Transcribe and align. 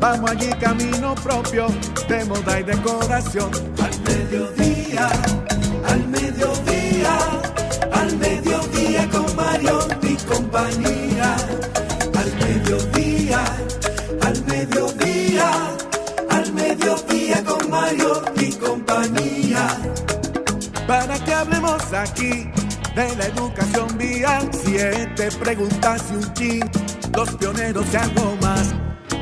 Vamos 0.00 0.30
allí 0.30 0.48
camino 0.58 1.14
propio 1.16 1.66
de 2.08 2.24
moda 2.24 2.58
y 2.58 2.62
decoración. 2.62 3.50
Al 3.84 4.00
mediodía, 4.00 5.10
al 5.86 6.08
mediodía, 6.08 7.18
al 7.92 8.16
mediodía 8.16 9.08
con 9.10 9.36
Mario 9.36 9.78
y 10.00 10.16
compañía. 10.24 11.36
Al 12.16 12.32
mediodía, 12.38 13.44
al 14.22 14.44
mediodía, 14.46 15.50
al 16.30 16.52
mediodía 16.54 17.44
con 17.44 17.70
Mario 17.70 18.22
y 18.36 18.52
compañía. 18.52 19.68
Para 20.86 21.22
que 21.22 21.34
hablemos 21.34 21.92
aquí 21.92 22.50
de 22.96 23.16
la 23.16 23.26
educación 23.26 23.98
vial, 23.98 24.48
siete 24.64 25.28
preguntas 25.32 26.04
y 26.10 26.14
un 26.14 26.32
chin, 26.32 26.70
los 27.14 27.30
pioneros 27.36 27.84
y 27.92 27.96
algo 27.96 28.34
más 28.40 28.79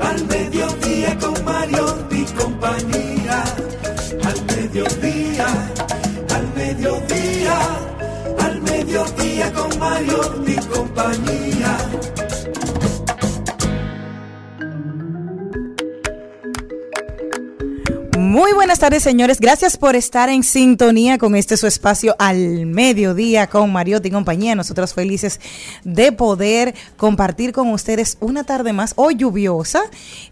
al 0.00 0.24
mediodía 0.26 1.18
con 1.18 1.44
Mario 1.44 1.98
y 2.10 2.24
compañía. 2.24 3.44
Al 4.24 4.44
mediodía, 4.46 5.46
al 6.34 6.54
mediodía, 6.54 7.58
al 8.38 8.62
mediodía 8.62 9.52
con 9.52 9.78
Mario 9.78 10.20
y 10.46 10.56
compañía. 10.66 11.76
Muy 18.30 18.52
buenas 18.52 18.78
tardes, 18.78 19.02
señores. 19.02 19.40
Gracias 19.40 19.76
por 19.76 19.96
estar 19.96 20.28
en 20.28 20.44
sintonía 20.44 21.18
con 21.18 21.34
este 21.34 21.56
su 21.56 21.66
espacio 21.66 22.14
al 22.20 22.64
mediodía 22.64 23.48
con 23.48 23.72
Mariotti 23.72 24.06
y 24.06 24.12
compañía. 24.12 24.54
Nosotros 24.54 24.94
felices 24.94 25.40
de 25.82 26.12
poder 26.12 26.76
compartir 26.96 27.50
con 27.50 27.72
ustedes 27.72 28.18
una 28.20 28.44
tarde 28.44 28.72
más, 28.72 28.92
hoy 28.94 29.16
lluviosa, 29.16 29.82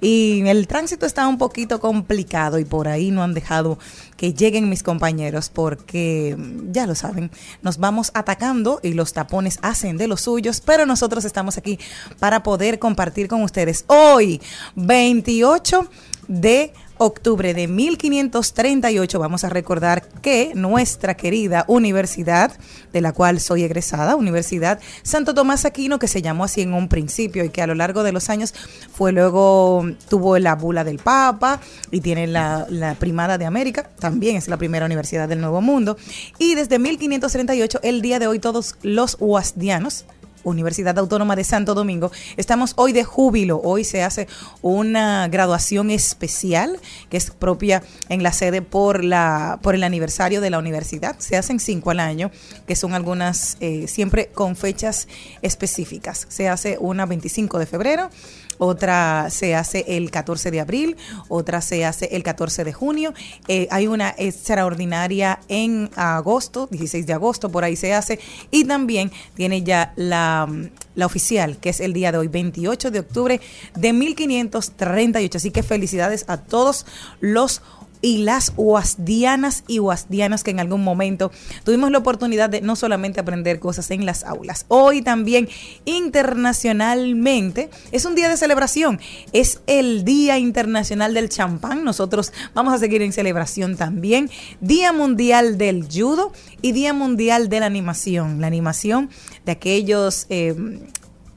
y 0.00 0.46
el 0.46 0.68
tránsito 0.68 1.06
está 1.06 1.26
un 1.26 1.38
poquito 1.38 1.80
complicado 1.80 2.60
y 2.60 2.64
por 2.64 2.86
ahí 2.86 3.10
no 3.10 3.24
han 3.24 3.34
dejado 3.34 3.80
que 4.16 4.32
lleguen 4.32 4.68
mis 4.68 4.84
compañeros 4.84 5.48
porque 5.48 6.36
ya 6.70 6.86
lo 6.86 6.94
saben, 6.94 7.32
nos 7.62 7.78
vamos 7.78 8.12
atacando 8.14 8.78
y 8.80 8.92
los 8.92 9.12
tapones 9.12 9.58
hacen 9.60 9.96
de 9.96 10.06
los 10.06 10.20
suyos, 10.20 10.62
pero 10.64 10.86
nosotros 10.86 11.24
estamos 11.24 11.58
aquí 11.58 11.80
para 12.20 12.44
poder 12.44 12.78
compartir 12.78 13.26
con 13.26 13.42
ustedes 13.42 13.84
hoy, 13.88 14.40
28 14.76 15.88
de 16.28 16.72
octubre 16.98 17.54
de 17.54 17.68
1538, 17.68 19.18
vamos 19.18 19.44
a 19.44 19.48
recordar 19.48 20.06
que 20.20 20.52
nuestra 20.54 21.14
querida 21.14 21.64
universidad, 21.68 22.52
de 22.92 23.00
la 23.00 23.12
cual 23.12 23.40
soy 23.40 23.64
egresada, 23.64 24.16
Universidad 24.16 24.80
Santo 25.02 25.34
Tomás 25.34 25.64
Aquino, 25.64 25.98
que 25.98 26.08
se 26.08 26.22
llamó 26.22 26.44
así 26.44 26.62
en 26.62 26.74
un 26.74 26.88
principio 26.88 27.44
y 27.44 27.50
que 27.50 27.62
a 27.62 27.66
lo 27.66 27.74
largo 27.74 28.02
de 28.02 28.12
los 28.12 28.30
años 28.30 28.54
fue 28.92 29.12
luego, 29.12 29.86
tuvo 30.08 30.38
la 30.38 30.54
bula 30.54 30.84
del 30.84 30.98
Papa 30.98 31.60
y 31.90 32.00
tiene 32.00 32.26
la, 32.26 32.66
primada 32.98 33.38
de 33.38 33.46
América, 33.46 33.88
también 33.98 34.36
es 34.36 34.48
la 34.48 34.56
primera 34.56 34.86
universidad 34.86 35.28
del 35.28 35.40
Nuevo 35.40 35.60
Mundo. 35.60 35.96
Y 36.38 36.54
desde 36.54 36.78
1538, 36.78 37.80
el 37.82 38.02
día 38.02 38.18
de 38.18 38.26
hoy, 38.26 38.38
todos 38.38 38.76
los 38.82 39.16
huasdianos, 39.20 40.04
Universidad 40.44 40.98
Autónoma 40.98 41.36
de 41.36 41.44
Santo 41.44 41.74
Domingo. 41.74 42.10
Estamos 42.36 42.74
hoy 42.76 42.92
de 42.92 43.04
júbilo. 43.04 43.60
Hoy 43.62 43.84
se 43.84 44.02
hace 44.02 44.28
una 44.62 45.28
graduación 45.28 45.90
especial 45.90 46.78
que 47.10 47.16
es 47.16 47.30
propia 47.30 47.82
en 48.08 48.22
la 48.22 48.32
sede 48.32 48.62
por, 48.62 49.04
la, 49.04 49.58
por 49.62 49.74
el 49.74 49.84
aniversario 49.84 50.40
de 50.40 50.50
la 50.50 50.58
universidad. 50.58 51.18
Se 51.18 51.36
hacen 51.36 51.60
cinco 51.60 51.90
al 51.90 52.00
año, 52.00 52.30
que 52.66 52.76
son 52.76 52.94
algunas 52.94 53.56
eh, 53.60 53.88
siempre 53.88 54.28
con 54.28 54.56
fechas 54.56 55.08
específicas. 55.42 56.26
Se 56.28 56.48
hace 56.48 56.78
una 56.80 57.06
25 57.06 57.58
de 57.58 57.66
febrero 57.66 58.10
otra 58.58 59.28
se 59.30 59.54
hace 59.54 59.84
el 59.88 60.10
14 60.10 60.50
de 60.50 60.60
abril, 60.60 60.96
otra 61.28 61.60
se 61.60 61.84
hace 61.84 62.08
el 62.12 62.22
14 62.22 62.64
de 62.64 62.72
junio. 62.72 63.14
Eh, 63.46 63.68
hay 63.70 63.86
una 63.86 64.14
extraordinaria 64.16 65.40
en 65.48 65.90
agosto, 65.96 66.68
16 66.70 67.06
de 67.06 67.12
agosto, 67.12 67.50
por 67.50 67.64
ahí 67.64 67.76
se 67.76 67.94
hace. 67.94 68.18
Y 68.50 68.64
también 68.64 69.10
tiene 69.34 69.62
ya 69.62 69.92
la, 69.96 70.48
la 70.94 71.06
oficial, 71.06 71.58
que 71.58 71.70
es 71.70 71.80
el 71.80 71.92
día 71.92 72.12
de 72.12 72.18
hoy, 72.18 72.28
28 72.28 72.90
de 72.90 73.00
octubre 73.00 73.40
de 73.74 73.92
1538. 73.92 75.38
Así 75.38 75.50
que 75.50 75.62
felicidades 75.62 76.24
a 76.28 76.38
todos 76.38 76.86
los 77.20 77.62
y 78.00 78.18
las 78.18 78.52
huasdianas 78.56 79.64
y 79.66 79.78
huasdianas 79.78 80.44
que 80.44 80.50
en 80.50 80.60
algún 80.60 80.84
momento 80.84 81.30
tuvimos 81.64 81.90
la 81.90 81.98
oportunidad 81.98 82.50
de 82.50 82.60
no 82.60 82.76
solamente 82.76 83.20
aprender 83.20 83.58
cosas 83.60 83.90
en 83.90 84.06
las 84.06 84.24
aulas, 84.24 84.64
hoy 84.68 85.02
también 85.02 85.48
internacionalmente 85.84 87.70
es 87.92 88.04
un 88.04 88.14
día 88.14 88.28
de 88.28 88.36
celebración, 88.36 89.00
es 89.32 89.60
el 89.66 90.04
Día 90.04 90.38
Internacional 90.38 91.14
del 91.14 91.28
Champán, 91.28 91.84
nosotros 91.84 92.32
vamos 92.54 92.74
a 92.74 92.78
seguir 92.78 93.02
en 93.02 93.12
celebración 93.12 93.76
también, 93.76 94.30
Día 94.60 94.92
Mundial 94.92 95.58
del 95.58 95.86
Judo 95.90 96.32
y 96.62 96.72
Día 96.72 96.92
Mundial 96.92 97.48
de 97.48 97.60
la 97.60 97.66
Animación, 97.66 98.40
la 98.40 98.46
animación 98.46 99.10
de 99.44 99.52
aquellos... 99.52 100.26
Eh, 100.28 100.54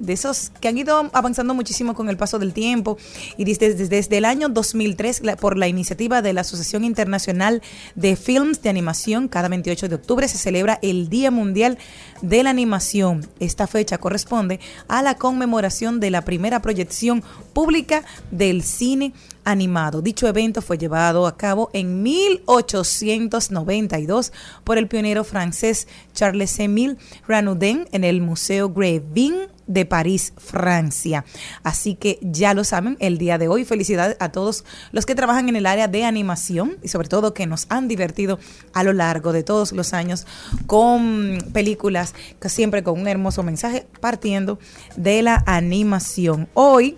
de 0.01 0.13
esos 0.13 0.51
que 0.59 0.67
han 0.67 0.77
ido 0.77 1.09
avanzando 1.13 1.53
muchísimo 1.53 1.93
con 1.93 2.09
el 2.09 2.17
paso 2.17 2.39
del 2.39 2.53
tiempo 2.53 2.97
y 3.37 3.45
desde, 3.45 3.73
desde, 3.73 4.17
el 4.17 4.25
año 4.25 4.49
2003 4.49 5.21
por 5.39 5.57
la 5.57 5.67
iniciativa 5.67 6.21
de 6.21 6.33
la 6.33 6.41
Asociación 6.41 6.83
Internacional 6.83 7.61
de 7.95 8.15
Films 8.15 8.61
de 8.61 8.69
Animación, 8.69 9.27
cada 9.27 9.47
28 9.47 9.87
de 9.87 9.95
octubre 9.95 10.27
se 10.27 10.37
celebra 10.37 10.79
el 10.81 11.09
Día 11.09 11.31
Mundial 11.31 11.77
de 12.21 12.43
la 12.43 12.49
Animación. 12.49 13.27
Esta 13.39 13.67
fecha 13.67 13.97
corresponde 13.97 14.59
a 14.87 15.01
la 15.01 15.15
conmemoración 15.15 15.99
de 15.99 16.11
la 16.11 16.23
primera 16.23 16.61
proyección 16.61 17.23
pública 17.53 18.03
del 18.31 18.63
cine 18.63 19.13
animado. 19.43 20.01
Dicho 20.01 20.27
evento 20.27 20.61
fue 20.61 20.77
llevado 20.77 21.27
a 21.27 21.37
cabo 21.37 21.69
en 21.73 22.03
1892 22.03 24.31
por 24.63 24.77
el 24.77 24.87
pionero 24.87 25.23
francés 25.23 25.87
Charles 26.13 26.59
Émile 26.59 26.97
Ranoudin 27.27 27.87
en 27.91 28.03
el 28.03 28.21
Museo 28.21 28.69
Grévin 28.69 29.47
de 29.67 29.85
París, 29.85 30.33
Francia. 30.37 31.23
Así 31.63 31.95
que 31.95 32.19
ya 32.21 32.53
lo 32.53 32.63
saben, 32.63 32.97
el 32.99 33.17
día 33.17 33.37
de 33.37 33.47
hoy 33.47 33.65
felicidades 33.65 34.17
a 34.19 34.29
todos 34.29 34.65
los 34.91 35.05
que 35.05 35.15
trabajan 35.15 35.49
en 35.49 35.55
el 35.55 35.65
área 35.65 35.87
de 35.87 36.03
animación 36.03 36.77
y 36.83 36.89
sobre 36.89 37.07
todo 37.07 37.33
que 37.33 37.47
nos 37.47 37.67
han 37.69 37.87
divertido 37.87 38.37
a 38.73 38.83
lo 38.83 38.93
largo 38.93 39.31
de 39.31 39.43
todos 39.43 39.71
los 39.71 39.93
años 39.93 40.27
con 40.67 41.37
películas 41.53 42.13
que 42.39 42.49
siempre 42.49 42.83
con 42.83 42.99
un 42.99 43.07
hermoso 43.07 43.43
mensaje 43.43 43.87
partiendo 44.01 44.59
de 44.97 45.21
la 45.21 45.43
animación. 45.45 46.49
Hoy 46.53 46.97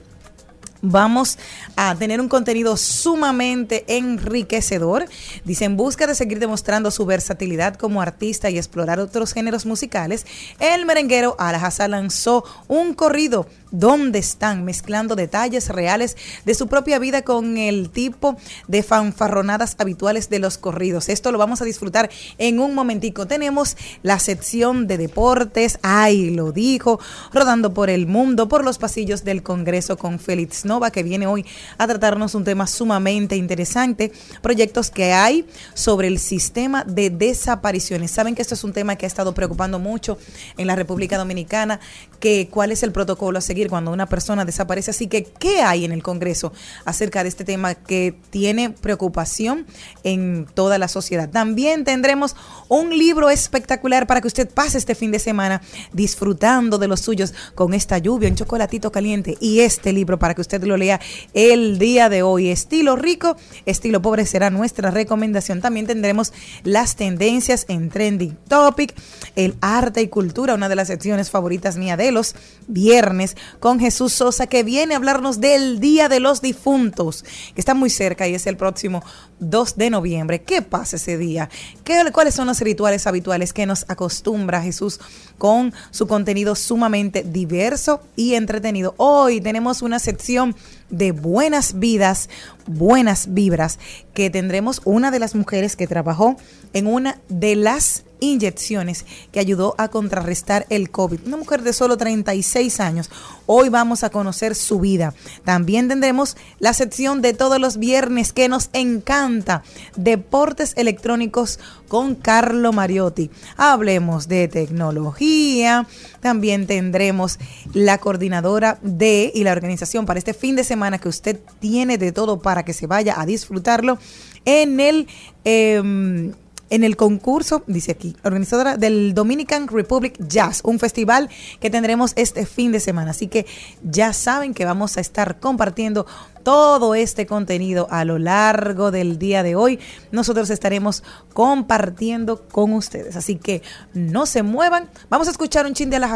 vamos 0.84 1.40
a 1.76 1.96
tener 1.96 2.22
un 2.22 2.28
contenido 2.28 2.78
sumamente 2.78 3.86
enriquecedor. 3.88 5.06
Dice, 5.46 5.66
en 5.66 5.78
busca 5.78 6.06
de 6.06 6.14
seguir 6.14 6.38
demostrando 6.38 6.92
su 6.92 7.06
versatilidad 7.06 7.76
como 7.76 8.02
artista 8.02 8.52
y 8.52 8.58
explorar 8.58 9.00
otros 9.00 9.34
géneros 9.34 9.66
musicales, 9.66 10.28
el 10.60 10.86
merenguero 10.86 11.36
Alhassa 11.40 11.88
lanzó 11.88 12.44
un 12.68 12.94
corrido 12.94 13.48
¿Dónde 13.74 14.20
están? 14.20 14.66
Mezclando 14.66 15.16
detalles 15.16 15.70
reales 15.70 16.16
de 16.46 16.54
su 16.54 16.68
propia 16.68 17.00
vida 17.00 17.24
con 17.24 17.58
el 17.58 17.90
tipo 17.90 18.38
de 18.68 18.84
fanfarronadas 18.84 19.76
habituales 19.80 20.30
de 20.30 20.38
los 20.38 20.60
corridos. 20.60 21.10
Esto 21.10 21.32
lo 21.32 21.40
vamos 21.40 21.60
a 21.60 21.66
disfrutar 21.66 22.12
en 22.38 22.60
un 22.60 22.76
momentico. 22.76 23.26
Tenemos 23.26 23.76
la 24.04 24.20
sección 24.20 24.86
de 24.86 25.00
deportes, 25.00 25.80
ay, 25.82 26.30
lo 26.30 26.52
dijo, 26.52 27.00
rodando 27.34 27.74
por 27.74 27.90
el 27.90 28.06
mundo, 28.06 28.48
por 28.48 28.64
los 28.64 28.78
pasillos 28.78 29.24
del 29.24 29.42
Congreso 29.42 29.98
con 29.98 30.20
Félix 30.20 30.66
Nova, 30.66 30.92
que 30.92 31.02
viene 31.02 31.26
hoy 31.26 31.44
a 31.80 31.88
tratarnos 31.88 32.36
un 32.36 32.44
tema 32.44 32.68
sumamente 32.68 33.38
interesante, 33.38 34.12
proyectos 34.44 34.92
que 34.92 35.14
hay 35.14 35.48
sobre 35.74 36.10
el 36.10 36.20
sistema 36.20 36.84
de 36.84 37.10
desapariciones. 37.10 38.12
Saben 38.12 38.36
que 38.36 38.44
esto 38.44 38.54
es 38.54 38.64
un 38.64 38.72
tema 38.72 38.98
que 38.98 39.08
ha 39.08 39.08
estado 39.08 39.34
preocupando 39.34 39.80
mucho 39.80 40.20
en 40.58 40.68
la 40.68 40.76
República 40.76 41.18
Dominicana, 41.18 41.80
que 42.20 42.50
cuál 42.52 42.72
es 42.72 42.84
el 42.84 42.92
protocolo 42.92 43.40
a 43.40 43.42
seguir 43.42 43.63
cuando 43.70 43.92
una 43.92 44.08
persona 44.08 44.46
desaparece. 44.46 44.92
Así 44.92 45.08
que, 45.08 45.24
¿qué 45.24 45.62
hay 45.62 45.86
en 45.86 45.92
el 45.92 46.04
Congreso 46.04 46.54
acerca 46.86 47.24
de 47.24 47.30
este 47.30 47.46
tema 47.46 47.76
que 47.76 48.16
tiene 48.30 48.70
preocupación 48.70 49.66
en 50.04 50.48
toda 50.54 50.78
la 50.78 50.88
sociedad? 50.88 51.30
También 51.30 51.84
tendremos 51.84 52.36
un 52.70 52.98
libro 52.98 53.30
espectacular 53.30 54.08
para 54.08 54.22
que 54.22 54.28
usted 54.28 54.50
pase 54.50 54.78
este 54.78 54.96
fin 54.96 55.12
de 55.12 55.20
semana 55.20 55.62
disfrutando 55.92 56.78
de 56.78 56.88
los 56.88 57.02
suyos 57.02 57.34
con 57.56 57.74
esta 57.74 57.98
lluvia, 57.98 58.30
un 58.30 58.36
chocolatito 58.36 58.92
caliente 58.92 59.38
y 59.40 59.62
este 59.62 59.94
libro 59.94 60.20
para 60.20 60.34
que 60.34 60.42
usted 60.42 60.64
lo 60.64 60.78
lea 60.78 61.00
el 61.34 61.80
día 61.80 62.10
de 62.10 62.24
hoy. 62.24 62.50
Estilo 62.50 62.96
rico, 62.96 63.36
estilo 63.66 64.02
pobre 64.02 64.26
será 64.26 64.50
nuestra 64.50 64.92
recomendación. 64.92 65.62
También 65.62 65.88
tendremos 65.88 66.34
las 66.64 66.96
tendencias 66.96 67.66
en 67.68 67.90
Trending 67.90 68.38
Topic, 68.48 68.94
el 69.36 69.56
arte 69.62 70.02
y 70.02 70.08
cultura, 70.08 70.56
una 70.56 70.70
de 70.70 70.76
las 70.76 70.88
secciones 70.88 71.30
favoritas 71.30 71.78
mía 71.78 71.98
de 71.98 72.12
los 72.12 72.36
viernes 72.68 73.36
con 73.60 73.80
Jesús 73.80 74.14
Sosa, 74.14 74.48
que 74.48 74.64
viene 74.64 74.94
a 74.94 74.98
hablarnos 74.98 75.40
del 75.40 75.80
Día 75.80 76.10
de 76.10 76.20
los 76.20 76.42
Difuntos, 76.42 77.24
que 77.54 77.62
está 77.62 77.74
muy 77.74 77.90
cerca 77.90 78.28
y 78.28 78.36
es 78.36 78.48
el 78.48 78.58
próximo 78.58 79.04
2 79.40 79.78
de 79.78 79.90
noviembre. 79.90 80.42
¿Qué 80.42 80.62
pasa 80.62 80.96
ese 80.96 81.18
día? 81.18 81.50
¿Qué, 81.84 82.04
¿Cuáles 82.12 82.36
son 82.36 82.48
los 82.48 82.60
rituales 82.62 83.08
habituales 83.08 83.54
que 83.54 83.66
nos 83.66 83.86
acostumbra 83.90 84.62
Jesús 84.62 85.00
con 85.38 85.74
su 85.92 86.08
contenido 86.08 86.56
sumamente 86.56 87.24
diverso 87.24 88.02
y 88.16 88.36
entretenido? 88.36 88.96
Hoy 88.98 89.42
tenemos 89.42 89.82
una 89.82 90.00
sección 90.00 90.56
de 90.90 91.12
buenas 91.12 91.80
vidas, 91.80 92.30
buenas 92.68 93.34
vibras, 93.34 93.80
que 94.14 94.30
tendremos 94.30 94.82
una 94.86 95.12
de 95.12 95.20
las 95.20 95.36
mujeres 95.36 95.76
que 95.76 95.88
trabajó 95.88 96.38
en 96.74 96.88
una 96.88 97.20
de 97.30 97.56
las 97.56 98.04
inyecciones 98.24 99.06
que 99.32 99.40
ayudó 99.40 99.76
a 99.78 99.90
contrarrestar 99.90 100.66
el 100.70 100.90
COVID. 100.90 101.20
Una 101.26 101.38
mujer 101.38 101.62
de 101.62 101.74
solo 101.74 101.98
36 101.98 102.80
años. 102.80 103.10
Hoy 103.46 103.68
vamos 103.70 104.04
a 104.04 104.10
conocer 104.10 104.56
su 104.56 104.80
vida. 104.80 105.14
También 105.44 105.90
tendremos 105.90 106.38
la 106.60 106.74
sección 106.74 107.22
de 107.22 107.34
todos 107.34 107.60
los 107.60 107.78
viernes 107.78 108.32
que 108.32 108.48
nos 108.48 108.70
encanta, 108.72 109.64
Deportes 109.98 110.74
Electrónicos 110.78 111.60
con 111.90 112.16
Carlo 112.16 112.72
Mariotti. 112.72 113.30
Hablemos 113.58 114.28
de 114.30 114.48
tecnología. 114.48 115.86
También 116.22 116.66
tendremos 116.66 117.40
la 117.74 117.98
coordinadora 117.98 118.80
de 118.82 119.32
y 119.36 119.44
la 119.44 119.52
organización 119.52 120.06
para 120.06 120.20
este 120.20 120.34
fin 120.34 120.56
de 120.56 120.64
semana 120.64 120.98
que 120.98 121.10
usted 121.10 121.40
tiene 121.60 121.98
de 121.98 122.14
todo 122.14 122.40
para 122.40 122.64
que 122.64 122.74
se 122.74 122.88
vaya 122.88 123.20
a 123.20 123.26
disfrutarlo 123.26 123.98
en 124.46 124.80
el... 124.80 125.08
Eh, 125.44 126.32
en 126.70 126.84
el 126.84 126.96
concurso, 126.96 127.64
dice 127.68 127.92
aquí, 127.92 128.16
organizadora 128.24 128.78
del 128.78 129.14
Dominican 129.14 129.68
Republic 129.68 130.16
Jazz, 130.28 130.62
un 130.64 130.80
festival 130.80 131.30
que 131.60 131.70
tendremos 131.70 132.14
este 132.16 132.46
fin 132.46 132.72
de 132.72 132.80
semana. 132.80 133.12
Así 133.12 133.28
que 133.28 133.46
ya 133.84 134.14
saben 134.14 134.54
que 134.54 134.66
vamos 134.66 134.98
a 134.98 135.02
estar 135.02 135.40
compartiendo 135.40 136.06
todo 136.44 136.96
este 136.96 137.26
contenido 137.26 137.88
a 137.92 138.06
lo 138.06 138.18
largo 138.18 138.92
del 138.92 139.20
día 139.20 139.44
de 139.44 139.56
hoy. 139.56 139.80
Nosotros 140.12 140.50
estaremos 140.50 141.04
compartiendo 141.34 142.48
con 142.48 142.74
ustedes. 142.74 143.16
Así 143.16 143.36
que 143.36 143.62
no 143.94 144.26
se 144.26 144.44
muevan. 144.44 144.90
Vamos 145.10 145.28
a 145.28 145.32
escuchar 145.32 145.66
un 145.66 145.74
chin 145.74 145.90
de 145.90 146.00
la 146.00 146.14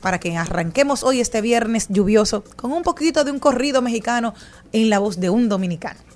para 0.00 0.18
que 0.18 0.36
arranquemos 0.36 1.02
hoy 1.02 1.20
este 1.20 1.40
viernes 1.40 1.86
lluvioso 1.88 2.42
con 2.56 2.72
un 2.72 2.82
poquito 2.82 3.24
de 3.24 3.30
un 3.30 3.38
corrido 3.38 3.82
mexicano 3.82 4.34
en 4.72 4.90
la 4.90 4.98
voz 4.98 5.20
de 5.20 5.30
un 5.30 5.48
dominicano. 5.48 6.09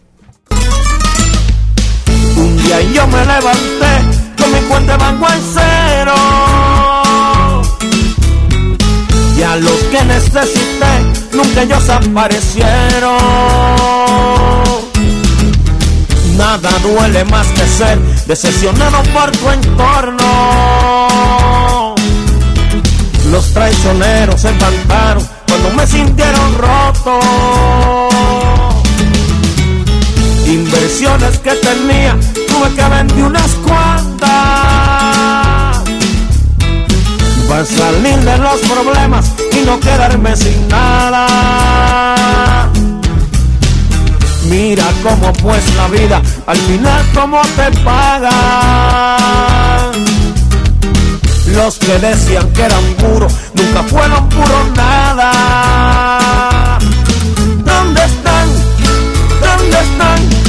Y 2.74 2.76
ahí 2.76 2.92
yo 2.92 3.06
me 3.06 3.24
levanté 3.24 4.02
con 4.36 4.52
mi 4.52 4.58
cuenta 4.68 4.92
de 4.94 4.98
banco 4.98 5.26
en 5.32 5.40
cero. 5.54 6.14
Y 9.36 9.42
a 9.42 9.54
los 9.56 9.80
que 9.92 10.04
necesité, 10.04 11.12
nunca 11.34 11.62
ellos 11.62 11.88
aparecieron. 11.88 13.16
Nada 16.36 16.70
duele 16.80 17.24
más 17.26 17.46
que 17.46 17.64
ser 17.64 17.96
decepcionado 18.26 19.04
por 19.12 19.30
tu 19.30 19.50
entorno. 19.50 20.24
Los 23.30 23.52
traicioneros 23.52 24.40
se 24.40 24.50
levantaron 24.50 25.24
cuando 25.46 25.70
me 25.74 25.86
sintieron 25.86 26.58
roto 26.58 27.20
Inversiones 30.46 31.38
que 31.38 31.52
tenía 31.52 32.16
tuve 32.48 32.74
que 32.74 32.88
vender 32.88 33.24
unas 33.24 33.50
cuantas 33.66 34.24
para 37.48 37.64
salir 37.64 38.18
de 38.18 38.38
los 38.38 38.60
problemas 38.60 39.32
y 39.52 39.60
no 39.64 39.80
quedarme 39.80 40.36
sin 40.36 40.68
nada. 40.68 42.68
Mira 44.48 44.84
cómo 45.02 45.32
pues 45.34 45.62
la 45.76 45.88
vida 45.88 46.22
al 46.46 46.56
final 46.56 47.02
cómo 47.14 47.42
te 47.56 47.70
paga. 47.82 49.90
Los 51.54 51.78
que 51.78 51.98
decían 51.98 52.50
que 52.52 52.62
eran 52.62 52.84
puros 52.94 53.32
nunca 53.54 53.82
fueron 53.84 54.28
puros 54.28 54.70
nada. 54.76 56.43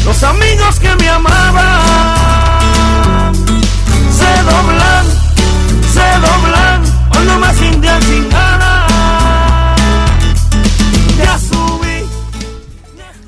Los 0.05 0.21
amigos 0.23 0.79
que 0.79 0.95
me 0.97 1.09
amaban 1.09 1.81
se 4.11 4.43
doblan, 4.43 5.05
se 5.93 6.19
doblan, 6.19 6.83
hoy 7.17 7.25
no 7.25 7.39
más 7.39 7.55
sin 7.57 7.81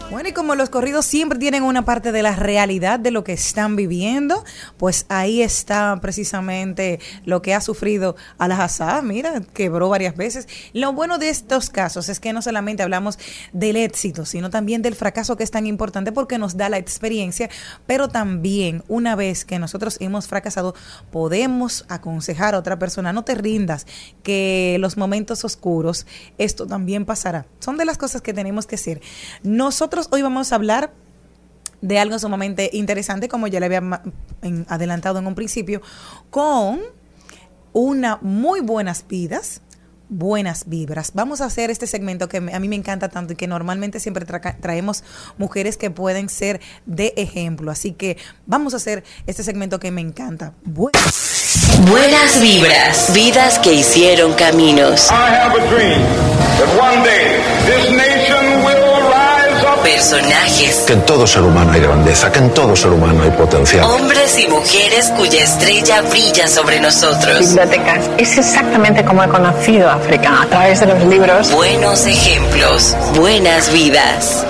Bueno, 0.10 0.30
y 0.30 0.32
como 0.32 0.56
los 0.56 0.70
corridos 0.70 1.06
siempre 1.06 1.38
tienen 1.38 1.64
una 1.64 1.84
parte 1.84 2.14
de 2.14 2.24
la 2.24 2.34
realidad 2.34 2.98
de 2.98 3.12
lo 3.12 3.26
que 3.26 3.34
están 3.34 3.76
viviendo, 3.76 4.46
pues 4.78 5.06
ahí 5.10 5.42
está 5.42 6.00
precisamente 6.02 7.02
lo 7.26 7.42
que 7.42 7.54
ha 7.54 7.60
sufrido 7.60 8.16
Al-Assad. 8.38 9.04
Mira, 9.04 9.42
quebró 9.54 9.90
varias 9.90 10.16
veces. 10.16 10.48
Lo 10.72 10.94
bueno 10.94 11.18
de 11.18 11.28
estos 11.28 11.70
casos 11.70 12.08
es 12.08 12.22
que 12.22 12.32
no 12.32 12.42
solamente 12.42 12.84
hablamos 12.84 13.20
del 13.52 13.76
éxito, 13.76 14.26
sino 14.26 14.50
también 14.50 14.82
del 14.82 14.96
fracaso 14.96 15.36
que 15.36 15.44
es 15.44 15.52
tan 15.52 15.68
importante 15.68 16.14
porque 16.14 16.38
nos 16.38 16.56
da 16.56 16.70
la 16.70 16.78
experiencia, 16.78 17.50
pero 17.86 18.08
también 18.08 18.86
una 18.88 19.18
vez 19.18 19.44
que 19.44 19.60
nosotros 19.60 19.98
hemos 20.00 20.28
fracasado, 20.28 20.74
podemos 21.12 21.86
aconsejar 21.90 22.56
a 22.56 22.60
otra 22.60 22.80
persona, 22.80 23.12
no 23.12 23.26
te 23.26 23.36
rindas, 23.36 23.86
que 24.24 24.78
los 24.80 24.96
momentos 24.96 25.44
oscuros, 25.44 26.08
esto 26.38 26.66
también 26.66 27.04
pasará. 27.04 27.46
Son 27.60 27.76
de 27.76 27.84
las 27.84 27.98
cosas 27.98 28.22
que 28.22 28.34
tenemos 28.34 28.68
que 28.68 28.76
hacer. 28.76 29.02
Nosotros 29.44 29.97
hoy 30.12 30.22
vamos 30.22 30.52
a 30.52 30.56
hablar 30.56 30.94
de 31.82 32.00
algo 32.00 32.20
sumamente 32.20 32.70
interesante, 32.74 33.28
como 33.28 33.48
ya 33.48 33.60
le 33.60 33.66
había 33.66 34.02
adelantado 34.68 35.20
en 35.20 35.28
un 35.28 35.36
principio, 35.36 35.82
con 36.30 36.82
una 37.74 38.20
muy 38.22 38.62
buenas 38.62 39.06
vidas, 39.08 39.62
buenas 40.10 40.68
vibras. 40.68 41.12
Vamos 41.14 41.42
a 41.42 41.46
hacer 41.46 41.70
este 41.70 41.88
segmento 41.88 42.30
que 42.30 42.38
a 42.38 42.60
mí 42.60 42.68
me 42.68 42.76
encanta 42.76 43.10
tanto 43.10 43.34
y 43.34 43.36
que 43.36 43.48
normalmente 43.48 44.00
siempre 44.00 44.26
traemos 44.26 45.04
mujeres 45.38 45.78
que 45.78 45.90
pueden 45.90 46.30
ser 46.30 46.62
de 46.86 47.14
ejemplo. 47.18 47.72
Así 47.72 47.92
que 47.92 48.18
vamos 48.46 48.74
a 48.74 48.78
hacer 48.78 49.04
este 49.26 49.44
segmento 49.44 49.80
que 49.80 49.92
me 49.92 50.02
encanta. 50.02 50.54
buenas 50.64 52.42
vibras, 52.42 53.14
vidas 53.14 53.60
que 53.60 53.74
hicieron 53.74 54.34
caminos. 54.34 55.10
Personajes. 59.84 60.84
Que 60.88 60.94
en 60.94 61.06
todo 61.06 61.26
ser 61.26 61.44
humano 61.44 61.72
hay 61.72 61.82
grandeza, 61.82 62.32
que 62.32 62.40
en 62.40 62.54
todo 62.54 62.76
ser 62.76 62.92
humano 62.92 63.24
hay 63.24 63.32
potencial. 63.32 63.84
Hombres 63.86 64.38
y 64.40 64.48
mujeres 64.48 65.12
cuya 65.18 65.44
estrella 65.44 66.02
brilla 66.02 66.48
sobre 66.48 66.80
nosotros. 66.80 67.40
Bibliotecas. 67.40 68.10
Es 68.18 68.38
exactamente 68.38 69.04
como 69.06 69.24
he 69.24 69.30
conocido 69.30 69.90
África, 69.90 70.42
a 70.42 70.46
través 70.48 70.80
de 70.80 70.88
los 70.88 71.04
libros. 71.06 71.52
Buenos 71.52 72.06
ejemplos, 72.06 72.96
buenas 73.16 73.72
vidas. 73.72 74.46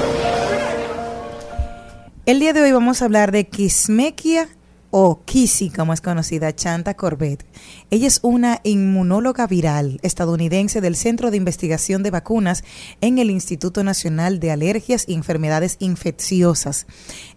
El 2.25 2.39
día 2.39 2.51
de 2.53 2.62
hoy 2.62 2.72
vamos 2.72 3.01
a 3.01 3.05
hablar 3.05 3.31
de 3.31 3.48
Kismekia 3.48 4.50
o 4.91 5.22
Kissy, 5.25 5.70
como 5.70 5.94
es 5.94 6.01
conocida, 6.01 6.56
Chanta 6.56 6.96
Corbett. 6.96 7.46
Ella 7.89 8.08
es 8.08 8.20
una 8.24 8.60
inmunóloga 8.63 9.48
viral 9.48 10.00
estadounidense 10.01 10.82
del 10.82 10.96
Centro 10.96 11.32
de 11.32 11.38
Investigación 11.38 12.03
de 12.03 12.12
Vacunas 12.12 12.63
en 13.01 13.17
el 13.17 13.29
Instituto 13.29 13.84
Nacional 13.84 14.39
de 14.39 14.51
Alergias 14.51 15.06
y 15.08 15.13
Enfermedades 15.13 15.77
Infecciosas. 15.79 16.88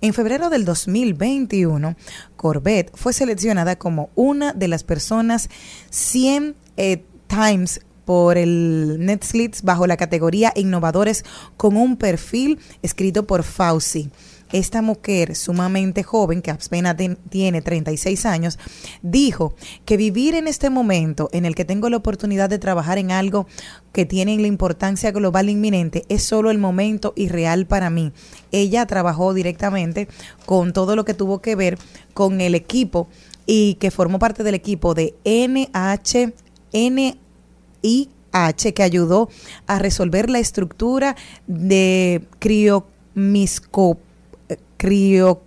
En 0.01 0.15
febrero 0.15 0.51
del 0.51 0.65
2021, 0.65 1.97
Corbett 2.37 2.97
fue 2.97 3.13
seleccionada 3.13 3.77
como 3.77 4.11
una 4.15 4.53
de 4.53 4.69
las 4.69 4.85
personas 4.85 5.49
100 5.91 6.57
eh, 6.77 7.05
Times 7.27 7.81
por 8.05 8.39
el 8.39 8.97
Netflix 8.99 9.63
bajo 9.63 9.87
la 9.87 9.97
categoría 9.97 10.53
Innovadores 10.57 11.25
con 11.57 11.77
un 11.77 11.97
perfil 11.97 12.59
escrito 12.83 13.27
por 13.27 13.45
Fauci 13.45 14.11
esta 14.53 14.83
mujer 14.83 15.37
sumamente 15.37 16.03
joven, 16.03 16.43
que 16.43 16.51
apenas 16.51 16.97
tiene 17.29 17.63
36 17.63 18.27
años, 18.27 18.59
dijo 19.03 19.55
que 19.85 19.97
vivir 19.97 20.35
en 20.35 20.49
este 20.49 20.71
momento 20.71 21.29
en 21.33 21.45
el 21.45 21.55
que 21.55 21.65
tengo 21.65 21.89
la 21.89 21.97
oportunidad 21.99 22.51
de 22.51 22.59
trabajar 22.59 22.99
en 22.99 23.13
algo 23.13 23.47
que 23.93 24.07
tiene 24.07 24.37
la 24.39 24.47
importancia 24.47 25.11
global 25.13 25.49
inminente 25.49 26.05
es 26.09 26.23
solo 26.23 26.51
el 26.51 26.59
momento 26.59 27.13
irreal 27.17 27.67
para 27.67 27.91
mí. 27.91 28.13
Ella 28.53 28.87
trabajó 28.87 29.35
directamente 29.35 30.09
con 30.47 30.73
todo 30.73 30.97
lo 30.97 31.05
que 31.05 31.15
tuvo 31.15 31.41
que 31.41 31.57
ver 31.57 31.79
con 32.15 32.41
el 32.41 32.55
equipo 32.55 33.09
y 33.47 33.75
que 33.75 33.91
formó 33.91 34.19
parte 34.19 34.43
del 34.43 34.55
equipo 34.55 34.95
de 34.95 35.15
NH, 35.25 36.33
que 38.75 38.83
ayudó 38.83 39.29
a 39.67 39.79
resolver 39.79 40.31
la 40.31 40.39
estructura 40.39 41.17
de 41.47 42.23
criomiscopía 42.39 44.10
crio, 44.81 45.43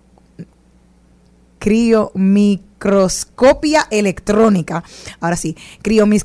criomicroscopia 1.58 3.86
electrónica. 3.90 4.84
Ahora 5.18 5.36
sí, 5.36 5.56
criomis, 5.82 6.24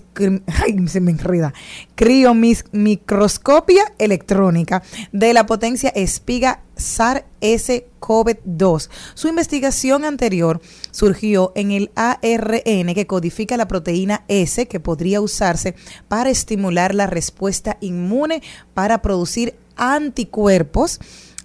ay, 0.61 0.87
se 0.87 1.01
me 1.01 1.09
enreda. 1.09 1.51
Criomicroscopia 1.95 3.95
electrónica 3.97 4.83
de 5.11 5.33
la 5.33 5.47
potencia 5.47 5.89
espiga 5.89 6.61
SAR-S-CoV-2. 6.75 8.89
Su 9.15 9.27
investigación 9.27 10.05
anterior 10.05 10.61
surgió 10.91 11.51
en 11.55 11.71
el 11.71 11.89
ARN 11.95 12.93
que 12.93 13.07
codifica 13.07 13.57
la 13.57 13.67
proteína 13.67 14.23
S 14.27 14.67
que 14.67 14.79
podría 14.79 15.19
usarse 15.19 15.73
para 16.07 16.29
estimular 16.29 16.93
la 16.93 17.07
respuesta 17.07 17.79
inmune 17.81 18.43
para 18.75 19.01
producir 19.01 19.55
anticuerpos 19.77 20.99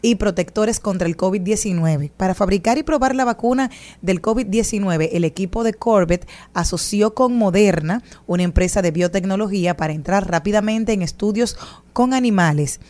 y 0.05 0.17
protectores 0.17 0.81
contra 0.81 1.09
el 1.09 1.17
COVID-19. 1.17 2.11
Para 2.15 2.35
fabricar 2.35 2.77
y 2.77 2.83
probar 2.83 3.15
la 3.15 3.25
vacuna 3.25 3.71
del 4.03 4.21
COVID-19, 4.21 5.09
el 5.13 5.25
equipo 5.25 5.65
de 5.65 5.73
Corbett 5.73 6.29
asoció 6.53 7.15
con 7.15 7.39
Moderna, 7.39 8.03
una 8.27 8.43
empresa 8.43 8.83
de 8.83 8.91
biotecnología, 8.91 9.79
para 9.79 9.95
entrar 9.95 10.31
rápidamente 10.31 10.93
en 10.93 11.01
estudios 11.01 11.57
con 11.95 12.13
animales 12.13 12.81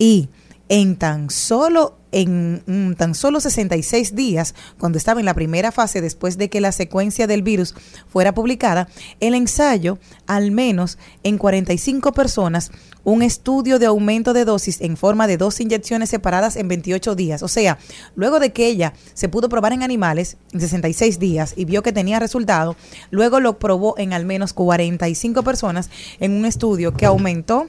y 0.00 0.30
en 0.68 0.96
tan 0.96 1.30
solo 1.30 1.98
en 2.14 2.62
mm, 2.66 2.94
tan 2.94 3.14
solo 3.16 3.40
66 3.40 4.14
días, 4.14 4.54
cuando 4.78 4.98
estaba 4.98 5.18
en 5.18 5.26
la 5.26 5.34
primera 5.34 5.72
fase 5.72 6.00
después 6.00 6.38
de 6.38 6.48
que 6.48 6.60
la 6.60 6.70
secuencia 6.70 7.26
del 7.26 7.42
virus 7.42 7.74
fuera 8.06 8.32
publicada, 8.32 8.88
el 9.18 9.34
ensayo, 9.34 9.98
al 10.28 10.52
menos 10.52 10.96
en 11.24 11.38
45 11.38 12.12
personas, 12.12 12.70
un 13.02 13.22
estudio 13.22 13.80
de 13.80 13.86
aumento 13.86 14.32
de 14.32 14.44
dosis 14.44 14.80
en 14.80 14.96
forma 14.96 15.26
de 15.26 15.38
dos 15.38 15.60
inyecciones 15.60 16.08
separadas 16.08 16.54
en 16.54 16.68
28 16.68 17.16
días. 17.16 17.42
O 17.42 17.48
sea, 17.48 17.78
luego 18.14 18.38
de 18.38 18.52
que 18.52 18.68
ella 18.68 18.94
se 19.12 19.28
pudo 19.28 19.48
probar 19.48 19.72
en 19.72 19.82
animales 19.82 20.36
en 20.52 20.60
66 20.60 21.18
días 21.18 21.52
y 21.56 21.64
vio 21.64 21.82
que 21.82 21.92
tenía 21.92 22.20
resultado, 22.20 22.76
luego 23.10 23.40
lo 23.40 23.58
probó 23.58 23.96
en 23.98 24.12
al 24.12 24.24
menos 24.24 24.52
45 24.52 25.42
personas 25.42 25.90
en 26.20 26.30
un 26.30 26.46
estudio 26.46 26.94
que 26.94 27.06
aumentó 27.06 27.68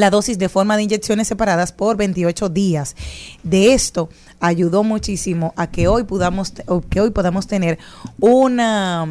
la 0.00 0.10
dosis 0.10 0.38
de 0.38 0.48
forma 0.48 0.76
de 0.76 0.84
inyecciones 0.84 1.28
separadas 1.28 1.72
por 1.72 1.96
28 1.96 2.48
días. 2.48 2.96
De 3.42 3.72
esto 3.74 4.08
ayudó 4.40 4.82
muchísimo 4.82 5.52
a 5.56 5.70
que 5.70 5.86
hoy 5.86 6.04
podamos, 6.04 6.52
que 6.88 7.00
hoy 7.00 7.10
podamos 7.10 7.46
tener 7.46 7.78
una 8.18 9.06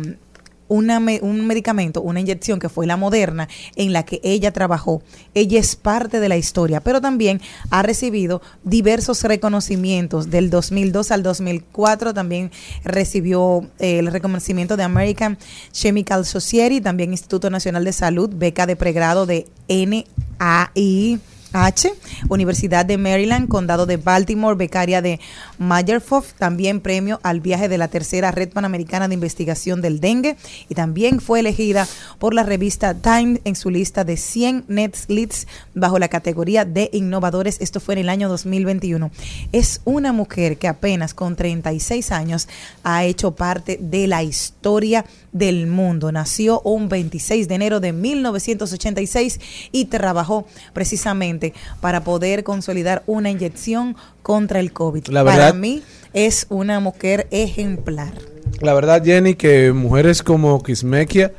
un 0.70 1.48
medicamento, 1.48 2.02
una 2.02 2.20
inyección 2.20 2.60
que 2.60 2.70
fue 2.70 2.86
la 2.86 2.96
moderna, 2.96 3.50
en 3.76 3.92
la 3.92 4.04
que 4.04 4.22
ella 4.24 4.52
trabajó. 4.52 5.02
Ella 5.34 5.60
es 5.60 5.76
parte 5.76 6.20
de 6.20 6.30
la 6.30 6.38
historia, 6.38 6.80
pero 6.80 7.02
también 7.02 7.42
ha 7.72 7.82
recibido 7.82 8.42
diversos 8.64 9.24
reconocimientos. 9.24 10.30
Del 10.30 10.50
2002 10.50 11.12
al 11.12 11.24
2004 11.24 12.14
también 12.14 12.52
recibió 12.84 13.68
eh, 13.80 14.00
el 14.00 14.08
reconocimiento 14.12 14.78
de 14.78 14.84
American 14.84 15.40
Chemical 15.72 16.26
Society, 16.26 16.82
también 16.82 17.12
Instituto 17.12 17.50
Nacional 17.50 17.84
de 17.84 17.94
Salud, 17.94 18.30
beca 18.32 18.68
de 18.68 18.76
pregrado 18.76 19.26
de 19.26 19.48
aí 20.40 21.20
H, 21.54 21.94
Universidad 22.30 22.86
de 22.86 22.98
Maryland, 22.98 23.48
Condado 23.48 23.86
de 23.86 23.98
Baltimore, 23.98 24.56
becaria 24.56 25.02
de 25.02 25.20
Mayerfoff, 25.58 26.34
también 26.34 26.82
premio 26.82 27.20
al 27.24 27.42
viaje 27.42 27.70
de 27.70 27.78
la 27.78 27.88
tercera 27.88 28.32
red 28.32 28.50
panamericana 28.50 29.08
de 29.08 29.14
investigación 29.14 29.82
del 29.82 30.00
dengue 30.00 30.38
y 30.70 30.76
también 30.76 31.20
fue 31.20 31.40
elegida 31.40 31.88
por 32.20 32.34
la 32.34 32.44
revista 32.44 32.94
Time 32.94 33.42
en 33.44 33.56
su 33.56 33.70
lista 33.70 34.04
de 34.04 34.18
100 34.18 34.66
Leads 35.08 35.48
bajo 35.74 36.00
la 36.00 36.08
categoría 36.08 36.66
de 36.66 36.90
innovadores. 36.94 37.58
Esto 37.62 37.80
fue 37.80 37.96
en 37.96 38.00
el 38.00 38.10
año 38.10 38.30
2021. 38.30 39.12
Es 39.52 39.82
una 39.86 40.14
mujer 40.14 40.58
que 40.58 40.68
apenas 40.68 41.14
con 41.14 41.36
36 41.36 42.12
años 42.12 42.48
ha 42.84 43.04
hecho 43.06 43.36
parte 43.36 43.80
de 43.82 44.08
la 44.08 44.24
historia 44.24 45.06
del 45.32 45.68
mundo. 45.68 46.12
Nació 46.12 46.62
un 46.62 46.90
26 46.90 47.48
de 47.48 47.56
enero 47.56 47.80
de 47.80 47.94
1986 47.94 49.40
y 49.72 49.86
trabajó 49.86 50.48
precisamente 50.74 51.39
para 51.82 52.04
poder 52.04 52.44
consolidar 52.44 53.04
una 53.08 53.30
inyección 53.30 53.96
contra 54.22 54.60
el 54.60 54.72
COVID. 54.74 55.06
para 55.12 55.54
mí 55.54 55.84
es 56.14 56.48
una 56.50 56.80
mujer 56.80 57.28
ejemplar. 57.32 58.14
La 58.62 58.74
verdad, 58.74 59.04
Jenny, 59.04 59.36
que 59.36 59.72
mujeres 59.72 60.22
como 60.24 60.62
Kismekia 60.64 61.32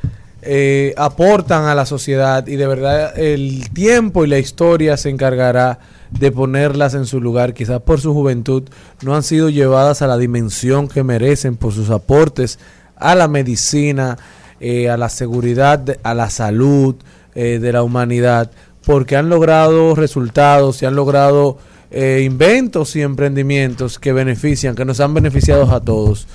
eh, 0.42 0.94
aportan 0.96 1.64
a 1.64 1.74
la 1.74 1.84
sociedad 1.84 2.46
y 2.46 2.56
de 2.56 2.66
verdad 2.66 3.18
el 3.18 3.68
tiempo 3.70 4.24
y 4.24 4.28
la 4.28 4.38
historia 4.38 4.96
se 4.96 5.10
encargará 5.10 5.80
de 6.10 6.32
ponerlas 6.32 6.94
en 6.94 7.04
su 7.04 7.20
lugar, 7.20 7.52
quizás 7.52 7.82
por 7.82 8.00
su 8.00 8.14
juventud, 8.14 8.62
no 9.02 9.14
han 9.14 9.22
sido 9.22 9.50
llevadas 9.50 10.00
a 10.00 10.06
la 10.06 10.16
dimensión 10.16 10.88
que 10.88 11.04
merecen 11.04 11.56
por 11.56 11.74
sus 11.74 11.90
aportes 11.90 12.58
a 12.96 13.14
la 13.14 13.28
medicina, 13.28 14.16
eh, 14.60 14.88
a 14.88 14.96
la 14.96 15.10
seguridad, 15.10 15.98
a 16.02 16.14
la 16.14 16.30
salud 16.30 16.96
eh, 17.34 17.58
de 17.60 17.72
la 17.72 17.82
humanidad, 17.82 18.50
porque 18.90 19.14
han 19.14 19.28
logrado 19.28 19.94
resultados 19.94 20.82
y 20.82 20.86
han 20.86 20.96
logrado 20.96 21.58
eh, 21.92 22.22
inventos 22.24 22.96
y 22.96 23.02
emprendimientos 23.02 24.00
que 24.00 24.12
benefician, 24.12 24.74
que 24.74 24.84
nos 24.84 24.98
han 24.98 25.14
beneficiado 25.14 25.70
a 25.72 25.80
todos. 25.80 26.26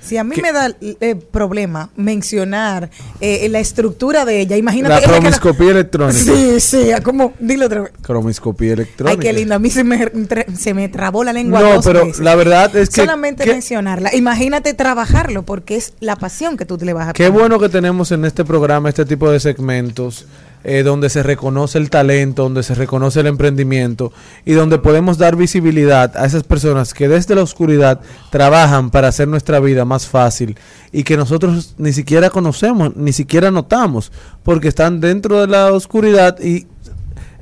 Si 0.00 0.16
a 0.16 0.24
mí 0.24 0.34
¿Qué? 0.34 0.40
me 0.42 0.52
da 0.52 0.74
eh, 0.80 1.14
problema 1.14 1.90
mencionar 1.96 2.88
eh, 3.20 3.46
la 3.50 3.60
estructura 3.60 4.24
de 4.24 4.40
ella, 4.40 4.56
imagínate. 4.56 5.02
La 5.02 5.06
cromiscopía 5.06 5.70
electrónica. 5.72 6.18
Sí, 6.18 6.60
sí, 6.60 6.90
como, 7.04 7.34
dilo 7.38 7.66
otra 7.66 7.82
vez. 7.82 7.92
Cromiscopía 8.00 8.72
electrónica. 8.72 9.12
Ay, 9.12 9.18
qué 9.18 9.32
lindo. 9.34 9.54
A 9.54 9.58
mí 9.58 9.68
se 9.68 9.84
me, 9.84 10.10
se 10.58 10.72
me 10.72 10.88
trabó 10.88 11.24
la 11.24 11.34
lengua. 11.34 11.60
No, 11.60 11.74
dos 11.74 11.84
pero 11.84 12.06
veces. 12.06 12.20
la 12.20 12.34
verdad 12.34 12.74
es 12.74 12.88
que- 12.88 13.02
Solamente 13.02 13.44
mencionarla. 13.44 14.14
Imagínate 14.16 14.72
trabajarlo, 14.72 15.42
porque 15.42 15.76
es 15.76 15.92
la 16.00 16.16
pasión 16.16 16.56
que 16.56 16.64
tú 16.64 16.78
le 16.80 16.94
vas 16.94 17.08
a 17.08 17.12
Qué 17.12 17.24
poner. 17.26 17.38
bueno 17.40 17.60
que 17.60 17.68
tenemos 17.68 18.10
en 18.12 18.24
este 18.24 18.44
programa 18.46 18.88
este 18.88 19.04
tipo 19.04 19.30
de 19.30 19.40
segmentos 19.40 20.24
eh, 20.64 20.82
donde 20.82 21.08
se 21.10 21.22
reconoce 21.22 21.78
el 21.78 21.90
talento, 21.90 22.44
donde 22.44 22.62
se 22.62 22.74
reconoce 22.74 23.20
el 23.20 23.26
emprendimiento 23.26 24.12
y 24.44 24.52
donde 24.52 24.78
podemos 24.78 25.18
dar 25.18 25.36
visibilidad 25.36 26.16
a 26.16 26.26
esas 26.26 26.44
personas 26.44 26.94
que 26.94 27.08
desde 27.08 27.34
la 27.34 27.42
oscuridad 27.42 28.00
trabajan 28.30 28.90
para 28.90 29.08
hacer 29.08 29.28
nuestra 29.28 29.60
vida 29.60 29.84
más 29.84 30.06
fácil 30.06 30.56
y 30.92 31.04
que 31.04 31.16
nosotros 31.16 31.74
ni 31.78 31.92
siquiera 31.92 32.30
conocemos, 32.30 32.96
ni 32.96 33.12
siquiera 33.12 33.50
notamos, 33.50 34.12
porque 34.42 34.68
están 34.68 35.00
dentro 35.00 35.40
de 35.40 35.46
la 35.46 35.72
oscuridad 35.72 36.38
y 36.40 36.66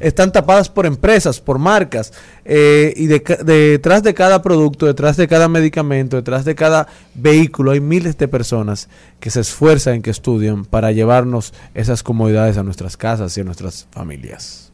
están 0.00 0.33
tapadas 0.33 0.69
por 0.69 0.87
empresas, 0.87 1.40
por 1.40 1.59
marcas, 1.59 2.12
eh, 2.45 2.92
y 2.97 3.07
de 3.07 3.21
detrás 3.45 4.02
de 4.02 4.14
cada 4.14 4.42
producto, 4.42 4.87
detrás 4.87 5.16
de 5.16 5.28
cada 5.28 5.49
medicamento, 5.49 6.16
detrás 6.16 6.45
de 6.45 6.54
cada 6.54 6.88
vehículo, 7.14 7.73
hay 7.73 7.80
miles 7.80 8.16
de 8.16 8.26
personas 8.26 8.88
que 9.21 9.30
se 9.30 9.40
esfuerzan, 9.40 10.02
que 10.02 10.11
estudian 10.11 10.64
para 10.64 10.90
llevarnos 10.90 11.52
esas 11.75 12.02
comodidades 12.02 12.57
a 12.57 12.62
nuestras 12.62 12.97
casas 12.97 13.37
y 13.37 13.42
a 13.42 13.45
nuestras 13.45 13.87
familias. 13.90 14.73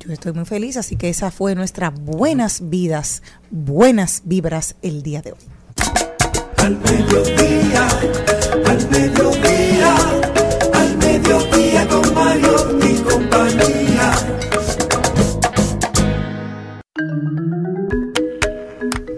Yo 0.00 0.12
estoy 0.12 0.32
muy 0.32 0.44
feliz, 0.44 0.76
así 0.76 0.96
que 0.96 1.08
esa 1.08 1.30
fue 1.30 1.54
nuestra 1.54 1.90
buenas 1.90 2.70
vidas, 2.70 3.22
buenas 3.50 4.22
vibras 4.24 4.76
el 4.82 5.02
día 5.02 5.22
de 5.22 5.32
hoy. 5.32 5.38
Al 6.58 6.76
mediodía, 6.78 7.88
al 8.66 8.90
mediodía, 8.90 9.96
al 10.72 10.96
mediodía 10.98 11.57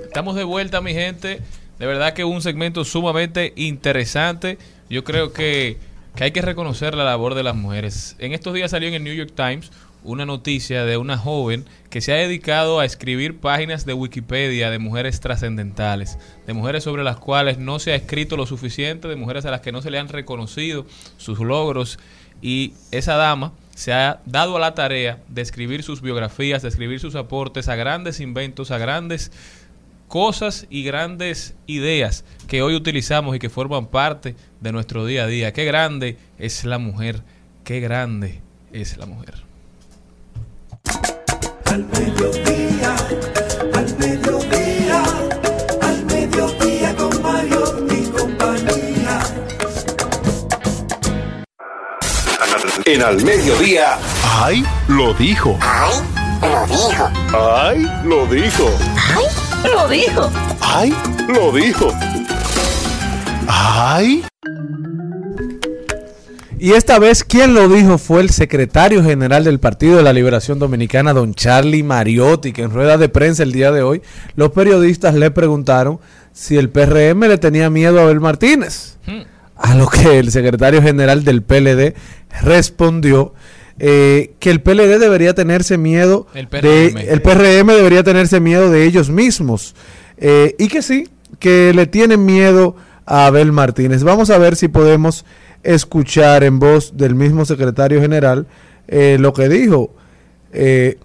Estamos 0.05 0.35
de 0.37 0.45
vuelta, 0.45 0.81
mi 0.81 0.93
gente. 0.93 1.41
De 1.79 1.87
verdad 1.87 2.13
que 2.13 2.25
un 2.25 2.43
segmento 2.43 2.85
sumamente 2.85 3.53
interesante. 3.57 4.59
Yo 4.91 5.03
creo 5.03 5.33
que, 5.33 5.79
que 6.15 6.25
hay 6.25 6.31
que 6.31 6.43
reconocer 6.43 6.95
la 6.95 7.05
labor 7.05 7.35
de 7.35 7.43
las 7.43 7.57
mujeres. 7.57 8.17
En 8.19 8.33
estos 8.33 8.53
días 8.53 8.73
salió 8.73 8.89
en 8.89 8.95
el 8.95 9.05
New 9.05 9.15
York 9.15 9.33
Times 9.35 9.71
una 10.03 10.27
noticia 10.27 10.85
de 10.85 10.97
una 10.97 11.19
joven 11.19 11.67
que 11.91 12.01
se 12.01 12.13
ha 12.13 12.17
dedicado 12.17 12.81
a 12.81 12.85
escribir 12.85 13.39
páginas 13.39 13.85
de 13.85 13.93
Wikipedia 13.93 14.71
de 14.71 14.79
mujeres 14.79 15.21
trascendentales, 15.21 16.19
de 16.47 16.53
mujeres 16.53 16.85
sobre 16.85 17.05
las 17.05 17.17
cuales 17.17 17.59
no 17.59 17.79
se 17.79 17.93
ha 17.93 17.97
escrito 17.97 18.37
lo 18.37 18.47
suficiente, 18.47 19.09
de 19.09 19.17
mujeres 19.17 19.45
a 19.45 19.51
las 19.51 19.61
que 19.61 19.73
no 19.73 19.83
se 19.83 19.91
le 19.91 19.99
han 19.99 20.09
reconocido 20.09 20.87
sus 21.17 21.39
logros. 21.39 21.99
Y 22.43 22.75
esa 22.91 23.17
dama 23.17 23.53
se 23.75 23.93
ha 23.93 24.21
dado 24.27 24.57
a 24.57 24.61
la 24.61 24.75
tarea 24.75 25.21
de 25.29 25.43
escribir 25.43 25.83
sus 25.83 26.03
biografías, 26.03 26.63
de 26.63 26.69
escribir 26.69 27.01
sus 27.01 27.15
aportes 27.15 27.69
a 27.69 27.77
grandes 27.77 28.21
inventos, 28.21 28.71
a 28.71 28.79
grandes 28.79 29.33
cosas 30.09 30.67
y 30.69 30.83
grandes 30.83 31.55
ideas 31.67 32.25
que 32.49 32.63
hoy 32.63 32.75
utilizamos 32.75 33.37
y 33.37 33.39
que 33.39 33.49
forman 33.49 33.87
parte 33.87 34.35
de 34.61 34.73
nuestro 34.73 35.07
día 35.07 35.25
a 35.25 35.27
día. 35.27 35.53
Qué 35.53 35.65
grande 35.65 36.19
es 36.39 36.65
la 36.65 36.79
mujer, 36.79 37.23
qué 37.65 37.81
grande 37.81 38.41
es 38.73 38.97
la 38.97 39.07
mujer. 39.07 39.35
En 52.93 53.03
Al 53.03 53.23
Mediodía. 53.23 53.99
¡Ay! 54.25 54.65
Lo 54.89 55.15
dijo. 55.15 55.57
¡Ay! 55.63 55.95
Lo 56.43 56.67
dijo. 56.67 57.09
¡Ay! 57.33 57.89
Lo 58.05 58.27
dijo. 58.27 58.69
Lo 59.63 59.89
dijo. 59.89 60.31
¡Ay! 60.61 60.93
Lo 61.29 61.53
dijo. 61.53 61.93
¡Ay! 63.47 64.25
Y 66.59 66.73
esta 66.73 66.99
vez 66.99 67.23
quien 67.23 67.55
lo 67.55 67.69
dijo 67.69 67.97
fue 67.97 68.23
el 68.23 68.31
secretario 68.31 69.05
general 69.05 69.45
del 69.45 69.61
Partido 69.61 69.99
de 69.99 70.03
la 70.03 70.13
Liberación 70.13 70.59
Dominicana, 70.59 71.13
don 71.13 71.35
Charlie 71.35 71.85
Mariotti, 71.85 72.53
que 72.53 72.63
en 72.63 72.73
rueda 72.73 72.99
de 72.99 73.09
prensa 73.09 73.45
el 73.45 73.53
día 73.53 73.71
de 73.71 73.83
hoy 73.83 74.03
los 74.35 74.51
periodistas 74.51 75.15
le 75.15 75.31
preguntaron 75.31 76.01
si 76.33 76.57
el 76.57 76.71
PRM 76.71 77.21
le 77.21 77.39
tenía 77.39 77.71
miedo 77.71 78.01
a 78.01 78.03
Abel 78.03 78.19
Martínez. 78.19 78.97
A 79.55 79.75
lo 79.75 79.89
que 79.89 80.19
el 80.19 80.33
secretario 80.33 80.83
general 80.83 81.23
del 81.23 81.43
PLD 81.43 81.95
respondió 82.43 83.35
eh, 83.79 84.35
que 84.41 84.51
el 84.51 84.61
PLD 84.61 84.99
debería 84.99 85.35
tenerse 85.35 85.79
miedo 85.79 86.27
El 86.35 86.49
de- 86.51 86.91
PRM. 86.93 86.99
el 87.09 87.23
PRM 87.23 87.67
debería 87.75 88.03
tenerse 88.03 88.39
miedo 88.41 88.71
de 88.71 88.85
ellos 88.85 89.11
mismos 89.11 89.75
Eh, 90.23 90.55
y 90.59 90.69
que 90.69 90.83
sí, 90.83 91.09
que 91.39 91.73
le 91.73 91.87
tienen 91.87 92.27
miedo 92.27 92.77
a 93.07 93.25
Abel 93.27 93.53
Martínez. 93.53 94.03
Vamos 94.03 94.29
a 94.29 94.37
ver 94.37 94.55
si 94.55 94.69
podemos 94.69 95.25
escuchar 95.63 96.45
en 96.45 96.59
voz 96.59 96.97
del 96.99 97.15
mismo 97.15 97.47
secretario 97.47 98.01
general 98.03 98.47
eh, 98.87 99.17
lo 99.19 99.33
que 99.33 99.49
dijo. 99.49 99.95
Eh, 100.53 100.99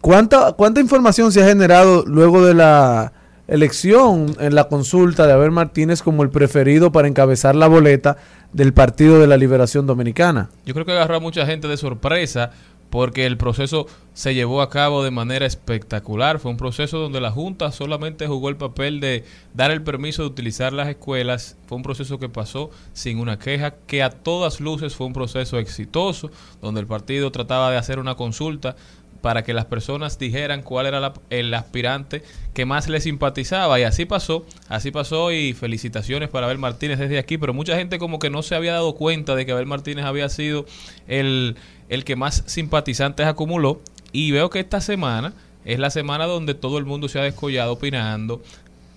¿cuánta, 0.00 0.52
¿Cuánta 0.52 0.80
información 0.80 1.30
se 1.30 1.42
ha 1.42 1.46
generado 1.46 2.04
luego 2.06 2.44
de 2.44 2.54
la 2.54 3.12
elección 3.48 4.36
en 4.40 4.54
la 4.54 4.64
consulta 4.64 5.26
de 5.26 5.32
Abel 5.32 5.50
Martínez 5.50 6.02
como 6.02 6.22
el 6.22 6.30
preferido 6.30 6.92
para 6.92 7.08
encabezar 7.08 7.54
la 7.54 7.68
boleta 7.68 8.16
del 8.52 8.72
Partido 8.72 9.20
de 9.20 9.26
la 9.26 9.36
Liberación 9.36 9.86
Dominicana? 9.86 10.50
Yo 10.64 10.74
creo 10.74 10.86
que 10.86 10.92
agarró 10.92 11.16
a 11.16 11.20
mucha 11.20 11.46
gente 11.46 11.68
de 11.68 11.76
sorpresa 11.76 12.50
porque 12.90 13.26
el 13.26 13.36
proceso 13.36 13.86
se 14.14 14.34
llevó 14.34 14.62
a 14.62 14.70
cabo 14.70 15.02
de 15.02 15.10
manera 15.10 15.44
espectacular. 15.44 16.38
Fue 16.38 16.50
un 16.50 16.56
proceso 16.56 16.98
donde 16.98 17.20
la 17.20 17.30
Junta 17.30 17.72
solamente 17.72 18.26
jugó 18.26 18.48
el 18.48 18.56
papel 18.56 19.00
de 19.00 19.24
dar 19.54 19.70
el 19.70 19.82
permiso 19.82 20.22
de 20.22 20.28
utilizar 20.28 20.72
las 20.72 20.88
escuelas. 20.88 21.56
Fue 21.66 21.76
un 21.76 21.82
proceso 21.82 22.18
que 22.18 22.28
pasó 22.28 22.70
sin 22.92 23.18
una 23.18 23.38
queja, 23.38 23.74
que 23.86 24.02
a 24.02 24.10
todas 24.10 24.60
luces 24.60 24.94
fue 24.94 25.06
un 25.06 25.12
proceso 25.12 25.58
exitoso, 25.58 26.30
donde 26.62 26.80
el 26.80 26.86
partido 26.86 27.32
trataba 27.32 27.70
de 27.70 27.76
hacer 27.76 27.98
una 27.98 28.14
consulta 28.14 28.76
para 29.20 29.42
que 29.44 29.54
las 29.54 29.64
personas 29.66 30.18
dijeran 30.18 30.62
cuál 30.62 30.86
era 30.86 31.00
la- 31.00 31.14
el 31.30 31.52
aspirante 31.54 32.22
que 32.54 32.64
más 32.66 32.88
les 32.88 33.04
simpatizaba. 33.04 33.78
Y 33.80 33.82
así 33.82 34.04
pasó, 34.04 34.44
así 34.68 34.90
pasó 34.90 35.32
y 35.32 35.52
felicitaciones 35.52 36.28
para 36.28 36.46
Abel 36.46 36.58
Martínez 36.58 36.98
desde 36.98 37.18
aquí, 37.18 37.38
pero 37.38 37.52
mucha 37.54 37.76
gente 37.76 37.98
como 37.98 38.18
que 38.18 38.30
no 38.30 38.42
se 38.42 38.54
había 38.54 38.72
dado 38.72 38.94
cuenta 38.94 39.34
de 39.34 39.46
que 39.46 39.52
Abel 39.52 39.66
Martínez 39.66 40.04
había 40.04 40.28
sido 40.28 40.66
el, 41.08 41.56
el 41.88 42.04
que 42.04 42.16
más 42.16 42.42
simpatizantes 42.46 43.26
acumuló. 43.26 43.80
Y 44.12 44.30
veo 44.30 44.50
que 44.50 44.60
esta 44.60 44.80
semana 44.80 45.34
es 45.64 45.78
la 45.78 45.90
semana 45.90 46.26
donde 46.26 46.54
todo 46.54 46.78
el 46.78 46.84
mundo 46.84 47.08
se 47.08 47.18
ha 47.18 47.22
descollado 47.22 47.72
opinando, 47.72 48.40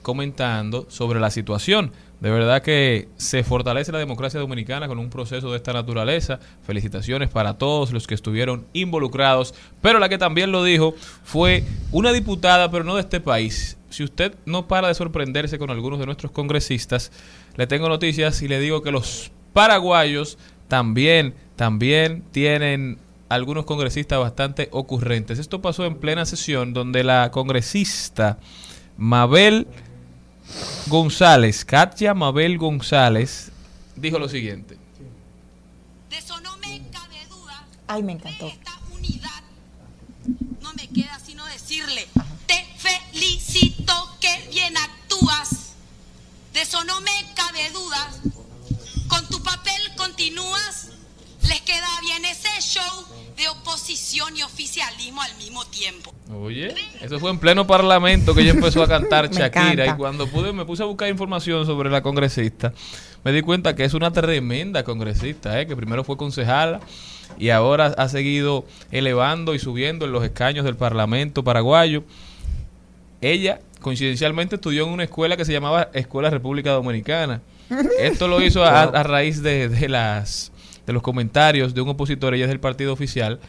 comentando 0.02 0.86
sobre 0.90 1.20
la 1.20 1.32
situación. 1.32 1.92
De 2.20 2.30
verdad 2.30 2.62
que 2.62 3.08
se 3.16 3.44
fortalece 3.44 3.94
la 3.94 4.00
democracia 4.00 4.40
dominicana 4.40 4.90
con 4.90 5.00
un 5.00 5.10
proceso 5.10 5.52
de 5.52 5.58
esta 5.58 5.72
naturaleza. 5.72 6.40
Felicitaciones 6.64 7.30
para 7.30 7.58
todos 7.58 7.94
los 7.94 8.08
que 8.08 8.16
estuvieron 8.16 8.66
involucrados. 8.74 9.54
Pero 9.82 10.00
la 10.00 10.10
que 10.10 10.18
también 10.18 10.52
lo 10.52 10.64
dijo 10.64 10.96
fue 11.24 11.64
una 11.92 12.12
diputada, 12.12 12.70
pero 12.72 12.84
no 12.84 12.96
de 12.96 13.02
este 13.02 13.22
país. 13.22 13.78
Si 13.90 14.04
usted 14.04 14.36
no 14.46 14.68
para 14.68 14.90
de 14.90 14.96
sorprenderse 14.96 15.58
con 15.58 15.70
algunos 15.70 15.98
de 15.98 16.06
nuestros 16.06 16.32
congresistas, 16.32 17.12
le 17.56 17.68
tengo 17.68 17.88
noticias 17.88 18.42
y 18.42 18.48
le 18.50 18.60
digo 18.60 18.82
que 18.82 18.92
los 18.92 19.32
paraguayos 19.54 20.38
también, 20.68 21.34
también 21.56 22.24
tienen 22.32 23.00
algunos 23.30 23.66
congresistas 23.66 24.20
bastante 24.20 24.68
ocurrentes. 24.72 25.40
Esto 25.40 25.62
pasó 25.62 25.86
en 25.86 25.96
plena 25.96 26.26
sesión 26.26 26.74
donde 26.74 27.04
la 27.04 27.32
congresista 27.32 28.40
Mabel 28.98 29.68
González, 30.88 31.64
Katia 31.66 32.14
Mabel 32.14 32.58
González, 32.58 33.52
dijo 33.96 34.18
lo 34.20 34.28
siguiente. 34.28 34.78
De 36.10 36.18
eso 36.18 36.40
no 36.42 36.58
me 36.58 36.82
cabe 36.92 37.26
duda. 37.30 37.66
Ay, 37.88 38.04
me 38.04 38.14
encantó. 38.14 38.46
De 38.46 38.52
esta 38.54 38.80
unidad 38.92 39.44
no 40.62 40.74
me 40.74 40.88
queda 40.88 41.20
sino 41.24 41.46
decirle, 41.46 42.08
te 42.48 42.66
felicito 42.78 43.94
que 44.20 44.50
bien 44.50 44.76
actúas. 44.78 45.74
De 46.54 46.62
eso 46.62 46.84
no 46.84 47.00
me 47.02 47.12
cabe 47.36 47.70
duda. 47.72 48.12
Oposición 53.70 54.36
y 54.36 54.42
oficialismo 54.42 55.22
al 55.22 55.36
mismo 55.38 55.64
tiempo. 55.66 56.12
Oye, 56.34 56.74
eso 57.02 57.20
fue 57.20 57.30
en 57.30 57.38
pleno 57.38 57.68
parlamento 57.68 58.34
que 58.34 58.42
ella 58.42 58.52
empezó 58.52 58.82
a 58.82 58.88
cantar 58.88 59.30
Me 59.34 59.36
Shakira 59.36 59.88
y 59.88 59.94
cuando 59.94 60.28
pude 60.28 60.54
me 60.54 60.66
puse 60.66 60.82
a 60.84 60.86
buscar 60.88 61.08
información 61.08 61.66
sobre 61.66 61.90
la 61.90 62.02
congresista, 62.02 62.74
me 63.24 63.32
di 63.32 63.42
cuenta 63.42 63.76
que 63.76 63.84
es 63.84 63.94
una 63.94 64.12
tremenda 64.12 64.84
congresista, 64.84 65.60
¿eh? 65.60 65.68
que 65.68 65.76
primero 65.76 66.04
fue 66.04 66.18
concejala 66.18 66.80
y 67.38 67.50
ahora 67.50 67.94
ha 67.98 68.10
seguido 68.10 68.66
elevando 68.92 69.54
y 69.54 69.60
subiendo 69.60 70.06
en 70.06 70.14
los 70.14 70.24
escaños 70.24 70.66
del 70.66 70.76
Parlamento 70.76 71.44
paraguayo. 71.44 72.04
Ella, 73.22 73.60
coincidencialmente, 73.82 74.56
estudió 74.56 74.86
en 74.86 74.90
una 74.90 75.04
escuela 75.04 75.38
que 75.38 75.46
se 75.46 75.54
llamaba 75.54 75.90
Escuela 75.94 76.32
República 76.32 76.72
Dominicana. 76.72 77.42
Esto 78.00 78.28
lo 78.28 78.42
hizo 78.42 78.64
a, 78.64 78.82
a 78.82 79.04
raíz 79.04 79.44
de, 79.44 79.70
de 79.70 79.90
las 79.90 80.52
de 80.90 80.94
los 80.94 81.04
comentarios 81.04 81.76
de 81.76 81.82
un 81.82 81.90
opositor, 81.90 82.34
ella 82.34 82.46
es 82.46 82.50
del 82.50 82.60
partido 82.60 82.92
oficial, 82.92 83.40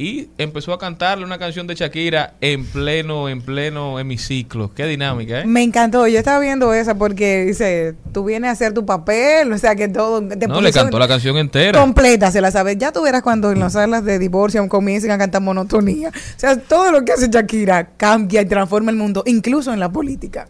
y 0.00 0.30
empezó 0.38 0.72
a 0.72 0.78
cantarle 0.78 1.26
una 1.26 1.38
canción 1.38 1.66
de 1.66 1.74
Shakira 1.74 2.32
en 2.40 2.64
pleno, 2.64 3.28
en 3.28 3.42
pleno 3.42 4.00
hemiciclo. 4.00 4.72
Qué 4.72 4.86
dinámica, 4.86 5.40
¿eh? 5.40 5.44
Me 5.44 5.62
encantó, 5.62 6.06
yo 6.08 6.18
estaba 6.18 6.40
viendo 6.40 6.72
esa 6.72 6.94
porque 6.94 7.44
dice, 7.44 7.94
tú 8.10 8.24
vienes 8.24 8.48
a 8.48 8.52
hacer 8.52 8.72
tu 8.72 8.86
papel, 8.86 9.52
o 9.52 9.58
sea 9.58 9.76
que 9.76 9.88
todo... 9.88 10.26
te 10.26 10.48
No, 10.48 10.62
le 10.62 10.72
cantó 10.72 10.98
la 10.98 11.06
canción 11.06 11.36
entera. 11.36 11.78
Completa, 11.78 12.30
se 12.30 12.40
la 12.40 12.50
sabes. 12.50 12.78
Ya 12.78 12.92
tú 12.92 13.02
verás 13.02 13.20
cuando 13.20 13.52
en 13.52 13.60
las 13.60 13.74
salas 13.74 14.02
de 14.02 14.18
divorcio 14.18 14.66
comiencen 14.70 15.10
a 15.10 15.18
cantar 15.18 15.42
monotonía. 15.42 16.08
O 16.08 16.40
sea, 16.40 16.58
todo 16.58 16.92
lo 16.92 17.04
que 17.04 17.12
hace 17.12 17.28
Shakira 17.28 17.90
cambia 17.98 18.40
y 18.40 18.46
transforma 18.46 18.90
el 18.90 18.96
mundo, 18.96 19.22
incluso 19.26 19.70
en 19.70 19.80
la 19.80 19.92
política. 19.92 20.48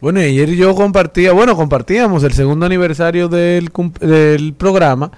Bueno, 0.00 0.20
y 0.20 0.24
ayer 0.24 0.50
yo 0.56 0.74
compartía, 0.74 1.30
bueno, 1.30 1.54
compartíamos 1.54 2.24
el 2.24 2.32
segundo 2.32 2.66
aniversario 2.66 3.28
del, 3.28 3.70
del 4.00 4.54
programa 4.54 5.12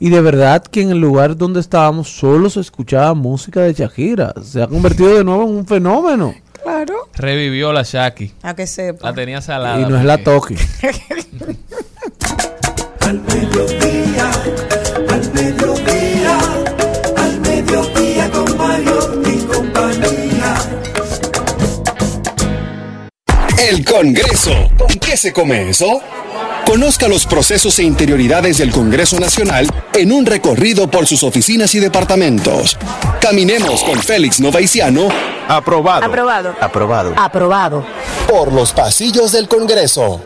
y 0.00 0.10
de 0.10 0.20
verdad 0.20 0.62
que 0.62 0.82
en 0.82 0.90
el 0.90 1.00
lugar 1.00 1.36
donde 1.36 1.60
estábamos 1.60 2.08
solo 2.08 2.50
se 2.50 2.60
escuchaba 2.60 3.14
música 3.14 3.60
de 3.62 3.72
Shakira. 3.72 4.34
Se 4.42 4.62
ha 4.62 4.66
convertido 4.66 5.16
de 5.16 5.24
nuevo 5.24 5.44
en 5.44 5.50
un 5.56 5.66
fenómeno. 5.66 6.34
Claro. 6.62 7.08
Revivió 7.14 7.72
la 7.72 7.82
Shaki. 7.82 8.34
A 8.42 8.54
que 8.54 8.66
sepa. 8.66 9.08
La 9.08 9.14
tenía 9.14 9.40
salada. 9.40 9.80
y 9.80 9.86
no 9.86 9.96
es 9.98 10.04
la 10.04 10.18
Toki. 10.18 10.54
Al 13.00 13.20
mediodía, 13.22 14.30
al 15.08 15.32
mediodía, 15.32 15.57
El 23.60 23.84
Congreso. 23.84 24.52
¿Con 24.78 24.88
qué 25.00 25.16
se 25.16 25.32
come 25.32 25.68
eso? 25.70 26.00
Conozca 26.64 27.08
los 27.08 27.26
procesos 27.26 27.76
e 27.80 27.82
interioridades 27.82 28.58
del 28.58 28.70
Congreso 28.70 29.18
Nacional 29.18 29.66
en 29.94 30.12
un 30.12 30.26
recorrido 30.26 30.88
por 30.88 31.08
sus 31.08 31.24
oficinas 31.24 31.74
y 31.74 31.80
departamentos. 31.80 32.76
Caminemos 33.20 33.82
con 33.82 34.00
Félix 34.00 34.38
Novaiciano. 34.38 35.08
Aprobado. 35.48 36.06
Aprobado. 36.06 36.54
Aprobado. 36.60 37.14
Aprobado. 37.16 37.84
Por 38.28 38.52
los 38.52 38.72
pasillos 38.72 39.32
del 39.32 39.48
Congreso. 39.48 40.20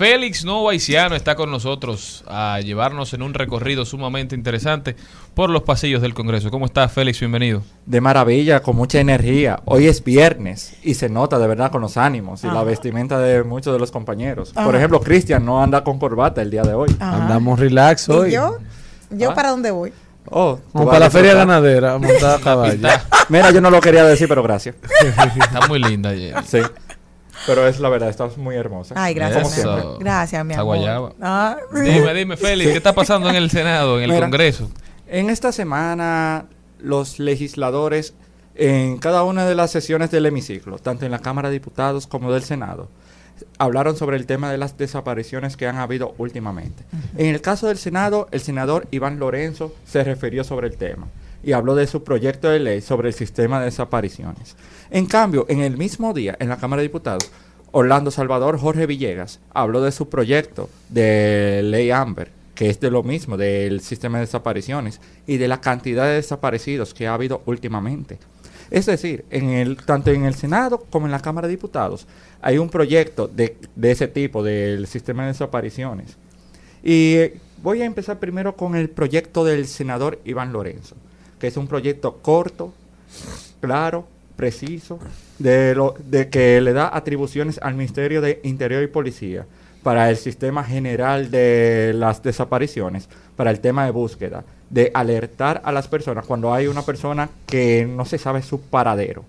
Félix 0.00 0.44
Novaiciano 0.44 1.16
está 1.16 1.36
con 1.36 1.50
nosotros 1.50 2.22
a 2.28 2.60
llevarnos 2.60 3.14
en 3.14 3.22
un 3.22 3.32
recorrido 3.32 3.86
sumamente 3.86 4.34
interesante 4.34 4.94
por 5.32 5.48
los 5.48 5.62
pasillos 5.62 6.02
del 6.02 6.12
Congreso. 6.12 6.50
¿Cómo 6.50 6.66
estás, 6.66 6.92
Félix? 6.92 7.18
Bienvenido. 7.20 7.62
De 7.86 8.02
maravilla, 8.02 8.60
con 8.60 8.76
mucha 8.76 9.00
energía. 9.00 9.60
Hoy 9.64 9.86
es 9.86 10.04
viernes 10.04 10.74
y 10.82 10.92
se 10.94 11.08
nota 11.08 11.38
de 11.38 11.46
verdad 11.46 11.70
con 11.70 11.80
los 11.80 11.96
ánimos 11.96 12.44
y 12.44 12.46
la 12.46 12.62
vestimenta 12.62 13.18
de 13.18 13.42
muchos 13.42 13.72
de 13.72 13.78
los 13.78 13.90
compañeros. 13.90 14.52
Por 14.52 14.76
ejemplo, 14.76 15.00
Cristian 15.00 15.46
no 15.46 15.62
anda 15.62 15.82
con 15.82 15.98
corbata 15.98 16.42
el 16.42 16.50
día 16.50 16.62
de 16.62 16.74
hoy. 16.74 16.94
Ajá. 17.00 17.22
Andamos 17.22 17.58
relax 17.58 18.10
hoy. 18.10 18.28
¿Y 18.28 18.32
yo? 18.32 18.58
¿Yo 19.08 19.30
Ah. 19.30 19.34
para 19.34 19.48
dónde 19.48 19.70
voy? 19.70 19.94
Oh, 20.28 20.58
Como 20.72 20.86
para 20.88 20.98
la 20.98 21.10
feria 21.10 21.32
ganadera, 21.32 21.94
a 21.94 21.98
montar 22.00 22.38
a 22.38 22.42
caballo. 22.42 22.86
Mira, 23.30 23.50
yo 23.50 23.62
no 23.62 23.70
lo 23.70 23.80
quería 23.80 24.04
decir, 24.04 24.28
pero 24.28 24.42
gracias. 24.42 24.74
Está 25.40 25.66
muy 25.68 25.78
linda 25.78 26.10
ayer. 26.10 26.34
Sí. 26.44 26.58
Pero 27.46 27.66
es 27.66 27.78
la 27.80 27.88
verdad, 27.88 28.08
estás 28.08 28.36
muy 28.36 28.56
hermosa. 28.56 28.94
Ay, 28.96 29.14
gracias, 29.14 29.64
Como. 29.64 29.98
Gracias, 29.98 30.44
mi 30.44 30.54
amor. 30.54 30.64
guayaba. 30.64 31.12
Ah. 31.20 31.56
Dime, 31.72 32.14
dime, 32.14 32.36
Félix, 32.36 32.70
¿qué 32.70 32.76
está 32.78 32.94
pasando 32.94 33.28
en 33.28 33.36
el 33.36 33.50
Senado, 33.50 33.98
en 33.98 34.04
el 34.04 34.10
Mira, 34.10 34.22
Congreso? 34.22 34.70
En 35.06 35.30
esta 35.30 35.52
semana, 35.52 36.46
los 36.78 37.18
legisladores, 37.18 38.14
en 38.54 38.98
cada 38.98 39.22
una 39.24 39.46
de 39.46 39.54
las 39.54 39.70
sesiones 39.70 40.10
del 40.10 40.26
hemiciclo, 40.26 40.78
tanto 40.78 41.04
en 41.04 41.12
la 41.12 41.18
Cámara 41.18 41.48
de 41.48 41.54
Diputados 41.54 42.06
como 42.06 42.32
del 42.32 42.42
Senado, 42.42 42.88
hablaron 43.58 43.96
sobre 43.96 44.16
el 44.16 44.26
tema 44.26 44.50
de 44.50 44.58
las 44.58 44.78
desapariciones 44.78 45.56
que 45.56 45.66
han 45.66 45.76
habido 45.76 46.14
últimamente. 46.18 46.84
En 47.16 47.26
el 47.26 47.40
caso 47.40 47.68
del 47.68 47.76
Senado, 47.76 48.28
el 48.30 48.40
senador 48.40 48.88
Iván 48.90 49.18
Lorenzo 49.18 49.74
se 49.84 50.02
refirió 50.04 50.42
sobre 50.42 50.68
el 50.68 50.76
tema 50.76 51.08
y 51.46 51.52
habló 51.52 51.76
de 51.76 51.86
su 51.86 52.02
proyecto 52.02 52.50
de 52.50 52.58
ley 52.58 52.80
sobre 52.80 53.08
el 53.08 53.14
sistema 53.14 53.60
de 53.60 53.66
desapariciones. 53.66 54.56
En 54.90 55.06
cambio, 55.06 55.46
en 55.48 55.60
el 55.60 55.76
mismo 55.76 56.12
día, 56.12 56.36
en 56.40 56.48
la 56.48 56.56
Cámara 56.56 56.82
de 56.82 56.88
Diputados, 56.88 57.30
Orlando 57.70 58.10
Salvador 58.10 58.58
Jorge 58.58 58.84
Villegas 58.86 59.38
habló 59.54 59.80
de 59.80 59.92
su 59.92 60.08
proyecto 60.08 60.68
de 60.88 61.60
ley 61.62 61.92
Amber, 61.92 62.32
que 62.56 62.68
es 62.68 62.80
de 62.80 62.90
lo 62.90 63.04
mismo, 63.04 63.36
del 63.36 63.80
sistema 63.80 64.18
de 64.18 64.26
desapariciones 64.26 65.00
y 65.24 65.36
de 65.36 65.46
la 65.46 65.60
cantidad 65.60 66.06
de 66.06 66.14
desaparecidos 66.14 66.94
que 66.94 67.06
ha 67.06 67.14
habido 67.14 67.42
últimamente. 67.46 68.18
Es 68.72 68.86
decir, 68.86 69.24
en 69.30 69.50
el, 69.50 69.76
tanto 69.76 70.10
en 70.10 70.24
el 70.24 70.34
Senado 70.34 70.84
como 70.90 71.06
en 71.06 71.12
la 71.12 71.20
Cámara 71.20 71.46
de 71.46 71.52
Diputados 71.52 72.08
hay 72.42 72.58
un 72.58 72.70
proyecto 72.70 73.28
de, 73.28 73.56
de 73.76 73.90
ese 73.92 74.08
tipo, 74.08 74.42
del 74.42 74.88
sistema 74.88 75.22
de 75.22 75.28
desapariciones. 75.28 76.16
Y 76.82 77.14
eh, 77.14 77.40
voy 77.62 77.82
a 77.82 77.84
empezar 77.84 78.18
primero 78.18 78.56
con 78.56 78.74
el 78.74 78.90
proyecto 78.90 79.44
del 79.44 79.66
senador 79.66 80.20
Iván 80.24 80.52
Lorenzo, 80.52 80.96
que 81.38 81.46
es 81.48 81.56
un 81.56 81.66
proyecto 81.66 82.18
corto, 82.22 82.72
claro, 83.60 84.06
preciso, 84.36 84.98
de, 85.38 85.74
lo, 85.74 85.94
de 85.98 86.28
que 86.28 86.60
le 86.60 86.72
da 86.72 86.94
atribuciones 86.94 87.58
al 87.62 87.74
Ministerio 87.74 88.20
de 88.20 88.40
Interior 88.44 88.82
y 88.82 88.86
Policía 88.86 89.46
para 89.82 90.10
el 90.10 90.16
sistema 90.16 90.64
general 90.64 91.30
de 91.30 91.92
las 91.94 92.22
desapariciones, 92.22 93.08
para 93.36 93.50
el 93.50 93.60
tema 93.60 93.84
de 93.84 93.92
búsqueda, 93.92 94.44
de 94.68 94.90
alertar 94.94 95.62
a 95.64 95.72
las 95.72 95.86
personas 95.88 96.26
cuando 96.26 96.52
hay 96.52 96.66
una 96.66 96.82
persona 96.82 97.30
que 97.46 97.86
no 97.86 98.04
se 98.04 98.18
sabe 98.18 98.42
su 98.42 98.60
paradero 98.60 99.24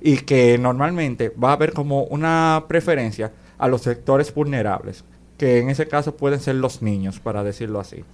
y 0.00 0.18
que 0.18 0.58
normalmente 0.58 1.32
va 1.42 1.50
a 1.50 1.54
haber 1.54 1.72
como 1.72 2.04
una 2.04 2.64
preferencia 2.68 3.32
a 3.58 3.68
los 3.68 3.82
sectores 3.82 4.34
vulnerables, 4.34 5.02
que 5.38 5.60
en 5.60 5.70
ese 5.70 5.88
caso 5.88 6.14
pueden 6.14 6.40
ser 6.40 6.56
los 6.56 6.82
niños, 6.82 7.18
para 7.18 7.42
decirlo 7.42 7.80
así. 7.80 8.04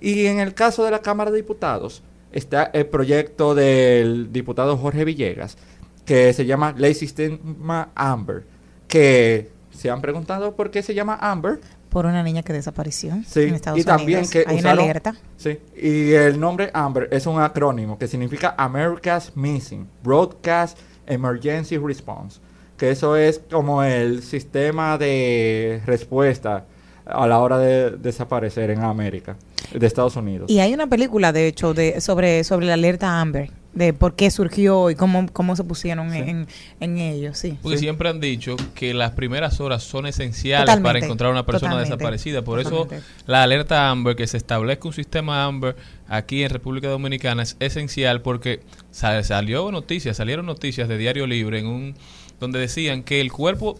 Y 0.00 0.26
en 0.26 0.40
el 0.40 0.52
caso 0.52 0.84
de 0.84 0.90
la 0.90 1.00
Cámara 1.00 1.30
de 1.30 1.38
Diputados 1.38 2.02
está 2.32 2.64
el 2.72 2.86
proyecto 2.86 3.54
del 3.54 4.32
diputado 4.32 4.76
Jorge 4.76 5.04
Villegas, 5.04 5.56
que 6.04 6.32
se 6.32 6.46
llama 6.46 6.74
Ley 6.76 6.94
Sistema 6.94 7.90
Amber, 7.94 8.44
que 8.88 9.50
se 9.70 9.90
han 9.90 10.00
preguntado 10.00 10.54
por 10.54 10.70
qué 10.70 10.82
se 10.82 10.94
llama 10.94 11.18
Amber. 11.20 11.60
Por 11.88 12.06
una 12.06 12.22
niña 12.22 12.42
que 12.42 12.52
desapareció 12.54 13.14
Sí, 13.26 13.42
en 13.42 13.54
Estados 13.54 13.78
y 13.78 13.84
también 13.84 14.20
Unidos. 14.20 14.30
que 14.32 14.44
Hay 14.46 14.60
una 14.60 14.70
alerta. 14.70 15.14
Sí, 15.36 15.58
y 15.76 16.12
el 16.12 16.40
nombre 16.40 16.70
Amber 16.72 17.08
es 17.12 17.26
un 17.26 17.40
acrónimo 17.40 17.98
que 17.98 18.08
significa 18.08 18.54
America's 18.56 19.32
Missing 19.36 19.86
Broadcast 20.02 20.78
Emergency 21.06 21.76
Response, 21.76 22.40
que 22.78 22.90
eso 22.90 23.16
es 23.16 23.40
como 23.50 23.82
el 23.82 24.22
sistema 24.22 24.96
de 24.96 25.82
respuesta 25.84 26.64
a 27.14 27.26
la 27.26 27.38
hora 27.38 27.58
de 27.58 27.90
desaparecer 27.92 28.70
en 28.70 28.80
América, 28.82 29.36
de 29.72 29.86
Estados 29.86 30.16
Unidos. 30.16 30.50
Y 30.50 30.58
hay 30.60 30.74
una 30.74 30.86
película, 30.86 31.32
de 31.32 31.46
hecho, 31.46 31.74
de 31.74 32.00
sobre 32.00 32.44
sobre 32.44 32.66
la 32.66 32.74
alerta 32.74 33.20
Amber, 33.20 33.50
de 33.74 33.94
por 33.94 34.14
qué 34.16 34.30
surgió 34.30 34.90
y 34.90 34.94
cómo, 34.94 35.26
cómo 35.32 35.56
se 35.56 35.64
pusieron 35.64 36.12
en, 36.12 36.46
en 36.80 36.98
ello, 36.98 37.32
sí. 37.34 37.56
Porque 37.62 37.78
siempre 37.78 38.10
han 38.10 38.20
dicho 38.20 38.56
que 38.74 38.92
las 38.92 39.12
primeras 39.12 39.60
horas 39.60 39.82
son 39.82 40.06
esenciales 40.06 40.66
Totalmente, 40.66 40.86
para 40.88 41.04
encontrar 41.06 41.28
a 41.30 41.32
una 41.32 41.46
persona 41.46 41.78
desaparecida. 41.80 42.42
Por 42.42 42.62
totalmente. 42.62 42.96
eso 42.96 43.04
la 43.26 43.42
alerta 43.42 43.88
Amber, 43.88 44.14
que 44.14 44.26
se 44.26 44.36
establezca 44.36 44.88
un 44.88 44.92
sistema 44.94 45.44
Amber 45.44 45.74
aquí 46.06 46.42
en 46.42 46.50
República 46.50 46.88
Dominicana 46.88 47.42
es 47.44 47.56
esencial 47.60 48.20
porque 48.20 48.60
sa- 48.90 49.22
salió 49.22 49.70
noticias, 49.72 50.18
salieron 50.18 50.44
noticias 50.44 50.86
de 50.86 50.98
Diario 50.98 51.26
Libre 51.26 51.58
en 51.60 51.66
un 51.66 51.94
donde 52.40 52.58
decían 52.58 53.04
que 53.04 53.20
el 53.22 53.32
cuerpo 53.32 53.78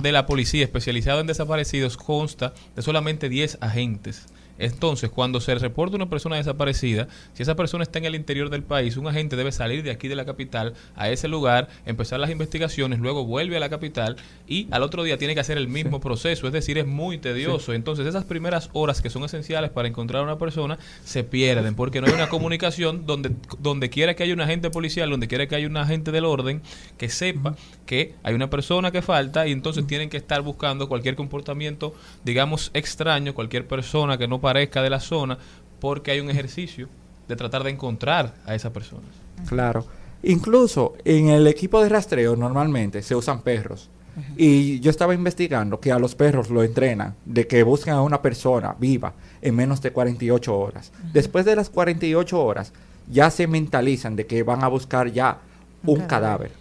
de 0.00 0.12
la 0.12 0.26
policía 0.26 0.64
especializado 0.64 1.20
en 1.20 1.26
desaparecidos 1.26 1.96
consta 1.96 2.54
de 2.76 2.82
solamente 2.82 3.28
10 3.28 3.58
agentes. 3.60 4.26
Entonces, 4.58 5.10
cuando 5.10 5.40
se 5.40 5.54
reporta 5.54 5.96
una 5.96 6.10
persona 6.10 6.36
desaparecida, 6.36 7.08
si 7.34 7.42
esa 7.42 7.54
persona 7.54 7.82
está 7.82 7.98
en 7.98 8.06
el 8.06 8.14
interior 8.14 8.50
del 8.50 8.62
país, 8.62 8.96
un 8.96 9.06
agente 9.06 9.36
debe 9.36 9.52
salir 9.52 9.82
de 9.82 9.90
aquí 9.90 10.08
de 10.08 10.16
la 10.16 10.24
capital 10.24 10.74
a 10.96 11.10
ese 11.10 11.28
lugar, 11.28 11.68
empezar 11.86 12.20
las 12.20 12.30
investigaciones, 12.30 12.98
luego 12.98 13.24
vuelve 13.24 13.56
a 13.56 13.60
la 13.60 13.68
capital 13.68 14.16
y 14.46 14.66
al 14.70 14.82
otro 14.82 15.02
día 15.02 15.18
tiene 15.18 15.34
que 15.34 15.40
hacer 15.40 15.58
el 15.58 15.68
mismo 15.68 16.00
proceso. 16.00 16.46
Es 16.46 16.52
decir, 16.52 16.78
es 16.78 16.86
muy 16.86 17.18
tedioso. 17.18 17.72
Entonces, 17.72 18.06
esas 18.06 18.24
primeras 18.24 18.70
horas 18.72 19.00
que 19.00 19.10
son 19.10 19.24
esenciales 19.24 19.70
para 19.70 19.88
encontrar 19.88 20.22
a 20.22 20.24
una 20.24 20.38
persona 20.38 20.78
se 21.04 21.24
pierden 21.24 21.74
porque 21.74 22.00
no 22.00 22.06
hay 22.06 22.12
una 22.12 22.28
comunicación 22.30 23.06
donde, 23.06 23.30
donde 23.58 23.90
quiera 23.90 24.14
que 24.14 24.24
haya 24.24 24.34
un 24.34 24.40
agente 24.40 24.70
policial, 24.70 25.10
donde 25.10 25.28
quiera 25.28 25.46
que 25.46 25.54
haya 25.54 25.66
un 25.66 25.76
agente 25.76 26.12
del 26.12 26.24
orden 26.24 26.62
que 26.96 27.08
sepa 27.08 27.56
que 27.86 28.14
hay 28.22 28.34
una 28.34 28.50
persona 28.50 28.90
que 28.90 29.02
falta 29.02 29.46
y 29.46 29.52
entonces 29.52 29.86
tienen 29.86 30.10
que 30.10 30.16
estar 30.16 30.42
buscando 30.42 30.88
cualquier 30.88 31.16
comportamiento, 31.16 31.94
digamos, 32.24 32.70
extraño, 32.74 33.34
cualquier 33.34 33.66
persona 33.66 34.18
que 34.18 34.28
no 34.28 34.40
parezca 34.48 34.80
de 34.80 34.88
la 34.88 34.98
zona, 34.98 35.36
porque 35.78 36.10
hay 36.10 36.20
un 36.20 36.30
ejercicio 36.30 36.88
de 37.28 37.36
tratar 37.36 37.64
de 37.64 37.70
encontrar 37.70 38.32
a 38.46 38.54
esa 38.54 38.72
persona. 38.72 39.06
Claro. 39.46 39.84
Incluso 40.22 40.94
en 41.04 41.28
el 41.28 41.46
equipo 41.46 41.82
de 41.82 41.90
rastreo 41.90 42.34
normalmente 42.34 43.02
se 43.02 43.14
usan 43.14 43.42
perros. 43.42 43.90
Y 44.38 44.80
yo 44.80 44.90
estaba 44.90 45.12
investigando 45.12 45.78
que 45.78 45.92
a 45.92 45.98
los 45.98 46.14
perros 46.14 46.48
lo 46.48 46.62
entrenan 46.64 47.14
de 47.26 47.46
que 47.46 47.62
busquen 47.62 47.92
a 47.92 48.00
una 48.00 48.22
persona 48.22 48.74
viva 48.80 49.12
en 49.42 49.54
menos 49.54 49.82
de 49.82 49.92
48 49.92 50.58
horas. 50.58 50.92
Después 51.12 51.44
de 51.44 51.54
las 51.54 51.68
48 51.68 52.42
horas, 52.42 52.72
ya 53.06 53.30
se 53.30 53.46
mentalizan 53.46 54.16
de 54.16 54.26
que 54.26 54.42
van 54.42 54.64
a 54.64 54.68
buscar 54.68 55.12
ya 55.12 55.38
un 55.84 56.00
cadáver. 56.06 56.52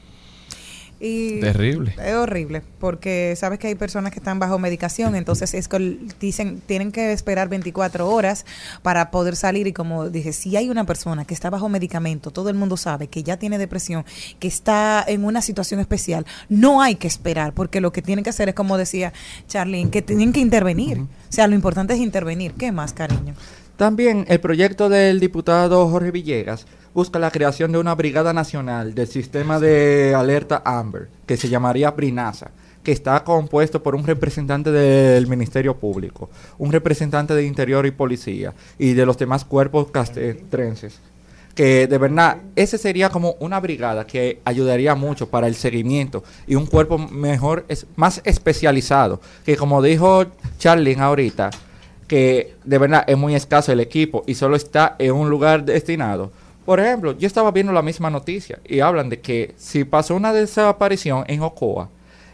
Y 1.00 1.40
Terrible. 1.40 1.96
Es 2.04 2.14
horrible, 2.16 2.64
porque 2.80 3.36
sabes 3.38 3.60
que 3.60 3.68
hay 3.68 3.76
personas 3.76 4.12
que 4.12 4.20
están 4.20 4.40
bajo 4.40 4.58
medicación, 4.58 5.16
entonces 5.16 5.54
es 5.54 5.68
que 5.68 6.00
dicen, 6.20 6.62
tienen 6.66 6.92
que 6.92 7.12
esperar 7.12 7.50
24 7.50 8.10
horas 8.10 8.46
para 8.82 9.12
poder 9.12 9.36
salir 9.36 9.68
y 9.68 9.74
como 9.74 10.10
dije, 10.10 10.34
si 10.34 10.58
hay 10.58 10.70
una 10.70 10.86
persona 10.86 11.26
que 11.26 11.36
está 11.36 11.52
bajo 11.52 11.70
medicamento, 11.70 12.32
todo 12.32 12.50
el 12.50 12.56
mundo 12.56 12.78
sabe 12.78 13.08
que 13.08 13.22
ya 13.22 13.38
tiene 13.38 13.60
depresión, 13.60 14.06
que 14.40 14.48
está 14.48 15.04
en 15.08 15.24
una 15.24 15.44
situación 15.44 15.80
especial, 15.80 16.26
no 16.50 16.82
hay 16.82 16.96
que 16.96 17.08
esperar, 17.08 17.54
porque 17.54 17.80
lo 17.80 17.92
que 17.92 18.02
tienen 18.02 18.24
que 18.24 18.32
hacer 18.32 18.50
es 18.50 18.56
como 18.56 18.78
decía 18.78 19.14
Charlene, 19.48 19.92
que 19.92 20.02
tienen 20.02 20.34
que 20.34 20.40
intervenir. 20.40 21.00
O 21.00 21.08
sea, 21.30 21.48
lo 21.48 21.56
importante 21.56 21.94
es 21.94 22.00
intervenir. 22.00 22.54
¿Qué 22.54 22.72
más, 22.72 22.94
cariño? 22.94 23.36
También 23.76 24.26
el 24.28 24.40
proyecto 24.40 24.90
del 24.90 25.20
diputado 25.20 25.88
Jorge 25.90 26.10
Villegas 26.10 26.66
busca 26.98 27.20
la 27.20 27.30
creación 27.30 27.72
de 27.72 27.78
una 27.78 27.94
brigada 27.94 28.34
nacional 28.34 28.96
del 28.96 29.08
sistema 29.08 29.60
de 29.60 30.16
alerta 30.16 30.64
Amber, 30.66 31.10
que 31.28 31.38
se 31.38 31.48
llamaría 31.48 31.92
Brinasa, 31.92 32.50
que 32.82 32.92
está 32.92 33.24
compuesto 33.24 33.84
por 33.84 33.94
un 33.94 34.04
representante 34.04 34.72
del 34.72 35.28
Ministerio 35.28 35.78
Público, 35.78 36.32
un 36.58 36.72
representante 36.72 37.36
de 37.36 37.46
Interior 37.46 37.86
y 37.86 37.92
Policía 37.92 38.56
y 38.80 38.94
de 38.94 39.06
los 39.06 39.16
demás 39.16 39.46
cuerpos 39.46 39.92
castrenses. 39.92 41.00
Que 41.54 41.86
de 41.86 42.00
verdad, 42.00 42.38
ese 42.56 42.80
sería 42.80 43.12
como 43.12 43.36
una 43.42 43.60
brigada 43.60 44.08
que 44.08 44.42
ayudaría 44.44 44.96
mucho 44.96 45.30
para 45.30 45.46
el 45.46 45.54
seguimiento 45.54 46.24
y 46.48 46.56
un 46.56 46.66
cuerpo 46.66 46.98
mejor, 46.98 47.64
es, 47.68 47.86
más 47.96 48.22
especializado, 48.24 49.22
que 49.46 49.56
como 49.56 49.84
dijo 49.84 50.26
Charlene 50.58 51.04
ahorita, 51.04 51.52
que 52.08 52.56
de 52.64 52.78
verdad 52.80 53.04
es 53.06 53.18
muy 53.18 53.36
escaso 53.36 53.72
el 53.72 53.82
equipo 53.82 54.24
y 54.26 54.34
solo 54.34 54.56
está 54.56 54.96
en 54.98 55.12
un 55.12 55.30
lugar 55.30 55.64
destinado. 55.64 56.32
Por 56.68 56.82
ejemplo, 56.82 57.18
yo 57.18 57.26
estaba 57.26 57.50
viendo 57.52 57.72
la 57.72 57.82
misma 57.82 58.10
noticia 58.10 58.60
y 58.68 58.82
hablan 58.82 59.08
de 59.08 59.22
que 59.22 59.54
si 59.56 59.86
pasó 59.86 60.16
una 60.16 60.34
desaparición 60.34 61.24
en 61.28 61.42
Ocoa, 61.42 61.88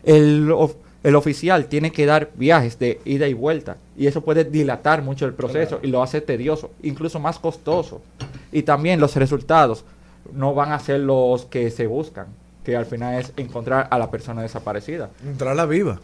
el, 0.04 0.52
of- 0.52 0.74
el 1.04 1.16
oficial 1.16 1.68
tiene 1.68 1.92
que 1.92 2.08
dar 2.08 2.32
viajes 2.34 2.80
de 2.80 3.00
ida 3.06 3.28
y 3.28 3.34
vuelta 3.36 3.78
y 3.96 4.08
eso 4.08 4.22
puede 4.22 4.44
dilatar 4.44 5.04
mucho 5.04 5.28
el 5.28 5.36
proceso 5.36 5.80
y 5.84 5.88
lo 5.88 6.02
hace 6.02 6.20
tedioso, 6.20 6.72
incluso 6.82 7.20
más 7.20 7.38
costoso. 7.38 8.02
Y 8.52 8.64
también 8.64 9.00
los 9.00 9.16
resultados 9.16 9.86
no 10.34 10.56
van 10.56 10.72
a 10.72 10.80
ser 10.80 11.02
los 11.02 11.46
que 11.46 11.70
se 11.70 11.86
buscan, 11.86 12.26
que 12.66 12.76
al 12.76 12.88
final 12.88 13.22
es 13.22 13.34
encontrar 13.38 13.88
a 13.92 14.00
la 14.00 14.10
persona 14.10 14.42
desaparecida. 14.42 15.12
Entrarla 15.24 15.68
viva. 15.68 16.00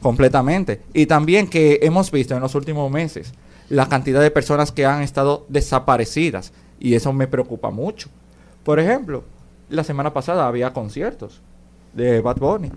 Completamente. 0.00 0.80
Y 0.94 1.04
también 1.04 1.46
que 1.46 1.80
hemos 1.82 2.10
visto 2.10 2.34
en 2.34 2.40
los 2.40 2.54
últimos 2.54 2.90
meses 2.90 3.34
la 3.68 3.86
cantidad 3.90 4.22
de 4.22 4.30
personas 4.30 4.72
que 4.72 4.86
han 4.86 5.02
estado 5.02 5.44
desaparecidas. 5.50 6.52
Y 6.78 6.94
eso 6.94 7.12
me 7.12 7.26
preocupa 7.26 7.70
mucho. 7.70 8.08
Por 8.64 8.78
ejemplo, 8.80 9.24
la 9.68 9.84
semana 9.84 10.12
pasada 10.12 10.46
había 10.46 10.72
conciertos 10.72 11.40
de 11.92 12.20
Bad 12.20 12.36
Bunny. 12.38 12.70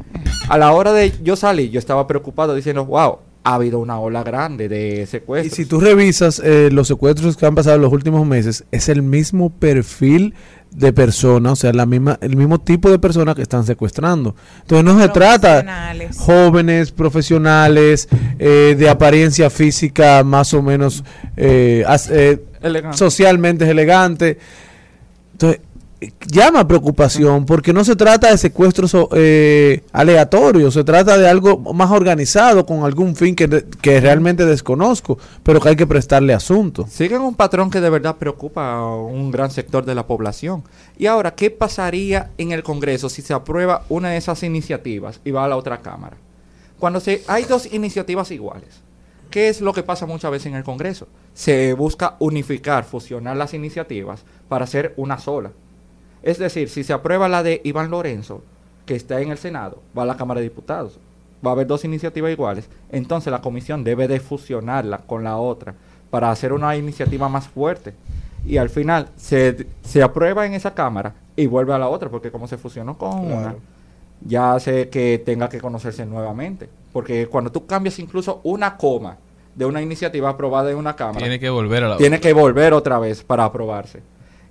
A 0.49 0.57
la 0.57 0.71
hora 0.71 0.93
de 0.93 1.11
yo 1.23 1.35
salir, 1.35 1.69
yo 1.71 1.79
estaba 1.79 2.07
preocupado 2.07 2.55
diciendo, 2.55 2.85
wow, 2.85 3.17
ha 3.43 3.55
habido 3.55 3.79
una 3.79 3.99
ola 3.99 4.23
grande 4.23 4.67
de 4.69 5.01
Y 5.01 5.05
secuestros. 5.05 5.55
si 5.55 5.65
tú 5.65 5.79
revisas 5.79 6.39
eh, 6.43 6.69
los 6.71 6.87
secuestros 6.87 7.35
que 7.37 7.45
han 7.45 7.55
pasado 7.55 7.75
en 7.77 7.81
los 7.81 7.91
últimos 7.93 8.25
meses, 8.25 8.65
es 8.71 8.89
el 8.89 9.01
mismo 9.01 9.49
perfil 9.49 10.33
de 10.71 10.93
persona, 10.93 11.51
o 11.53 11.55
sea, 11.55 11.73
la 11.73 11.85
misma, 11.87 12.17
el 12.21 12.35
mismo 12.35 12.59
tipo 12.59 12.91
de 12.91 12.99
personas 12.99 13.35
que 13.35 13.41
están 13.41 13.65
secuestrando. 13.65 14.35
Entonces 14.61 14.83
no 14.85 14.99
se 15.01 15.09
trata 15.09 15.63
jóvenes, 16.17 16.91
profesionales, 16.91 18.07
eh, 18.37 18.75
de 18.77 18.89
apariencia 18.89 19.49
física 19.49 20.23
más 20.23 20.53
o 20.53 20.61
menos 20.61 21.03
eh, 21.37 21.83
as- 21.87 22.09
eh, 22.11 22.43
Elegante. 22.61 22.97
socialmente 22.97 23.69
elegante. 23.69 24.37
Entonces, 25.33 25.61
llama 26.27 26.67
preocupación 26.67 27.45
porque 27.45 27.73
no 27.73 27.83
se 27.83 27.95
trata 27.95 28.31
de 28.31 28.37
secuestros 28.37 28.95
eh, 29.13 29.83
aleatorios, 29.91 30.73
se 30.73 30.83
trata 30.83 31.17
de 31.17 31.27
algo 31.27 31.57
más 31.73 31.91
organizado 31.91 32.65
con 32.65 32.83
algún 32.83 33.15
fin 33.15 33.35
que, 33.35 33.65
que 33.81 33.99
realmente 33.99 34.45
desconozco, 34.45 35.17
pero 35.43 35.59
que 35.59 35.69
hay 35.69 35.75
que 35.75 35.87
prestarle 35.87 36.33
asunto. 36.33 36.87
Siguen 36.89 37.21
un 37.21 37.35
patrón 37.35 37.69
que 37.69 37.81
de 37.81 37.89
verdad 37.89 38.15
preocupa 38.15 38.73
a 38.75 38.95
un 38.95 39.31
gran 39.31 39.51
sector 39.51 39.85
de 39.85 39.95
la 39.95 40.07
población. 40.07 40.63
Y 40.97 41.05
ahora, 41.05 41.35
¿qué 41.35 41.51
pasaría 41.51 42.31
en 42.37 42.51
el 42.51 42.63
Congreso 42.63 43.09
si 43.09 43.21
se 43.21 43.33
aprueba 43.33 43.83
una 43.89 44.09
de 44.09 44.17
esas 44.17 44.43
iniciativas 44.43 45.19
y 45.25 45.31
va 45.31 45.45
a 45.45 45.47
la 45.47 45.57
otra 45.57 45.79
Cámara? 45.79 46.17
Cuando 46.79 47.01
se, 47.01 47.23
hay 47.27 47.43
dos 47.43 47.71
iniciativas 47.73 48.31
iguales, 48.31 48.81
¿qué 49.29 49.49
es 49.49 49.61
lo 49.61 49.73
que 49.73 49.83
pasa 49.83 50.05
muchas 50.05 50.31
veces 50.31 50.47
en 50.47 50.55
el 50.55 50.63
Congreso? 50.63 51.07
Se 51.33 51.73
busca 51.73 52.15
unificar, 52.19 52.83
fusionar 52.83 53.37
las 53.37 53.53
iniciativas 53.53 54.23
para 54.47 54.65
hacer 54.65 54.93
una 54.97 55.17
sola. 55.19 55.51
Es 56.21 56.37
decir, 56.37 56.69
si 56.69 56.83
se 56.83 56.93
aprueba 56.93 57.29
la 57.29 57.43
de 57.43 57.61
Iván 57.63 57.89
Lorenzo, 57.89 58.43
que 58.85 58.95
está 58.95 59.21
en 59.21 59.31
el 59.31 59.37
Senado, 59.37 59.81
va 59.97 60.03
a 60.03 60.05
la 60.05 60.17
Cámara 60.17 60.39
de 60.39 60.49
Diputados. 60.49 60.99
Va 61.45 61.51
a 61.51 61.53
haber 61.53 61.67
dos 61.67 61.85
iniciativas 61.85 62.31
iguales. 62.31 62.69
Entonces 62.91 63.31
la 63.31 63.41
comisión 63.41 63.83
debe 63.83 64.07
de 64.07 64.19
fusionarla 64.19 64.99
con 64.99 65.23
la 65.23 65.37
otra 65.37 65.75
para 66.09 66.31
hacer 66.31 66.51
una 66.53 66.75
iniciativa 66.75 67.29
más 67.29 67.47
fuerte. 67.47 67.93
Y 68.45 68.57
al 68.57 68.69
final 68.69 69.09
se, 69.15 69.67
se 69.83 70.01
aprueba 70.01 70.45
en 70.45 70.53
esa 70.53 70.73
Cámara 70.73 71.13
y 71.35 71.45
vuelve 71.45 71.73
a 71.73 71.77
la 71.77 71.87
otra, 71.87 72.09
porque 72.09 72.31
como 72.31 72.47
se 72.47 72.57
fusionó 72.57 72.97
con 72.97 73.31
una, 73.31 73.55
ya 74.21 74.55
hace 74.55 74.89
que 74.89 75.21
tenga 75.23 75.49
que 75.49 75.61
conocerse 75.61 76.05
nuevamente. 76.05 76.69
Porque 76.91 77.27
cuando 77.27 77.51
tú 77.51 77.65
cambias 77.65 77.99
incluso 77.99 78.41
una 78.43 78.77
coma 78.77 79.17
de 79.55 79.65
una 79.65 79.81
iniciativa 79.81 80.29
aprobada 80.29 80.71
en 80.71 80.77
una 80.77 80.95
Cámara, 80.95 81.19
Tiene 81.19 81.39
que 81.39 81.49
volver 81.49 81.83
a 81.83 81.89
la 81.89 81.97
tiene 81.97 82.19
que 82.19 82.33
volver 82.33 82.73
otra 82.73 82.99
vez 82.99 83.23
para 83.23 83.45
aprobarse. 83.45 84.01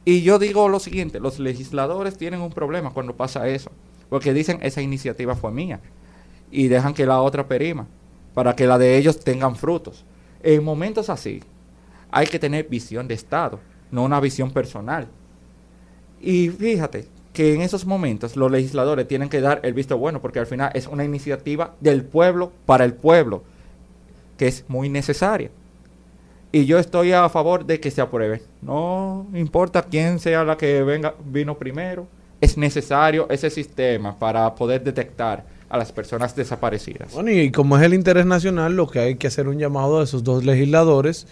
Y 0.05 0.22
yo 0.22 0.38
digo 0.38 0.68
lo 0.68 0.81
siguiente, 0.81 1.20
los 1.20 1.38
legisladores 1.38 2.16
tienen 2.16 2.40
un 2.40 2.51
problema 2.51 2.90
cuando 2.90 3.16
pasa 3.16 3.48
eso, 3.48 3.70
porque 4.09 4.33
dicen 4.33 4.59
esa 4.62 4.81
iniciativa 4.81 5.35
fue 5.35 5.53
mía 5.53 5.81
y 6.51 6.68
dejan 6.68 6.94
que 6.94 7.07
la 7.07 7.20
otra 7.20 7.46
perima 7.46 7.87
para 8.35 8.55
que 8.55 8.66
la 8.66 8.79
de 8.79 8.96
ellos 8.96 9.20
tengan 9.20 9.57
frutos. 9.57 10.05
En 10.42 10.64
momentos 10.64 11.11
así 11.11 11.42
hay 12.11 12.27
que 12.27 12.38
tener 12.38 12.68
visión 12.68 13.09
de 13.09 13.14
Estado, 13.14 13.61
no 13.90 14.05
una 14.05 14.20
visión 14.20 14.51
personal. 14.51 15.09
Y 16.20 16.48
fíjate 16.48 17.09
que 17.38 17.55
en 17.55 17.61
esos 17.61 17.87
momentos 17.87 18.35
los 18.35 18.51
legisladores 18.51 19.07
tienen 19.07 19.29
que 19.29 19.40
dar 19.40 19.61
el 19.62 19.72
visto 19.72 19.96
bueno, 19.96 20.20
porque 20.20 20.40
al 20.40 20.48
final 20.48 20.72
es 20.74 20.88
una 20.88 21.05
iniciativa 21.05 21.77
del 21.79 22.03
pueblo 22.03 22.51
para 22.66 22.85
el 22.85 22.94
pueblo, 22.94 23.44
que 24.37 24.48
es 24.48 24.64
muy 24.66 24.88
necesaria. 24.88 25.48
Y 26.51 26.64
yo 26.64 26.81
estoy 26.81 27.12
a 27.12 27.29
favor 27.29 27.64
de 27.64 27.79
que 27.79 27.92
se 27.92 28.01
apruebe. 28.01 28.42
No 28.61 29.29
importa 29.35 29.85
quién 29.85 30.18
sea 30.18 30.42
la 30.42 30.57
que 30.57 30.83
venga, 30.83 31.14
vino 31.27 31.57
primero. 31.57 32.09
Es 32.40 32.59
necesario 32.59 33.29
ese 33.31 33.51
sistema 33.51 34.18
para 34.18 34.53
poder 34.57 34.83
detectar 34.83 35.44
a 35.68 35.79
las 35.79 35.92
personas 35.92 36.35
desaparecidas. 36.35 37.12
Bueno, 37.12 37.31
y 37.31 37.53
como 37.53 37.79
es 37.79 37.85
el 37.85 37.94
interés 37.94 38.27
nacional, 38.27 38.74
lo 38.74 38.88
que 38.88 38.98
hay 38.98 39.14
que 39.14 39.29
hacer 39.29 39.46
un 39.46 39.61
llamado 39.61 40.01
a 40.01 40.03
esos 40.03 40.24
dos 40.24 40.44
legisladores 40.44 41.29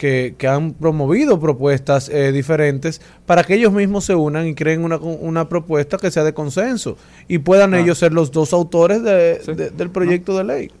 que, 0.00 0.34
que 0.38 0.48
han 0.48 0.72
promovido 0.72 1.38
propuestas 1.38 2.08
eh, 2.08 2.32
diferentes 2.32 3.02
para 3.26 3.44
que 3.44 3.54
ellos 3.54 3.70
mismos 3.70 4.06
se 4.06 4.14
unan 4.14 4.46
y 4.46 4.54
creen 4.54 4.82
una, 4.82 4.96
una 4.96 5.46
propuesta 5.50 5.98
que 5.98 6.10
sea 6.10 6.24
de 6.24 6.32
consenso 6.32 6.96
y 7.28 7.36
puedan 7.38 7.74
Ah. 7.74 7.80
ellos 7.80 7.98
ser 7.98 8.14
los 8.14 8.30
dos 8.32 8.54
autores 8.54 9.02
de- 9.02 9.40
Sí. 9.44 9.52
de- 9.52 9.68
del 9.68 9.90
proyecto 9.90 10.38
de 10.38 10.44
ley. 10.44 10.72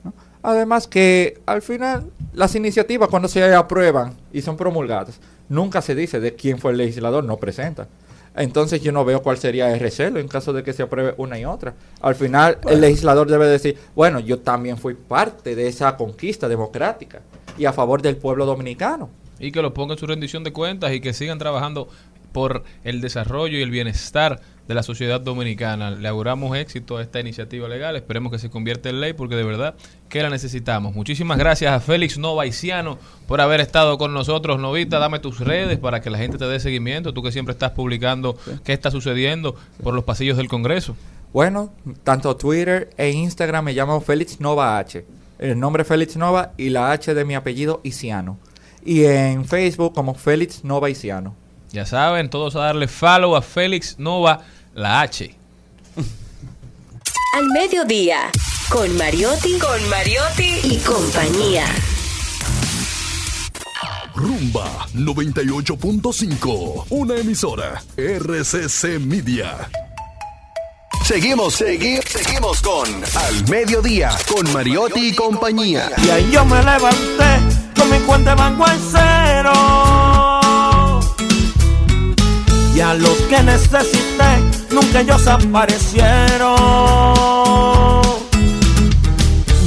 Además 0.42 0.88
que 0.88 1.38
al 1.44 1.60
final 1.60 2.06
las 2.32 2.54
iniciativas 2.54 3.10
cuando 3.10 3.28
se 3.28 3.44
aprueban 3.54 4.14
y 4.32 4.40
son 4.40 4.56
promulgadas, 4.56 5.20
nunca 5.50 5.82
se 5.82 5.94
dice 5.94 6.18
de 6.18 6.34
quién 6.34 6.56
fue 6.58 6.70
el 6.72 6.78
legislador, 6.78 7.22
no 7.22 7.36
presenta. 7.36 7.88
Entonces 8.34 8.80
yo 8.80 8.90
no 8.92 9.04
veo 9.04 9.22
cuál 9.22 9.36
sería 9.36 9.70
el 9.74 9.80
recelo 9.80 10.18
en 10.18 10.28
caso 10.28 10.52
de 10.54 10.62
que 10.62 10.72
se 10.72 10.82
apruebe 10.82 11.12
una 11.18 11.38
y 11.38 11.44
otra. 11.44 11.74
Al 12.00 12.14
final 12.14 12.56
el 12.70 12.80
legislador 12.80 13.28
debe 13.28 13.46
decir, 13.48 13.76
bueno, 13.94 14.18
yo 14.20 14.38
también 14.38 14.78
fui 14.78 14.94
parte 14.94 15.54
de 15.56 15.66
esa 15.66 15.96
conquista 15.96 16.48
democrática 16.48 17.20
y 17.60 17.66
a 17.66 17.72
favor 17.74 18.00
del 18.00 18.16
pueblo 18.16 18.46
dominicano. 18.46 19.10
y 19.38 19.52
que 19.52 19.62
lo 19.62 19.72
ponga 19.72 19.94
en 19.94 19.98
su 19.98 20.06
rendición 20.06 20.44
de 20.44 20.52
cuentas 20.52 20.92
y 20.92 21.00
que 21.00 21.14
sigan 21.14 21.38
trabajando 21.38 21.88
por 22.32 22.62
el 22.84 23.00
desarrollo 23.00 23.58
y 23.58 23.62
el 23.62 23.70
bienestar 23.70 24.40
de 24.68 24.74
la 24.74 24.82
sociedad 24.82 25.20
dominicana. 25.20 25.90
Le 25.90 26.06
auguramos 26.08 26.56
éxito 26.56 26.98
a 26.98 27.02
esta 27.02 27.20
iniciativa 27.20 27.66
legal, 27.66 27.96
esperemos 27.96 28.30
que 28.32 28.38
se 28.38 28.50
convierta 28.50 28.88
en 28.90 29.00
ley 29.00 29.14
porque 29.14 29.36
de 29.36 29.44
verdad 29.44 29.74
que 30.08 30.22
la 30.22 30.30
necesitamos. 30.30 30.94
Muchísimas 30.94 31.38
gracias 31.38 31.72
a 31.72 31.80
Félix 31.80 32.18
Novaiciano 32.18 32.98
por 33.26 33.40
haber 33.40 33.60
estado 33.60 33.96
con 33.98 34.12
nosotros. 34.12 34.60
Novita, 34.60 34.98
dame 34.98 35.18
tus 35.18 35.40
redes 35.40 35.78
para 35.78 36.00
que 36.00 36.10
la 36.10 36.18
gente 36.18 36.38
te 36.38 36.44
dé 36.44 36.60
seguimiento, 36.60 37.14
tú 37.14 37.22
que 37.22 37.32
siempre 37.32 37.52
estás 37.52 37.72
publicando 37.72 38.36
qué 38.62 38.72
está 38.72 38.90
sucediendo 38.90 39.54
por 39.82 39.94
los 39.94 40.04
pasillos 40.04 40.36
del 40.36 40.48
Congreso. 40.48 40.96
Bueno, 41.32 41.72
tanto 42.04 42.36
Twitter 42.36 42.90
e 42.96 43.10
Instagram 43.10 43.64
me 43.64 43.72
llamo 43.72 44.00
Félix 44.00 44.40
Nova 44.40 44.78
H. 44.78 45.04
El 45.40 45.58
nombre 45.58 45.84
Félix 45.84 46.16
Nova 46.16 46.52
y 46.58 46.68
la 46.68 46.92
H 46.92 47.14
de 47.14 47.24
mi 47.24 47.34
apellido 47.34 47.80
Isiano. 47.82 48.38
Y 48.84 49.04
en 49.04 49.46
Facebook 49.46 49.94
como 49.94 50.14
Félix 50.14 50.62
Nova 50.64 50.90
Isiano. 50.90 51.34
Ya 51.72 51.86
saben, 51.86 52.28
todos 52.28 52.56
a 52.56 52.60
darle 52.60 52.86
follow 52.86 53.34
a 53.34 53.40
Félix 53.40 53.98
Nova, 53.98 54.42
la 54.74 55.00
H. 55.00 55.34
Al 57.38 57.46
mediodía, 57.48 58.30
Con 58.68 58.94
Mariotti, 58.98 59.58
con 59.58 59.88
Mariotti 59.88 60.60
y 60.62 60.76
compañía. 60.78 61.64
Rumba 64.14 64.86
98.5, 64.94 66.86
una 66.90 67.16
emisora 67.16 67.82
RCC 67.96 69.00
Media. 69.00 69.70
Seguimos, 71.04 71.54
seguimos, 71.54 72.04
seguimos 72.06 72.60
con 72.62 72.86
Al 72.86 73.48
Mediodía, 73.48 74.10
con 74.32 74.52
Mariotti 74.52 75.08
y 75.08 75.14
compañía. 75.14 75.90
Y 76.04 76.10
ahí 76.10 76.30
yo 76.30 76.44
me 76.44 76.58
levanté 76.58 77.40
con 77.76 77.90
mi 77.90 77.98
cuenta 78.06 78.30
de 78.30 78.36
banco 78.36 78.64
cero. 78.90 79.52
Y 82.74 82.80
a 82.80 82.94
los 82.94 83.16
que 83.28 83.42
necesité, 83.42 84.38
nunca 84.70 85.00
ellos 85.00 85.26
aparecieron. 85.26 86.54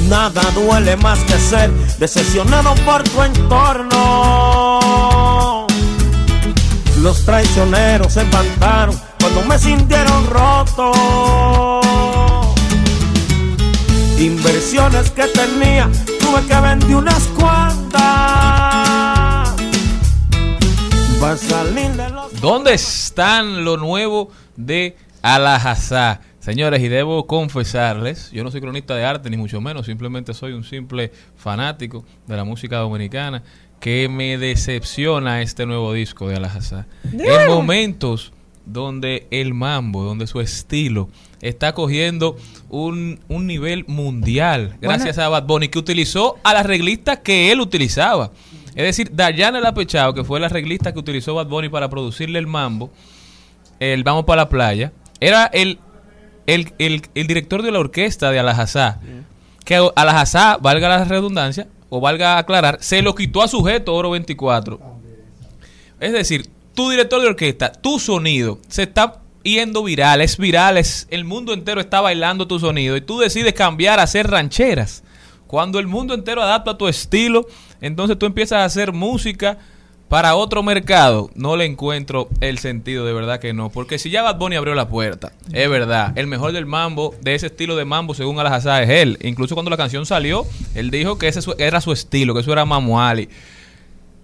Nada 0.08 0.42
duele 0.54 0.96
más 0.96 1.18
que 1.20 1.38
ser 1.38 1.70
decepcionado 1.98 2.74
por 2.86 3.02
tu 3.04 3.22
entorno. 3.22 5.13
Los 7.04 7.22
traicioneros 7.26 8.14
se 8.14 8.22
espantaron 8.22 8.98
cuando 9.20 9.42
me 9.42 9.58
sintieron 9.58 10.26
roto. 10.26 10.90
Inversiones 14.18 15.10
que 15.10 15.26
tenía, 15.26 15.90
tuve 16.18 16.46
que 16.48 16.58
vender 16.58 16.96
unas 16.96 17.24
cuantas. 17.38 18.00
Para 21.20 21.36
salir 21.36 21.90
de 21.90 22.08
los 22.08 22.40
¿Dónde 22.40 22.72
están 22.72 23.66
lo 23.66 23.76
nuevo 23.76 24.30
de 24.56 24.96
Alajazá? 25.20 26.22
Señores, 26.44 26.82
y 26.82 26.88
debo 26.88 27.26
confesarles, 27.26 28.30
yo 28.30 28.44
no 28.44 28.50
soy 28.50 28.60
cronista 28.60 28.94
de 28.94 29.02
arte, 29.02 29.30
ni 29.30 29.38
mucho 29.38 29.62
menos, 29.62 29.86
simplemente 29.86 30.34
soy 30.34 30.52
un 30.52 30.62
simple 30.62 31.10
fanático 31.36 32.04
de 32.26 32.36
la 32.36 32.44
música 32.44 32.76
dominicana, 32.76 33.42
que 33.80 34.08
me 34.08 34.38
decepciona 34.38 35.42
este 35.42 35.66
nuevo 35.66 35.92
disco 35.92 36.28
de 36.28 36.36
Alajazá. 36.36 36.86
En 37.12 37.48
momentos 37.48 38.32
donde 38.66 39.26
el 39.30 39.52
mambo, 39.52 40.04
donde 40.04 40.26
su 40.26 40.40
estilo 40.40 41.10
está 41.42 41.74
cogiendo 41.74 42.36
un, 42.70 43.20
un 43.28 43.46
nivel 43.46 43.84
mundial, 43.86 44.76
gracias 44.80 45.18
a 45.18 45.28
Bad 45.28 45.44
Bunny, 45.44 45.68
que 45.68 45.78
utilizó 45.78 46.36
a 46.42 46.54
la 46.54 46.62
reglista 46.62 47.20
que 47.20 47.52
él 47.52 47.60
utilizaba. 47.60 48.30
Es 48.74 48.84
decir, 48.84 49.10
Dayana 49.14 49.58
El 49.58 49.66
Apechado, 49.66 50.14
que 50.14 50.24
fue 50.24 50.40
la 50.40 50.48
reglista 50.48 50.92
que 50.92 50.98
utilizó 50.98 51.34
Bad 51.34 51.46
Bunny 51.46 51.68
para 51.68 51.90
producirle 51.90 52.38
el 52.38 52.46
mambo, 52.46 52.90
el 53.80 54.02
Vamos 54.02 54.24
para 54.24 54.42
la 54.42 54.48
playa, 54.48 54.92
era 55.20 55.46
el, 55.46 55.78
el, 56.46 56.72
el, 56.78 57.02
el 57.14 57.26
director 57.26 57.62
de 57.62 57.70
la 57.70 57.80
orquesta 57.80 58.30
de 58.30 58.38
Alajazá. 58.38 59.00
Que 59.64 59.76
Alajazá, 59.94 60.58
valga 60.60 60.88
la 60.88 61.04
redundancia, 61.04 61.68
o 61.94 62.00
valga 62.00 62.38
aclarar, 62.38 62.78
se 62.80 63.02
lo 63.02 63.14
quitó 63.14 63.40
a 63.40 63.46
sujeto 63.46 63.94
Oro 63.94 64.10
24. 64.10 64.80
Es 66.00 66.12
decir, 66.12 66.50
tu 66.74 66.90
director 66.90 67.22
de 67.22 67.28
orquesta, 67.28 67.70
tu 67.70 68.00
sonido, 68.00 68.58
se 68.66 68.82
está 68.82 69.20
yendo 69.44 69.84
viral, 69.84 70.20
es 70.20 70.36
viral, 70.36 70.82
el 71.08 71.24
mundo 71.24 71.52
entero 71.54 71.80
está 71.80 72.00
bailando 72.00 72.48
tu 72.48 72.58
sonido 72.58 72.96
y 72.96 73.00
tú 73.00 73.20
decides 73.20 73.52
cambiar 73.52 74.00
a 74.00 74.02
hacer 74.02 74.28
rancheras. 74.28 75.04
Cuando 75.46 75.78
el 75.78 75.86
mundo 75.86 76.14
entero 76.14 76.42
adapta 76.42 76.76
tu 76.76 76.88
estilo, 76.88 77.46
entonces 77.80 78.18
tú 78.18 78.26
empiezas 78.26 78.58
a 78.58 78.64
hacer 78.64 78.92
música 78.92 79.58
para 80.14 80.36
otro 80.36 80.62
mercado. 80.62 81.28
No 81.34 81.56
le 81.56 81.64
encuentro 81.64 82.28
el 82.40 82.58
sentido, 82.58 83.04
de 83.04 83.12
verdad 83.12 83.40
que 83.40 83.52
no. 83.52 83.70
Porque 83.70 83.98
si 83.98 84.10
ya 84.10 84.22
Bad 84.22 84.38
Bunny 84.38 84.54
abrió 84.54 84.76
la 84.76 84.86
puerta, 84.86 85.32
es 85.52 85.68
verdad, 85.68 86.16
el 86.16 86.28
mejor 86.28 86.52
del 86.52 86.66
mambo, 86.66 87.16
de 87.20 87.34
ese 87.34 87.46
estilo 87.46 87.74
de 87.74 87.84
mambo, 87.84 88.14
según 88.14 88.38
Alajazá, 88.38 88.80
es 88.84 88.90
él. 88.90 89.18
Incluso 89.22 89.56
cuando 89.56 89.70
la 89.70 89.76
canción 89.76 90.06
salió, 90.06 90.46
él 90.76 90.92
dijo 90.92 91.18
que 91.18 91.26
ese 91.26 91.40
era 91.58 91.80
su 91.80 91.90
estilo, 91.90 92.32
que 92.32 92.42
eso 92.42 92.52
era 92.52 92.64
Mamuali. 92.64 93.28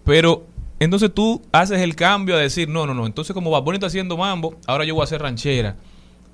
Pero 0.05 0.47
entonces 0.79 1.13
tú 1.13 1.43
haces 1.51 1.81
el 1.81 1.97
cambio 1.97 2.37
a 2.37 2.39
decir, 2.39 2.69
no, 2.69 2.87
no, 2.87 2.95
no. 2.95 3.05
Entonces, 3.05 3.35
como 3.35 3.51
Bad 3.51 3.63
Bunny 3.63 3.79
está 3.79 3.89
haciendo 3.89 4.17
mambo, 4.17 4.55
ahora 4.69 4.85
yo 4.85 4.95
voy 4.95 5.03
a 5.03 5.05
hacer 5.07 5.21
ranchera. 5.21 5.75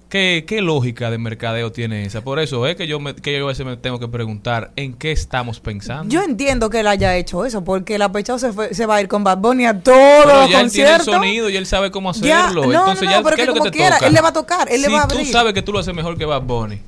¿Qué, 0.08 0.44
qué 0.46 0.60
lógica 0.62 1.10
de 1.10 1.18
mercadeo 1.18 1.72
tiene 1.72 2.04
esa? 2.04 2.20
Por 2.22 2.38
eso 2.38 2.64
es 2.68 2.76
que 2.76 2.86
yo, 2.86 3.00
me, 3.00 3.14
que 3.16 3.36
yo 3.36 3.44
a 3.44 3.48
veces 3.48 3.66
me 3.66 3.76
tengo 3.76 3.98
que 3.98 4.06
preguntar 4.06 4.70
en 4.76 4.92
qué 4.94 5.10
estamos 5.10 5.58
pensando. 5.58 6.08
Yo 6.12 6.22
entiendo 6.22 6.70
que 6.70 6.78
él 6.80 6.86
haya 6.86 7.16
hecho 7.16 7.44
eso, 7.44 7.64
porque 7.64 7.96
el 7.96 8.02
apechado 8.02 8.38
se, 8.38 8.52
fue- 8.52 8.72
se 8.72 8.86
va 8.86 8.94
a 8.96 9.00
ir 9.00 9.08
con 9.08 9.24
Bad 9.24 9.38
Bunny 9.38 9.66
a 9.66 9.80
todos 9.82 9.98
Pero 10.24 10.42
los 10.42 10.50
ya 10.50 10.60
él 10.60 10.70
tiene 10.70 10.90
el 10.90 10.96
conciertos. 10.98 11.06
sonido 11.22 11.50
y 11.50 11.56
él 11.56 11.66
sabe 11.66 11.90
cómo 11.90 12.12
Ya, 12.12 12.44
hacerlo. 12.44 12.62
no, 12.66 12.72
no, 12.72 12.78
Entonces 12.78 13.04
no, 13.04 13.10
ya, 13.10 13.22
pero 13.24 13.34
¿qué 13.36 13.42
es 13.42 13.48
que 13.48 13.54
lo 13.54 13.62
que 13.64 13.70
te 13.72 13.76
quiera, 13.76 13.96
toca? 13.96 14.06
él 14.06 14.12
le 14.14 14.20
va 14.20 14.28
a 14.28 14.32
tocar, 14.32 14.68
él 14.70 14.80
le 14.82 14.86
si 14.86 14.92
va 14.92 15.02
a 15.02 15.08
tú 15.08 15.14
abrir. 15.16 15.32
sabes 15.32 15.52
que 15.54 15.62
tú 15.62 15.72
lo 15.72 15.80
haces 15.80 15.92
mejor 15.94 16.16
que 16.16 16.24
Bad 16.24 16.42
Bunny. 16.42 16.78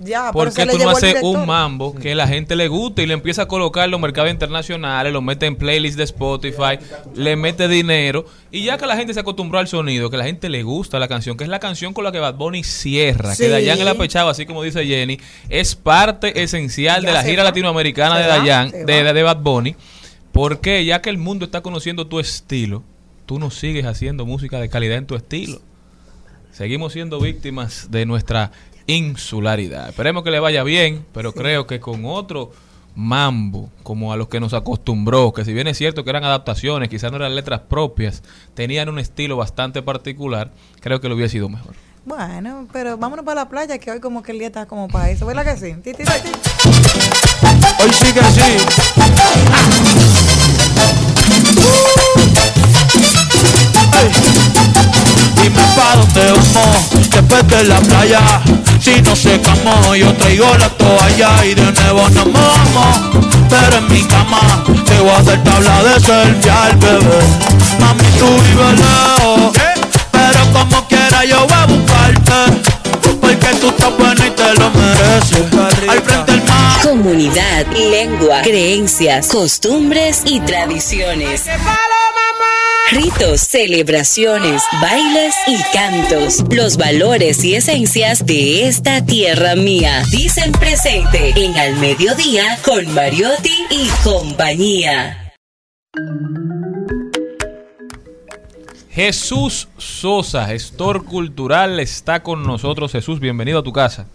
Ya, 0.00 0.30
¿Por 0.32 0.52
qué 0.54 0.64
tú 0.66 0.78
no 0.78 0.90
haces 0.90 1.16
un 1.22 1.44
mambo 1.44 1.92
que 1.94 2.12
a 2.12 2.14
la 2.14 2.28
gente 2.28 2.54
le 2.54 2.68
guste 2.68 3.02
y 3.02 3.06
le 3.06 3.14
empieza 3.14 3.42
a 3.42 3.46
colocar 3.48 3.84
en 3.86 3.90
los 3.90 4.00
mercados 4.00 4.30
internacionales, 4.30 5.12
lo 5.12 5.20
mete 5.22 5.46
en 5.46 5.56
playlists 5.56 5.96
de 5.96 6.04
Spotify, 6.04 6.78
le 7.16 7.34
mete 7.34 7.66
dinero 7.66 8.24
y 8.52 8.62
ya 8.64 8.78
que 8.78 8.86
la 8.86 8.96
gente 8.96 9.12
se 9.12 9.18
acostumbró 9.20 9.58
al 9.58 9.66
sonido, 9.66 10.08
que 10.08 10.16
la 10.16 10.24
gente 10.24 10.48
le 10.48 10.62
gusta 10.62 11.00
la 11.00 11.08
canción, 11.08 11.36
que 11.36 11.42
es 11.42 11.50
la 11.50 11.58
canción 11.58 11.94
con 11.94 12.04
la 12.04 12.12
que 12.12 12.20
Bad 12.20 12.34
Bunny 12.36 12.62
cierra, 12.62 13.34
Sí. 13.34 13.42
que 13.42 13.48
Dayan 13.48 13.80
el 13.80 13.88
apechado, 13.88 14.28
así 14.30 14.46
como 14.46 14.62
dice 14.62 14.86
Jenny, 14.86 15.18
es 15.48 15.74
parte 15.74 16.42
esencial 16.44 17.02
Ya 17.02 17.08
de 17.08 17.14
la 17.14 17.22
gira 17.24 17.42
va. 17.42 17.48
latinoamericana 17.50 18.16
Se 18.18 18.22
de 18.22 18.28
Dayan, 18.28 18.70
de, 18.70 19.12
de 19.12 19.22
Bad 19.24 19.38
Bunny, 19.38 19.74
porque 20.32 20.84
ya 20.84 21.02
que 21.02 21.10
el 21.10 21.18
mundo 21.18 21.44
está 21.44 21.60
conociendo 21.60 22.06
tu 22.06 22.20
estilo, 22.20 22.84
tú 23.26 23.40
no 23.40 23.50
sigues 23.50 23.84
haciendo 23.84 24.24
música 24.26 24.60
de 24.60 24.68
calidad 24.68 24.96
en 24.98 25.06
tu 25.06 25.16
estilo. 25.16 25.60
Seguimos 26.52 26.92
siendo 26.92 27.20
víctimas 27.20 27.88
de 27.90 28.04
nuestra 28.04 28.50
insularidad. 28.88 29.90
Esperemos 29.90 30.24
que 30.24 30.32
le 30.32 30.40
vaya 30.40 30.64
bien, 30.64 31.06
pero 31.12 31.32
creo 31.32 31.68
que 31.68 31.78
con 31.78 32.04
otro 32.04 32.50
mambo, 32.96 33.70
como 33.84 34.12
a 34.12 34.16
los 34.16 34.26
que 34.26 34.40
nos 34.40 34.54
acostumbró, 34.54 35.32
que 35.32 35.44
si 35.44 35.52
bien 35.52 35.68
es 35.68 35.78
cierto 35.78 36.02
que 36.02 36.10
eran 36.10 36.24
adaptaciones, 36.24 36.88
quizás 36.88 37.12
no 37.12 37.18
eran 37.18 37.36
letras 37.36 37.60
propias, 37.60 38.24
tenían 38.54 38.88
un 38.88 38.98
estilo 38.98 39.36
bastante 39.36 39.82
particular, 39.82 40.50
creo 40.80 41.00
que 41.00 41.08
lo 41.08 41.14
hubiera 41.14 41.30
sido 41.30 41.48
mejor. 41.48 41.74
Bueno, 42.04 42.66
pero 42.72 42.96
vámonos 42.96 43.24
para 43.24 43.42
la 43.42 43.48
playa, 43.48 43.78
que 43.78 43.90
hoy 43.90 44.00
como 44.00 44.22
que 44.22 44.32
el 44.32 44.38
día 44.38 44.48
está 44.48 44.66
como 44.66 44.88
para 44.88 45.10
eso. 45.10 45.26
¿Verdad 45.26 45.44
que 45.44 45.56
sí? 45.56 45.74
Ti, 45.74 45.92
ti, 45.92 46.04
ti, 46.04 46.12
ti. 46.22 46.30
Hoy 47.84 47.92
sí 47.92 48.12
que 48.12 48.22
sí. 48.24 48.58
Dime 55.42 55.60
pa' 55.76 55.96
dónde 55.96 56.32
vamos 56.32 57.10
después 57.10 57.46
de 57.48 57.64
la 57.64 57.80
playa. 57.80 58.42
Si 58.88 59.02
no 59.02 59.14
se 59.14 59.38
camó, 59.42 59.94
yo 59.94 60.10
traigo 60.14 60.46
la 60.56 60.70
toalla 60.70 61.44
y 61.44 61.54
de 61.54 61.72
nuevo 61.72 62.08
nos 62.08 62.32
vamos. 62.32 63.26
Pero 63.50 63.76
en 63.76 63.88
mi 63.92 64.02
cama 64.04 64.64
te 64.86 64.98
voy 65.00 65.10
a 65.10 65.18
hacer 65.18 65.44
tabla 65.44 65.82
de 65.82 66.00
selfie 66.00 66.50
al 66.50 66.74
bebé. 66.76 67.20
Mami, 67.80 68.04
tú 68.18 68.26
vives 68.26 68.80
lejos, 68.80 69.52
pero 70.10 70.52
como 70.54 70.88
quiera 70.88 71.22
yo 71.26 71.46
voy 71.46 71.52
a 71.52 71.66
buscarte. 71.66 72.32
Porque 73.20 73.46
tú 73.60 73.68
estás 73.68 73.94
buena 73.98 74.26
y 74.26 74.30
te 74.30 74.54
lo 74.54 74.70
mereces. 74.70 75.88
Al 75.88 76.00
frente 76.00 76.32
del 76.32 76.42
mar. 76.44 76.80
Comunidad, 76.82 77.66
lengua, 77.76 78.40
creencias, 78.42 79.26
costumbres 79.26 80.22
y 80.24 80.40
tradiciones. 80.40 81.44
Ritos, 82.90 83.42
celebraciones, 83.42 84.62
bailes 84.80 85.34
y 85.46 85.58
cantos. 85.74 86.42
Los 86.50 86.78
valores 86.78 87.44
y 87.44 87.54
esencias 87.54 88.24
de 88.24 88.66
esta 88.66 89.04
tierra 89.04 89.54
mía. 89.56 90.02
Dicen 90.10 90.52
presente 90.52 91.34
en 91.36 91.54
Al 91.58 91.76
Mediodía 91.76 92.58
con 92.64 92.94
Mariotti 92.94 93.52
y 93.70 93.88
compañía. 94.02 95.34
Jesús 98.90 99.68
Sosa, 99.76 100.46
gestor 100.46 101.04
cultural, 101.04 101.80
está 101.80 102.22
con 102.22 102.42
nosotros. 102.42 102.92
Jesús, 102.92 103.20
bienvenido 103.20 103.58
a 103.58 103.62
tu 103.62 103.72
casa. 103.74 104.06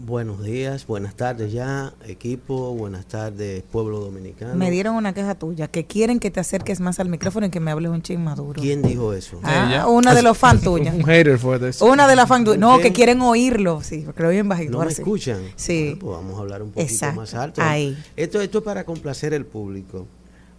Buenos 0.00 0.44
días, 0.44 0.86
buenas 0.86 1.16
tardes 1.16 1.52
ya, 1.52 1.92
equipo, 2.06 2.72
buenas 2.72 3.06
tardes, 3.06 3.64
pueblo 3.64 3.98
dominicano. 3.98 4.54
Me 4.54 4.70
dieron 4.70 4.94
una 4.94 5.12
queja 5.12 5.34
tuya, 5.34 5.66
que 5.66 5.86
quieren 5.86 6.20
que 6.20 6.30
te 6.30 6.38
acerques 6.38 6.78
más 6.78 7.00
al 7.00 7.08
micrófono 7.08 7.46
y 7.46 7.50
que 7.50 7.58
me 7.58 7.72
hables 7.72 7.90
un 7.90 8.00
ching 8.00 8.22
maduro. 8.22 8.62
¿Quién 8.62 8.80
dijo 8.80 9.12
eso? 9.12 9.40
Ah, 9.42 9.86
una 9.90 10.14
de 10.14 10.22
los 10.22 10.38
fans 10.38 10.62
tuyas. 10.62 10.94
Un 10.98 11.02
hater 11.04 11.36
fue 11.36 11.58
de 11.58 11.70
eso. 11.70 11.84
Una 11.84 12.06
de 12.06 12.14
las 12.14 12.28
fans 12.28 12.44
tuyas. 12.44 12.60
No, 12.60 12.78
que 12.78 12.92
quieren 12.92 13.20
oírlo, 13.22 13.82
sí, 13.82 14.02
porque 14.06 14.22
lo 14.22 14.28
oyen 14.28 14.48
bajito. 14.48 14.70
¿No 14.70 14.84
me 14.84 14.92
escuchan? 14.92 15.40
Sí. 15.56 15.96
Pues 15.98 16.12
vamos 16.12 16.38
a 16.38 16.42
hablar 16.42 16.62
un 16.62 16.70
poquito 16.70 16.92
Exacto, 16.92 17.20
más 17.20 17.34
alto. 17.34 17.60
ahí. 17.60 17.98
Esto, 18.14 18.40
esto 18.40 18.58
es 18.58 18.64
para 18.64 18.84
complacer 18.84 19.34
el 19.34 19.46
público. 19.46 20.06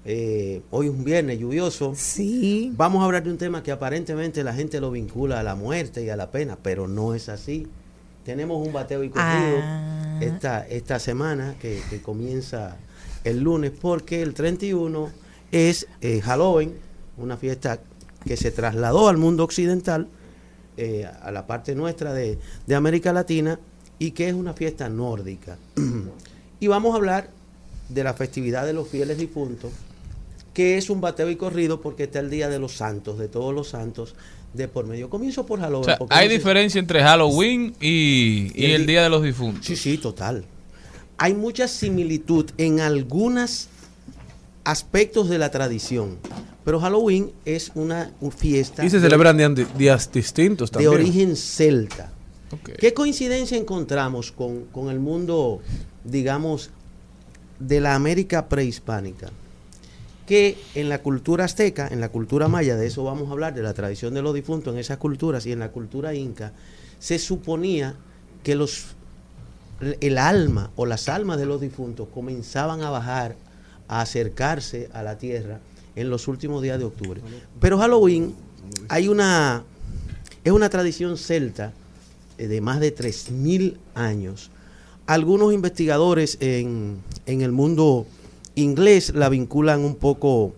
Eh, 0.04 0.62
hoy 0.70 0.88
es 0.88 0.92
un 0.92 1.06
viernes 1.06 1.40
lluvioso. 1.40 1.94
Sí. 1.96 2.74
Vamos 2.76 3.02
a 3.02 3.06
hablar 3.06 3.24
de 3.24 3.32
un 3.32 3.38
tema 3.38 3.64
que 3.64 3.72
aparentemente 3.72 4.44
la 4.44 4.54
gente 4.54 4.82
lo 4.82 4.92
vincula 4.92 5.40
a 5.40 5.44
la 5.44 5.56
muerte 5.56 6.04
y 6.04 6.10
a 6.10 6.18
la 6.18 6.30
pena, 6.30 6.58
pero 6.62 6.90
no 6.90 7.14
es 7.16 7.30
así. 7.30 7.68
Tenemos 8.30 8.64
un 8.64 8.72
bateo 8.72 9.04
y 9.04 9.10
corrido 9.10 9.58
Ah. 9.64 10.20
esta, 10.22 10.68
esta 10.68 11.00
semana 11.00 11.56
que, 11.60 11.82
que 11.90 12.00
comienza 12.00 12.78
el 13.24 13.40
lunes 13.40 13.72
porque 13.72 14.22
el 14.22 14.36
31 14.36 15.10
es 15.52 15.88
eh, 16.02 16.22
Halloween, 16.22 16.76
una 17.18 17.38
fiesta 17.38 17.80
que 18.24 18.38
se 18.38 18.52
trasladó 18.52 19.10
al 19.10 19.18
mundo 19.18 19.44
occidental, 19.44 20.10
eh, 20.78 21.10
a 21.24 21.32
la 21.32 21.48
parte 21.48 21.74
nuestra 21.74 22.14
de, 22.14 22.38
de 22.68 22.76
América 22.76 23.14
Latina, 23.14 23.60
y 23.98 24.12
que 24.12 24.30
es 24.30 24.36
una 24.36 24.54
fiesta 24.54 24.90
nórdica. 24.90 25.58
y 26.60 26.68
vamos 26.68 26.94
a 26.94 26.98
hablar 26.98 27.32
de 27.90 28.04
la 28.04 28.14
festividad 28.14 28.64
de 28.68 28.74
los 28.74 28.88
fieles 28.90 29.18
difuntos, 29.18 29.72
que 30.54 30.78
es 30.78 30.92
un 30.92 31.02
bateo 31.02 31.32
y 31.32 31.36
corrido 31.36 31.82
porque 31.82 32.04
está 32.04 32.20
el 32.20 32.30
Día 32.30 32.48
de 32.48 32.60
los 32.60 32.78
Santos, 32.78 33.18
de 33.18 33.28
todos 33.28 33.56
los 33.56 33.70
santos 33.70 34.14
de 34.54 34.68
por 34.68 34.86
medio. 34.88 35.10
Comienzo 35.10 35.46
por 35.46 35.60
O 35.60 35.62
Halloween. 35.62 35.86
sea, 35.86 35.98
hay 36.10 36.28
no 36.28 36.34
diferencia 36.34 36.80
entre 36.80 37.02
Halloween 37.04 37.76
y, 37.80 38.52
y 38.56 38.66
Y 38.68 38.72
el 38.72 38.86
Día 38.86 39.04
de 39.04 39.10
los 39.10 39.24
Difuntos. 39.24 39.66
Sí, 39.66 39.76
sí, 39.76 39.98
total. 39.98 40.46
Hay 41.18 41.34
mucha 41.34 41.68
similitud 41.68 42.50
en 42.58 42.80
algunos 42.80 43.68
aspectos 44.64 45.30
de 45.30 45.38
la 45.38 45.52
tradición, 45.52 46.18
pero 46.64 46.80
Halloween 46.80 47.32
es 47.46 47.72
una 47.76 48.12
fiesta 48.38 48.86
Y 48.86 48.90
se 48.90 48.98
de- 48.98 49.04
celebran 49.04 49.38
días, 49.78 50.12
distintos 50.12 50.70
de 50.72 50.74
también. 50.74 50.94
origen 50.94 51.36
celta. 51.36 52.12
Ok. 52.52 52.72
¿Qué 52.80 52.94
coincidencia 52.94 53.58
encontramos 53.58 54.32
con, 54.32 54.66
con 54.66 54.90
el 54.90 55.00
mundo, 55.00 55.62
digamos, 56.04 56.70
de 57.60 57.80
la 57.82 57.96
América 57.96 58.48
prehispánica? 58.48 59.30
Que 60.30 60.60
en 60.76 60.90
la 60.90 61.02
cultura 61.02 61.46
azteca, 61.46 61.88
en 61.88 62.00
la 62.00 62.10
cultura 62.10 62.48
maya, 62.48 62.76
de 62.76 62.86
eso 62.86 63.04
vamos 63.04 63.30
a 63.30 63.32
hablar, 63.32 63.56
de 63.56 63.64
la 63.64 63.74
tradición 63.74 64.14
de 64.14 64.22
los 64.22 64.36
difuntos 64.36 64.72
en 64.72 64.80
esas 64.80 65.00
culturas, 65.00 65.48
y 65.48 65.52
en 65.52 65.58
la 65.58 65.72
cultura 65.72 66.14
inca, 66.14 66.54
se 67.00 67.18
suponía 67.18 67.96
que 68.44 68.54
los, 68.54 68.90
el 69.82 70.20
alma 70.20 70.70
o 70.76 70.86
las 70.86 71.10
almas 71.10 71.40
de 71.40 71.48
los 71.48 71.60
difuntos 71.60 72.10
comenzaban 72.14 72.84
a 72.84 72.92
bajar, 72.92 73.38
a 73.88 74.02
acercarse 74.02 74.88
a 74.94 75.02
la 75.02 75.18
tierra 75.18 75.62
en 75.96 76.12
los 76.12 76.28
últimos 76.28 76.62
días 76.62 76.78
de 76.78 76.86
octubre. 76.86 77.22
Pero 77.60 77.80
Halloween 77.80 78.36
hay 78.88 79.08
una, 79.08 79.64
es 80.44 80.52
una 80.52 80.70
tradición 80.70 81.18
celta 81.18 81.74
eh, 82.38 82.46
de 82.46 82.62
más 82.62 82.80
de 82.80 82.96
3.000 82.96 83.78
años. 83.96 84.52
Algunos 85.08 85.56
investigadores 85.56 86.38
en, 86.40 86.98
en 87.26 87.42
el 87.42 87.52
mundo 87.52 88.06
inglés 88.60 89.14
la 89.16 89.30
vinculan 89.30 89.82
un 89.82 89.96
poco 89.96 90.54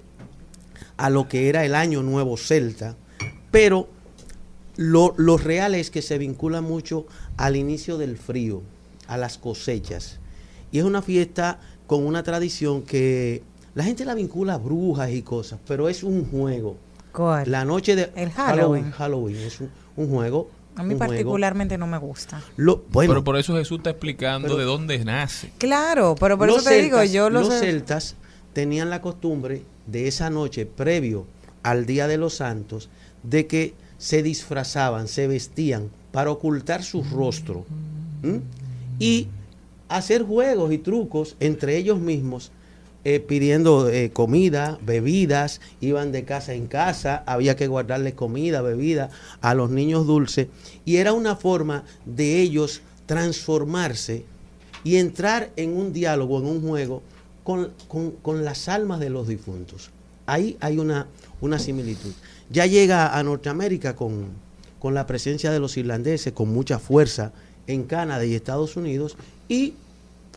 a 0.97 1.09
lo 1.09 1.27
que 1.27 1.49
era 1.49 1.65
el 1.65 1.75
año 1.75 2.03
nuevo 2.03 2.37
celta, 2.37 2.95
pero 3.49 3.87
lo, 4.77 5.13
lo 5.17 5.37
real 5.37 5.75
es 5.75 5.89
que 5.91 6.01
se 6.01 6.17
vincula 6.17 6.61
mucho 6.61 7.05
al 7.37 7.55
inicio 7.55 7.97
del 7.97 8.17
frío, 8.17 8.61
a 9.07 9.17
las 9.17 9.37
cosechas. 9.37 10.19
Y 10.71 10.79
es 10.79 10.85
una 10.85 11.01
fiesta 11.01 11.59
con 11.87 12.05
una 12.05 12.23
tradición 12.23 12.83
que 12.83 13.43
la 13.73 13.83
gente 13.83 14.05
la 14.05 14.13
vincula 14.13 14.55
a 14.55 14.57
brujas 14.57 15.11
y 15.11 15.21
cosas, 15.21 15.59
pero 15.67 15.89
es 15.89 16.03
un 16.03 16.25
juego. 16.25 16.77
La 17.47 17.65
noche 17.65 17.95
de 17.95 18.11
El 18.15 18.31
Halloween. 18.31 18.91
Halloween 18.91 19.37
es 19.37 19.59
un, 19.59 19.69
un 19.97 20.09
juego. 20.09 20.49
A 20.75 20.83
mí 20.83 20.95
juego. 20.95 20.99
particularmente 20.99 21.77
no 21.77 21.87
me 21.87 21.97
gusta. 21.97 22.41
Lo, 22.55 22.83
bueno, 22.91 23.11
pero 23.11 23.23
por 23.23 23.37
eso 23.37 23.55
Jesús 23.55 23.79
está 23.79 23.89
explicando 23.91 24.47
Pero- 24.47 24.57
de 24.57 24.65
dónde 24.65 25.03
nace. 25.03 25.51
Claro, 25.57 26.15
pero 26.19 26.37
por 26.37 26.47
los 26.47 26.57
eso 26.61 26.69
te 26.69 26.81
digo, 26.81 27.03
yo 27.03 27.29
los 27.29 27.49
los... 27.49 27.59
celtas 27.59 28.15
tenían 28.53 28.89
la 28.89 29.01
costumbre 29.01 29.63
de 29.87 30.07
esa 30.07 30.29
noche 30.29 30.65
previo 30.65 31.25
al 31.63 31.85
Día 31.85 32.07
de 32.07 32.17
los 32.17 32.35
Santos 32.35 32.89
de 33.23 33.47
que 33.47 33.73
se 33.97 34.23
disfrazaban, 34.23 35.07
se 35.07 35.27
vestían 35.27 35.89
para 36.11 36.31
ocultar 36.31 36.83
su 36.83 37.03
rostro 37.03 37.65
¿m? 38.23 38.41
y 38.99 39.27
hacer 39.89 40.23
juegos 40.23 40.71
y 40.71 40.77
trucos 40.77 41.35
entre 41.39 41.77
ellos 41.77 41.99
mismos 41.99 42.51
eh, 43.03 43.19
pidiendo 43.19 43.89
eh, 43.89 44.11
comida, 44.11 44.77
bebidas, 44.85 45.59
iban 45.79 46.11
de 46.11 46.23
casa 46.23 46.53
en 46.53 46.67
casa, 46.67 47.23
había 47.25 47.55
que 47.55 47.67
guardarle 47.67 48.13
comida, 48.13 48.61
bebida 48.61 49.09
a 49.41 49.53
los 49.55 49.69
niños 49.71 50.05
dulces 50.05 50.47
y 50.85 50.97
era 50.97 51.13
una 51.13 51.35
forma 51.35 51.83
de 52.05 52.41
ellos 52.41 52.81
transformarse 53.07 54.23
y 54.83 54.97
entrar 54.97 55.51
en 55.55 55.75
un 55.75 55.93
diálogo, 55.93 56.39
en 56.39 56.45
un 56.45 56.61
juego 56.61 57.01
con, 57.43 57.71
con- 57.87 58.11
con 58.21 58.45
las 58.45 58.67
almas 58.67 58.99
de 58.99 59.09
los 59.09 59.27
difuntos. 59.27 59.89
Ahí 60.27 60.57
hay 60.59 60.77
una, 60.77 61.07
una 61.41 61.59
similitud. 61.59 62.11
Ya 62.49 62.65
llega 62.65 63.17
a 63.17 63.23
Norteamérica 63.23 63.95
con, 63.95 64.25
con 64.79 64.93
la 64.93 65.07
presencia 65.07 65.51
de 65.51 65.59
los 65.59 65.75
irlandeses, 65.77 66.33
con 66.33 66.49
mucha 66.53 66.79
fuerza 66.79 67.31
en 67.67 67.83
Canadá 67.83 68.25
y 68.25 68.35
Estados 68.35 68.75
Unidos 68.77 69.17
y 69.49 69.73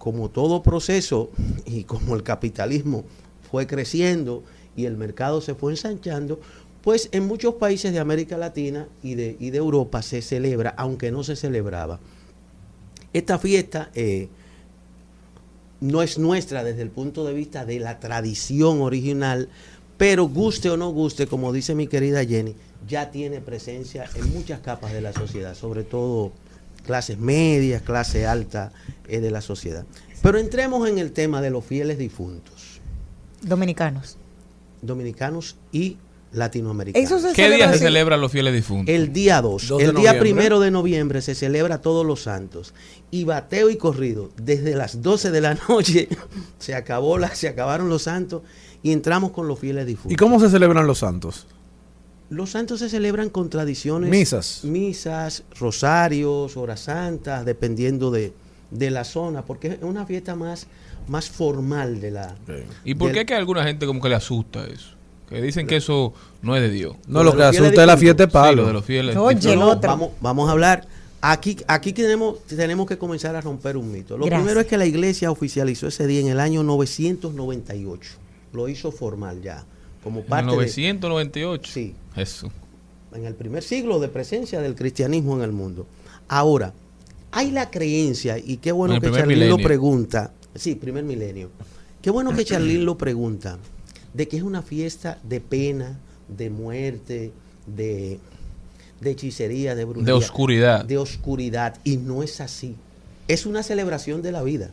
como 0.04 0.28
todo 0.28 0.62
proceso 0.62 1.30
y 1.64 1.84
como 1.84 2.14
el 2.14 2.22
capitalismo 2.22 3.04
fue 3.50 3.66
creciendo 3.66 4.44
y 4.76 4.84
el 4.84 4.98
mercado 4.98 5.40
se 5.40 5.54
fue 5.54 5.72
ensanchando, 5.72 6.38
pues 6.82 7.08
en 7.12 7.26
muchos 7.26 7.54
países 7.54 7.90
de 7.94 8.00
América 8.00 8.36
Latina 8.36 8.86
y 9.02 9.14
de, 9.14 9.38
y 9.40 9.48
de 9.48 9.56
Europa 9.56 10.02
se 10.02 10.20
celebra, 10.20 10.74
aunque 10.76 11.10
no 11.10 11.24
se 11.24 11.36
celebraba. 11.36 12.00
Esta 13.14 13.38
fiesta 13.38 13.90
eh, 13.94 14.28
no 15.80 16.02
es 16.02 16.18
nuestra 16.18 16.62
desde 16.64 16.82
el 16.82 16.90
punto 16.90 17.24
de 17.24 17.32
vista 17.32 17.64
de 17.64 17.80
la 17.80 17.98
tradición 17.98 18.82
original, 18.82 19.48
pero 19.96 20.28
guste 20.28 20.68
o 20.68 20.76
no 20.76 20.90
guste, 20.90 21.26
como 21.26 21.50
dice 21.50 21.74
mi 21.74 21.86
querida 21.86 22.22
Jenny, 22.26 22.54
ya 22.86 23.10
tiene 23.10 23.40
presencia 23.40 24.04
en 24.16 24.30
muchas 24.34 24.60
capas 24.60 24.92
de 24.92 25.00
la 25.00 25.14
sociedad, 25.14 25.54
sobre 25.54 25.82
todo 25.82 26.32
clases 26.84 27.18
medias, 27.18 27.82
clase 27.82 28.26
alta 28.26 28.72
eh, 29.08 29.20
de 29.20 29.30
la 29.30 29.40
sociedad. 29.40 29.84
Pero 30.22 30.38
entremos 30.38 30.88
en 30.88 30.98
el 30.98 31.12
tema 31.12 31.40
de 31.42 31.50
los 31.50 31.64
fieles 31.64 31.98
difuntos, 31.98 32.80
Dominicanos. 33.42 34.16
dominicanos 34.82 35.56
y 35.72 35.98
latinoamericanos. 36.32 37.08
Se 37.22 37.28
¿Qué 37.28 37.34
celebra 37.34 37.56
día 37.68 37.72
se 37.72 37.78
celebran 37.78 38.20
los 38.20 38.32
fieles 38.32 38.54
difuntos? 38.54 38.92
El 38.94 39.12
día 39.12 39.40
2, 39.42 39.68
Dos 39.68 39.78
de 39.78 39.84
el 39.84 39.90
día 39.92 39.98
noviembre. 40.12 40.20
primero 40.20 40.60
de 40.60 40.70
noviembre 40.70 41.20
se 41.22 41.34
celebra 41.34 41.80
todos 41.80 42.04
los 42.06 42.22
santos. 42.22 42.74
Y 43.10 43.24
bateo 43.24 43.70
y 43.70 43.76
corrido, 43.76 44.30
desde 44.36 44.74
las 44.74 45.02
12 45.02 45.30
de 45.30 45.40
la 45.40 45.54
noche 45.68 46.08
se 46.58 46.74
acabó 46.74 47.18
la, 47.18 47.34
se 47.34 47.48
acabaron 47.48 47.88
los 47.88 48.02
santos 48.02 48.42
y 48.82 48.92
entramos 48.92 49.30
con 49.30 49.46
los 49.46 49.58
fieles 49.58 49.84
¿Y 49.84 49.88
difuntos. 49.88 50.16
cómo 50.18 50.40
se 50.40 50.48
celebran 50.50 50.86
los 50.86 50.98
santos? 50.98 51.46
Los 52.34 52.50
santos 52.50 52.80
se 52.80 52.88
celebran 52.88 53.30
con 53.30 53.48
tradiciones. 53.48 54.10
Misas. 54.10 54.64
Misas, 54.64 55.44
rosarios, 55.58 56.56
horas 56.56 56.80
santas, 56.80 57.44
dependiendo 57.44 58.10
de, 58.10 58.32
de 58.70 58.90
la 58.90 59.04
zona, 59.04 59.42
porque 59.42 59.68
es 59.68 59.78
una 59.82 60.04
fiesta 60.04 60.34
más, 60.34 60.66
más 61.06 61.30
formal 61.30 62.00
de 62.00 62.10
la. 62.10 62.34
¿Y 62.84 62.94
por 62.94 63.12
qué 63.12 63.20
es 63.20 63.26
que 63.26 63.34
a 63.34 63.38
alguna 63.38 63.62
gente 63.64 63.86
como 63.86 64.00
que 64.00 64.08
le 64.08 64.16
asusta 64.16 64.66
eso? 64.66 64.90
Que 65.28 65.40
dicen 65.40 65.66
que 65.66 65.76
eso 65.76 66.12
no 66.42 66.54
es 66.56 66.62
de 66.62 66.70
Dios. 66.70 66.96
No, 67.06 67.22
Lo 67.22 67.34
que 67.36 67.42
asusta 67.44 67.80
es 67.80 67.86
la 67.86 67.96
fiesta 67.96 68.24
de 68.24 68.26
difuntos. 68.26 68.46
Sí, 68.48 68.54
lo 68.56 68.56
palo. 68.56 68.66
de 68.66 68.72
los 68.72 68.84
fieles. 68.84 69.16
Oye, 69.16 69.56
No. 69.56 69.76
Vamos, 69.80 70.10
vamos 70.20 70.48
a 70.48 70.52
hablar. 70.52 70.86
Aquí, 71.22 71.56
aquí 71.68 71.94
tenemos, 71.94 72.44
tenemos 72.44 72.86
que 72.86 72.98
comenzar 72.98 73.34
a 73.34 73.40
romper 73.40 73.78
un 73.78 73.90
mito. 73.90 74.18
Lo 74.18 74.26
Gracias. 74.26 74.42
primero 74.42 74.60
es 74.60 74.66
que 74.66 74.76
la 74.76 74.84
iglesia 74.84 75.30
oficializó 75.30 75.86
ese 75.86 76.06
día 76.06 76.20
en 76.20 76.28
el 76.28 76.38
año 76.38 76.62
998. 76.62 78.10
Lo 78.52 78.68
hizo 78.68 78.92
formal 78.92 79.40
ya. 79.40 79.64
Como 80.04 80.18
En 80.18 80.24
el 80.24 80.28
parte 80.28 80.50
de, 80.50 80.56
998. 80.56 81.72
Sí. 81.72 81.94
Eso. 82.14 82.52
en 83.12 83.24
el 83.24 83.34
primer 83.34 83.62
siglo 83.62 83.98
de 83.98 84.08
presencia 84.08 84.60
del 84.60 84.74
cristianismo 84.74 85.36
en 85.36 85.42
el 85.42 85.52
mundo. 85.52 85.86
Ahora, 86.28 86.72
hay 87.32 87.50
la 87.50 87.70
creencia, 87.70 88.38
y 88.38 88.58
qué 88.58 88.70
bueno 88.70 89.00
que 89.00 89.10
Charlín 89.10 89.48
lo 89.48 89.58
pregunta. 89.58 90.32
Sí, 90.54 90.76
primer 90.76 91.02
milenio. 91.02 91.50
Qué 92.00 92.10
bueno 92.10 92.32
que 92.34 92.44
Charlín 92.44 92.84
lo 92.84 92.96
pregunta. 92.96 93.58
De 94.12 94.28
que 94.28 94.36
es 94.36 94.42
una 94.44 94.62
fiesta 94.62 95.18
de 95.24 95.40
pena, 95.40 95.98
de 96.28 96.50
muerte, 96.50 97.32
de, 97.66 98.20
de 99.00 99.10
hechicería, 99.10 99.74
de 99.74 99.84
brujería. 99.84 100.06
De 100.06 100.12
oscuridad. 100.12 100.84
De 100.84 100.98
oscuridad. 100.98 101.76
Y 101.82 101.96
no 101.96 102.22
es 102.22 102.40
así. 102.40 102.76
Es 103.26 103.46
una 103.46 103.62
celebración 103.62 104.22
de 104.22 104.30
la 104.30 104.42
vida. 104.42 104.70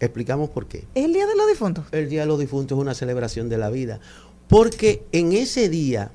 Explicamos 0.00 0.50
por 0.50 0.66
qué. 0.66 0.84
¿Es 0.94 1.04
el 1.04 1.12
día 1.12 1.26
de 1.26 1.36
los 1.36 1.46
difuntos? 1.48 1.86
El 1.92 2.08
Día 2.08 2.20
de 2.20 2.26
los 2.26 2.38
Difuntos 2.38 2.76
es 2.76 2.82
una 2.82 2.94
celebración 2.94 3.48
de 3.48 3.58
la 3.58 3.70
vida. 3.70 4.00
Porque 4.48 5.04
en 5.12 5.32
ese 5.32 5.68
día, 5.68 6.10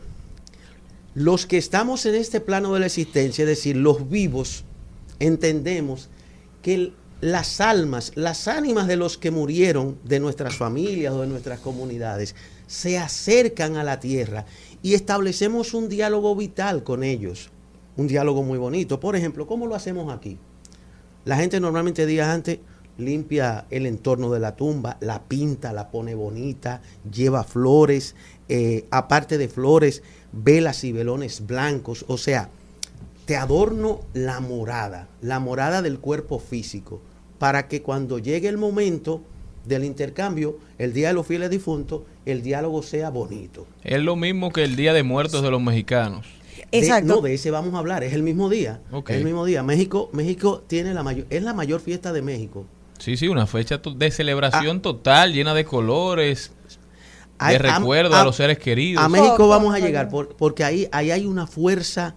los 1.16 1.46
que 1.46 1.58
estamos 1.58 2.06
en 2.06 2.16
este 2.16 2.40
plano 2.42 2.74
de 2.74 2.80
la 2.80 2.86
existencia, 2.86 3.44
es 3.44 3.48
decir, 3.50 3.76
los 3.76 4.10
vivos, 4.10 4.64
entendemos 5.20 6.10
que 6.62 6.74
el- 6.76 6.94
las 7.22 7.62
almas, 7.62 8.12
las 8.16 8.48
ánimas 8.48 8.88
de 8.88 8.96
los 8.98 9.18
que 9.18 9.32
murieron, 9.32 9.98
de 10.04 10.20
nuestras 10.20 10.56
familias 10.56 11.14
o 11.14 11.22
de 11.22 11.28
nuestras 11.28 11.60
comunidades, 11.60 12.36
se 12.68 12.98
acercan 12.98 13.78
a 13.78 13.84
la 13.84 14.00
tierra 14.00 14.46
y 14.82 14.94
establecemos 14.94 15.74
un 15.74 15.90
diálogo 15.90 16.36
vital 16.36 16.84
con 16.84 17.04
ellos. 17.04 17.50
Un 17.98 18.08
diálogo 18.08 18.42
muy 18.42 18.58
bonito. 18.58 19.00
Por 19.00 19.16
ejemplo, 19.16 19.46
¿cómo 19.46 19.68
lo 19.68 19.76
hacemos 19.76 20.12
aquí? 20.12 20.38
La 21.26 21.36
gente 21.38 21.60
normalmente 21.60 22.06
días 22.06 22.28
antes 22.30 22.60
limpia 23.02 23.66
el 23.70 23.86
entorno 23.86 24.32
de 24.32 24.40
la 24.40 24.56
tumba, 24.56 24.98
la 25.02 25.24
pinta, 25.24 25.74
la 25.74 25.90
pone 25.92 26.16
bonita, 26.16 26.82
lleva 27.12 27.44
flores, 27.44 28.16
eh, 28.50 28.86
aparte 28.92 29.38
de 29.38 29.48
flores, 29.48 30.04
velas 30.32 30.84
y 30.84 30.92
velones 30.92 31.46
blancos. 31.46 32.06
O 32.08 32.18
sea, 32.18 32.50
te 33.26 33.36
adorno 33.36 34.02
la 34.14 34.40
morada, 34.40 35.08
la 35.22 35.40
morada 35.40 35.82
del 35.82 36.00
cuerpo 36.00 36.40
físico, 36.40 37.02
para 37.40 37.68
que 37.68 37.82
cuando 37.82 38.20
llegue 38.20 38.48
el 38.48 38.58
momento 38.58 39.22
del 39.66 39.84
intercambio, 39.84 40.58
el 40.80 40.92
Día 40.94 41.10
de 41.10 41.14
los 41.14 41.28
Fieles 41.28 41.50
Difuntos, 41.50 42.02
el 42.26 42.42
diálogo 42.42 42.82
sea 42.84 43.10
bonito. 43.10 43.68
Es 43.84 44.02
lo 44.02 44.16
mismo 44.16 44.52
que 44.52 44.64
el 44.64 44.76
Día 44.76 44.94
de 44.94 45.04
Muertos 45.04 45.44
de 45.44 45.52
los 45.52 45.62
mexicanos. 45.62 46.26
De- 46.72 46.78
Exacto. 46.80 47.16
no, 47.16 47.22
de 47.22 47.34
ese 47.34 47.52
vamos 47.52 47.74
a 47.74 47.80
hablar, 47.80 48.04
es 48.04 48.14
el 48.14 48.24
mismo 48.24 48.50
día. 48.50 48.82
Es 49.08 49.18
el 49.18 49.26
mismo 49.26 49.46
día. 49.46 49.62
México, 49.62 50.10
México 50.14 50.64
tiene 50.68 50.94
la 50.94 51.04
mayor, 51.04 51.26
es 51.30 51.44
la 51.44 51.54
mayor 51.54 51.82
fiesta 51.82 52.14
de 52.14 52.22
México. 52.22 52.66
Sí, 53.02 53.18
sí, 53.18 53.28
una 53.28 53.48
fecha 53.48 53.80
de 53.80 54.12
celebración 54.12 54.82
total, 54.82 55.34
llena 55.34 55.54
de 55.56 55.66
colores, 55.66 56.52
de 57.40 57.56
a- 57.56 57.58
recuerdo 57.58 58.16
a- 58.16 58.22
a, 58.22 58.24
los 58.24 58.36
seres 58.36 58.60
queridos. 58.60 59.04
A 59.04 59.10
México 59.10 59.48
vamos 59.48 59.74
a 59.74 59.80
llegar 59.80 60.10
por- 60.10 60.36
porque 60.36 60.64
ahí, 60.64 60.88
ahí 60.92 61.10
hay 61.12 61.26
una 61.26 61.48
fuerza 61.48 62.16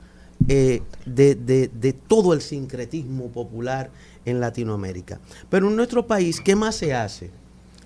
eh, 0.49 0.83
de, 1.07 1.37
de- 1.37 1.69
de 1.69 1.93
todo 1.95 2.35
el 2.35 2.43
sincretismo 2.43 3.29
popular 3.29 3.91
en 4.27 4.41
Latinoamérica. 4.41 5.21
Pero 5.49 5.69
en 5.69 5.77
nuestro 5.77 6.07
país, 6.07 6.41
¿qué 6.43 6.55
más 6.55 6.75
se 6.75 6.93
hace? 6.93 7.31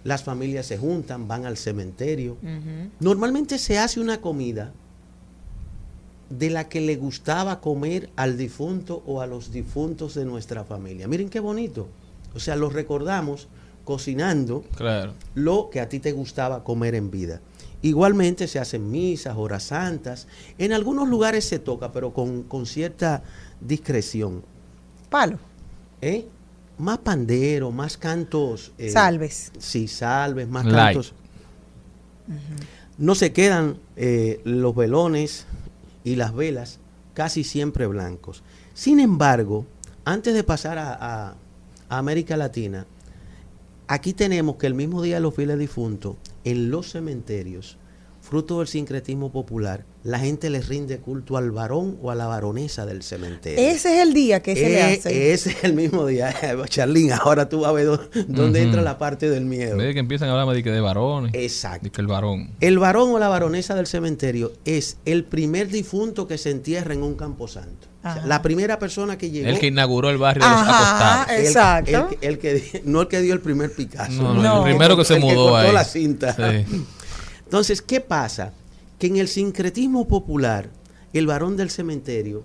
Las 0.02 0.24
familias 0.24 0.66
se 0.66 0.76
juntan, 0.78 1.28
van 1.28 1.46
al 1.46 1.56
cementerio. 1.56 2.36
Normalmente 2.98 3.58
se 3.58 3.78
hace 3.78 4.00
una 4.00 4.20
comida 4.20 4.72
de 6.30 6.50
la 6.50 6.68
que 6.68 6.80
le 6.80 6.96
gustaba 6.96 7.60
comer 7.60 8.10
al 8.16 8.36
difunto 8.36 9.02
o 9.06 9.20
a 9.20 9.26
los 9.26 9.52
difuntos 9.52 10.14
de 10.14 10.24
nuestra 10.24 10.64
familia. 10.64 11.06
Miren 11.08 11.28
qué 11.30 11.40
bonito. 11.40 11.88
O 12.38 12.40
sea, 12.40 12.56
los 12.56 12.72
recordamos 12.72 13.48
cocinando 13.84 14.62
Claro. 14.76 15.14
lo 15.34 15.68
que 15.70 15.80
a 15.80 15.88
ti 15.88 15.98
te 15.98 16.12
gustaba 16.12 16.62
comer 16.64 16.94
en 16.94 17.10
vida. 17.10 17.40
Igualmente 17.82 18.46
se 18.48 18.58
hacen 18.58 18.90
misas, 18.90 19.36
horas 19.36 19.64
santas. 19.64 20.26
En 20.56 20.72
algunos 20.72 21.08
lugares 21.08 21.44
se 21.44 21.58
toca, 21.58 21.90
pero 21.92 22.12
con, 22.12 22.42
con 22.44 22.64
cierta 22.66 23.22
discreción. 23.60 24.42
Palo. 25.10 25.38
¿Eh? 26.00 26.26
Más 26.78 26.98
pandero, 26.98 27.70
más 27.72 27.96
cantos. 27.96 28.72
eh, 28.78 28.90
Salves. 28.90 29.50
Sí, 29.58 29.88
salves, 29.88 30.48
más 30.48 30.64
Light. 30.64 30.94
cantos. 30.96 31.12
No 32.98 33.14
se 33.14 33.32
quedan 33.32 33.78
eh, 33.96 34.40
los 34.44 34.74
velones 34.74 35.46
y 36.04 36.16
las 36.16 36.34
velas 36.34 36.78
casi 37.14 37.42
siempre 37.44 37.86
blancos. 37.86 38.42
Sin 38.74 39.00
embargo, 39.00 39.66
antes 40.04 40.34
de 40.34 40.44
pasar 40.44 40.78
a, 40.78 40.92
a- 41.30 41.34
América 41.88 42.36
Latina, 42.36 42.86
aquí 43.86 44.12
tenemos 44.12 44.56
que 44.56 44.66
el 44.66 44.74
mismo 44.74 45.00
día 45.02 45.20
los 45.20 45.34
fieles 45.34 45.58
difuntos, 45.58 46.16
en 46.44 46.70
los 46.70 46.90
cementerios, 46.90 47.78
fruto 48.20 48.58
del 48.58 48.68
sincretismo 48.68 49.32
popular, 49.32 49.84
la 50.04 50.18
gente 50.20 50.48
les 50.48 50.68
rinde 50.68 50.98
culto 50.98 51.36
al 51.36 51.50
varón 51.50 51.98
o 52.00 52.10
a 52.10 52.14
la 52.14 52.26
varonesa 52.26 52.86
del 52.86 53.02
cementerio. 53.02 53.58
Ese 53.58 53.96
es 53.96 54.02
el 54.06 54.14
día 54.14 54.40
que 54.42 54.54
se 54.54 54.68
le 54.68 54.78
Eh, 54.78 54.82
hace. 54.98 55.32
Ese 55.32 55.50
es 55.50 55.64
el 55.64 55.74
mismo 55.74 56.06
día. 56.06 56.34
Charlín, 56.68 57.12
ahora 57.12 57.48
tú 57.48 57.60
vas 57.60 57.70
a 57.70 57.72
ver 57.72 57.86
dó- 57.88 58.08
dónde 58.28 58.62
entra 58.62 58.80
la 58.80 58.96
parte 58.96 59.28
del 59.28 59.44
miedo. 59.44 59.72
En 59.72 59.78
vez 59.78 59.88
de 59.88 59.94
que 59.94 60.00
empiezan 60.00 60.28
a 60.28 60.40
hablar 60.40 60.54
de, 60.54 60.62
que 60.62 60.70
de 60.70 60.80
varones. 60.80 61.32
Exacto. 61.34 61.84
De 61.84 61.90
que 61.90 62.00
el 62.00 62.06
varón. 62.06 62.52
El 62.60 62.78
varón 62.78 63.10
o 63.10 63.18
la 63.18 63.28
varonesa 63.28 63.74
del 63.74 63.86
cementerio 63.88 64.52
es 64.64 64.98
el 65.04 65.24
primer 65.24 65.68
difunto 65.68 66.26
que 66.28 66.38
se 66.38 66.50
entierra 66.52 66.94
en 66.94 67.02
un 67.02 67.14
camposanto. 67.14 67.88
O 67.98 68.02
sea, 68.02 68.12
Ajá. 68.12 68.26
la 68.26 68.40
primera 68.42 68.78
persona 68.78 69.18
que 69.18 69.30
llegó. 69.30 69.48
El 69.48 69.58
que 69.58 69.66
inauguró 69.66 70.08
el 70.10 70.18
barrio 70.18 70.44
de 70.44 70.50
los 70.50 70.60
Ajá, 70.60 71.22
acostados. 71.22 71.38
el- 71.40 71.46
exacto. 71.46 72.08
El, 72.20 72.38
que- 72.38 72.48
el 72.54 72.60
que 72.62 72.82
no 72.84 73.00
el 73.02 73.08
que 73.08 73.20
dio 73.20 73.34
el 73.34 73.40
primer 73.40 73.72
Picasso. 73.72 74.22
No, 74.22 74.34
no, 74.34 74.42
No. 74.42 74.56
el 74.58 74.70
primero 74.70 74.96
que 74.96 75.04
se 75.04 75.14
El 75.14 75.20
mudó 75.20 75.34
cortó 75.50 75.56
ahí. 75.56 75.72
la 75.72 75.82
cinta. 75.84 76.32
Sí. 76.34 76.84
Entonces, 77.44 77.82
¿qué 77.82 78.00
pasa? 78.00 78.52
Que 78.98 79.06
en 79.06 79.16
el 79.16 79.28
sincretismo 79.28 80.08
popular, 80.08 80.70
el 81.12 81.26
varón 81.26 81.56
del 81.56 81.70
cementerio 81.70 82.44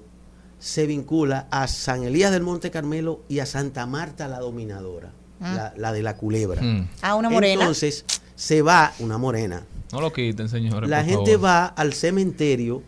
se 0.60 0.86
vincula 0.86 1.48
a 1.52 1.68
San 1.68 2.04
Elías 2.04 2.32
del 2.32 2.44
Monte 2.44 2.72
Carmelo 2.72 3.22
y 3.28 3.40
a 3.40 3.46
Santa 3.46 3.86
Marta 3.86 4.28
la 4.28 4.40
Dominadora, 4.40 5.12
Ah. 5.42 5.54
la, 5.56 5.74
la 5.76 5.92
de 5.92 6.02
la 6.04 6.16
culebra. 6.16 6.62
Mm. 6.62 6.88
Ah, 7.02 7.16
una 7.16 7.30
morena. 7.30 7.62
Entonces, 7.64 8.06
se 8.36 8.62
va, 8.62 8.94
una 9.00 9.18
morena, 9.18 9.64
No 9.92 10.00
lo 10.00 10.14
quiten, 10.14 10.48
señores. 10.48 10.90
la 10.90 11.00
por 11.02 11.10
gente 11.10 11.32
favor. 11.34 11.46
va 11.46 11.66
al 11.66 11.92
cementerio 11.94 12.82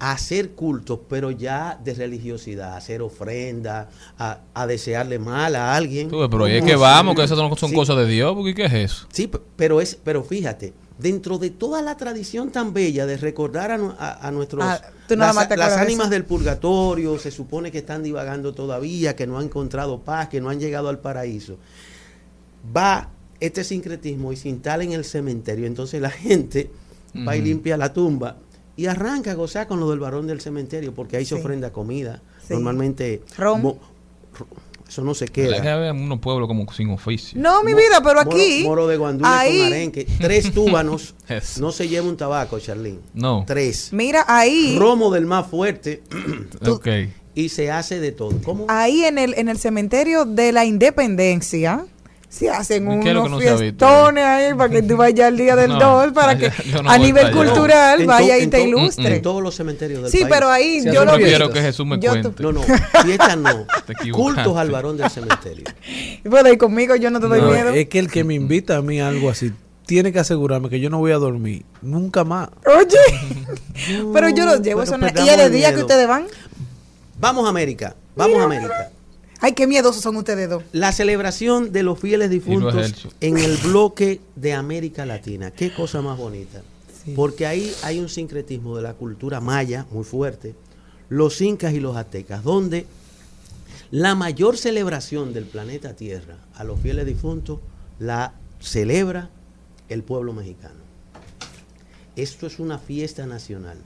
a 0.00 0.10
hacer 0.12 0.50
cultos, 0.52 0.98
pero 1.08 1.30
ya 1.30 1.78
de 1.84 1.94
religiosidad, 1.94 2.72
a 2.72 2.76
hacer 2.78 3.02
ofrenda, 3.02 3.88
a, 4.18 4.40
a 4.52 4.66
desearle 4.66 5.20
mal 5.20 5.54
a 5.54 5.76
alguien. 5.76 6.08
Tú, 6.08 6.26
pero 6.28 6.46
es 6.48 6.64
que 6.64 6.74
vamos, 6.74 7.14
que 7.14 7.22
esas 7.22 7.38
son, 7.38 7.56
son 7.56 7.70
Sí, 7.70 7.76
cosas 7.76 7.96
de 7.98 8.06
Dios, 8.06 8.34
porque 8.34 8.52
¿qué 8.54 8.64
es 8.64 8.72
eso? 8.72 9.06
Sí, 9.12 9.30
pero 9.54 9.80
es, 9.80 9.94
pero 10.02 10.24
fíjate, 10.24 10.72
dentro 10.98 11.38
de 11.38 11.50
toda 11.50 11.82
la 11.82 11.96
tradición 11.96 12.50
tan 12.52 12.72
bella 12.72 13.06
de 13.06 13.16
recordar 13.16 13.70
a, 13.72 13.78
nu- 13.78 13.94
a- 13.98 14.26
a 14.26 14.30
nuestros 14.30 14.64
Ah, 14.64 14.80
las, 15.56 15.72
ánimas 15.86 16.06
eso. 16.06 16.10
del 16.10 16.24
purgatorio, 16.24 17.18
se 17.18 17.30
supone 17.30 17.70
que 17.72 17.78
están 17.78 18.02
divagando 18.02 18.52
todavía, 18.54 19.16
que 19.16 19.26
no 19.26 19.38
han 19.38 19.44
encontrado 19.46 20.00
paz, 20.00 20.28
que 20.28 20.40
no 20.40 20.48
han 20.50 20.60
llegado 20.60 20.88
al 20.88 20.98
paraíso. 21.00 21.56
Va 22.76 23.08
este 23.40 23.64
sincretismo 23.64 24.32
y 24.32 24.36
se 24.36 24.48
instala 24.48 24.84
en 24.84 24.92
el 24.92 25.04
cementerio. 25.04 25.66
Entonces 25.66 26.00
la 26.00 26.10
gente 26.10 26.70
va 27.26 27.36
y 27.36 27.42
limpia 27.42 27.76
la 27.76 27.92
tumba 27.92 28.36
y 28.76 28.86
arranca 28.86 29.32
a 29.32 29.34
gozar 29.34 29.66
con 29.66 29.80
lo 29.80 29.90
del 29.90 29.98
varón 29.98 30.26
del 30.26 30.40
cementerio, 30.40 30.94
porque 30.94 31.16
ahí 31.16 31.24
se 31.24 31.34
ofrenda 31.34 31.72
comida. 31.72 32.22
Sí. 32.46 32.54
Normalmente 32.54 33.22
Rom. 33.36 33.60
Eso 34.92 35.02
no 35.02 35.14
se 35.14 35.24
La 35.26 35.32
queda. 35.32 35.62
que 35.62 35.68
había 35.70 35.92
unos 35.92 36.18
pueblos 36.20 36.46
como 36.48 36.70
sin 36.72 36.90
oficio. 36.90 37.40
No, 37.40 37.62
mi 37.62 37.72
Mo- 37.72 37.78
vida, 37.78 38.02
pero 38.04 38.20
aquí. 38.20 38.62
Moro, 38.62 38.86
de 38.86 38.94
ahí, 39.24 39.58
con 39.58 39.66
arenque. 39.68 40.06
Tres 40.20 40.52
túbanos. 40.54 41.14
No 41.58 41.72
se 41.72 41.88
lleva 41.88 42.06
un 42.06 42.16
tabaco, 42.18 42.58
Charlene. 42.60 42.98
No. 43.14 43.44
Tres. 43.46 43.88
Mira, 43.92 44.24
ahí. 44.28 44.76
Romo 44.78 45.10
del 45.10 45.24
más 45.26 45.46
fuerte. 45.46 46.02
Ok. 46.68 46.86
y 47.34 47.48
se 47.48 47.70
hace 47.70 47.98
de 48.00 48.12
todo. 48.12 48.38
¿Cómo? 48.44 48.66
Ahí 48.68 49.04
en 49.04 49.16
el, 49.16 49.32
en 49.38 49.48
el 49.48 49.58
cementerio 49.58 50.26
de 50.26 50.52
la 50.52 50.66
independencia. 50.66 51.86
Se 52.32 52.48
hacen 52.48 52.90
¿Y 52.90 53.00
qué 53.04 53.08
es 53.10 53.14
lo 53.14 53.20
que 53.24 53.28
unos 53.28 53.42
no 53.44 53.58
fiestones 53.58 54.24
ahí 54.24 54.54
para 54.54 54.70
que 54.70 54.82
tú 54.82 54.96
vayas 54.96 55.28
al 55.28 55.36
día 55.36 55.54
del 55.54 55.72
No, 55.72 55.78
2 56.02 56.12
para 56.14 56.38
que 56.38 56.50
no 56.82 56.88
a 56.90 56.96
nivel 56.96 57.26
allá. 57.26 57.36
cultural 57.36 58.06
vaya 58.06 58.36
to- 58.38 58.42
y 58.42 58.46
te 58.46 58.58
to- 58.58 58.66
ilustre. 58.68 59.16
En 59.16 59.22
todos 59.22 59.42
los 59.42 59.54
cementerios 59.54 60.02
del 60.02 60.10
Sí, 60.10 60.20
país. 60.20 60.28
pero 60.30 60.48
ahí 60.48 60.82
yo 60.82 61.04
lo 61.04 61.14
fiestas. 61.16 61.50
que 61.50 61.60
Jesús 61.60 61.84
me 61.86 61.98
Yo 62.00 62.10
cuente. 62.10 62.42
No, 62.42 62.52
no, 62.52 62.62
fiestas 63.04 63.36
no. 63.36 63.66
Cultos 64.14 64.56
al 64.56 64.70
varón 64.70 64.96
del 64.96 65.10
cementerio. 65.10 65.64
Bueno, 66.24 66.50
y 66.50 66.56
conmigo 66.56 66.96
yo 66.96 67.10
no 67.10 67.20
te 67.20 67.28
doy 67.28 67.42
No, 67.42 67.50
miedo. 67.50 67.68
es 67.74 67.86
que 67.90 67.98
el 67.98 68.10
que 68.10 68.24
me 68.24 68.32
invita 68.32 68.78
a 68.78 68.82
mí 68.82 68.98
a 68.98 69.08
algo 69.08 69.28
así 69.28 69.52
tiene 69.84 70.10
que 70.10 70.18
asegurarme 70.18 70.70
que 70.70 70.80
yo 70.80 70.88
no 70.88 70.98
voy 70.98 71.12
a 71.12 71.16
dormir 71.18 71.64
nunca 71.82 72.24
más. 72.24 72.48
Oye, 72.64 72.96
pero 74.14 74.30
yo 74.30 74.46
los 74.46 74.62
llevo. 74.62 74.80
pero 74.84 74.96
Eso 75.06 75.22
¿Y 75.26 75.28
el 75.28 75.52
día 75.52 75.74
que 75.74 75.80
ustedes 75.80 76.08
van? 76.08 76.24
Vamos 77.20 77.44
a 77.44 77.50
América. 77.50 77.94
Vamos 78.16 78.40
a 78.40 78.44
América. 78.44 78.90
Ay, 79.44 79.54
qué 79.54 79.66
miedosos 79.66 80.02
son 80.02 80.14
ustedes 80.14 80.48
dos. 80.48 80.62
La 80.70 80.92
celebración 80.92 81.72
de 81.72 81.82
los 81.82 81.98
fieles 81.98 82.30
difuntos 82.30 83.08
en 83.20 83.38
el 83.38 83.56
bloque 83.56 84.20
de 84.36 84.52
América 84.52 85.04
Latina. 85.04 85.50
Qué 85.50 85.74
cosa 85.74 86.00
más 86.00 86.16
bonita. 86.16 86.62
Porque 87.16 87.44
ahí 87.44 87.74
hay 87.82 87.98
un 87.98 88.08
sincretismo 88.08 88.76
de 88.76 88.82
la 88.82 88.94
cultura 88.94 89.40
maya 89.40 89.84
muy 89.90 90.04
fuerte, 90.04 90.54
los 91.08 91.40
incas 91.40 91.74
y 91.74 91.80
los 91.80 91.96
aztecas, 91.96 92.44
donde 92.44 92.86
la 93.90 94.14
mayor 94.14 94.56
celebración 94.56 95.32
del 95.32 95.46
planeta 95.46 95.96
Tierra 95.96 96.36
a 96.54 96.62
los 96.62 96.78
fieles 96.78 97.04
difuntos 97.04 97.58
la 97.98 98.34
celebra 98.60 99.28
el 99.88 100.04
pueblo 100.04 100.32
mexicano. 100.32 100.80
Esto 102.14 102.46
es 102.46 102.60
una 102.60 102.78
fiesta 102.78 103.26
nacional. 103.26 103.78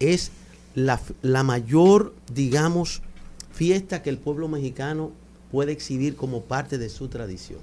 Es 0.00 0.32
la, 0.74 1.00
la 1.22 1.44
mayor, 1.44 2.12
digamos, 2.34 3.02
fiesta 3.60 4.02
que 4.02 4.08
el 4.08 4.16
pueblo 4.16 4.48
mexicano 4.48 5.12
puede 5.52 5.72
exhibir 5.72 6.16
como 6.16 6.44
parte 6.44 6.78
de 6.78 6.88
su 6.88 7.08
tradición. 7.08 7.60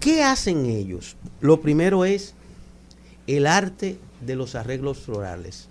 ¿Qué 0.00 0.22
hacen 0.22 0.64
ellos? 0.64 1.16
Lo 1.42 1.60
primero 1.60 2.06
es 2.06 2.32
el 3.26 3.46
arte 3.46 3.98
de 4.22 4.36
los 4.36 4.54
arreglos 4.54 4.96
florales 4.96 5.68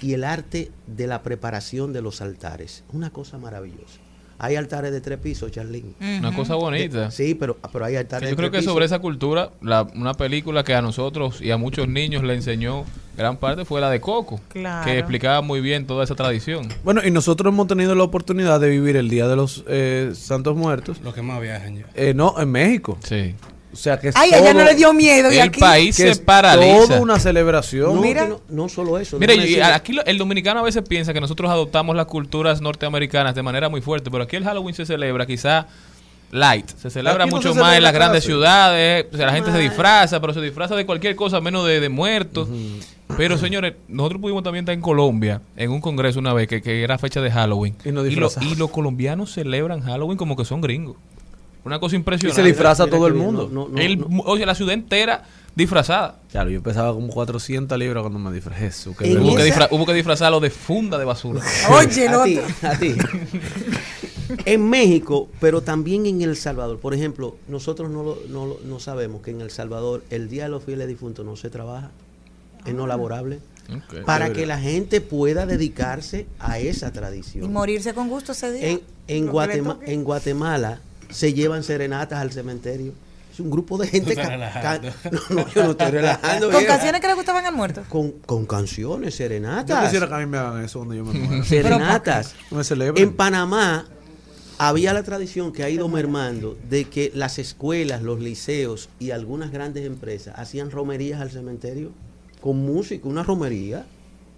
y 0.00 0.12
el 0.12 0.22
arte 0.22 0.70
de 0.86 1.08
la 1.08 1.24
preparación 1.24 1.92
de 1.92 2.02
los 2.02 2.20
altares. 2.20 2.84
Una 2.92 3.10
cosa 3.10 3.36
maravillosa. 3.36 3.98
Hay 4.44 4.56
altares 4.56 4.90
de 4.90 5.00
tres 5.00 5.18
pisos, 5.20 5.52
Charlene. 5.52 5.92
Una 6.18 6.34
cosa 6.34 6.56
bonita. 6.56 7.12
Sí, 7.12 7.34
pero, 7.36 7.56
pero 7.72 7.84
hay 7.84 7.94
altares 7.94 8.28
yo 8.28 8.30
de 8.30 8.36
creo 8.36 8.50
tres 8.50 8.62
que 8.64 8.68
sobre 8.68 8.84
esa 8.86 8.98
cultura, 8.98 9.50
la- 9.60 9.86
una 9.94 10.14
película 10.14 10.64
que 10.64 10.74
a 10.74 10.82
nosotros 10.82 11.40
y 11.40 11.52
a 11.52 11.56
muchos 11.56 11.86
niños 11.86 12.24
le 12.24 12.34
enseñó 12.34 12.84
gran 13.16 13.36
parte 13.36 13.64
fue 13.64 13.80
la 13.80 13.88
de 13.88 14.00
Coco, 14.00 14.40
Claro. 14.48 14.84
que 14.84 14.98
explicaba 14.98 15.42
muy 15.42 15.60
bien 15.60 15.86
toda 15.86 16.02
esa 16.02 16.16
tradición. 16.16 16.66
Bueno, 16.82 17.02
y 17.04 17.10
nosotros 17.12 17.52
hemos 17.52 17.68
tenido 17.68 17.94
la 17.94 18.02
oportunidad 18.02 18.58
de 18.58 18.68
vivir 18.68 18.96
el 18.96 19.08
Día 19.08 19.28
de 19.28 19.36
los 19.36 19.62
eh, 19.68 20.10
Santos 20.14 20.56
Muertos. 20.56 21.00
Los 21.04 21.14
que 21.14 21.22
más 21.22 21.40
viajan 21.40 21.76
ya. 21.76 21.86
Eh, 21.94 22.12
no, 22.12 22.34
en 22.40 22.50
México. 22.50 22.98
Sí. 23.04 23.34
O 23.72 23.76
sea 23.76 23.98
que 23.98 24.10
Ay, 24.14 24.32
a 24.32 24.38
ella 24.38 24.52
no 24.52 24.60
todo- 24.60 24.68
le 24.68 24.74
dio 24.74 24.92
miedo. 24.92 25.32
Y 25.32 25.36
El 25.36 25.48
aquí. 25.48 25.60
país 25.60 25.96
que 25.96 26.02
se 26.02 26.10
es 26.10 26.18
paraliza. 26.18 26.86
toda 26.88 27.00
una 27.00 27.18
celebración. 27.18 27.94
No, 27.94 28.02
Mira. 28.02 28.26
no, 28.26 28.40
no 28.50 28.68
solo 28.68 28.98
eso. 28.98 29.18
Mira, 29.18 29.32
déjame 29.32 29.50
y 29.50 29.60
aquí 29.60 29.92
lo- 29.94 30.04
el 30.04 30.18
dominicano 30.18 30.60
a 30.60 30.62
veces 30.62 30.82
piensa 30.86 31.14
que 31.14 31.20
nosotros 31.20 31.50
adoptamos 31.50 31.96
las 31.96 32.06
culturas 32.06 32.60
norteamericanas 32.60 33.34
de 33.34 33.42
manera 33.42 33.68
muy 33.70 33.80
fuerte, 33.80 34.10
pero 34.10 34.24
aquí 34.24 34.36
el 34.36 34.44
Halloween 34.44 34.74
se 34.74 34.84
celebra 34.84 35.24
quizá 35.24 35.66
light, 36.32 36.66
se 36.76 36.88
celebra 36.90 37.26
no 37.26 37.30
mucho 37.36 37.52
se 37.54 37.60
más 37.60 37.76
en 37.76 37.82
las 37.82 37.92
grandes 37.92 38.24
ciudades, 38.24 39.06
o 39.12 39.16
sea, 39.16 39.26
la 39.26 39.32
gente 39.34 39.52
se 39.52 39.58
disfraza, 39.58 40.18
pero 40.20 40.32
se 40.32 40.40
disfraza 40.40 40.74
de 40.74 40.86
cualquier 40.86 41.14
cosa 41.16 41.40
menos 41.40 41.66
de, 41.66 41.80
de 41.80 41.88
muertos. 41.88 42.48
Pero 43.18 43.36
señores, 43.36 43.74
nosotros 43.88 44.20
pudimos 44.22 44.42
también 44.42 44.62
estar 44.64 44.74
en 44.74 44.80
Colombia 44.80 45.42
en 45.56 45.70
un 45.70 45.80
congreso 45.82 46.18
una 46.18 46.32
vez 46.32 46.48
que, 46.48 46.62
que 46.62 46.82
era 46.82 46.96
fecha 46.98 47.20
de 47.20 47.30
Halloween. 47.30 47.74
Y 47.84 47.90
lo- 47.90 48.06
y 48.06 48.54
los 48.56 48.70
colombianos 48.70 49.32
celebran 49.32 49.80
Halloween 49.82 50.16
como 50.16 50.34
que 50.36 50.44
son 50.46 50.60
gringos. 50.62 50.96
Una 51.64 51.78
cosa 51.78 51.96
impresionante. 51.96 52.40
Y 52.40 52.44
se 52.44 52.48
disfraza 52.48 52.84
Mira 52.86 52.96
todo 52.96 53.06
que 53.06 53.12
el 53.12 53.18
mundo. 53.18 53.48
no, 53.52 53.68
no, 53.68 53.78
El- 53.80 53.98
no. 53.98 54.36
La 54.36 54.54
ciudad 54.54 54.74
entera 54.74 55.24
disfrazada. 55.54 56.16
Claro, 56.30 56.50
yo 56.50 56.62
pesaba 56.62 56.92
como 56.92 57.08
400 57.08 57.78
libras 57.78 58.02
cuando 58.02 58.18
me 58.18 58.32
disfrazé. 58.32 58.70
En 59.00 59.18
Hubo 59.22 59.36
que, 59.36 59.44
disfra- 59.44 59.68
hubo 59.70 59.86
que 59.86 59.92
disfrazarlo 59.94 60.40
de 60.40 60.50
funda 60.50 60.98
de 60.98 61.04
basura. 61.04 61.40
Oye, 61.70 62.06
el 62.06 62.14
a 62.14 62.24
ti, 62.24 62.38
a 62.62 62.78
ti. 62.78 62.94
En 64.46 64.68
México, 64.68 65.28
pero 65.40 65.60
también 65.62 66.06
en 66.06 66.22
El 66.22 66.36
Salvador. 66.36 66.78
Por 66.78 66.94
ejemplo, 66.94 67.36
nosotros 67.48 67.90
no, 67.90 68.02
lo- 68.02 68.18
no, 68.28 68.46
lo- 68.46 68.60
no 68.64 68.80
sabemos 68.80 69.20
que 69.20 69.30
en 69.30 69.42
El 69.42 69.50
Salvador 69.50 70.02
el 70.10 70.28
Día 70.30 70.44
de 70.44 70.48
los 70.48 70.64
Fieles 70.64 70.88
Difuntos 70.88 71.24
no 71.26 71.36
se 71.36 71.50
trabaja, 71.50 71.90
es 72.64 72.72
no 72.72 72.86
laborable, 72.86 73.40
Ok. 73.68 74.04
para 74.06 74.32
que 74.32 74.46
la 74.46 74.58
gente 74.58 75.02
pueda 75.02 75.44
dedicarse 75.44 76.26
a 76.38 76.58
esa 76.58 76.88
Y 76.88 76.92
tradición. 76.92 77.52
morirse 77.52 77.92
con 77.92 78.08
gusto 78.08 78.32
ese 78.32 78.52
día. 78.52 78.68
En, 78.70 78.80
en, 79.06 79.30
que 79.30 79.92
en 79.92 80.04
Guatemala 80.04 80.80
se 81.12 81.32
llevan 81.34 81.62
serenatas 81.62 82.18
al 82.18 82.32
cementerio. 82.32 82.92
Es 83.32 83.40
un 83.40 83.50
grupo 83.50 83.78
de 83.78 83.86
gente. 83.88 84.14
Ca- 84.14 84.80
no, 85.10 85.34
no, 85.36 85.48
yo 85.54 85.64
no 85.64 85.70
estoy 85.70 85.90
relajando. 85.90 86.48
Con 86.50 86.58
vieja. 86.58 86.74
canciones 86.74 87.00
que 87.00 87.06
le 87.06 87.14
gustaban 87.14 87.46
al 87.46 87.54
muerto. 87.54 87.82
Con, 87.88 88.10
con 88.26 88.44
canciones, 88.46 89.14
Yo 89.14 89.18
serenatas. 89.18 89.84
quisiera 89.84 90.06
que 90.08 90.14
a 90.14 90.18
mí 90.18 90.26
me 90.26 90.36
hagan 90.38 90.64
eso 90.64 90.80
cuando 90.80 90.94
yo 90.94 91.04
me 91.04 91.18
muera. 91.18 91.44
serenatas. 91.48 92.34
En 92.96 93.14
Panamá 93.14 93.86
había 94.58 94.92
la 94.92 95.02
tradición 95.02 95.50
que 95.52 95.62
ha 95.64 95.70
ido 95.70 95.88
mermando 95.88 96.58
de 96.68 96.84
que 96.84 97.10
las 97.14 97.38
escuelas, 97.38 98.02
los 98.02 98.20
liceos 98.20 98.90
y 99.00 99.10
algunas 99.12 99.50
grandes 99.50 99.86
empresas 99.86 100.34
hacían 100.38 100.70
romerías 100.70 101.20
al 101.20 101.30
cementerio 101.30 101.90
con 102.42 102.58
música, 102.58 103.08
una 103.08 103.22
romería, 103.22 103.86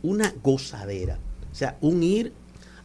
una 0.03 0.33
gozadera. 0.43 1.18
O 1.51 1.55
sea, 1.55 1.77
un 1.81 2.03
ir 2.03 2.33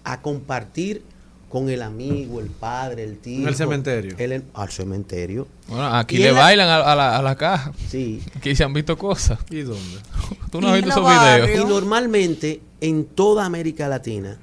a 0.03 0.21
compartir 0.21 1.03
con 1.49 1.67
el 1.69 1.81
amigo, 1.81 2.39
el 2.39 2.47
padre, 2.47 3.03
el 3.03 3.17
tío. 3.17 3.41
En 3.41 3.47
el 3.47 3.55
cementerio. 3.55 4.15
el- 4.19 4.43
al 4.53 4.69
cementerio. 4.69 5.47
Bueno, 5.67 5.87
aquí 5.95 6.17
Y 6.17 6.19
le 6.19 6.31
bailan 6.31 6.69
a, 6.69 6.77
a 6.91 6.95
la, 6.95 7.17
a 7.17 7.21
la 7.23 7.35
caja. 7.35 7.73
Sí. 7.89 8.21
Aquí 8.35 8.55
se 8.55 8.63
han 8.63 8.71
visto 8.73 8.97
cosas. 8.97 9.39
¿Y 9.49 9.61
dónde? 9.61 9.97
Tú 10.51 10.61
no 10.61 10.67
has 10.69 10.75
visto 10.75 10.91
esos 10.91 11.03
videos. 11.09 11.49
Y 11.65 11.67
normalmente 11.67 12.61
en 12.81 13.05
toda 13.05 13.45
América 13.45 13.87
Latina 13.87 14.37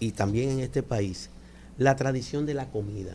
y 0.00 0.10
también 0.10 0.50
en 0.50 0.60
este 0.60 0.82
país, 0.82 1.30
la 1.78 1.94
tradición 1.96 2.46
de 2.46 2.54
la 2.54 2.66
comida. 2.66 3.14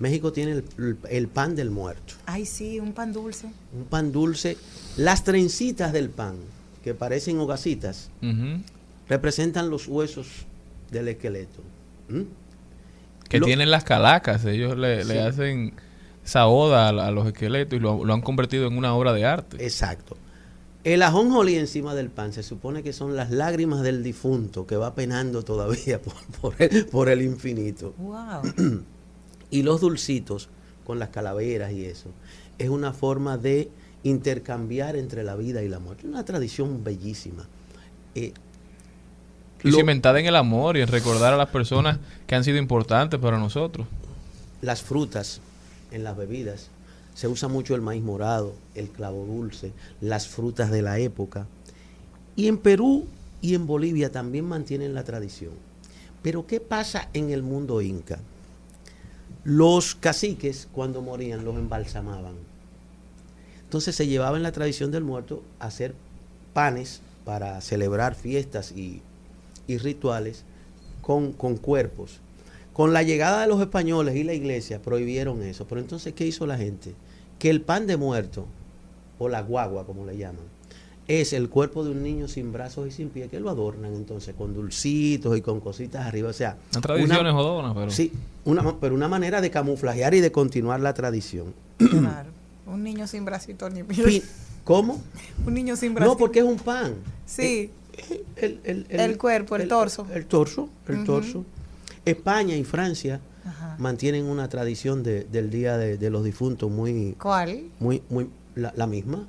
México 0.00 0.32
tiene 0.32 0.62
el, 0.76 0.96
el- 1.08 1.28
pan 1.28 1.54
del 1.54 1.70
muerto, 1.70 2.14
Ay, 2.26 2.44
sí, 2.46 2.80
un 2.80 2.92
pan 2.92 3.12
dulce. 3.12 3.46
un 3.72 3.84
pan 3.84 4.10
dulce. 4.10 4.56
Las 4.96 5.22
trencitas 5.22 5.92
del 5.92 6.10
pan, 6.10 6.34
que 6.82 6.94
parecen 6.94 7.38
hogacitas, 7.38 8.10
representan 9.08 9.70
los 9.70 9.86
huesos 9.86 10.26
del 10.90 11.08
esqueleto. 11.08 11.62
¿Mm? 12.08 12.22
Que 13.28 13.38
Lo- 13.40 13.46
tienen 13.46 13.70
las 13.70 13.84
calacas. 13.84 14.44
Ellos 14.44 14.76
le, 14.76 15.00
hacen 15.22 15.74
esa 16.24 16.46
oda 16.46 16.86
a, 16.88 17.06
a 17.06 17.10
los 17.10 17.26
esqueletos 17.26 17.76
y 17.76 17.80
lo, 17.80 18.04
lo 18.04 18.14
han 18.14 18.20
convertido 18.22 18.66
en 18.66 18.76
una 18.78 18.94
obra 18.94 19.12
de 19.12 19.24
arte. 19.24 19.64
Exacto. 19.64 20.16
El 20.84 21.02
ajonjolí 21.02 21.56
encima 21.56 21.94
del 21.94 22.10
pan 22.10 22.34
se 22.34 22.42
supone 22.42 22.82
que 22.82 22.92
son 22.92 23.16
las 23.16 23.30
lágrimas 23.30 23.82
del 23.82 24.02
difunto 24.02 24.66
que 24.66 24.76
va 24.76 24.94
penando 24.94 25.42
todavía 25.42 26.00
por, 26.02 26.14
por 26.40 26.54
el, 26.62 26.86
por 26.86 27.08
el 27.08 27.22
infinito. 27.22 27.94
Wow. 27.98 28.84
Y 29.50 29.62
los 29.62 29.80
dulcitos 29.80 30.48
con 30.84 30.98
las 30.98 31.10
calaveras 31.10 31.72
y 31.72 31.84
eso 31.84 32.10
es 32.58 32.68
una 32.70 32.92
forma 32.92 33.38
de 33.38 33.70
intercambiar 34.02 34.96
entre 34.96 35.22
la 35.22 35.36
vida 35.36 35.62
y 35.62 35.68
la 35.68 35.78
muerte. 35.78 36.06
Una 36.06 36.24
tradición 36.24 36.82
bellísima. 36.84 37.46
Eh, 38.14 38.32
Y 39.64 39.70
lo- 39.70 39.76
cimentada 39.78 40.20
en 40.20 40.26
el 40.26 40.36
amor 40.36 40.76
y 40.76 40.82
en 40.82 40.88
recordar 40.88 41.32
a 41.34 41.36
las 41.36 41.48
personas 41.48 41.98
que 42.26 42.34
han 42.34 42.44
sido 42.44 42.58
importantes 42.58 43.18
para 43.20 43.38
nosotros. 43.38 43.86
las 44.62 44.82
frutas 44.82 45.40
en 45.90 46.04
las 46.04 46.16
bebidas. 46.16 46.68
Se 47.14 47.28
usa 47.28 47.48
mucho 47.48 47.74
el 47.74 47.80
maíz 47.82 48.02
morado, 48.02 48.54
el 48.74 48.88
clavo 48.88 49.24
dulce, 49.26 49.72
las 50.00 50.26
frutas 50.26 50.70
de 50.70 50.82
la 50.82 50.98
época. 50.98 51.46
Y 52.34 52.48
en 52.48 52.58
Perú 52.58 53.06
y 53.42 53.54
en 53.54 53.66
Bolivia 53.66 54.10
también 54.10 54.46
mantienen 54.46 54.94
la 54.94 55.04
tradición. 55.04 55.52
Pero 56.22 56.46
¿qué 56.46 56.60
pasa 56.60 57.08
en 57.12 57.30
el 57.30 57.42
mundo 57.42 57.80
inca? 57.82 58.18
Los 59.44 59.94
caciques 59.94 60.66
cuando 60.72 61.02
morían 61.02 61.44
los 61.44 61.56
embalsamaban. 61.56 62.34
Entonces 63.64 63.94
se 63.94 64.06
llevaba 64.06 64.36
en 64.36 64.42
la 64.42 64.52
tradición 64.52 64.90
del 64.90 65.04
muerto 65.04 65.42
a 65.58 65.66
hacer 65.66 65.94
panes 66.54 67.00
para 67.24 67.60
celebrar 67.60 68.14
fiestas 68.14 68.72
y, 68.72 69.02
y 69.66 69.78
rituales 69.78 70.44
con, 71.02 71.32
con 71.32 71.56
cuerpos. 71.56 72.20
Con 72.72 72.92
la 72.92 73.02
llegada 73.02 73.42
de 73.42 73.46
los 73.46 73.60
españoles 73.60 74.16
y 74.16 74.24
la 74.24 74.34
iglesia 74.34 74.82
prohibieron 74.82 75.42
eso. 75.42 75.66
Pero 75.68 75.80
entonces, 75.80 76.12
¿qué 76.14 76.26
hizo 76.26 76.46
la 76.46 76.56
gente? 76.58 76.94
Que 77.38 77.50
el 77.50 77.60
pan 77.60 77.86
de 77.86 77.96
muerto, 77.96 78.46
o 79.18 79.28
la 79.28 79.42
guagua 79.42 79.86
como 79.86 80.04
le 80.06 80.16
llaman, 80.16 80.42
es 81.06 81.32
el 81.34 81.50
cuerpo 81.50 81.84
de 81.84 81.90
un 81.90 82.02
niño 82.02 82.26
sin 82.28 82.50
brazos 82.52 82.88
y 82.88 82.90
sin 82.90 83.10
pies, 83.10 83.28
que 83.30 83.38
lo 83.38 83.50
adornan 83.50 83.94
entonces 83.94 84.34
con 84.34 84.54
dulcitos 84.54 85.36
y 85.36 85.42
con 85.42 85.60
cositas 85.60 86.06
arriba. 86.06 86.30
O 86.30 86.32
sea, 86.32 86.56
Una 86.72 86.80
tradición 86.80 87.20
una- 87.20 87.28
es 87.28 87.34
jodona, 87.34 87.74
pero... 87.74 87.90
Sí, 87.90 88.10
una, 88.44 88.80
pero 88.80 88.94
una 88.94 89.06
manera 89.08 89.40
de 89.40 89.50
camuflajear 89.50 90.14
y 90.14 90.20
de 90.20 90.32
continuar 90.32 90.80
la 90.80 90.94
tradición. 90.94 91.54
Claro. 91.78 92.30
Un 92.66 92.82
niño 92.82 93.06
sin 93.06 93.24
bracito 93.26 93.68
ni 93.68 93.82
Pi- 93.82 93.94
pies. 94.02 94.24
¿Cómo? 94.64 94.98
Un 95.46 95.52
niño 95.54 95.76
sin 95.76 95.94
bracito. 95.94 96.14
No, 96.14 96.18
porque 96.18 96.38
es 96.38 96.44
un 96.46 96.56
pan. 96.56 96.94
Sí. 97.26 97.70
El, 98.36 98.60
el- 98.64 98.86
El 98.88 99.18
cuerpo, 99.18 99.56
el 99.56 99.68
torso. 99.68 100.06
El 100.12 100.26
torso, 100.26 100.68
el 100.88 101.04
torso. 101.04 101.44
España 102.04 102.56
y 102.56 102.64
Francia 102.64 103.20
Ajá. 103.44 103.76
mantienen 103.78 104.26
una 104.26 104.48
tradición 104.48 105.02
de- 105.02 105.24
del 105.24 105.50
Día 105.50 105.76
de, 105.78 105.96
de 105.96 106.10
los 106.10 106.24
Difuntos 106.24 106.70
muy, 106.70 107.16
¿Cuál? 107.20 107.64
muy, 107.80 108.02
muy 108.10 108.28
la, 108.54 108.72
la 108.76 108.86
misma. 108.86 109.26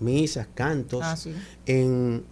Misas, 0.00 0.46
cantos. 0.54 1.00
Ah, 1.04 1.16
sí. 1.16 1.32
En, 1.66 2.22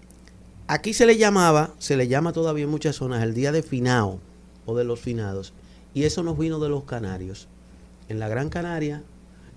aquí 0.67 0.93
se 0.95 1.07
le 1.07 1.17
llamaba, 1.17 1.75
se 1.79 1.97
le 1.97 2.09
llama 2.09 2.33
todavía 2.33 2.65
en 2.65 2.71
muchas 2.71 2.97
zonas 2.97 3.23
el 3.23 3.35
Día 3.35 3.53
de 3.53 3.63
Finao 3.63 4.21
o 4.67 4.77
de 4.77 4.85
los 4.85 5.01
Finados. 5.01 5.53
Y 5.95 6.05
eso 6.05 6.23
nos 6.23 6.39
vino 6.39 6.59
de 6.61 6.69
los 6.69 6.85
canarios. 6.85 7.49
En 8.09 8.19
la 8.19 8.29
Gran 8.29 8.49
Canaria 8.51 9.03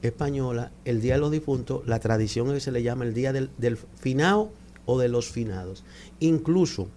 española, 0.01 0.71
el 0.85 1.01
Día 1.01 1.13
de 1.15 1.19
los 1.19 1.31
Difuntos, 1.31 1.85
la 1.87 1.99
tradición 1.99 2.47
es 2.49 2.53
que 2.55 2.59
se 2.61 2.71
le 2.71 2.83
llama 2.83 3.05
el 3.05 3.13
Día 3.13 3.31
del, 3.33 3.49
del 3.57 3.77
Finao 3.77 4.51
o 4.85 4.99
de 4.99 5.07
los 5.09 5.29
Finados. 5.29 5.83
Incluso 6.19 6.87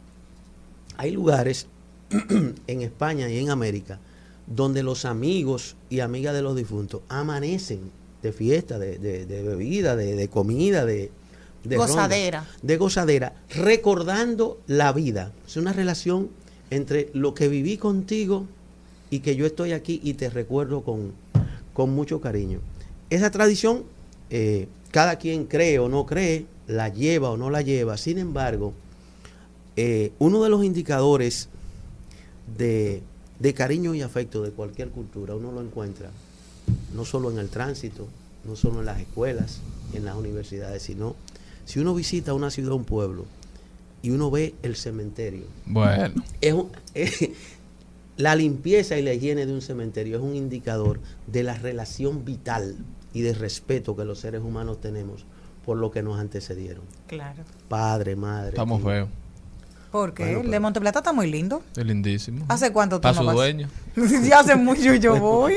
hay 0.96 1.10
lugares 1.12 1.66
en 2.66 2.82
España 2.82 3.28
y 3.28 3.38
en 3.38 3.50
América 3.50 3.98
donde 4.46 4.82
los 4.82 5.04
amigos 5.06 5.74
y 5.88 6.00
amigas 6.00 6.34
de 6.34 6.42
los 6.42 6.54
difuntos 6.54 7.00
amanecen 7.08 7.90
de 8.22 8.32
fiesta, 8.32 8.78
de, 8.78 8.98
de- 8.98 9.24
de 9.26 9.42
bebida, 9.42 9.96
de, 9.96 10.14
de 10.16 10.28
comida, 10.28 10.84
de, 10.84 11.10
ronda, 11.64 11.76
Gozadera. 11.78 12.46
de 12.62 12.76
gozadera, 12.76 13.32
recordando 13.50 14.60
la 14.66 14.92
vida. 14.92 15.32
Es 15.46 15.56
una 15.56 15.72
relación 15.72 16.28
entre 16.70 17.08
lo 17.14 17.32
que 17.34 17.48
viví 17.48 17.78
contigo 17.78 18.46
y 19.10 19.20
que 19.20 19.34
yo 19.36 19.46
estoy 19.46 19.72
aquí 19.72 20.00
y 20.04 20.14
te 20.14 20.28
recuerdo 20.28 20.82
con, 20.82 21.12
con 21.72 21.90
mucho 21.90 22.20
cariño. 22.20 22.60
Esa 23.10 23.30
tradición, 23.30 23.84
eh, 24.30 24.68
cada 24.90 25.16
quien 25.18 25.44
cree 25.46 25.78
o 25.78 25.88
no 25.88 26.04
cree, 26.04 26.44
la 26.66 26.88
lleva 26.88 27.30
o 27.30 27.36
no 27.36 27.50
la 27.50 27.62
lleva. 27.62 27.96
Sin 27.96 28.18
embargo, 28.18 28.72
eh, 29.76 30.12
uno 30.18 30.42
de 30.42 30.50
los 30.50 30.64
indicadores 30.64 31.48
de, 32.56 33.02
de 33.38 33.54
cariño 33.54 33.94
y 33.94 34.02
afecto 34.02 34.42
de 34.42 34.50
cualquier 34.50 34.88
cultura, 34.90 35.34
uno 35.34 35.52
lo 35.52 35.60
encuentra 35.60 36.10
no 36.94 37.04
solo 37.04 37.30
en 37.30 37.38
el 37.38 37.48
tránsito, 37.48 38.06
no 38.44 38.56
solo 38.56 38.80
en 38.80 38.86
las 38.86 39.00
escuelas, 39.00 39.60
en 39.92 40.04
las 40.04 40.16
universidades, 40.16 40.82
sino 40.82 41.16
si 41.64 41.80
uno 41.80 41.94
visita 41.94 42.34
una 42.34 42.50
ciudad, 42.50 42.72
un 42.72 42.84
pueblo, 42.84 43.24
y 44.02 44.10
uno 44.10 44.30
ve 44.30 44.54
el 44.62 44.76
cementerio. 44.76 45.44
Bueno. 45.66 46.22
Es 46.40 46.52
un- 46.52 46.68
es- 46.94 47.30
la 48.16 48.36
limpieza 48.36 48.96
y 48.96 49.02
la 49.02 49.12
higiene 49.12 49.44
de 49.44 49.52
un 49.52 49.60
cementerio 49.60 50.18
es 50.18 50.22
un 50.22 50.36
indicador 50.36 51.00
de 51.26 51.42
la 51.42 51.54
relación 51.54 52.24
vital 52.24 52.76
y 53.12 53.22
de 53.22 53.34
respeto 53.34 53.96
que 53.96 54.04
los 54.04 54.20
seres 54.20 54.40
humanos 54.42 54.80
tenemos 54.80 55.24
por 55.64 55.76
lo 55.76 55.90
que 55.90 56.02
nos 56.02 56.18
antecedieron. 56.18 56.82
Claro. 57.06 57.42
Padre, 57.68 58.16
madre. 58.16 58.50
Estamos 58.50 58.80
tío. 58.80 58.90
feos. 58.90 59.08
¿Por 59.90 60.12
qué? 60.12 60.24
Bueno, 60.24 60.40
el 60.40 60.50
de 60.50 60.58
Monteplata 60.58 60.98
está 60.98 61.12
muy 61.12 61.30
lindo. 61.30 61.62
Es 61.76 61.86
lindísimo. 61.86 62.44
¿Hace 62.48 62.72
cuánto 62.72 63.00
Para 63.00 63.14
no 63.22 63.30
su 63.30 63.36
dueño. 63.36 63.68
ya 64.24 64.40
hace 64.40 64.56
mucho 64.56 64.92
yo 64.96 65.14
voy. 65.20 65.54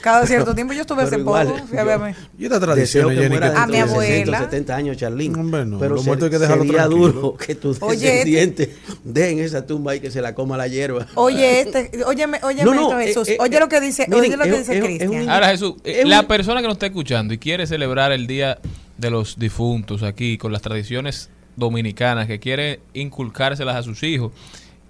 Cada 0.00 0.26
cierto 0.26 0.52
tiempo 0.52 0.72
yo 0.72 0.80
estuve 0.80 1.04
hace 1.04 1.16
igual, 1.16 1.46
poco. 1.46 1.58
yo-. 1.72 2.14
Y 2.36 2.44
esta 2.46 2.58
tradición, 2.58 3.10
que 3.10 3.14
Jenny, 3.14 3.28
muera 3.28 3.52
que 3.52 3.58
A 3.60 3.66
mi 3.68 3.76
abuela. 3.78 4.38
60, 4.38 4.38
70 4.50 4.74
años, 4.74 4.96
Charlín. 4.96 5.38
Hombre, 5.38 5.64
no, 5.64 5.78
pero 5.78 5.94
los 5.94 6.00
ser- 6.02 6.08
muertos 6.08 6.26
hay 6.26 6.30
que 6.32 6.38
dejarlo 6.40 6.64
sería 6.64 6.78
tranquilo. 6.88 7.12
duro 7.12 7.36
que 7.36 7.54
tus 7.54 7.80
Oye, 7.82 7.98
descendientes 8.10 8.68
dejen 9.04 9.38
esa 9.38 9.64
tumba 9.64 9.94
y 9.94 10.00
que 10.00 10.10
se 10.10 10.20
la 10.20 10.34
coma 10.34 10.56
la 10.56 10.66
hierba. 10.66 11.06
Oye, 11.14 11.60
este, 11.60 12.02
óyeme, 12.04 12.40
óyeme 12.42 12.64
No, 12.64 12.74
no, 12.74 12.82
esto, 12.82 12.98
eh, 12.98 13.06
Jesús. 13.06 13.28
eh, 13.28 13.36
oye 13.38 13.56
eh, 13.58 13.60
lo 13.60 13.68
que 13.68 13.80
dice, 13.80 14.06
miren, 14.08 14.24
oye 14.24 14.36
lo 14.38 14.42
que 14.42 14.50
es- 14.50 14.58
dice 14.58 14.72
es- 14.72 14.78
es 14.78 14.82
un 14.82 14.96
Cristian. 15.14 15.28
Ahora 15.30 15.48
Jesús, 15.50 15.74
eh, 15.84 16.00
Es 16.00 16.08
la 16.08 16.22
un- 16.22 16.26
persona 16.26 16.60
que 16.62 16.66
nos 16.66 16.74
está 16.74 16.86
escuchando 16.86 17.32
y 17.32 17.38
quiere 17.38 17.68
celebrar 17.68 18.10
el 18.10 18.26
Día 18.26 18.58
de 19.02 19.10
los 19.10 19.38
Difuntos 19.38 20.02
aquí 20.02 20.38
con 20.38 20.52
las 20.52 20.62
tradiciones 20.62 21.28
dominicanas, 21.56 22.26
que 22.26 22.40
quiere 22.40 22.80
inculcárselas 22.94 23.76
a 23.76 23.82
sus 23.82 24.02
hijos 24.02 24.32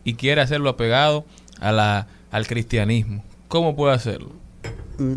y 0.05 0.15
quiere 0.15 0.41
hacerlo 0.41 0.69
apegado 0.69 1.25
a 1.59 1.73
la, 1.73 2.07
al 2.31 2.47
cristianismo, 2.47 3.25
¿cómo 3.49 3.75
puede 3.75 3.95
hacerlo? 3.95 4.31
mm, 4.99 5.15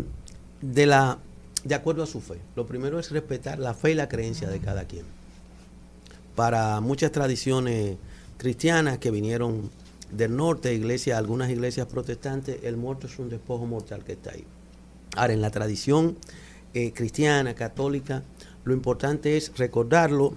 de 0.60 0.86
la 0.86 1.18
de 1.62 1.74
acuerdo 1.74 2.04
a 2.04 2.06
su 2.06 2.20
fe. 2.20 2.38
Lo 2.54 2.66
primero 2.66 2.98
es 3.00 3.10
respetar 3.10 3.58
la 3.58 3.74
fe 3.74 3.92
y 3.92 3.94
la 3.94 4.08
creencia 4.08 4.48
de 4.48 4.60
cada 4.60 4.84
quien. 4.84 5.04
Para 6.36 6.80
muchas 6.80 7.10
tradiciones 7.10 7.96
cristianas 8.38 8.98
que 8.98 9.10
vinieron 9.10 9.70
del 10.12 10.36
norte, 10.36 10.72
iglesias, 10.74 11.18
algunas 11.18 11.50
iglesias 11.50 11.88
protestantes, 11.88 12.58
el 12.62 12.76
muerto 12.76 13.08
es 13.08 13.18
un 13.18 13.28
despojo 13.28 13.66
mortal 13.66 14.04
que 14.04 14.12
está 14.12 14.30
ahí. 14.30 14.44
Ahora, 15.16 15.32
en 15.32 15.40
la 15.40 15.50
tradición 15.50 16.16
eh, 16.72 16.92
cristiana, 16.92 17.54
católica, 17.54 18.22
lo 18.66 18.74
importante 18.74 19.36
es 19.36 19.56
recordarlo, 19.56 20.34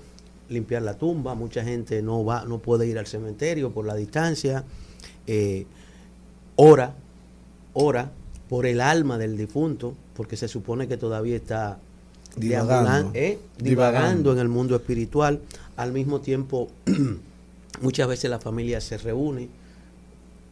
limpiar 0.50 0.84
la 0.84 0.94
tumba. 0.94 1.34
Mucha 1.34 1.64
gente 1.64 2.02
no 2.04 2.24
va, 2.24 2.46
no 2.46 2.60
puede 2.60 2.86
ir 2.86 3.00
al 3.00 3.08
cementerio 3.08 3.72
por 3.72 3.86
la 3.86 3.96
distancia. 3.96 4.64
Eh, 5.26 5.66
ora, 6.56 6.94
ora 7.74 8.12
por 8.48 8.68
el 8.68 8.82
alma 8.82 9.18
del 9.18 9.36
difunto, 9.36 9.96
porque 10.16 10.38
se 10.38 10.48
supone 10.48 10.88
que 10.88 10.96
todavía 10.96 11.36
está 11.36 11.80
Divagando. 12.36 13.12
eh, 13.16 13.40
divagando 13.58 14.32
en 14.32 14.38
el 14.38 14.48
mundo 14.48 14.76
espiritual. 14.76 15.42
Al 15.76 15.92
mismo 15.92 16.22
tiempo, 16.22 16.70
muchas 17.82 18.08
veces 18.08 18.30
la 18.30 18.40
familia 18.40 18.80
se 18.80 19.00
reúne. 19.00 19.50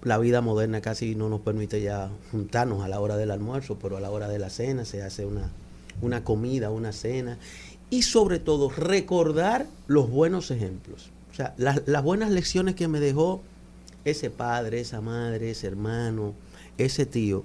La 0.02 0.18
vida 0.18 0.42
moderna 0.42 0.82
casi 0.82 1.14
no 1.14 1.30
nos 1.30 1.42
permite 1.42 1.80
ya 1.82 2.10
juntarnos 2.32 2.84
a 2.84 2.88
la 2.88 3.00
hora 3.00 3.18
del 3.18 3.30
almuerzo, 3.30 3.78
pero 3.80 3.98
a 3.98 4.00
la 4.02 4.10
hora 4.10 4.28
de 4.28 4.40
la 4.40 4.50
cena 4.50 4.84
se 4.86 5.04
hace 5.04 5.26
una, 5.26 5.52
una 6.02 6.24
comida, 6.24 6.70
una 6.70 6.92
cena. 6.92 7.38
Y 7.90 8.02
sobre 8.02 8.40
todo, 8.40 8.70
recordar 8.70 9.68
los 9.88 10.10
buenos 10.10 10.52
ejemplos. 10.52 11.10
O 11.32 11.36
sea, 11.36 11.54
las, 11.58 11.82
las 11.88 12.04
buenas 12.04 12.32
lecciones 12.32 12.76
que 12.76 12.88
me 12.88 13.00
dejó 13.00 13.42
ese 14.06 14.30
padre, 14.30 14.82
esa 14.82 15.02
madre, 15.02 15.52
ese 15.52 15.68
hermano, 15.68 16.34
ese 16.78 17.06
tío. 17.06 17.44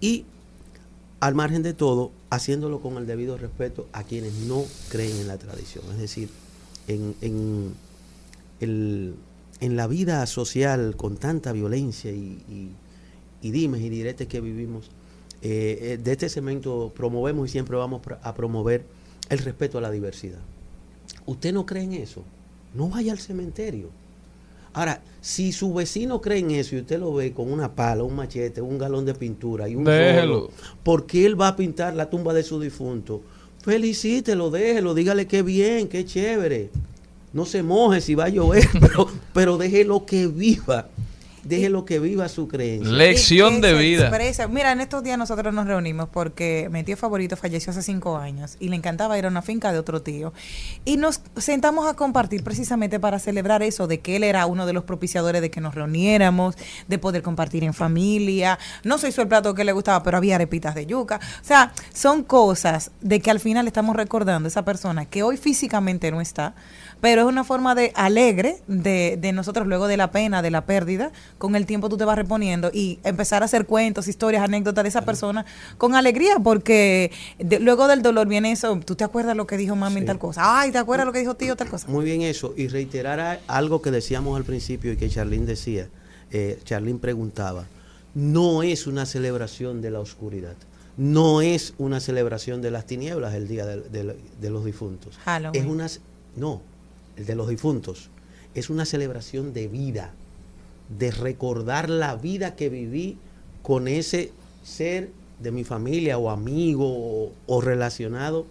Y 0.00 0.24
al 1.20 1.34
margen 1.34 1.62
de 1.62 1.74
todo, 1.74 2.10
haciéndolo 2.30 2.80
con 2.80 2.96
el 2.96 3.06
debido 3.06 3.38
respeto 3.38 3.86
a 3.92 4.02
quienes 4.04 4.32
no 4.34 4.64
creen 4.90 5.16
en 5.18 5.28
la 5.28 5.38
tradición. 5.38 5.84
Es 5.92 5.98
decir, 5.98 6.28
en, 6.88 7.14
en, 7.20 7.74
el- 8.60 9.14
en 9.60 9.76
la 9.76 9.86
vida 9.86 10.26
social 10.26 10.96
con 10.96 11.16
tanta 11.16 11.52
violencia 11.52 12.10
y, 12.10 12.72
y- 13.42 13.50
dimes 13.50 13.82
y 13.82 13.88
diretes 13.90 14.26
que 14.26 14.40
vivimos, 14.40 14.90
eh, 15.42 15.78
eh, 15.80 15.98
de 16.02 16.12
este 16.12 16.28
segmento 16.30 16.92
promovemos 16.96 17.46
y 17.48 17.52
siempre 17.52 17.76
vamos 17.76 18.00
a 18.22 18.34
promover 18.34 18.84
el 19.28 19.38
respeto 19.38 19.78
a 19.78 19.80
la 19.80 19.90
diversidad. 19.90 20.40
¿Usted 21.26 21.52
no 21.52 21.64
cree 21.66 21.84
en 21.84 21.94
eso? 21.94 22.22
No 22.74 22.88
vaya 22.88 23.12
al 23.12 23.18
cementerio. 23.18 23.88
Ahora, 24.72 25.00
si 25.20 25.52
su 25.52 25.72
vecino 25.72 26.20
cree 26.20 26.38
en 26.40 26.50
eso 26.50 26.74
y 26.74 26.80
usted 26.80 26.98
lo 26.98 27.14
ve 27.14 27.32
con 27.32 27.52
una 27.52 27.74
pala, 27.74 28.02
un 28.02 28.16
machete, 28.16 28.60
un 28.60 28.76
galón 28.76 29.04
de 29.04 29.14
pintura 29.14 29.68
y 29.68 29.76
un 29.76 29.84
Déjelo. 29.84 30.50
porque 30.82 31.24
él 31.24 31.40
va 31.40 31.48
a 31.48 31.56
pintar 31.56 31.94
la 31.94 32.10
tumba 32.10 32.34
de 32.34 32.42
su 32.42 32.58
difunto, 32.60 33.22
felicítelo, 33.62 34.50
déjelo, 34.50 34.94
dígale 34.94 35.26
qué 35.26 35.42
bien, 35.42 35.88
qué 35.88 36.04
chévere. 36.04 36.70
No 37.32 37.46
se 37.46 37.62
moje 37.62 38.00
si 38.00 38.14
va 38.14 38.24
a 38.24 38.28
llover, 38.28 38.68
pero, 38.80 39.08
pero 39.32 39.58
déjelo 39.58 40.04
que 40.06 40.26
viva. 40.26 40.88
Déjelo 41.44 41.84
que 41.84 41.98
viva 41.98 42.28
su 42.28 42.48
creencia. 42.48 42.90
Lección 42.92 43.54
Y 43.54 43.60
de 43.60 43.74
vida. 43.74 44.08
expresa- 44.08 44.48
Mira, 44.48 44.72
en 44.72 44.80
estos 44.80 45.02
días 45.02 45.18
nosotros 45.18 45.52
nos 45.54 45.66
reunimos 45.66 46.08
porque 46.08 46.68
mi 46.70 46.82
tío 46.84 46.96
favorito 46.96 47.36
falleció 47.36 47.70
hace 47.70 47.82
cinco 47.82 48.16
años 48.16 48.56
y 48.60 48.68
le 48.68 48.76
encantaba 48.76 49.18
ir 49.18 49.26
a 49.26 49.28
una 49.28 49.42
finca 49.42 49.72
de 49.72 49.78
otro 49.78 50.02
tío. 50.02 50.32
Y 50.84 50.96
nos 50.96 51.20
sentamos 51.36 51.86
a 51.86 51.94
compartir 51.94 52.42
precisamente 52.42 52.98
para 53.00 53.18
celebrar 53.18 53.62
eso, 53.62 53.86
de 53.86 54.00
que 54.00 54.16
él 54.16 54.24
era 54.24 54.46
uno 54.46 54.66
de 54.66 54.72
los 54.72 54.84
propiciadores 54.84 55.40
de 55.42 55.50
que 55.50 55.60
nos 55.60 55.74
reuniéramos, 55.74 56.56
de 56.88 56.98
poder 56.98 57.22
compartir 57.22 57.64
en 57.64 57.74
familia. 57.74 58.58
No 58.82 58.98
se 58.98 59.08
hizo 59.08 59.22
el 59.22 59.28
plato 59.28 59.54
que 59.54 59.64
le 59.64 59.72
gustaba, 59.72 60.02
pero 60.02 60.16
había 60.16 60.36
arepitas 60.36 60.74
de 60.74 60.86
yuca. 60.86 61.20
O 61.42 61.44
sea, 61.44 61.72
son 61.92 62.22
cosas 62.24 62.90
de 63.00 63.20
que 63.20 63.30
al 63.30 63.40
final 63.40 63.66
estamos 63.66 63.96
recordando 63.96 64.46
a 64.46 64.48
esa 64.48 64.64
persona 64.64 65.04
que 65.04 65.22
hoy 65.22 65.36
físicamente 65.36 66.10
no 66.10 66.20
está, 66.20 66.54
pero 67.04 67.20
es 67.20 67.28
una 67.28 67.44
forma 67.44 67.74
de 67.74 67.92
alegre 67.96 68.56
de, 68.66 69.18
de 69.20 69.32
nosotros 69.32 69.66
luego 69.66 69.88
de 69.88 69.98
la 69.98 70.10
pena, 70.10 70.40
de 70.40 70.50
la 70.50 70.64
pérdida, 70.64 71.12
con 71.36 71.54
el 71.54 71.66
tiempo 71.66 71.90
tú 71.90 71.98
te 71.98 72.06
vas 72.06 72.16
reponiendo 72.16 72.70
y 72.72 72.98
empezar 73.04 73.42
a 73.42 73.44
hacer 73.44 73.66
cuentos, 73.66 74.08
historias, 74.08 74.42
anécdotas 74.42 74.84
de 74.84 74.88
esa 74.88 75.02
persona 75.02 75.44
con 75.76 75.94
alegría, 75.96 76.36
porque 76.42 77.12
de- 77.38 77.60
luego 77.60 77.88
del 77.88 78.00
dolor 78.00 78.26
viene 78.26 78.52
eso, 78.52 78.80
tú 78.82 78.94
te 78.94 79.04
acuerdas 79.04 79.36
lo 79.36 79.46
que 79.46 79.58
dijo 79.58 79.76
mami 79.76 80.00
tal 80.06 80.18
cosa, 80.18 80.40
ay, 80.60 80.72
te 80.72 80.78
acuerdas 80.78 81.04
lo 81.04 81.12
que 81.12 81.18
dijo 81.18 81.34
tío 81.34 81.56
tal 81.56 81.68
cosa. 81.68 81.86
Muy 81.88 82.06
bien 82.06 82.22
eso. 82.22 82.54
Y 82.56 82.68
reiterar 82.68 83.20
a- 83.20 83.38
algo 83.48 83.82
que 83.82 83.90
decíamos 83.90 84.34
al 84.38 84.44
principio 84.44 84.90
y 84.90 84.96
que 84.96 85.10
Charlene 85.10 85.44
decía. 85.44 85.88
Eh, 86.30 86.58
Charlene 86.64 86.98
preguntaba. 87.00 87.66
No 88.14 88.62
es 88.62 88.86
una 88.86 89.04
celebración 89.04 89.82
de 89.82 89.90
la 89.90 90.00
oscuridad. 90.00 90.54
No 90.96 91.42
es 91.42 91.74
una 91.76 92.00
celebración 92.00 92.62
de 92.62 92.70
las 92.70 92.86
tinieblas 92.86 93.34
el 93.34 93.46
día 93.46 93.66
de, 93.66 94.16
los 94.50 94.64
difuntos. 94.64 95.18
Halloween. 95.26 95.62
Es 95.62 95.68
una, 95.70 95.86
no, 96.36 96.62
el 97.16 97.26
de 97.26 97.34
los 97.34 97.48
difuntos. 97.48 98.10
Es 98.54 98.70
una 98.70 98.84
celebración 98.84 99.52
de 99.52 99.68
vida. 99.68 100.12
De 100.98 101.10
recordar 101.10 101.88
la 101.88 102.14
vida 102.16 102.56
que 102.56 102.68
viví 102.68 103.18
con 103.62 103.88
ese 103.88 104.32
ser 104.62 105.10
de 105.40 105.50
mi 105.50 105.64
familia 105.64 106.18
o 106.18 106.30
amigo 106.30 107.32
o, 107.46 107.60
relacionado 107.60 108.46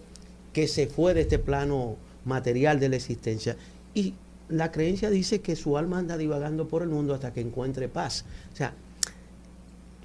que 0.52 0.68
se 0.68 0.86
fue 0.86 1.14
de 1.14 1.22
este 1.22 1.38
plano 1.38 1.96
material 2.24 2.80
de 2.80 2.88
la 2.88 2.96
existencia. 2.96 3.56
Y 3.94 4.14
la 4.48 4.72
creencia 4.72 5.10
dice 5.10 5.40
que 5.40 5.56
su 5.56 5.78
alma 5.78 5.98
anda 5.98 6.16
divagando 6.16 6.68
por 6.68 6.82
el 6.82 6.88
mundo 6.88 7.14
hasta 7.14 7.32
que 7.32 7.40
encuentre 7.40 7.88
paz. 7.88 8.24
O 8.52 8.56
sea, 8.56 8.74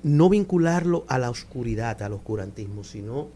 no 0.04 0.30
vincularlo 0.30 1.06
a 1.08 1.20
la 1.20 1.30
oscuridad, 1.30 2.02
al 2.02 2.14
oscurantismo, 2.14 2.84
sino 2.84 3.28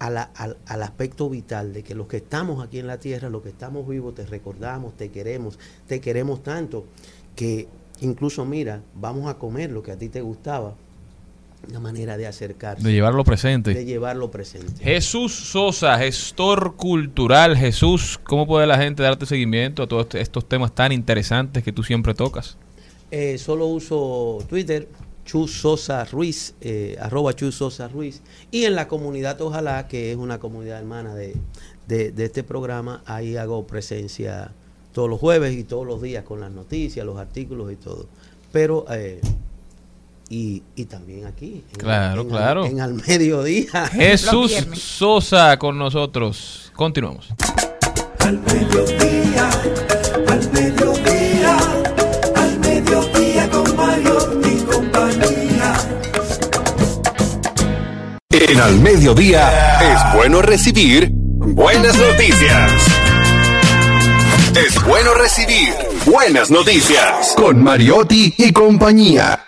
a 0.00 0.10
la- 0.10 0.30
al, 0.34 0.56
al 0.66 0.82
aspecto 0.82 1.30
vital 1.30 1.72
de 1.72 1.84
que 1.84 1.94
los 1.94 2.08
que 2.08 2.16
estamos 2.16 2.64
aquí 2.64 2.78
en 2.80 2.88
la 2.88 2.98
tierra, 2.98 3.28
los 3.30 3.42
que 3.42 3.50
estamos 3.50 3.86
vivos, 3.88 4.14
te 4.16 4.26
recordamos, 4.26 4.96
te 4.96 5.10
queremos, 5.10 5.58
te 5.86 6.00
queremos 6.00 6.42
tanto, 6.42 6.84
que 7.36 7.68
incluso 8.00 8.44
mira, 8.44 8.80
vamos 8.94 9.30
a 9.30 9.34
comer 9.34 9.70
lo 9.70 9.82
que 9.82 9.92
a 9.92 9.96
ti 9.96 10.08
te 10.08 10.20
gustaba, 10.22 10.74
una 11.68 11.78
manera 11.80 12.16
de 12.16 12.26
acercarse, 12.26 12.82
De 12.82 12.90
llevarlo 12.94 13.22
presente. 13.22 13.74
de 13.74 13.84
llevarlo 13.84 14.30
presente. 14.30 14.82
Jesús 14.82 15.34
Sosa, 15.34 15.98
gestor 15.98 16.74
cultural. 16.76 17.54
Jesús, 17.54 18.18
¿cómo 18.24 18.46
puede 18.46 18.66
la 18.66 18.78
gente 18.78 19.02
darte 19.02 19.26
seguimiento 19.26 19.82
a 19.82 19.86
todos 19.86 20.14
estos 20.14 20.48
temas 20.48 20.74
tan 20.74 20.90
interesantes 20.92 21.62
que 21.62 21.70
tú 21.72 21.82
siempre 21.82 22.14
tocas? 22.14 22.56
Eh, 23.10 23.36
solo 23.36 23.66
uso 23.66 24.38
Twitter, 24.48 24.88
Chus 25.30 25.60
Sosa 25.60 26.04
Ruiz, 26.06 26.54
eh, 26.60 26.96
arroba 27.00 27.32
Chus 27.34 27.54
Sosa 27.54 27.86
Ruiz. 27.86 28.20
Y 28.50 28.64
en 28.64 28.74
la 28.74 28.88
comunidad 28.88 29.40
Ojalá, 29.40 29.86
que 29.86 30.10
es 30.10 30.16
una 30.16 30.40
comunidad 30.40 30.80
hermana 30.80 31.14
de, 31.14 31.36
de- 31.86 32.10
de 32.10 32.24
este 32.24 32.42
programa, 32.42 33.02
ahí 33.06 33.36
hago 33.36 33.64
presencia 33.64 34.50
todos 34.92 35.08
los 35.08 35.20
jueves 35.20 35.54
y 35.54 35.62
todos 35.62 35.86
los 35.86 36.02
días 36.02 36.24
con 36.24 36.40
las 36.40 36.50
noticias, 36.50 37.06
los 37.06 37.16
artículos 37.16 37.70
y 37.70 37.76
todo. 37.76 38.06
Pero, 38.50 38.86
eh, 38.90 39.20
y, 40.28 40.64
y 40.74 40.84
también 40.86 41.26
aquí. 41.26 41.62
en- 41.74 41.78
Claro, 41.78 42.22
en- 42.22 42.28
claro. 42.28 42.64
En 42.66 42.80
al 42.80 42.94
mediodía. 42.94 43.86
Jesús 43.92 44.52
Sosa 44.74 45.56
con 45.58 45.78
nosotros. 45.78 46.72
Continuamos. 46.74 47.28
Al 48.18 48.36
mediodía, 48.40 49.48
al 50.28 50.52
mediodía, 50.52 50.99
En 58.40 58.58
Al 58.58 58.80
Mediodía 58.80 59.78
es 59.82 60.16
bueno 60.16 60.40
recibir 60.40 61.10
buenas 61.12 61.98
noticias. 61.98 62.72
Es 64.56 64.82
bueno 64.82 65.12
recibir 65.12 65.68
buenas 66.06 66.50
noticias 66.50 67.34
con 67.36 67.62
Mariotti 67.62 68.32
y 68.38 68.50
compañía. 68.52 69.46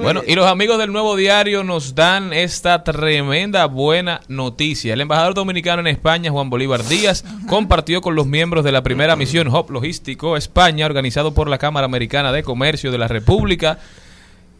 Bueno, 0.00 0.22
y 0.26 0.34
los 0.34 0.46
amigos 0.46 0.78
del 0.78 0.92
Nuevo 0.92 1.14
Diario 1.14 1.62
nos 1.62 1.94
dan 1.94 2.32
esta 2.32 2.82
tremenda 2.82 3.66
buena 3.66 4.20
noticia. 4.26 4.94
El 4.94 5.02
embajador 5.02 5.34
dominicano 5.34 5.80
en 5.80 5.86
España, 5.86 6.32
Juan 6.32 6.50
Bolívar 6.50 6.82
Díaz, 6.84 7.24
compartió 7.48 8.00
con 8.00 8.16
los 8.16 8.26
miembros 8.26 8.64
de 8.64 8.72
la 8.72 8.82
primera 8.82 9.14
misión 9.14 9.46
Hop 9.46 9.70
Logístico 9.70 10.36
España, 10.36 10.86
organizado 10.86 11.34
por 11.34 11.48
la 11.48 11.58
Cámara 11.58 11.84
Americana 11.84 12.32
de 12.32 12.42
Comercio 12.42 12.90
de 12.90 12.98
la 12.98 13.06
República, 13.06 13.78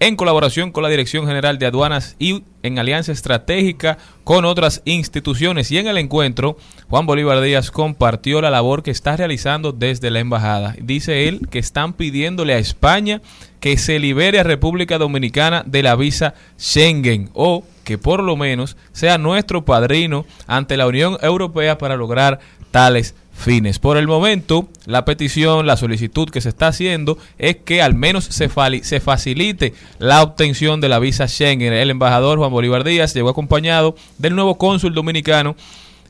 en 0.00 0.16
colaboración 0.16 0.72
con 0.72 0.82
la 0.82 0.88
Dirección 0.88 1.26
General 1.26 1.58
de 1.58 1.66
Aduanas 1.66 2.16
y 2.18 2.42
en 2.62 2.78
alianza 2.78 3.12
estratégica 3.12 3.98
con 4.24 4.44
otras 4.44 4.82
instituciones. 4.84 5.70
Y 5.70 5.78
en 5.78 5.86
el 5.86 5.98
encuentro, 5.98 6.56
Juan 6.88 7.06
Bolívar 7.06 7.40
Díaz 7.40 7.70
compartió 7.70 8.40
la 8.40 8.50
labor 8.50 8.82
que 8.82 8.90
está 8.90 9.16
realizando 9.16 9.72
desde 9.72 10.10
la 10.10 10.20
embajada. 10.20 10.74
Dice 10.80 11.28
él 11.28 11.48
que 11.50 11.58
están 11.58 11.92
pidiéndole 11.92 12.54
a 12.54 12.58
España 12.58 13.22
que 13.60 13.78
se 13.78 13.98
libere 13.98 14.40
a 14.40 14.44
República 14.44 14.98
Dominicana 14.98 15.62
de 15.64 15.82
la 15.82 15.96
visa 15.96 16.34
Schengen 16.58 17.30
o 17.32 17.64
que 17.84 17.98
por 17.98 18.22
lo 18.22 18.36
menos 18.36 18.76
sea 18.92 19.18
nuestro 19.18 19.64
padrino 19.64 20.26
ante 20.46 20.76
la 20.76 20.86
Unión 20.86 21.16
Europea 21.22 21.78
para 21.78 21.96
lograr 21.96 22.40
tales 22.70 23.14
fines. 23.34 23.78
Por 23.78 23.96
el 23.96 24.06
momento, 24.06 24.68
la 24.86 25.04
petición, 25.04 25.66
la 25.66 25.76
solicitud 25.76 26.30
que 26.30 26.40
se 26.40 26.48
está 26.48 26.68
haciendo 26.68 27.18
es 27.38 27.56
que 27.56 27.82
al 27.82 27.94
menos 27.94 28.24
se, 28.24 28.48
facilite 28.48 29.74
la 29.98 30.22
obtención 30.22 30.80
de 30.80 30.88
la 30.88 30.98
visa 30.98 31.28
Schengen. 31.28 31.72
El 31.72 31.90
embajador 31.90 32.38
Juan 32.38 32.50
Bolívar 32.50 32.84
Díaz 32.84 33.14
llegó 33.14 33.28
acompañado 33.28 33.96
del 34.18 34.34
nuevo 34.34 34.56
cónsul 34.56 34.94
dominicano 34.94 35.56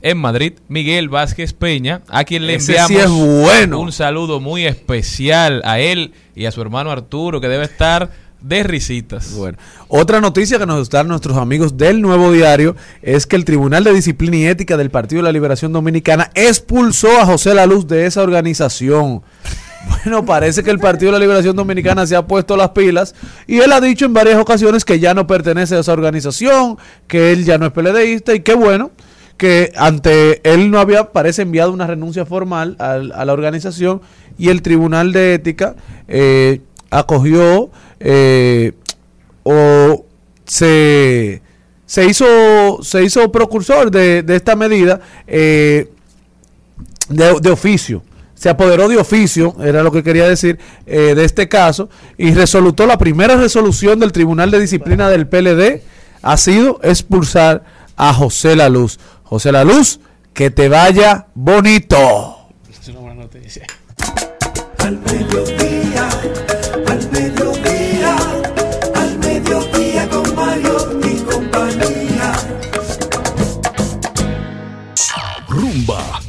en 0.01 0.17
Madrid, 0.19 0.53
Miguel 0.67 1.09
Vázquez 1.09 1.53
Peña, 1.53 2.01
a 2.09 2.25
quien 2.25 2.45
le 2.45 2.55
Ese 2.55 2.77
enviamos 2.77 2.89
sí 2.89 2.97
es 2.97 3.09
bueno. 3.41 3.79
un 3.79 3.91
saludo 3.91 4.39
muy 4.39 4.65
especial 4.65 5.61
a 5.65 5.79
él 5.79 6.13
y 6.35 6.45
a 6.45 6.51
su 6.51 6.61
hermano 6.61 6.91
Arturo, 6.91 7.41
que 7.41 7.47
debe 7.47 7.65
estar 7.65 8.11
de 8.47 8.63
risitas. 8.63 9.33
Bueno, 9.33 9.57
otra 9.87 10.21
noticia 10.21 10.59
que 10.59 10.65
nos 10.65 10.89
dan 10.89 11.07
nuestros 11.07 11.37
amigos 11.37 11.77
del 11.77 12.01
Nuevo 12.01 12.31
Diario 12.31 12.75
es 13.01 13.25
que 13.25 13.35
el 13.35 13.45
Tribunal 13.45 13.83
de 13.83 13.93
Disciplina 13.93 14.37
y 14.37 14.45
Ética 14.45 14.77
del 14.77 14.91
Partido 14.91 15.19
de 15.21 15.23
la 15.23 15.31
Liberación 15.31 15.73
Dominicana 15.73 16.31
expulsó 16.35 17.19
a 17.19 17.25
José 17.25 17.53
La 17.53 17.65
Luz 17.65 17.87
de 17.87 18.05
esa 18.05 18.21
organización. 18.21 19.21
Bueno, 20.03 20.25
parece 20.25 20.63
que 20.63 20.71
el 20.71 20.79
Partido 20.79 21.11
de 21.11 21.19
la 21.19 21.23
Liberación 21.23 21.55
Dominicana 21.55 22.07
se 22.07 22.15
ha 22.15 22.25
puesto 22.25 22.57
las 22.57 22.69
pilas 22.69 23.13
y 23.45 23.59
él 23.59 23.71
ha 23.71 23.79
dicho 23.79 24.05
en 24.05 24.15
varias 24.15 24.37
ocasiones 24.39 24.83
que 24.83 24.99
ya 24.99 25.13
no 25.13 25.27
pertenece 25.27 25.75
a 25.75 25.79
esa 25.81 25.93
organización, 25.93 26.79
que 27.07 27.31
él 27.31 27.45
ya 27.45 27.59
no 27.59 27.67
es 27.67 27.71
PLDista 27.71 28.33
y 28.33 28.39
que 28.39 28.55
bueno, 28.55 28.89
que 29.37 29.71
ante 29.75 30.41
él 30.51 30.71
no 30.71 30.79
había, 30.79 31.11
parece, 31.11 31.43
enviado 31.43 31.71
una 31.71 31.85
renuncia 31.85 32.25
formal 32.25 32.75
al- 32.79 33.11
a, 33.11 33.25
la 33.25 33.33
organización 33.33 34.01
y 34.39 34.49
el 34.49 34.63
Tribunal 34.63 35.11
de 35.11 35.35
Ética 35.35 35.75
eh, 36.07 36.61
acogió 36.89 37.69
eh, 37.99 38.73
o 39.43 40.05
se, 40.45 41.41
se 41.85 42.05
hizo 42.05 42.81
se 42.81 43.03
hizo 43.03 43.31
precursor 43.31 43.91
de, 43.91 44.23
de 44.23 44.35
esta 44.35 44.55
medida 44.55 45.01
eh, 45.27 45.91
de, 47.09 47.39
de 47.41 47.49
oficio. 47.49 48.03
Se 48.35 48.49
apoderó 48.49 48.89
de 48.89 48.97
oficio, 48.97 49.55
era 49.63 49.81
lo 49.81 49.91
que 49.91 50.03
quería 50.03 50.27
decir, 50.27 50.59
eh, 50.85 51.13
de 51.15 51.23
este 51.23 51.47
caso, 51.47 51.89
y 52.17 52.33
resolutó 52.33 52.85
la 52.85 52.97
primera 52.97 53.37
resolución 53.37 53.99
del 53.99 54.11
Tribunal 54.11 54.51
de 54.51 54.59
Disciplina 54.59 55.09
del 55.09 55.25
PLD, 55.25 55.81
ha 56.21 56.37
sido 56.37 56.79
expulsar 56.83 57.63
a 57.95 58.13
José 58.13 58.55
La 58.55 58.67
Luz. 58.67 58.99
José 59.23 59.51
La 59.53 59.63
Luz, 59.63 59.99
que 60.33 60.51
te 60.51 60.67
vaya 60.67 61.27
bonito. 61.33 62.49
Es 62.69 62.87
una 62.89 62.99
buena 62.99 63.21
noticia. 63.21 63.65
Al 64.79 64.99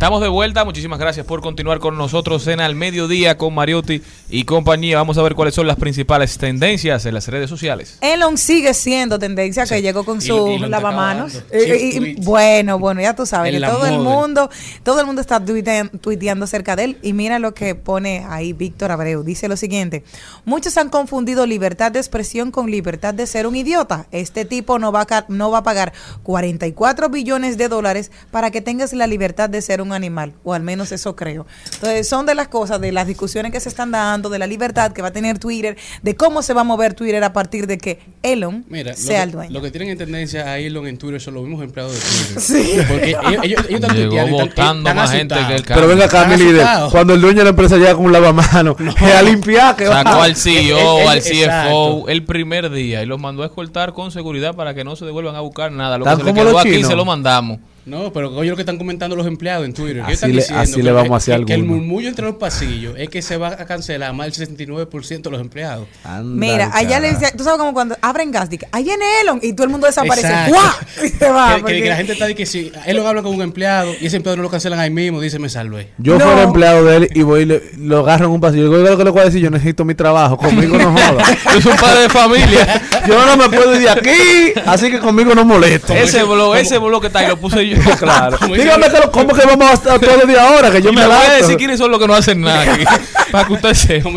Estamos 0.00 0.22
de 0.22 0.28
vuelta, 0.28 0.64
muchísimas 0.64 0.98
gracias 0.98 1.26
por 1.26 1.42
continuar 1.42 1.78
con 1.78 1.98
nosotros 1.98 2.46
en 2.46 2.60
Al 2.60 2.74
Mediodía 2.74 3.36
con 3.36 3.52
Mariotti 3.52 4.00
y 4.30 4.44
compañía. 4.44 4.96
Vamos 4.96 5.18
a 5.18 5.22
ver 5.22 5.34
cuáles 5.34 5.54
son 5.54 5.66
las 5.66 5.76
principales 5.76 6.38
tendencias 6.38 7.04
en 7.04 7.12
las 7.12 7.28
redes 7.28 7.50
sociales. 7.50 7.98
Elon 8.00 8.38
sigue 8.38 8.72
siendo 8.72 9.18
tendencia 9.18 9.66
que 9.66 9.82
llegó 9.82 10.06
con 10.06 10.22
su 10.22 10.48
y 10.52 10.58
lavamanos. 10.58 11.42
Eh, 11.50 11.60
Sí, 11.60 11.70
y- 11.84 11.88
y- 11.88 11.98
tweets. 11.98 12.24
bueno, 12.24 12.78
bueno, 12.78 13.02
ya 13.02 13.14
tú 13.14 13.26
sabes 13.26 13.52
que 13.52 13.60
todo 13.60 13.84
el 13.84 13.98
mundo, 13.98 14.48
todo 14.84 15.00
el 15.00 15.06
mundo 15.06 15.20
está 15.20 15.38
tuitean- 15.38 15.90
tuiteando 16.00 16.46
cerca 16.46 16.76
de 16.76 16.84
él. 16.84 16.98
Y 17.02 17.12
mira 17.12 17.38
lo 17.38 17.52
que 17.52 17.74
pone 17.74 18.24
ahí 18.26 18.54
Víctor 18.54 18.92
Abreu. 18.92 19.22
Dice 19.22 19.48
lo 19.48 19.58
siguiente: 19.58 20.02
Muchos 20.46 20.78
han 20.78 20.88
confundido 20.88 21.44
libertad 21.44 21.92
de 21.92 21.98
expresión 21.98 22.52
con 22.52 22.70
libertad 22.70 23.12
de 23.12 23.26
ser 23.26 23.46
un 23.46 23.54
idiota. 23.54 24.06
Este 24.12 24.46
tipo 24.46 24.78
no 24.78 24.92
va 24.92 25.02
a, 25.10 25.26
no 25.28 25.50
va 25.50 25.58
a 25.58 25.62
pagar 25.62 25.92
44 26.22 27.10
billones 27.10 27.58
de 27.58 27.68
dólares 27.68 28.10
para 28.30 28.50
que 28.50 28.62
tengas 28.62 28.94
la 28.94 29.06
libertad 29.06 29.50
de 29.50 29.60
ser 29.60 29.82
un 29.82 29.89
animal. 29.94 30.32
O 30.44 30.54
al 30.54 30.62
menos 30.62 30.92
eso 30.92 31.16
creo. 31.16 31.46
Entonces, 31.74 32.08
son 32.08 32.26
de 32.26 32.34
las 32.34 32.48
cosas, 32.48 32.80
de 32.80 32.92
las 32.92 33.06
discusiones 33.06 33.52
que 33.52 33.60
se 33.60 33.68
están 33.68 33.90
dando, 33.90 34.28
de 34.28 34.38
la 34.38 34.46
libertad 34.46 34.92
que 34.92 35.02
va 35.02 35.08
a 35.08 35.12
tener 35.12 35.38
Twitter, 35.38 35.76
de 36.02 36.16
cómo 36.16 36.42
se 36.42 36.52
va 36.54 36.62
a 36.62 36.64
mover 36.64 36.94
Twitter 36.94 37.22
a 37.24 37.32
partir 37.32 37.66
de 37.66 37.78
que 37.78 37.98
Elon 38.22 38.64
Mira, 38.68 38.94
sea 38.94 39.18
que, 39.18 39.22
el 39.24 39.30
dueño. 39.32 39.52
lo 39.52 39.62
que 39.62 39.70
tienen 39.70 39.90
en 39.90 39.98
tendencia 39.98 40.44
a 40.46 40.58
Elon 40.58 40.86
en 40.86 40.98
Twitter 40.98 41.20
son 41.20 41.34
los 41.34 41.42
mismos 41.44 41.62
empleados 41.64 41.92
de 41.94 42.00
Twitter. 42.00 42.40
Sí. 42.40 42.76
Porque 42.88 43.10
ellos, 43.10 43.24
ellos, 43.44 43.60
ellos 43.68 43.80
están 43.80 43.96
Llegó 43.96 44.10
tuiteando 44.10 44.36
votando 44.38 44.78
están 44.90 44.96
más 44.96 45.10
gente 45.12 45.34
que 45.48 45.54
el 45.54 45.62
Pero 45.64 45.86
venga 45.88 46.04
acá, 46.06 46.24
mi 46.26 46.36
líder, 46.36 46.66
cuando 46.90 47.14
el 47.14 47.20
dueño 47.20 47.38
de 47.38 47.44
la 47.44 47.50
empresa 47.50 47.76
llega 47.76 47.94
con 47.94 48.06
un 48.06 48.12
lavamanos, 48.12 48.76
que 48.76 48.84
a 49.12 49.22
limpiar, 49.22 49.76
que 49.76 49.86
va. 49.88 50.02
Sacó 50.02 50.22
al 50.22 50.36
CEO, 50.36 50.78
El- 50.98 51.02
el- 51.02 51.08
al 51.08 51.18
exacto. 51.18 51.68
CFO 51.70 52.08
el 52.08 52.24
primer 52.24 52.70
día 52.70 53.02
y 53.02 53.06
los 53.06 53.18
mandó 53.20 53.42
a 53.42 53.46
escoltar 53.46 53.92
con 53.92 54.10
seguridad 54.10 54.54
para 54.54 54.74
que 54.74 54.84
no 54.84 54.96
se 54.96 55.04
devuelvan 55.04 55.36
a 55.36 55.40
buscar 55.40 55.70
nada. 55.72 55.98
Lo 55.98 56.04
que 56.04 56.16
se 56.16 56.24
le 56.24 56.34
quedó 56.34 56.58
aquí 56.58 56.84
se 56.84 56.94
lo 56.96 57.04
mandamos. 57.04 57.58
No, 57.90 58.12
pero 58.12 58.30
oye 58.34 58.48
lo 58.50 58.56
que 58.56 58.62
están 58.62 58.78
comentando 58.78 59.16
los 59.16 59.26
empleados 59.26 59.64
en 59.66 59.74
Twitter. 59.74 59.96
que 59.96 60.02
Así 60.02 60.12
están 60.14 60.30
le- 60.30 60.36
diciendo 60.36 60.62
así 60.62 60.74
que 60.76 60.82
le 60.84 60.92
vamos 60.92 61.10
a 61.12 61.16
hacer 61.16 61.44
que, 61.44 61.54
el 61.54 61.64
murmullo 61.64 62.08
entre 62.08 62.24
los 62.24 62.36
pasillos 62.36 62.94
es 62.96 63.08
que 63.08 63.20
se 63.20 63.36
va 63.36 63.48
a 63.48 63.66
cancelar 63.66 64.12
más 64.14 64.26
del 64.26 64.48
69% 64.48 65.22
de 65.22 65.30
los 65.30 65.40
empleados. 65.40 65.86
Mira, 66.22 66.70
allá 66.72 67.00
le 67.00 67.10
dice, 67.14 67.32
tú 67.36 67.42
sabes 67.44 67.58
como 67.58 67.72
cuando 67.72 67.96
abren 68.00 68.30
gas, 68.30 68.48
dice, 68.48 68.68
ahí 68.72 68.84
viene 68.84 69.04
Elon 69.22 69.40
y 69.42 69.52
todo 69.54 69.64
el 69.64 69.70
mundo 69.70 69.86
desaparece. 69.86 70.28
Exacto. 70.28 70.54
¡Guau! 70.54 70.70
Y 71.04 71.08
se 71.08 71.28
va. 71.30 71.48
que, 71.48 71.54
que- 71.56 71.60
porque- 71.62 71.82
que 71.82 71.88
la 71.88 71.96
gente 71.96 72.12
está 72.12 72.26
de 72.26 72.34
que 72.34 72.46
si 72.46 72.70
Elon 72.86 73.06
habla 73.06 73.22
con 73.22 73.34
un 73.34 73.42
empleado 73.42 73.92
y 74.00 74.06
ese 74.06 74.16
empleado 74.16 74.36
no 74.36 74.42
lo 74.44 74.50
cancelan 74.50 74.78
ahí 74.78 74.90
mismo, 74.90 75.20
dice 75.20 75.38
me 75.38 75.48
salvé. 75.48 75.88
Yo 75.98 76.18
No. 76.18 76.24
fuera 76.24 76.42
empleado 76.42 76.84
de 76.84 76.96
él 76.96 77.08
y 77.14 77.22
voy 77.22 77.42
y 77.42 77.44
le- 77.46 77.62
lo 77.78 78.00
agarro 78.00 78.26
en 78.26 78.32
un 78.32 78.40
pasillo. 78.40 78.64
Digo, 78.64 78.76
oiga 78.76 78.90
lo 78.90 78.98
que 78.98 79.04
le 79.04 79.10
voy 79.10 79.22
a 79.22 79.24
decir, 79.24 79.40
yo 79.40 79.50
necesito 79.50 79.84
mi 79.84 79.94
trabajo, 79.94 80.36
conmigo 80.36 80.76
no 80.78 80.92
joda. 80.92 81.24
Yo 81.54 81.60
soy 81.60 81.72
un 81.72 81.78
padre 81.78 82.02
de 82.02 82.08
familia. 82.10 82.82
yo 83.08 83.26
no 83.26 83.36
me 83.36 83.48
puedo 83.48 83.74
ir 83.74 83.80
de 83.82 83.90
aquí, 83.90 84.52
así 84.66 84.90
que 84.90 84.98
conmigo 85.00 85.34
no 85.34 85.44
moleste. 85.44 86.00
ese 86.02 86.22
blog, 86.22 86.56
ese 86.56 86.78
blog 86.78 87.00
que 87.00 87.06
está 87.08 87.20
ahí 87.20 87.28
lo 87.28 87.36
puse 87.38 87.66
yo. 87.66 87.76
Claro. 87.98 88.38
Dígame 88.46 88.88
que 88.88 88.98
lo- 88.98 89.10
cómo 89.10 89.34
que 89.34 89.44
vamos 89.46 89.70
a 89.70 89.72
estar 89.74 89.98
todos 90.00 90.26
de 90.26 90.38
ahora, 90.38 90.70
que 90.70 90.80
yo 90.82 90.90
y 90.90 90.94
me 90.94 91.02
le 91.02 91.06
voy 91.08 91.16
a 91.16 91.32
decir 91.34 91.56
quiénes 91.56 91.78
son 91.78 91.90
los 91.90 92.00
que 92.00 92.06
no 92.06 92.14
hacen 92.14 92.40
nada 92.40 92.72
aquí, 92.72 92.84
para 93.32 93.46
que 93.46 93.52
usted 93.54 93.74
sepa. 93.74 94.10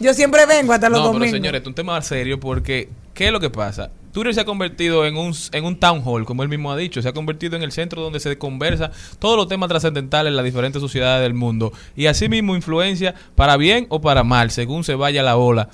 Yo 0.00 0.14
siempre 0.14 0.46
vengo 0.46 0.72
hasta 0.72 0.88
los 0.88 0.98
No, 0.98 1.04
pero 1.06 1.12
domingos. 1.14 1.36
señores, 1.36 1.58
esto 1.58 1.68
es 1.68 1.72
un 1.72 1.74
tema 1.74 2.00
serio 2.02 2.38
porque 2.40 2.88
¿qué 3.14 3.26
es 3.26 3.32
lo 3.32 3.40
que 3.40 3.50
pasa? 3.50 3.90
Twitter 4.12 4.34
se 4.34 4.40
ha 4.40 4.44
convertido 4.46 5.04
en 5.04 5.16
un, 5.18 5.34
en 5.52 5.64
un 5.66 5.78
town 5.78 6.00
hall, 6.02 6.24
como 6.24 6.42
él 6.42 6.48
mismo 6.48 6.72
ha 6.72 6.76
dicho, 6.76 7.02
se 7.02 7.08
ha 7.08 7.12
convertido 7.12 7.54
en 7.56 7.62
el 7.62 7.70
centro 7.70 8.00
donde 8.00 8.18
se 8.18 8.38
conversa 8.38 8.90
todos 9.18 9.36
los 9.36 9.46
temas 9.46 9.68
trascendentales 9.68 10.30
en 10.30 10.36
las 10.36 10.44
diferentes 10.44 10.80
sociedades 10.80 11.22
del 11.22 11.34
mundo 11.34 11.70
y 11.94 12.06
asimismo 12.06 12.56
influencia 12.56 13.14
para 13.34 13.58
bien 13.58 13.86
o 13.90 14.00
para 14.00 14.24
mal, 14.24 14.50
según 14.50 14.84
se 14.84 14.94
vaya 14.94 15.22
la 15.22 15.36
ola. 15.36 15.68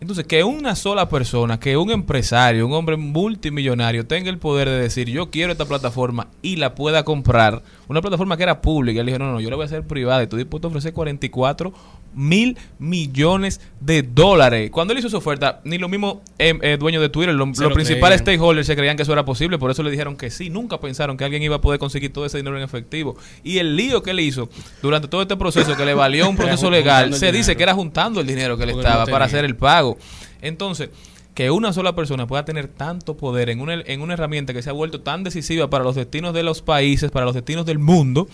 Entonces, 0.00 0.26
que 0.26 0.44
una 0.44 0.76
sola 0.76 1.08
persona, 1.08 1.58
que 1.58 1.76
un 1.76 1.90
empresario, 1.90 2.64
un 2.66 2.72
hombre 2.72 2.96
multimillonario 2.96 4.06
tenga 4.06 4.30
el 4.30 4.38
poder 4.38 4.68
de 4.68 4.78
decir 4.78 5.08
yo 5.08 5.30
quiero 5.30 5.50
esta 5.50 5.64
plataforma 5.64 6.28
y 6.40 6.56
la 6.56 6.76
pueda 6.76 7.04
comprar, 7.04 7.62
una 7.88 8.00
plataforma 8.00 8.36
que 8.36 8.44
era 8.44 8.62
pública, 8.62 9.00
él 9.00 9.06
dijo, 9.06 9.18
no, 9.18 9.32
no, 9.32 9.40
yo 9.40 9.50
la 9.50 9.56
voy 9.56 9.64
a 9.64 9.66
hacer 9.66 9.84
privada 9.84 10.20
y 10.20 10.24
estoy 10.24 10.38
dispuesto 10.44 10.68
a 10.68 10.70
ofrecer 10.70 10.92
44 10.92 11.72
mil 12.14 12.56
millones 12.78 13.60
de 13.80 14.02
dólares. 14.02 14.70
Cuando 14.70 14.92
él 14.92 14.98
hizo 14.98 15.08
su 15.08 15.16
oferta, 15.16 15.60
ni 15.64 15.78
los 15.78 15.90
mismos 15.90 16.18
eh, 16.38 16.58
eh, 16.62 16.76
dueños 16.78 17.00
de 17.02 17.08
Twitter, 17.08 17.34
lo- 17.34 17.46
los 17.46 17.58
lo 17.58 17.70
principales 17.72 18.20
stakeholders 18.20 18.66
se 18.66 18.76
creían 18.76 18.96
que 18.96 19.02
eso 19.04 19.12
era 19.12 19.24
posible, 19.24 19.58
por 19.58 19.70
eso 19.70 19.82
le 19.82 19.90
dijeron 19.90 20.16
que 20.16 20.30
sí, 20.30 20.50
nunca 20.50 20.80
pensaron 20.80 21.16
que 21.16 21.24
alguien 21.24 21.42
iba 21.42 21.56
a 21.56 21.60
poder 21.60 21.78
conseguir 21.78 22.12
todo 22.12 22.26
ese 22.26 22.38
dinero 22.38 22.56
en 22.56 22.62
efectivo. 22.64 23.16
Y 23.44 23.58
el 23.58 23.76
lío 23.76 24.02
que 24.02 24.10
él 24.10 24.20
hizo 24.20 24.48
durante 24.82 25.08
todo 25.08 25.22
este 25.22 25.36
proceso, 25.36 25.76
que 25.76 25.84
le 25.84 25.94
valió 25.94 26.28
un 26.28 26.36
proceso 26.36 26.70
legal, 26.70 27.14
se 27.14 27.26
dice 27.32 27.56
que 27.56 27.62
era 27.62 27.74
juntando 27.74 28.20
el 28.20 28.26
dinero 28.26 28.56
que 28.56 28.66
le 28.66 28.72
estaba 28.72 29.04
no 29.06 29.12
para 29.12 29.24
hacer 29.26 29.44
el 29.44 29.56
pago. 29.56 29.96
Entonces, 30.42 30.90
que 31.34 31.52
una 31.52 31.72
sola 31.72 31.94
persona 31.94 32.26
pueda 32.26 32.44
tener 32.44 32.66
tanto 32.66 33.16
poder 33.16 33.48
en 33.48 33.60
una, 33.60 33.74
en 33.74 34.00
una 34.00 34.14
herramienta 34.14 34.52
que 34.52 34.60
se 34.60 34.70
ha 34.70 34.72
vuelto 34.72 35.02
tan 35.02 35.22
decisiva 35.22 35.70
para 35.70 35.84
los 35.84 35.94
destinos 35.94 36.34
de 36.34 36.42
los 36.42 36.62
países, 36.62 37.12
para 37.12 37.26
los 37.26 37.34
destinos 37.34 37.64
del 37.64 37.78
mundo, 37.78 38.26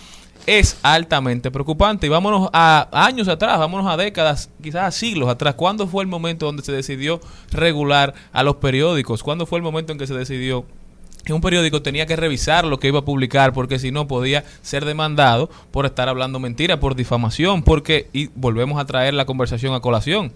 es 0.47 0.79
altamente 0.83 1.51
preocupante. 1.51 2.07
Y 2.07 2.11
vámonos 2.11 2.51
a 2.53 2.89
años 2.93 3.29
atrás, 3.29 3.59
vámonos 3.59 3.91
a 3.91 3.97
décadas, 3.97 4.51
quizás 4.63 4.83
a 4.83 4.91
siglos 4.91 5.29
atrás. 5.29 5.55
¿Cuándo 5.55 5.87
fue 5.87 6.03
el 6.03 6.09
momento 6.09 6.47
donde 6.47 6.63
se 6.63 6.73
decidió 6.73 7.21
regular 7.51 8.15
a 8.33 8.43
los 8.43 8.57
periódicos? 8.57 9.23
¿Cuándo 9.23 9.47
fue 9.47 9.59
el 9.59 9.63
momento 9.63 9.93
en 9.93 9.99
que 9.99 10.07
se 10.07 10.15
decidió 10.15 10.65
que 11.25 11.33
un 11.33 11.41
periódico 11.41 11.83
tenía 11.83 12.07
que 12.07 12.17
revisar 12.17 12.65
lo 12.67 12.79
que 12.79 12.89
iba 12.89 12.99
a 12.99 13.05
publicar 13.05 13.53
porque 13.53 13.79
si 13.79 13.91
no 13.91 14.07
podía 14.07 14.45
ser 14.63 14.85
demandado 14.85 15.49
por 15.71 15.87
estar 15.87 16.09
hablando 16.09 16.39
mentira, 16.39 16.81
por 16.81 16.95
difamación, 16.95 17.63
porque, 17.63 18.09
y 18.13 18.27
volvemos 18.35 18.79
a 18.79 18.85
traer 18.85 19.15
la 19.15 19.25
conversación 19.25 19.75
a 19.75 19.81
colación, 19.81 20.33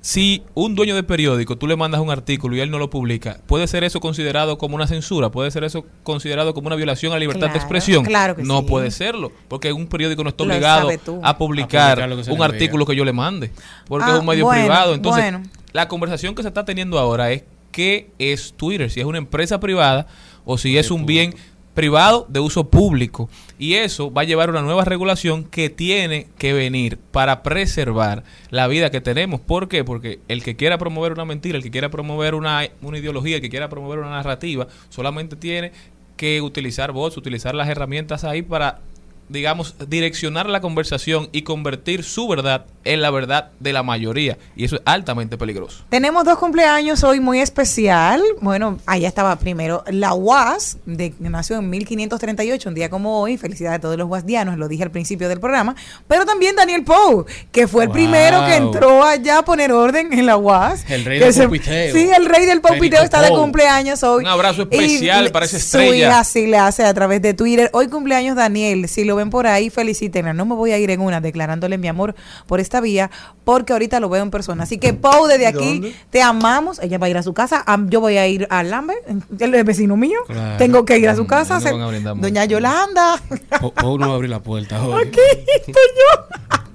si 0.00 0.42
un 0.54 0.74
dueño 0.74 0.94
de 0.94 1.02
periódico 1.02 1.56
tú 1.56 1.66
le 1.66 1.76
mandas 1.76 2.00
un 2.00 2.10
artículo 2.10 2.56
y 2.56 2.60
él 2.60 2.70
no 2.70 2.78
lo 2.78 2.88
publica, 2.90 3.40
¿puede 3.46 3.66
ser 3.66 3.84
eso 3.84 4.00
considerado 4.00 4.58
como 4.58 4.76
una 4.76 4.86
censura? 4.86 5.30
¿Puede 5.30 5.50
ser 5.50 5.64
eso 5.64 5.84
considerado 6.02 6.54
como 6.54 6.68
una 6.68 6.76
violación 6.76 7.12
a 7.12 7.16
la 7.16 7.20
libertad 7.20 7.50
de 7.50 7.58
expresión? 7.58 8.04
claro 8.04 8.36
que 8.36 8.42
no 8.42 8.60
sí. 8.60 8.66
puede 8.68 8.90
serlo, 8.90 9.32
porque 9.48 9.72
un 9.72 9.86
periódico 9.86 10.22
no 10.22 10.30
está 10.30 10.44
obligado 10.44 10.88
a 11.22 11.38
publicar 11.38 12.08
un 12.28 12.42
artículo 12.42 12.86
que 12.86 12.94
yo 12.96 13.04
le 13.04 13.12
mande, 13.12 13.50
porque 13.86 14.08
Ah, 14.08 14.14
es 14.14 14.20
un 14.20 14.26
medio 14.26 14.44
bueno, 14.44 14.62
privado. 14.62 14.94
Entonces, 14.94 15.24
bueno. 15.24 15.42
la 15.72 15.88
conversación 15.88 16.34
que 16.34 16.42
se 16.42 16.48
está 16.48 16.64
teniendo 16.64 16.98
ahora 16.98 17.30
es 17.32 17.42
qué 17.72 18.10
es 18.18 18.54
Twitter, 18.56 18.90
si 18.90 19.00
es 19.00 19.06
una 19.06 19.18
empresa 19.18 19.60
privada 19.60 20.06
o 20.44 20.56
si 20.56 20.78
es 20.78 20.90
un 20.90 21.04
bien 21.04 21.34
privado 21.78 22.26
de 22.28 22.40
uso 22.40 22.70
público. 22.70 23.30
Y 23.56 23.74
eso 23.74 24.12
va 24.12 24.22
a 24.22 24.24
llevar 24.24 24.50
una 24.50 24.62
nueva 24.62 24.84
regulación 24.84 25.44
que 25.44 25.70
tiene 25.70 26.26
que 26.36 26.52
venir 26.52 26.98
para 27.12 27.44
preservar 27.44 28.24
la 28.50 28.66
vida 28.66 28.90
que 28.90 29.00
tenemos. 29.00 29.40
¿Por 29.40 29.68
qué? 29.68 29.84
Porque 29.84 30.18
el 30.26 30.42
que 30.42 30.56
quiera 30.56 30.76
promover 30.76 31.12
una 31.12 31.24
mentira, 31.24 31.56
el 31.56 31.62
que 31.62 31.70
quiera 31.70 31.88
promover 31.88 32.34
una, 32.34 32.66
una 32.82 32.98
ideología, 32.98 33.36
el 33.36 33.42
que 33.42 33.48
quiera 33.48 33.68
promover 33.68 34.00
una 34.00 34.10
narrativa, 34.10 34.66
solamente 34.88 35.36
tiene 35.36 35.70
que 36.16 36.40
utilizar 36.40 36.90
bots, 36.90 37.16
utilizar 37.16 37.54
las 37.54 37.68
herramientas 37.68 38.24
ahí 38.24 38.42
para 38.42 38.80
digamos, 39.28 39.76
direccionar 39.88 40.48
la 40.48 40.60
conversación 40.60 41.28
y 41.32 41.42
convertir 41.42 42.02
su 42.02 42.26
verdad 42.26 42.66
en 42.92 43.02
la 43.02 43.10
verdad 43.10 43.50
de 43.60 43.72
la 43.72 43.82
mayoría. 43.82 44.38
Y 44.56 44.64
eso 44.64 44.76
es 44.76 44.82
altamente 44.84 45.36
peligroso. 45.38 45.84
Tenemos 45.90 46.24
dos 46.24 46.38
cumpleaños 46.38 47.04
hoy 47.04 47.20
muy 47.20 47.40
especial. 47.40 48.22
Bueno, 48.40 48.78
allá 48.86 49.08
estaba 49.08 49.36
primero 49.36 49.84
la 49.90 50.14
UAS, 50.14 50.78
de, 50.86 51.12
que 51.12 51.28
nació 51.30 51.56
en 51.58 51.68
1538, 51.70 52.68
un 52.68 52.74
día 52.74 52.88
como 52.90 53.20
hoy. 53.20 53.36
Felicidades 53.36 53.78
a 53.78 53.80
todos 53.80 53.96
los 53.96 54.08
guasdianos, 54.08 54.56
lo 54.58 54.68
dije 54.68 54.82
al 54.82 54.90
principio 54.90 55.28
del 55.28 55.40
programa. 55.40 55.76
Pero 56.06 56.24
también 56.24 56.56
Daniel 56.56 56.84
Poe, 56.84 57.24
que 57.52 57.68
fue 57.68 57.82
el 57.84 57.88
Wow. 57.88 57.94
primero 57.94 58.44
que 58.46 58.56
entró 58.56 59.02
allá 59.04 59.38
a 59.38 59.44
poner 59.44 59.72
orden 59.72 60.12
en 60.12 60.26
la 60.26 60.36
UAS. 60.36 60.84
El 60.90 61.04
rey 61.04 61.18
del 61.18 61.34
popiteo. 61.34 61.94
Sí, 61.94 62.08
el 62.16 62.26
rey 62.26 62.46
del 62.46 62.60
popiteo 62.60 62.78
Federico 62.80 63.04
está 63.04 63.22
de 63.22 63.28
cumpleaños 63.30 64.02
hoy. 64.02 64.22
Un 64.24 64.28
abrazo 64.28 64.62
Y 64.70 64.74
especial 64.76 65.24
le- 65.24 65.30
para 65.30 65.44
esa 65.46 65.58
Su 65.58 65.78
estrella. 65.78 66.08
hija 66.08 66.24
sí 66.24 66.46
le 66.46 66.58
hace 66.58 66.84
a 66.84 66.94
través 66.94 67.20
de 67.22 67.34
Twitter. 67.34 67.70
Hoy 67.72 67.88
cumpleaños 67.88 68.36
Daniel. 68.36 68.88
Si 68.88 69.04
lo 69.04 69.16
ven 69.16 69.30
por 69.30 69.46
ahí, 69.46 69.70
felicítenla. 69.70 70.32
No 70.34 70.46
me 70.46 70.54
voy 70.54 70.72
a 70.72 70.78
ir 70.78 70.90
en 70.90 71.00
una 71.00 71.20
declarándole 71.20 71.78
mi 71.78 71.88
amor 71.88 72.14
por 72.46 72.60
esta 72.60 72.77
vía, 72.80 73.10
porque 73.44 73.72
ahorita 73.72 74.00
lo 74.00 74.08
veo 74.08 74.22
en 74.22 74.30
persona. 74.30 74.64
Así 74.64 74.78
que, 74.78 74.92
Pau, 74.94 75.26
desde 75.26 75.46
aquí 75.46 75.74
¿Dónde? 75.80 75.96
te 76.10 76.22
amamos. 76.22 76.78
Ella 76.80 76.98
va 76.98 77.06
a 77.06 77.10
ir 77.10 77.16
a 77.18 77.22
su 77.22 77.34
casa. 77.34 77.62
Am- 77.66 77.88
Yo 77.90 78.00
voy 78.00 78.16
a 78.18 78.26
ir 78.26 78.46
al 78.50 78.70
Lambert, 78.70 79.00
él 79.38 79.54
es 79.54 79.64
vecino 79.64 79.96
mío. 79.96 80.18
Claro. 80.26 80.56
Tengo 80.58 80.84
que 80.84 80.98
ir 80.98 81.08
a 81.08 81.16
su 81.16 81.26
casa. 81.26 81.56
A. 81.56 82.14
Doña 82.14 82.44
Yolanda. 82.44 83.20
Pau 83.74 83.98
no 83.98 84.06
va 84.08 84.12
a 84.12 84.16
abrir 84.16 84.30
la 84.30 84.40
puerta 84.40 84.82
hoy. 84.86 85.02
Aquí 85.08 85.20
estoy 85.56 85.72
yo. 85.74 86.24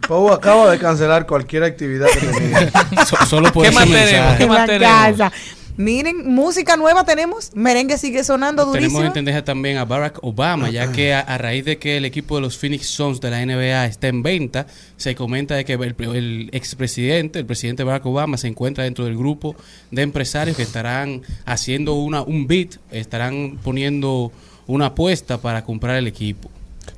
Pau 0.08 0.32
acaba 0.34 0.70
de 0.70 0.80
cancelar 0.80 1.26
cualquier 1.26 1.64
actividad 1.64 2.08
que 2.08 2.28
tenía. 2.28 2.72
So- 3.06 3.26
solo 3.26 3.52
por 3.54 3.64
¿Qué 3.64 3.70
ese 3.70 3.80
más 3.80 3.86
tenemos? 3.90 4.36
¿Qué 4.38 4.44
en 4.44 4.50
más 4.50 4.58
la 4.60 4.66
tenemos? 4.66 5.18
casa. 5.18 5.32
Miren, 5.76 6.28
música 6.32 6.78
nueva 6.78 7.04
tenemos. 7.04 7.52
Merengue 7.56 7.98
sigue 7.98 8.24
sonando 8.24 8.64
Tenemos 8.72 8.94
durísimo. 8.94 9.04
en 9.06 9.14
tendencia 9.14 9.44
también 9.44 9.78
a 9.78 9.86
Barack 9.86 10.20
Obama, 10.24 10.70
ya 10.70 10.92
que 10.92 11.14
a, 11.14 11.20
a 11.22 11.38
raíz 11.40 11.66
de 11.66 11.78
que 11.80 11.98
el 11.98 12.06
equipo 12.06 12.36
de 12.36 12.42
los 12.42 12.58
Phoenix 12.58 12.88
Suns 12.88 13.20
de 13.20 13.32
la 13.32 13.44
NBA 13.44 13.86
está 13.86 14.08
en 14.08 14.22
venta, 14.22 14.68
se 14.98 15.16
comenta 15.16 15.56
de 15.56 15.66
que 15.66 15.74
el, 15.74 15.96
el 16.16 16.50
expresidente, 16.52 17.40
el 17.40 17.46
presidente 17.46 17.84
Barack 17.84 18.06
Obama, 18.06 18.38
se 18.38 18.48
encuentra 18.48 18.84
dentro 18.84 19.06
del 19.06 19.18
grupo 19.18 19.56
de 19.90 20.04
empresarios 20.04 20.56
que 20.56 20.64
estarán 20.64 21.24
haciendo 21.46 21.96
una, 21.96 22.22
un 22.22 22.46
bid, 22.46 22.74
estarán 22.92 23.58
poniendo 23.64 24.32
una 24.68 24.88
apuesta 24.88 25.40
para 25.40 25.64
comprar 25.64 25.96
el 25.98 26.08
equipo. 26.08 26.50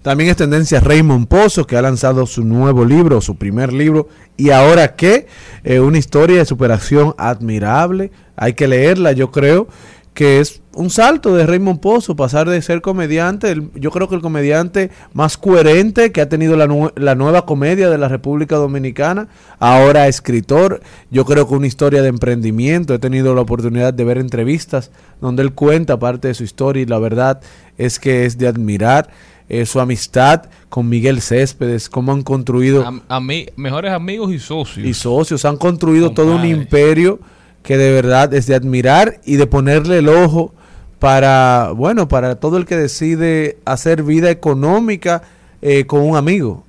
También 0.02 0.30
es 0.30 0.38
tendencia 0.38 0.80
Raymond 0.80 1.28
Pozo, 1.28 1.66
que 1.66 1.78
ha 1.78 1.82
lanzado 1.82 2.26
su 2.26 2.44
nuevo 2.44 2.86
libro, 2.86 3.22
su 3.22 3.36
primer 3.38 3.74
libro. 3.74 4.08
Y 4.38 4.52
ahora 4.52 4.96
qué, 4.96 5.28
Eh, 5.64 5.80
una 5.80 5.98
historia 5.98 6.38
de 6.38 6.46
superación 6.46 7.16
admirable. 7.18 8.12
Hay 8.36 8.54
que 8.54 8.68
leerla, 8.68 9.14
yo 9.14 9.32
creo 9.32 9.68
que 10.14 10.40
es 10.40 10.62
un 10.76 10.90
salto 10.90 11.36
de 11.36 11.46
Raymond 11.46 11.80
Pozo, 11.82 12.16
pasar 12.16 12.48
de 12.48 12.62
ser 12.62 12.82
comediante, 12.82 13.50
el- 13.52 13.70
yo 13.74 13.92
creo 13.92 14.08
que 14.08 14.16
el 14.16 14.22
comediante 14.22 14.90
más 15.14 15.38
coherente 15.38 16.12
que 16.14 16.22
ha 16.22 16.30
tenido 16.30 16.56
la, 16.56 16.68
la 16.96 17.16
nueva 17.16 17.46
comedia 17.46 17.90
de 17.90 17.98
la 17.98 18.08
República 18.08 18.56
Dominicana, 18.56 19.28
ahora 19.60 20.08
escritor, 20.08 20.82
yo 21.12 21.26
creo 21.26 21.48
que 21.50 21.56
una 21.56 21.68
historia 21.68 22.02
de 22.02 22.08
emprendimiento, 22.10 22.94
he 22.94 23.00
tenido 23.00 23.36
la 23.36 23.42
oportunidad 23.42 23.94
de 23.94 24.04
ver 24.06 24.18
entrevistas 24.20 24.90
donde 25.20 25.42
él 25.44 25.52
cuenta 25.54 26.00
parte 26.00 26.30
de 26.30 26.34
su 26.34 26.44
historia 26.46 26.84
y 26.84 26.86
la 26.86 27.00
verdad 27.00 27.42
es 27.78 28.00
que 28.00 28.26
es 28.26 28.38
de 28.38 28.48
admirar 28.48 29.10
eh, 29.50 29.66
su 29.66 29.80
amistad 29.80 30.44
con 30.70 30.90
Miguel 30.90 31.22
Céspedes, 31.22 31.88
cómo 31.90 32.12
han 32.12 32.24
construido 32.24 32.86
Am- 32.86 33.02
ami- 33.10 33.52
mejores 33.56 33.92
amigos 33.92 34.32
y 34.34 34.40
socios. 34.40 34.86
y 34.86 34.94
socios, 34.94 35.46
han 35.46 35.58
construido 35.58 36.12
todo 36.12 36.36
un 36.36 36.46
imperio 36.46 37.20
que 37.64 37.78
de 37.78 37.92
verdad 37.92 38.34
es 38.34 38.46
de 38.48 38.56
admirar 38.56 39.20
y 39.26 39.36
de 39.38 39.48
ponerle 39.48 40.00
el 40.00 40.10
ojo 40.10 40.54
para, 41.00 41.72
bueno, 41.76 42.08
para 42.08 42.36
todo 42.40 42.58
el 42.58 42.66
que 42.66 42.76
decide 42.78 43.58
hacer 43.66 44.04
vida 44.04 44.30
económica 44.30 45.24
eh, 45.62 45.86
con 45.86 46.02
un 46.02 46.16
amigo. 46.16 46.64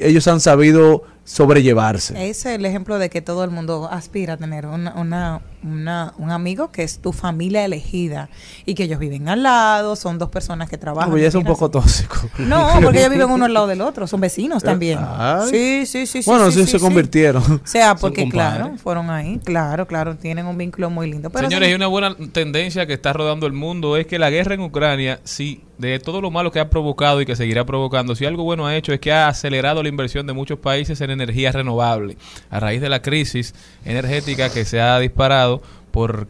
Ellos 0.00 0.26
han 0.26 0.40
sabido 0.40 1.04
sobrellevarse. 1.24 2.28
Es 2.30 2.46
el 2.46 2.64
ejemplo 2.64 2.98
de 2.98 3.10
que 3.10 3.20
todo 3.20 3.44
el 3.44 3.50
mundo 3.50 3.88
aspira 3.90 4.34
a 4.34 4.36
tener 4.38 4.66
una, 4.66 4.94
una, 4.94 5.40
una- 5.62 6.14
un 6.18 6.30
amigo 6.30 6.70
que 6.70 6.82
es 6.82 6.98
tu 7.00 7.12
familia 7.12 7.64
elegida 7.64 8.28
y 8.66 8.74
que 8.74 8.84
ellos 8.84 8.98
viven 8.98 9.28
al 9.28 9.42
lado, 9.42 9.96
son 9.96 10.18
dos 10.18 10.28
personas 10.28 10.68
que 10.68 10.78
trabajan. 10.78 11.14
Ya 11.16 11.26
es 11.28 11.34
un 11.34 11.44
poco 11.44 11.70
tóxico. 11.70 12.16
No, 12.38 12.68
porque 12.82 12.98
ellos 13.00 13.10
viven 13.10 13.30
uno 13.30 13.44
al 13.46 13.52
lado 13.54 13.66
del 13.66 13.80
otro, 13.80 14.06
son 14.06 14.20
vecinos 14.20 14.62
también. 14.62 14.98
Ay. 15.00 15.48
Sí, 15.50 15.86
sí, 15.86 16.06
sí. 16.06 16.22
sí, 16.22 16.30
Bueno, 16.30 16.46
sí, 16.50 16.60
sí, 16.60 16.64
sí, 16.66 16.70
se 16.72 16.78
sí. 16.78 16.84
convirtieron. 16.84 17.42
O 17.42 17.60
sea, 17.64 17.94
porque 17.96 18.28
claro, 18.28 18.72
fueron 18.82 19.10
ahí, 19.10 19.40
claro, 19.44 19.86
claro, 19.86 20.16
tienen 20.16 20.46
un 20.46 20.56
vínculo 20.58 20.90
muy 20.90 21.10
lindo. 21.10 21.30
Pero 21.30 21.48
Señores, 21.48 21.68
hay 21.68 21.74
una 21.74 21.86
buena 21.86 22.14
tendencia 22.32 22.86
que 22.86 22.92
está 22.94 23.12
rodando 23.12 23.46
el 23.46 23.52
mundo, 23.52 23.96
es 23.96 24.06
que 24.06 24.18
la 24.18 24.30
guerra 24.30 24.54
en 24.54 24.60
Ucrania, 24.60 25.20
sí, 25.24 25.62
de 25.78 25.98
todo 26.00 26.20
lo 26.20 26.30
malo 26.32 26.50
que 26.50 26.58
ha 26.58 26.70
provocado 26.70 27.20
y 27.22 27.26
que 27.26 27.36
seguirá 27.36 27.64
provocando, 27.64 28.16
si 28.16 28.24
algo 28.26 28.42
bueno 28.42 28.66
ha 28.66 28.74
hecho 28.76 28.92
es 28.92 28.98
que 28.98 29.12
ha 29.12 29.28
acelerado 29.28 29.80
la 29.82 29.88
inversión 29.88 30.26
de 30.26 30.32
muchos 30.32 30.58
países 30.58 31.00
en 31.00 31.10
energía 31.10 31.52
renovable. 31.52 32.16
A 32.50 32.58
raíz 32.58 32.80
de 32.80 32.88
la 32.88 33.00
crisis 33.00 33.54
energética 33.84 34.50
que 34.50 34.64
se 34.64 34.80
ha 34.80 34.98
disparado 34.98 35.47
por 35.90 36.28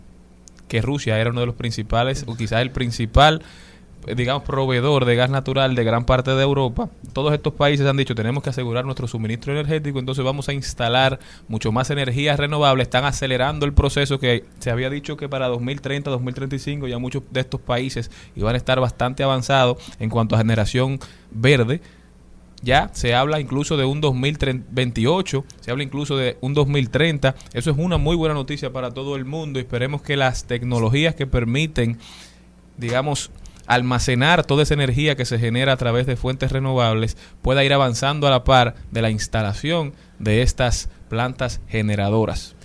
que 0.68 0.82
Rusia 0.82 1.18
era 1.18 1.30
uno 1.30 1.40
de 1.40 1.46
los 1.46 1.54
principales, 1.54 2.24
o 2.28 2.36
quizás 2.36 2.62
el 2.62 2.70
principal, 2.70 3.42
eh, 4.06 4.14
digamos, 4.14 4.44
proveedor 4.44 5.04
de 5.06 5.16
gas 5.16 5.30
natural 5.30 5.74
de 5.74 5.82
gran 5.82 6.04
parte 6.04 6.30
de 6.30 6.42
Europa, 6.42 6.90
todos 7.12 7.32
estos 7.32 7.54
países 7.54 7.86
han 7.86 7.96
dicho 7.96 8.14
tenemos 8.14 8.42
que 8.42 8.50
asegurar 8.50 8.84
nuestro 8.84 9.08
suministro 9.08 9.52
energético, 9.52 9.98
entonces 9.98 10.24
vamos 10.24 10.48
a 10.48 10.52
instalar 10.52 11.18
mucho 11.48 11.72
más 11.72 11.90
energías 11.90 12.38
renovables, 12.38 12.86
están 12.86 13.04
acelerando 13.04 13.66
el 13.66 13.72
proceso 13.72 14.20
que 14.20 14.44
se 14.60 14.70
había 14.70 14.90
dicho 14.90 15.16
que 15.16 15.28
para 15.28 15.48
2030, 15.48 16.10
2035 16.10 16.86
ya 16.86 16.98
muchos 16.98 17.22
de 17.30 17.40
estos 17.40 17.60
países 17.60 18.10
iban 18.36 18.54
a 18.54 18.58
estar 18.58 18.78
bastante 18.78 19.22
avanzados 19.22 19.78
en 19.98 20.10
cuanto 20.10 20.36
a 20.36 20.38
generación 20.38 21.00
verde. 21.30 21.80
Ya 22.62 22.90
se 22.92 23.14
habla 23.14 23.40
incluso 23.40 23.76
de 23.76 23.84
un 23.84 24.00
2028, 24.00 25.44
se 25.60 25.70
habla 25.70 25.84
incluso 25.84 26.16
de 26.16 26.36
un 26.40 26.54
2030. 26.54 27.34
Eso 27.52 27.70
es 27.70 27.76
una 27.78 27.98
muy 27.98 28.16
buena 28.16 28.34
noticia 28.34 28.72
para 28.72 28.90
todo 28.90 29.16
el 29.16 29.24
mundo. 29.24 29.60
Esperemos 29.60 30.02
que 30.02 30.16
las 30.16 30.44
tecnologías 30.44 31.14
que 31.14 31.26
permiten, 31.26 31.98
digamos, 32.76 33.30
almacenar 33.66 34.44
toda 34.44 34.62
esa 34.62 34.74
energía 34.74 35.14
que 35.14 35.26
se 35.26 35.38
genera 35.38 35.74
a 35.74 35.76
través 35.76 36.06
de 36.06 36.16
fuentes 36.16 36.50
renovables 36.50 37.16
pueda 37.42 37.64
ir 37.64 37.72
avanzando 37.72 38.26
a 38.26 38.30
la 38.30 38.42
par 38.42 38.74
de 38.90 39.02
la 39.02 39.10
instalación 39.10 39.92
de 40.18 40.42
estas 40.42 40.88
plantas 41.08 41.60
generadoras. 41.68 42.56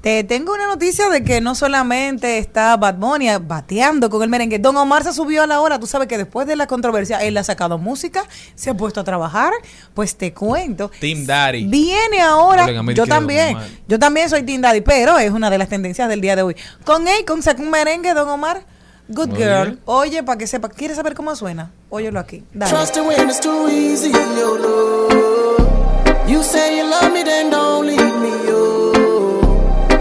Te 0.00 0.24
tengo 0.24 0.54
una 0.54 0.66
noticia 0.66 1.10
de 1.10 1.22
que 1.22 1.42
no 1.42 1.54
solamente 1.54 2.38
está 2.38 2.74
Bad 2.78 2.94
Bunny 2.94 3.28
bateando 3.42 4.08
con 4.08 4.22
el 4.22 4.30
merengue. 4.30 4.58
Don 4.58 4.74
Omar 4.78 5.04
se 5.04 5.12
subió 5.12 5.42
a 5.42 5.46
la 5.46 5.60
hora. 5.60 5.78
Tú 5.78 5.86
sabes 5.86 6.08
que 6.08 6.16
después 6.16 6.46
de 6.46 6.56
la 6.56 6.66
controversia 6.66 7.18
él 7.18 7.36
ha 7.36 7.44
sacado 7.44 7.76
música, 7.76 8.24
se 8.54 8.70
ha 8.70 8.74
puesto 8.74 9.00
a 9.00 9.04
trabajar. 9.04 9.52
Pues 9.92 10.16
te 10.16 10.32
cuento. 10.32 10.90
Team 11.00 11.26
Daddy. 11.26 11.66
Viene 11.66 12.22
ahora. 12.22 12.66
Yo 12.94 13.06
también. 13.06 13.58
Yo 13.88 13.98
también 13.98 14.30
soy 14.30 14.42
Team 14.42 14.62
Daddy, 14.62 14.80
pero 14.80 15.18
es 15.18 15.32
una 15.32 15.50
de 15.50 15.58
las 15.58 15.68
tendencias 15.68 16.08
del 16.08 16.22
día 16.22 16.34
de 16.34 16.42
hoy. 16.42 16.56
Con 16.84 17.06
él, 17.06 17.26
con 17.26 17.42
sacó 17.42 17.62
un 17.62 17.70
merengue, 17.70 18.14
Don 18.14 18.28
Omar. 18.28 18.62
Good 19.08 19.36
girl. 19.36 19.80
Oye, 19.84 20.22
para 20.22 20.38
que 20.38 20.46
sepa. 20.46 20.70
¿Quieres 20.70 20.96
saber 20.96 21.14
cómo 21.14 21.36
suena? 21.36 21.72
Óyelo 21.90 22.20
aquí. 22.20 22.42
Dale. 22.54 22.70
Trusting 22.70 23.06
when 23.06 23.28
it's 23.28 23.40
too 23.40 23.68
easy, 23.68 24.10
yo, 24.10 24.56
no. 24.56 26.26
You 26.26 26.42
say 26.42 26.78
you 26.78 26.88
love 26.88 27.12
me, 27.12 27.22
then 27.22 27.50
don't 27.50 27.86
leave. 27.86 28.09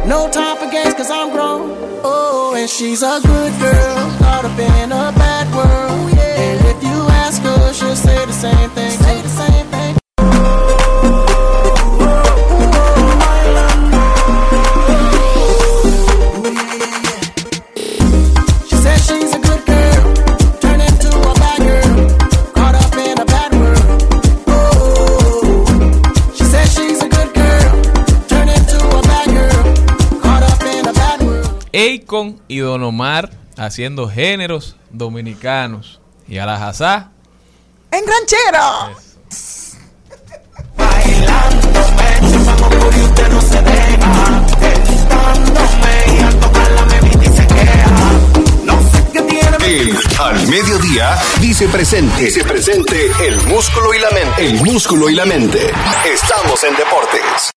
No 0.09 0.27
time 0.27 0.57
for 0.57 0.65
games, 0.71 0.95
cause 0.95 1.11
I'm 1.11 1.29
grown. 1.29 1.69
Oh, 2.03 2.55
and 2.57 2.67
she's 2.67 3.03
a 3.03 3.21
good 3.21 3.53
girl, 3.59 4.17
caught 4.17 4.43
up 4.43 4.57
in 4.57 4.91
a 4.91 5.13
bad 5.13 5.45
world. 5.53 6.17
And 6.17 6.65
if 6.65 6.81
you 6.81 6.97
ask 7.23 7.43
her, 7.43 7.73
she'll 7.73 7.95
say 7.95 8.25
the 8.25 8.33
same 8.33 8.71
thing. 8.71 8.89
Say 8.89 9.21
the 9.21 9.29
same 9.29 9.58
Lincoln 32.09 32.41
y 32.47 32.57
Don 32.57 32.81
Omar 32.81 33.29
haciendo 33.55 34.09
géneros 34.09 34.75
dominicanos. 34.89 36.01
Y 36.27 36.39
a 36.39 36.47
la 36.47 36.67
Hazá. 36.67 37.11
¡En 37.91 38.03
ranchero! 38.07 38.95
Bailando, 40.75 41.79
y 42.97 43.01
usted 43.01 43.29
no 43.29 43.41
se 43.41 43.61
deja. 43.61 44.25
Al. 44.25 45.45
No 48.65 48.81
sé 48.91 49.05
qué 49.13 49.21
tiene. 49.21 49.57
El 49.67 49.95
al 50.19 50.47
mediodía 50.47 51.15
dice 51.39 51.67
presente. 51.67 52.23
Dice 52.23 52.43
presente 52.43 53.11
el 53.27 53.39
músculo 53.47 53.93
y 53.93 53.99
la 53.99 54.09
mente. 54.09 54.47
El 54.47 54.63
músculo 54.63 55.09
y 55.11 55.15
la 55.15 55.25
mente. 55.25 55.71
Estamos 56.11 56.63
en 56.63 56.75
deportes. 56.75 57.51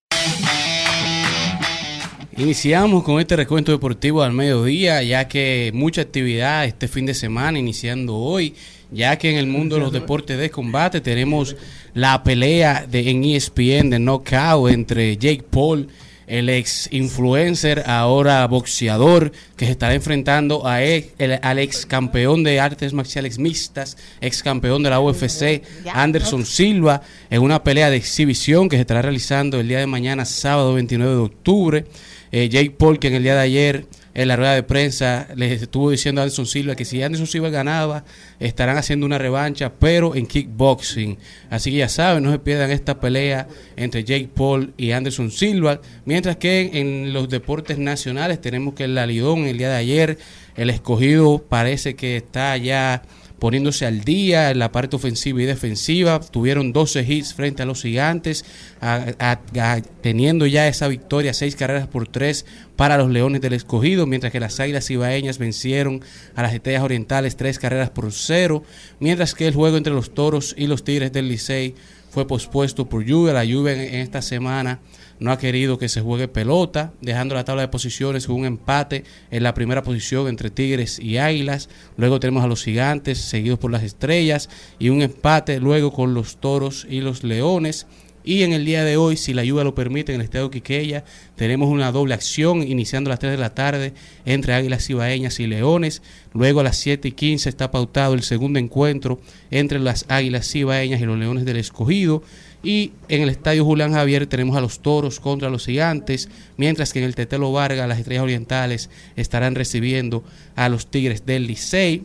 Iniciamos 2.37 3.03
con 3.03 3.19
este 3.19 3.35
recuento 3.35 3.71
deportivo 3.71 4.23
al 4.23 4.33
mediodía, 4.33 5.03
ya 5.03 5.27
que 5.27 5.69
mucha 5.73 6.01
actividad 6.01 6.65
este 6.65 6.87
fin 6.87 7.05
de 7.05 7.13
semana, 7.13 7.59
iniciando 7.59 8.15
hoy, 8.15 8.55
ya 8.91 9.17
que 9.17 9.29
en 9.29 9.37
el 9.37 9.45
mundo 9.47 9.75
de 9.75 9.81
los 9.81 9.93
deportes 9.93 10.39
de 10.39 10.49
combate 10.49 10.99
tenemos 10.99 11.55
la 11.93 12.23
pelea 12.23 12.85
de, 12.89 13.09
en 13.11 13.23
ESPN 13.23 13.91
de 13.91 13.99
knockout 13.99 14.71
entre 14.71 15.15
Jake 15.17 15.43
Paul, 15.47 15.89
el 16.25 16.49
ex 16.49 16.87
influencer, 16.91 17.83
ahora 17.85 18.47
boxeador, 18.47 19.31
que 19.55 19.65
se 19.65 19.71
estará 19.73 19.93
enfrentando 19.93 20.65
a 20.65 20.81
ex- 20.83 21.09
el- 21.19 21.37
al 21.41 21.59
ex 21.59 21.85
campeón 21.85 22.43
de 22.43 22.59
artes 22.59 22.93
marciales 22.93 23.37
mixtas, 23.37 23.95
ex 24.21 24.41
campeón 24.41 24.81
de 24.81 24.89
la 24.89 24.99
UFC, 25.01 25.61
Anderson 25.93 26.45
Silva, 26.45 27.01
en 27.29 27.41
una 27.43 27.63
pelea 27.63 27.91
de 27.91 27.97
exhibición 27.97 28.69
que 28.69 28.77
se 28.77 28.81
estará 28.81 29.01
realizando 29.03 29.59
el 29.59 29.67
día 29.67 29.79
de 29.79 29.87
mañana, 29.87 30.25
sábado 30.25 30.73
29 30.73 31.13
de 31.13 31.19
octubre. 31.21 31.85
Eh, 32.35 32.49
Jake 32.49 32.71
Paul, 32.71 32.97
que 32.97 33.09
en 33.09 33.13
el 33.13 33.21
día 33.21 33.35
de 33.35 33.41
ayer 33.41 33.85
en 34.15 34.27
la 34.27 34.35
rueda 34.35 34.55
de 34.55 34.63
prensa 34.63 35.27
les 35.35 35.61
estuvo 35.61 35.91
diciendo 35.91 36.19
a 36.19 36.23
Anderson 36.23 36.47
Silva 36.47 36.75
que 36.75 36.83
si 36.83 37.01
Anderson 37.03 37.27
Silva 37.27 37.49
ganaba, 37.49 38.05
estarán 38.39 38.75
haciendo 38.75 39.05
una 39.05 39.19
revancha, 39.19 39.71
pero 39.77 40.15
en 40.15 40.25
kickboxing. 40.25 41.19
Así 41.51 41.69
que 41.69 41.77
ya 41.77 41.89
saben, 41.89 42.23
no 42.23 42.31
se 42.31 42.39
pierdan 42.39 42.71
esta 42.71 42.99
pelea 42.99 43.47
entre 43.75 44.03
Jake 44.03 44.29
Paul 44.33 44.73
y 44.77 44.91
Anderson 44.93 45.29
Silva. 45.29 45.79
Mientras 46.05 46.37
que 46.37 46.71
en 46.73 47.13
los 47.13 47.29
deportes 47.29 47.77
nacionales 47.77 48.41
tenemos 48.41 48.73
que 48.73 48.85
el 48.85 48.95
Lidón 48.95 49.45
el 49.45 49.59
día 49.59 49.69
de 49.69 49.77
ayer, 49.77 50.17
el 50.55 50.71
escogido 50.71 51.37
parece 51.47 51.95
que 51.95 52.17
está 52.17 52.57
ya 52.57 53.03
poniéndose 53.43 53.85
al 53.85 54.05
día 54.05 54.51
en 54.51 54.59
la 54.59 54.71
parte 54.71 54.95
ofensiva 54.95 55.41
y 55.41 55.45
defensiva. 55.45 56.21
Tuvieron 56.21 56.71
12 56.71 57.03
hits 57.03 57.33
frente 57.33 57.61
a 57.61 57.65
los 57.65 57.81
gigantes, 57.81 58.45
teniendo 59.99 60.45
ya 60.45 60.69
esa 60.69 60.87
victoria, 60.87 61.33
seis 61.33 61.57
carreras 61.57 61.89
por 61.89 62.07
tres 62.07 62.45
para 62.77 62.97
los 62.97 63.09
Leones 63.09 63.41
del 63.41 63.51
Escogido, 63.51 64.07
mientras 64.07 64.31
que 64.31 64.39
las 64.39 64.61
Águilas 64.61 64.89
Ibaeñas 64.89 65.39
vencieron 65.39 65.99
a 66.35 66.41
las 66.41 66.53
Estrellas 66.53 66.83
Orientales 66.83 67.35
tres 67.35 67.59
carreras 67.59 67.89
por 67.89 68.13
cero, 68.13 68.63
mientras 69.01 69.35
que 69.35 69.45
el 69.45 69.53
juego 69.53 69.75
entre 69.75 69.91
los 69.91 70.13
Toros 70.13 70.55
y 70.57 70.67
los 70.67 70.85
Tigres 70.85 71.11
del 71.11 71.27
Licey 71.27 71.75
fue 72.11 72.25
pospuesto 72.25 72.87
por 72.87 73.03
lluvia. 73.03 73.33
La 73.33 73.43
lluvia 73.43 73.73
en 73.73 73.95
esta 73.95 74.21
semana 74.21 74.79
no 75.23 75.31
ha 75.31 75.37
querido 75.37 75.77
que 75.77 75.87
se 75.87 76.01
juegue 76.01 76.27
pelota, 76.27 76.91
dejando 76.99 77.33
la 77.33 77.45
tabla 77.45 77.61
de 77.61 77.69
posiciones 77.69 78.27
con 78.27 78.35
un 78.35 78.45
empate 78.45 79.05
en 79.31 79.43
la 79.43 79.53
primera 79.53 79.81
posición 79.81 80.27
entre 80.27 80.49
Tigres 80.49 80.99
y 80.99 81.17
Águilas. 81.17 81.69
Luego 81.95 82.19
tenemos 82.19 82.43
a 82.43 82.47
los 82.47 82.61
Gigantes, 82.61 83.19
seguidos 83.19 83.57
por 83.57 83.71
las 83.71 83.83
Estrellas, 83.83 84.49
y 84.79 84.89
un 84.89 85.01
empate 85.01 85.61
luego 85.61 85.93
con 85.93 86.13
los 86.13 86.41
Toros 86.41 86.85
y 86.89 86.99
los 86.99 87.23
Leones. 87.23 87.87
Y 88.25 88.43
en 88.43 88.51
el 88.51 88.65
día 88.65 88.83
de 88.83 88.97
hoy, 88.97 89.15
si 89.15 89.33
la 89.33 89.45
lluvia 89.45 89.63
lo 89.63 89.73
permite, 89.73 90.13
en 90.13 90.19
el 90.19 90.25
estadio 90.25 90.51
Quiqueya, 90.51 91.05
tenemos 91.37 91.69
una 91.69 91.93
doble 91.93 92.15
acción 92.15 92.61
iniciando 92.61 93.09
a 93.09 93.13
las 93.13 93.19
3 93.19 93.31
de 93.31 93.37
la 93.37 93.55
tarde 93.55 93.93
entre 94.25 94.53
Águilas 94.53 94.89
Ibaeñas 94.89 95.39
y 95.39 95.47
Leones. 95.47 96.01
Luego 96.33 96.59
a 96.59 96.63
las 96.63 96.75
7 96.75 97.07
y 97.07 97.11
15 97.13 97.47
está 97.47 97.71
pautado 97.71 98.13
el 98.13 98.23
segundo 98.23 98.59
encuentro 98.59 99.21
entre 99.51 99.79
las 99.79 100.03
Águilas 100.09 100.53
Ibaeñas 100.53 100.99
y 100.99 101.05
los 101.05 101.17
Leones 101.17 101.45
del 101.45 101.55
Escogido. 101.55 102.23
Y 102.63 102.93
en 103.09 103.21
el 103.21 103.29
estadio 103.29 103.65
Julián 103.65 103.91
Javier 103.91 104.25
tenemos 104.25 104.55
a 104.55 104.61
los 104.61 104.79
toros 104.79 105.19
contra 105.19 105.49
los 105.49 105.65
gigantes, 105.65 106.29
mientras 106.55 106.93
que 106.93 106.99
en 106.99 107.05
el 107.05 107.13
Tetelo 107.13 107.51
Vargas 107.51 107.89
las 107.89 107.99
estrellas 107.99 108.23
orientales 108.23 108.89
estarán 109.17 109.53
recibiendo 109.53 110.23
a 110.55 110.69
los 110.69 110.87
Tigres 110.87 111.25
del 111.25 111.45
Licey. 111.45 112.03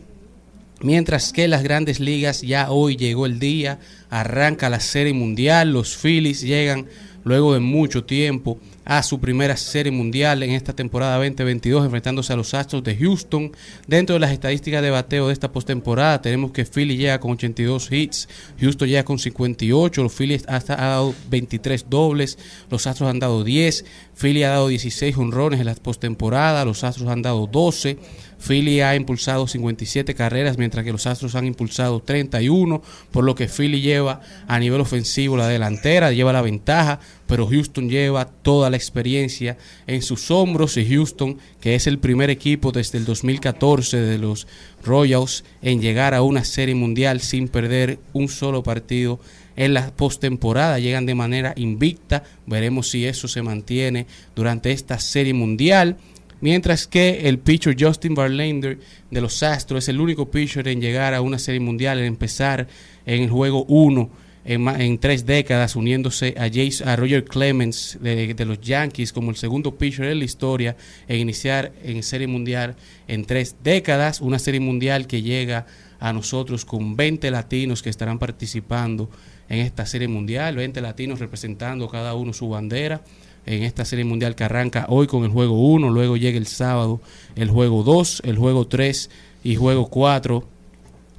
Mientras 0.81 1.31
que 1.31 1.47
las 1.47 1.63
grandes 1.63 2.01
ligas 2.01 2.41
ya 2.41 2.71
hoy 2.71 2.97
llegó 2.97 3.25
el 3.25 3.39
día, 3.39 3.79
arranca 4.09 4.69
la 4.69 4.81
serie 4.81 5.13
mundial, 5.13 5.71
los 5.71 5.95
Phillies 5.95 6.41
llegan 6.41 6.87
luego 7.23 7.53
de 7.53 7.59
mucho 7.61 8.03
tiempo 8.03 8.59
a 8.85 9.03
su 9.03 9.19
primera 9.19 9.55
serie 9.57 9.91
mundial 9.91 10.43
en 10.43 10.51
esta 10.51 10.73
temporada 10.73 11.17
2022 11.17 11.85
enfrentándose 11.85 12.33
a 12.33 12.35
los 12.35 12.53
Astros 12.53 12.83
de 12.83 12.95
Houston. 12.95 13.51
Dentro 13.87 14.13
de 14.13 14.19
las 14.19 14.31
estadísticas 14.31 14.81
de 14.81 14.89
bateo 14.89 15.27
de 15.27 15.33
esta 15.33 15.51
postemporada 15.51 16.21
tenemos 16.21 16.51
que 16.51 16.65
Philly 16.65 16.97
llega 16.97 17.19
con 17.19 17.31
82 17.31 17.91
hits, 17.91 18.29
Houston 18.59 18.87
llega 18.87 19.03
con 19.03 19.19
58, 19.19 20.03
los 20.03 20.13
Phillies 20.13 20.43
hasta 20.47 20.73
ha 20.73 20.89
dado 20.89 21.15
23 21.29 21.85
dobles, 21.89 22.37
los 22.69 22.87
Astros 22.87 23.09
han 23.09 23.19
dado 23.19 23.43
10, 23.43 23.85
Philly 24.19 24.43
ha 24.43 24.49
dado 24.49 24.67
16 24.67 25.17
honrones 25.17 25.59
en 25.59 25.65
la 25.65 25.75
postemporada, 25.75 26.65
los 26.65 26.83
Astros 26.83 27.09
han 27.09 27.21
dado 27.21 27.47
12. 27.47 27.97
Philly 28.39 28.81
ha 28.81 28.95
impulsado 28.95 29.47
57 29.47 30.15
carreras, 30.15 30.57
mientras 30.57 30.85
que 30.85 30.91
los 30.91 31.05
Astros 31.07 31.35
han 31.35 31.45
impulsado 31.45 32.01
31, 32.01 32.81
por 33.11 33.23
lo 33.23 33.35
que 33.35 33.47
Philly 33.47 33.81
lleva 33.81 34.21
a 34.47 34.59
nivel 34.59 34.81
ofensivo 34.81 35.35
la 35.35 35.47
delantera, 35.47 36.11
lleva 36.11 36.33
la 36.33 36.41
ventaja, 36.41 36.99
pero 37.29 37.45
Houston 37.45 37.87
lleva 37.87 38.25
toda 38.25 38.71
la 38.71 38.75
experiencia 38.75 39.55
en 39.85 40.01
sus 40.01 40.31
hombros 40.31 40.75
y 40.77 40.85
Houston, 40.89 41.37
que 41.61 41.75
es 41.75 41.85
el 41.85 41.99
primer 41.99 42.31
equipo 42.31 42.71
desde 42.71 42.97
el 42.97 43.05
2014 43.05 43.97
de 43.97 44.17
los 44.17 44.47
Royals 44.83 45.45
en 45.61 45.79
llegar 45.79 46.15
a 46.15 46.23
una 46.23 46.43
serie 46.43 46.73
mundial 46.73 47.21
sin 47.21 47.47
perder 47.47 47.99
un 48.13 48.29
solo 48.29 48.63
partido 48.63 49.19
en 49.55 49.75
la 49.75 49.91
postemporada, 49.95 50.79
llegan 50.79 51.05
de 51.05 51.13
manera 51.13 51.53
invicta, 51.55 52.23
veremos 52.47 52.89
si 52.89 53.05
eso 53.05 53.27
se 53.27 53.43
mantiene 53.43 54.07
durante 54.35 54.71
esta 54.71 54.97
serie 54.97 55.35
mundial. 55.35 55.97
Mientras 56.41 56.87
que 56.87 57.27
el 57.27 57.37
pitcher 57.37 57.75
Justin 57.77 58.15
Verlander 58.15 58.79
de 59.11 59.21
los 59.21 59.43
Astros 59.43 59.83
es 59.83 59.89
el 59.89 60.01
único 60.01 60.31
pitcher 60.31 60.67
en 60.67 60.81
llegar 60.81 61.13
a 61.13 61.21
una 61.21 61.37
serie 61.37 61.59
mundial, 61.59 61.99
en 61.99 62.05
empezar 62.05 62.67
en 63.05 63.21
el 63.21 63.29
juego 63.29 63.65
1 63.65 64.28
en, 64.49 64.67
en 64.67 64.97
tres 64.97 65.27
décadas, 65.27 65.75
uniéndose 65.75 66.33
a, 66.35 66.45
Jace, 66.45 66.83
a 66.83 66.95
Roger 66.95 67.23
Clemens 67.23 67.99
de, 68.01 68.33
los 68.45 68.59
Yankees 68.59 69.13
como 69.13 69.29
el 69.29 69.37
segundo 69.37 69.77
pitcher 69.77 70.05
en 70.05 70.17
la 70.17 70.25
historia 70.25 70.75
en 71.07 71.19
iniciar 71.19 71.71
en 71.83 72.01
serie 72.01 72.25
mundial 72.25 72.75
en 73.07 73.25
tres 73.25 73.57
décadas. 73.63 74.21
Una 74.21 74.39
serie 74.39 74.59
mundial 74.59 75.05
que 75.05 75.21
llega 75.21 75.67
a 75.99 76.11
nosotros 76.13 76.65
con 76.65 76.95
20 76.95 77.29
latinos 77.29 77.83
que 77.83 77.91
estarán 77.91 78.17
participando 78.17 79.11
en 79.49 79.59
esta 79.59 79.85
serie 79.85 80.07
mundial, 80.07 80.55
20 80.55 80.81
latinos 80.81 81.19
representando 81.19 81.87
cada 81.87 82.15
uno 82.15 82.33
su 82.33 82.49
bandera 82.49 83.03
en 83.45 83.61
esta 83.61 83.85
serie 83.85 84.05
mundial 84.05 84.35
que 84.35 84.45
arranca 84.45 84.87
hoy 84.89 85.05
con 85.05 85.25
el 85.25 85.29
juego 85.29 85.59
1, 85.59 85.91
luego 85.91 86.17
llega 86.17 86.39
el 86.39 86.47
sábado 86.47 87.01
el 87.35 87.51
juego 87.51 87.83
2, 87.83 88.23
el 88.25 88.37
juego 88.37 88.65
3 88.65 89.11
y 89.43 89.55
juego 89.55 89.89
4 89.89 90.58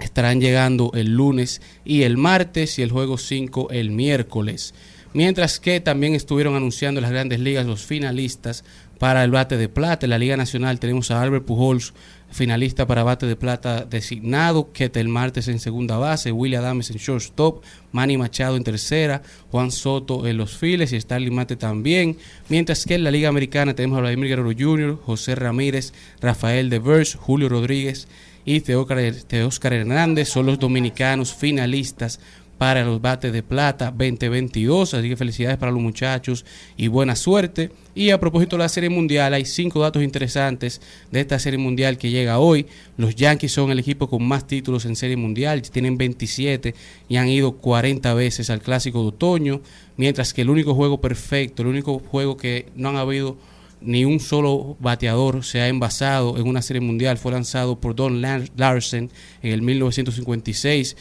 estarán 0.01 0.40
llegando 0.40 0.90
el 0.94 1.14
lunes 1.14 1.61
y 1.84 2.03
el 2.03 2.16
martes 2.16 2.78
y 2.78 2.82
el 2.82 2.90
juego 2.90 3.18
5 3.18 3.68
el 3.70 3.90
miércoles. 3.90 4.74
Mientras 5.12 5.59
que 5.59 5.80
también 5.80 6.14
estuvieron 6.14 6.55
anunciando 6.55 6.98
en 6.98 7.03
las 7.03 7.11
grandes 7.11 7.40
ligas 7.40 7.66
los 7.66 7.82
finalistas 7.82 8.64
para 9.01 9.24
el 9.24 9.30
bate 9.30 9.57
de 9.57 9.70
plata. 9.70 10.05
En 10.05 10.11
la 10.11 10.18
Liga 10.18 10.36
Nacional 10.36 10.78
tenemos 10.78 11.11
a 11.11 11.22
Albert 11.22 11.46
Pujols, 11.46 11.94
finalista 12.30 12.86
para 12.86 13.03
bate 13.03 13.24
de 13.24 13.34
plata 13.34 13.86
designado, 13.86 14.72
Ketel 14.72 15.09
Martes 15.09 15.48
en 15.48 15.59
segunda 15.59 15.96
base, 15.96 16.30
Willie 16.30 16.59
Adams 16.59 16.90
en 16.90 16.98
shortstop, 16.98 17.64
Manny 17.92 18.18
Machado 18.18 18.57
en 18.57 18.62
tercera, 18.62 19.22
Juan 19.51 19.72
Soto 19.72 20.26
en 20.26 20.36
los 20.36 20.57
files 20.57 20.92
y 20.92 21.01
Starling 21.01 21.34
Mate 21.34 21.57
también. 21.57 22.18
Mientras 22.51 22.84
que 22.84 22.94
en 22.94 23.05
la 23.05 23.11
Liga 23.11 23.30
Americana 23.30 23.74
tenemos 23.74 23.96
a 23.96 24.03
Vladimir 24.03 24.28
Guerrero 24.28 24.53
Jr., 24.57 24.98
José 25.03 25.34
Ramírez, 25.34 25.94
Rafael 26.20 26.68
Devers, 26.68 27.14
Julio 27.14 27.48
Rodríguez 27.48 28.07
y 28.45 28.61
Teócar- 28.61 29.22
Teóscar 29.26 29.72
Hernández 29.72 30.28
son 30.28 30.47
los 30.47 30.59
dominicanos 30.59 31.34
finalistas 31.34 32.20
para 32.59 32.84
los 32.84 33.01
bates 33.01 33.32
de 33.32 33.43
plata 33.43 33.86
2022. 33.86 34.93
Así 34.93 35.09
que 35.09 35.16
felicidades 35.16 35.57
para 35.57 35.72
los 35.72 35.80
muchachos 35.80 36.45
y 36.76 36.88
buena 36.88 37.16
suerte. 37.16 37.70
Y 37.95 38.11
a 38.11 38.20
propósito 38.20 38.57
de 38.57 38.62
la 38.64 38.68
Serie 38.68 38.91
Mundial, 38.91 39.32
hay 39.32 39.47
cinco 39.47 39.80
datos 39.80 40.03
interesantes 40.03 40.82
de 41.11 41.20
esta 41.20 41.38
Serie 41.38 41.59
Mundial 41.59 41.97
que 41.97 42.11
llega 42.11 42.38
hoy. 42.38 42.66
Los 42.99 43.14
Yankees 43.14 43.53
son 43.53 43.70
el 43.70 43.78
equipo 43.78 44.11
con 44.11 44.22
más 44.28 44.47
títulos 44.47 44.84
en 44.84 44.95
Serie 44.95 45.16
Mundial, 45.16 45.62
tienen 45.62 45.97
27 45.97 46.74
y 47.09 47.16
han 47.16 47.28
ido 47.28 47.53
40 47.53 48.12
veces 48.12 48.51
al 48.51 48.61
Clásico 48.61 49.01
de 49.01 49.09
Otoño, 49.09 49.62
mientras 49.97 50.34
que 50.34 50.43
el 50.43 50.51
único 50.51 50.74
juego 50.74 51.01
perfecto, 51.01 51.62
el 51.62 51.68
único 51.68 51.99
juego 51.99 52.36
que 52.36 52.67
no 52.76 52.91
han 52.91 52.96
habido 52.96 53.38
ni 53.82 54.04
un 54.04 54.20
solo 54.20 54.76
bateador 54.80 55.44
se 55.44 55.61
ha 55.61 55.68
envasado 55.68 56.36
en 56.38 56.46
una 56.46 56.62
serie 56.62 56.80
mundial. 56.80 57.18
Fue 57.18 57.32
lanzado 57.32 57.80
por 57.80 57.94
Don 57.94 58.20
Lar- 58.20 58.50
Larsen 58.57 59.11
en 59.42 59.52
el 59.52 59.62
1956, 59.62 60.96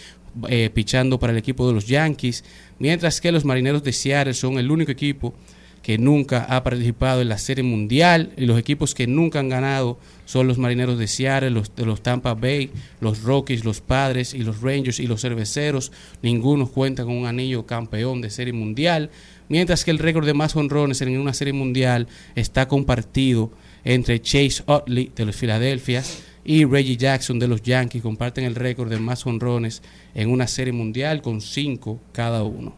eh, 0.48 0.70
pichando 0.74 1.20
para 1.20 1.34
el 1.34 1.40
equipo 1.40 1.68
de 1.68 1.74
los 1.74 1.88
Yankees, 1.88 2.44
mientras 2.78 3.20
que 3.22 3.32
los 3.32 3.46
Marineros 3.46 3.84
de 3.84 3.94
Seattle 3.94 4.34
son 4.34 4.60
el 4.60 4.72
único 4.72 4.92
equipo 4.92 5.34
que 5.82 5.98
nunca 5.98 6.44
ha 6.44 6.62
participado 6.64 7.22
en 7.22 7.30
la 7.30 7.38
serie 7.38 7.64
mundial 7.64 8.32
y 8.38 8.46
los 8.46 8.60
equipos 8.60 8.94
que 8.94 9.08
nunca 9.08 9.40
han 9.40 9.48
ganado 9.50 9.98
son 10.26 10.46
los 10.48 10.58
Marineros 10.58 11.00
de 11.00 11.08
Seattle, 11.08 11.50
los 11.52 11.74
de 11.76 11.86
los 11.86 12.04
Tampa 12.04 12.34
Bay, 12.34 12.70
los 13.00 13.24
Rockies, 13.24 13.64
los 13.66 13.80
Padres 13.82 14.34
y 14.34 14.40
los 14.40 14.62
Rangers 14.62 15.00
y 15.00 15.08
los 15.08 15.22
Cerveceros. 15.22 15.92
Ninguno 16.22 16.68
cuenta 16.68 17.06
con 17.06 17.14
un 17.16 17.26
anillo 17.26 17.66
campeón 17.66 18.22
de 18.22 18.30
serie 18.30 18.54
mundial, 18.54 19.10
mientras 19.50 19.84
que 19.84 19.92
el 19.92 20.00
récord 20.00 20.26
de 20.26 20.34
más 20.34 20.56
honrones 20.56 21.02
en 21.02 21.20
una 21.20 21.34
serie 21.34 21.54
mundial 21.54 22.08
está 22.36 22.68
compartido 22.68 23.52
entre 23.84 24.22
Chase 24.22 24.64
Utley 24.68 25.12
de 25.16 25.26
los 25.26 25.36
Philadelphia 25.36 26.04
y 26.46 26.66
Reggie 26.66 26.98
Jackson 26.98 27.38
de 27.40 27.48
los 27.48 27.62
Yankees 27.62 28.02
comparten 28.02 28.46
el 28.46 28.56
récord 28.56 28.90
de 28.90 28.98
más 29.00 29.26
honrones 29.26 29.82
en 30.16 30.32
una 30.32 30.48
serie 30.48 30.74
mundial 30.74 31.22
con 31.22 31.42
cinco 31.42 32.00
cada 32.12 32.44
uno. 32.44 32.74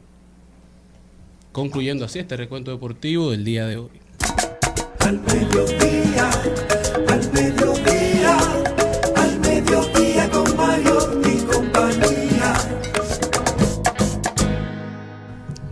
Concluyendo 1.51 2.05
así 2.05 2.19
este 2.19 2.37
recuento 2.37 2.71
deportivo 2.71 3.31
del 3.31 3.43
día 3.43 3.67
de 3.67 3.77
hoy. 3.77 3.89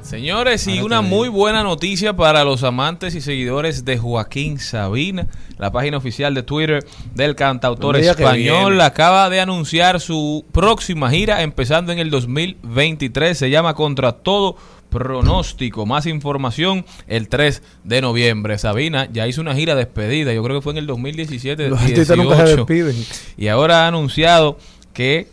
Señores, 0.09 0.65
y 0.65 0.81
una 0.81 1.03
muy 1.03 1.29
buena 1.29 1.61
noticia 1.61 2.15
para 2.15 2.43
los 2.43 2.63
amantes 2.63 3.13
y 3.13 3.21
seguidores 3.21 3.85
de 3.85 3.99
Joaquín 3.99 4.57
Sabina. 4.57 5.27
La 5.59 5.71
página 5.71 5.97
oficial 5.97 6.33
de 6.33 6.41
Twitter 6.41 6.83
del 7.13 7.35
cantautor 7.35 7.95
español 7.95 8.81
acaba 8.81 9.29
de 9.29 9.39
anunciar 9.39 9.99
su 9.99 10.45
próxima 10.51 11.11
gira 11.11 11.43
empezando 11.43 11.91
en 11.91 11.99
el 11.99 12.09
2023. 12.09 13.37
Se 13.37 13.51
llama 13.51 13.75
Contra 13.75 14.13
Todo 14.13 14.55
Pronóstico. 14.89 15.85
Más 15.85 16.07
información 16.07 16.85
el 17.07 17.29
3 17.29 17.61
de 17.83 18.01
noviembre. 18.01 18.57
Sabina 18.57 19.07
ya 19.13 19.27
hizo 19.27 19.41
una 19.41 19.53
gira 19.53 19.75
despedida. 19.75 20.33
Yo 20.33 20.41
creo 20.41 20.57
que 20.57 20.63
fue 20.63 20.73
en 20.73 20.79
el 20.79 20.87
2017. 20.87 21.69
Los 21.69 21.79
artistas 21.79 22.17
nunca 22.17 22.35
se 22.35 22.55
18. 22.55 22.65
despiden. 22.65 23.05
Y 23.37 23.47
ahora 23.49 23.83
ha 23.85 23.87
anunciado 23.87 24.57
que 24.91 25.27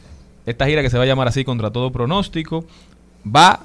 esta 0.45 0.67
gira 0.67 0.83
que 0.83 0.91
se 0.91 0.99
va 0.99 1.05
a 1.05 1.07
llamar 1.07 1.29
así 1.29 1.45
contra 1.45 1.71
todo 1.71 1.91
pronóstico 1.91 2.67
va 3.25 3.61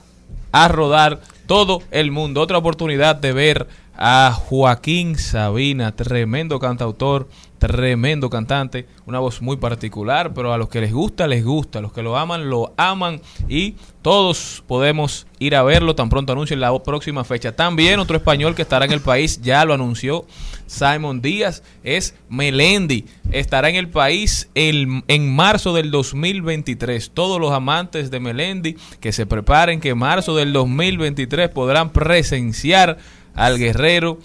a 0.51 0.67
rodar 0.67 1.19
todo 1.47 1.81
el 1.91 2.11
mundo. 2.11 2.41
Otra 2.41 2.57
oportunidad 2.57 3.15
de 3.15 3.33
ver 3.33 3.67
a 4.03 4.33
Joaquín 4.33 5.15
Sabina, 5.17 5.95
tremendo 5.95 6.59
cantautor, 6.59 7.29
tremendo 7.59 8.31
cantante, 8.31 8.87
una 9.05 9.19
voz 9.19 9.43
muy 9.43 9.57
particular, 9.57 10.33
pero 10.33 10.51
a 10.51 10.57
los 10.57 10.69
que 10.69 10.81
les 10.81 10.91
gusta, 10.91 11.27
les 11.27 11.45
gusta, 11.45 11.77
a 11.77 11.81
los 11.83 11.93
que 11.93 12.01
lo 12.01 12.17
aman, 12.17 12.49
lo 12.49 12.73
aman 12.77 13.21
y 13.47 13.75
todos 14.01 14.63
podemos 14.65 15.27
ir 15.37 15.55
a 15.55 15.61
verlo 15.61 15.93
tan 15.93 16.09
pronto 16.09 16.33
anuncien 16.33 16.59
la 16.59 16.75
próxima 16.81 17.23
fecha. 17.23 17.55
También 17.55 17.99
otro 17.99 18.17
español 18.17 18.55
que 18.55 18.63
estará 18.63 18.85
en 18.85 18.91
el 18.93 19.01
país, 19.01 19.39
ya 19.43 19.63
lo 19.65 19.75
anunció 19.75 20.25
Simon 20.65 21.21
Díaz, 21.21 21.61
es 21.83 22.15
Melendi. 22.27 23.05
Estará 23.31 23.69
en 23.69 23.75
el 23.75 23.89
país 23.89 24.49
el- 24.55 25.03
en 25.07 25.35
marzo 25.35 25.73
del 25.75 25.91
2023. 25.91 27.11
Todos 27.13 27.39
los 27.39 27.51
amantes 27.51 28.09
de 28.09 28.19
Melendi 28.19 28.75
que 28.99 29.11
se 29.11 29.27
preparen 29.27 29.79
que 29.79 29.89
en 29.89 29.99
marzo 29.99 30.35
del 30.35 30.51
2023 30.53 31.49
podrán 31.49 31.91
presenciar 31.91 32.97
al 33.35 33.57
guerrero, 33.57 34.17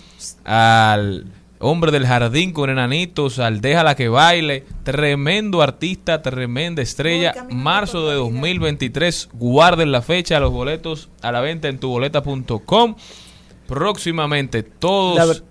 al 0.44 1.26
hombre 1.58 1.90
del 1.90 2.06
jardín 2.06 2.52
con 2.52 2.68
enanitos, 2.70 3.38
al 3.38 3.60
Déjala 3.60 3.94
que 3.94 4.08
baile, 4.08 4.64
tremendo 4.82 5.62
artista, 5.62 6.20
tremenda 6.22 6.82
estrella, 6.82 7.46
marzo 7.50 8.08
de 8.08 8.16
2023, 8.16 9.30
guarden 9.32 9.90
la 9.90 10.02
fecha, 10.02 10.38
los 10.38 10.52
boletos 10.52 11.08
a 11.22 11.32
la 11.32 11.40
venta 11.40 11.68
en 11.68 11.78
tuboleta.com. 11.78 12.96
Próximamente 13.66 14.62
todos... 14.62 15.16
La, 15.16 15.24
ver- 15.24 15.42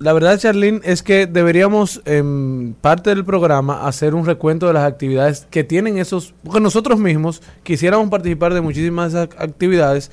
la 0.00 0.12
verdad, 0.12 0.38
Charlene, 0.38 0.80
es 0.84 1.02
que 1.02 1.26
deberíamos, 1.26 2.02
en 2.04 2.76
parte 2.80 3.10
del 3.10 3.24
programa, 3.24 3.86
hacer 3.86 4.14
un 4.14 4.26
recuento 4.26 4.66
de 4.66 4.72
las 4.74 4.84
actividades 4.84 5.46
que 5.50 5.64
tienen 5.64 5.98
esos. 5.98 6.34
Porque 6.44 6.60
nosotros 6.60 6.98
mismos 6.98 7.42
quisiéramos 7.62 8.10
participar 8.10 8.52
de 8.54 8.60
muchísimas 8.60 9.14
ac- 9.14 9.34
actividades 9.38 10.10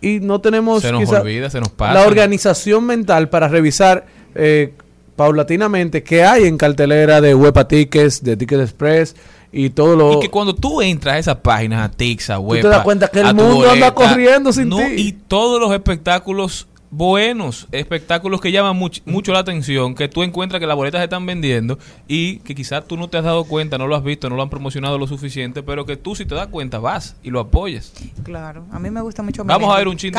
y 0.00 0.20
no 0.20 0.40
tenemos 0.40 0.82
Se 0.82 0.92
nos 0.92 1.00
quizá, 1.02 1.20
olvida, 1.20 1.50
se 1.50 1.60
nos 1.60 1.70
pasa. 1.70 1.94
la 1.94 2.06
organización 2.06 2.84
mental 2.84 3.28
para 3.28 3.48
revisar 3.48 4.06
eh, 4.34 4.72
paulatinamente 5.16 6.02
qué 6.02 6.24
hay 6.24 6.46
en 6.46 6.56
cartelera 6.56 7.20
de 7.20 7.34
Huepa 7.34 7.68
Tickets, 7.68 8.22
de 8.22 8.36
Ticket 8.36 8.60
Express 8.60 9.14
y 9.52 9.70
todo 9.70 9.96
lo. 9.96 10.14
Y 10.14 10.20
que 10.20 10.30
cuando 10.30 10.54
tú 10.54 10.80
entras 10.80 11.16
a 11.16 11.18
esas 11.18 11.36
páginas, 11.36 11.84
a 11.84 11.90
Tix, 11.90 12.30
a 12.30 12.34
te 12.34 12.38
Huepa, 12.40 12.68
das 12.68 12.82
cuenta 12.82 13.08
que 13.08 13.20
el 13.20 13.34
mundo 13.34 13.70
anda 13.70 13.92
corriendo 13.94 14.52
sin 14.52 14.68
no, 14.68 14.78
ti. 14.78 14.84
Y 14.96 15.12
todos 15.12 15.60
los 15.60 15.72
espectáculos 15.72 16.68
buenos, 16.90 17.68
espectáculos 17.72 18.40
que 18.40 18.50
llaman 18.52 18.76
much- 18.78 19.02
mucho 19.04 19.32
la 19.32 19.38
atención, 19.40 19.94
que 19.94 20.08
tú 20.08 20.22
encuentras 20.22 20.58
que 20.60 20.66
las 20.66 20.76
boletas 20.76 20.98
se 21.00 21.04
están 21.04 21.24
vendiendo 21.24 21.78
y 22.08 22.38
que 22.38 22.54
quizás 22.54 22.84
tú 22.86 22.96
no 22.96 23.08
te 23.08 23.18
has 23.18 23.24
dado 23.24 23.44
cuenta, 23.44 23.78
no 23.78 23.86
lo 23.86 23.94
has 23.96 24.02
visto, 24.02 24.28
no 24.28 24.36
lo 24.36 24.42
han 24.42 24.50
promocionado 24.50 24.98
lo 24.98 25.06
suficiente, 25.06 25.62
pero 25.62 25.86
que 25.86 25.96
tú 25.96 26.14
si 26.16 26.24
te 26.26 26.34
das 26.34 26.48
cuenta 26.48 26.78
vas 26.78 27.16
y 27.22 27.30
lo 27.30 27.40
apoyas. 27.40 27.92
Claro, 28.24 28.64
a 28.72 28.78
mí 28.78 28.90
me 28.90 29.00
gusta 29.00 29.22
mucho 29.22 29.44
Vamos 29.44 29.72
a 29.72 29.78
ver 29.78 29.88
un 29.88 29.96
chin 29.96 30.12
de. 30.12 30.18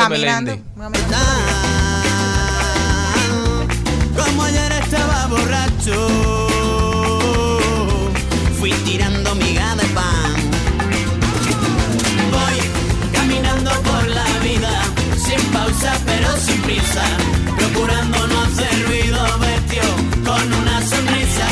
Como 4.16 4.42
ayer 4.42 4.72
estaba 4.72 5.26
borracho, 5.26 6.08
fui 8.58 8.70
tirando 8.84 9.34
miga 9.34 9.74
de 9.76 9.84
pan. 9.94 10.11
Sin 16.42 16.60
prisa, 16.62 17.04
procurando 17.56 18.26
no 18.26 18.42
hacer 18.42 18.86
ruido, 18.86 19.20
vestido 19.38 19.90
con 20.24 20.52
una 20.52 20.82
sonrisa, 20.82 21.46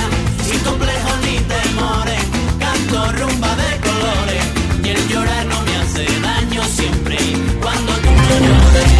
sin 0.44 0.58
complejos 0.60 1.16
ni 1.24 1.38
temores, 1.38 2.22
canto 2.58 3.12
rumba 3.12 3.54
de 3.56 3.80
colores, 3.88 4.44
y 4.82 4.88
el 4.88 5.08
llorar 5.08 5.46
no 5.46 5.62
me 5.62 5.76
hace 5.76 6.06
daño 6.20 6.62
siempre, 6.64 7.16
cuando 7.62 7.92
tú 7.92 8.10
no 8.10 8.40
llores. 8.46 8.90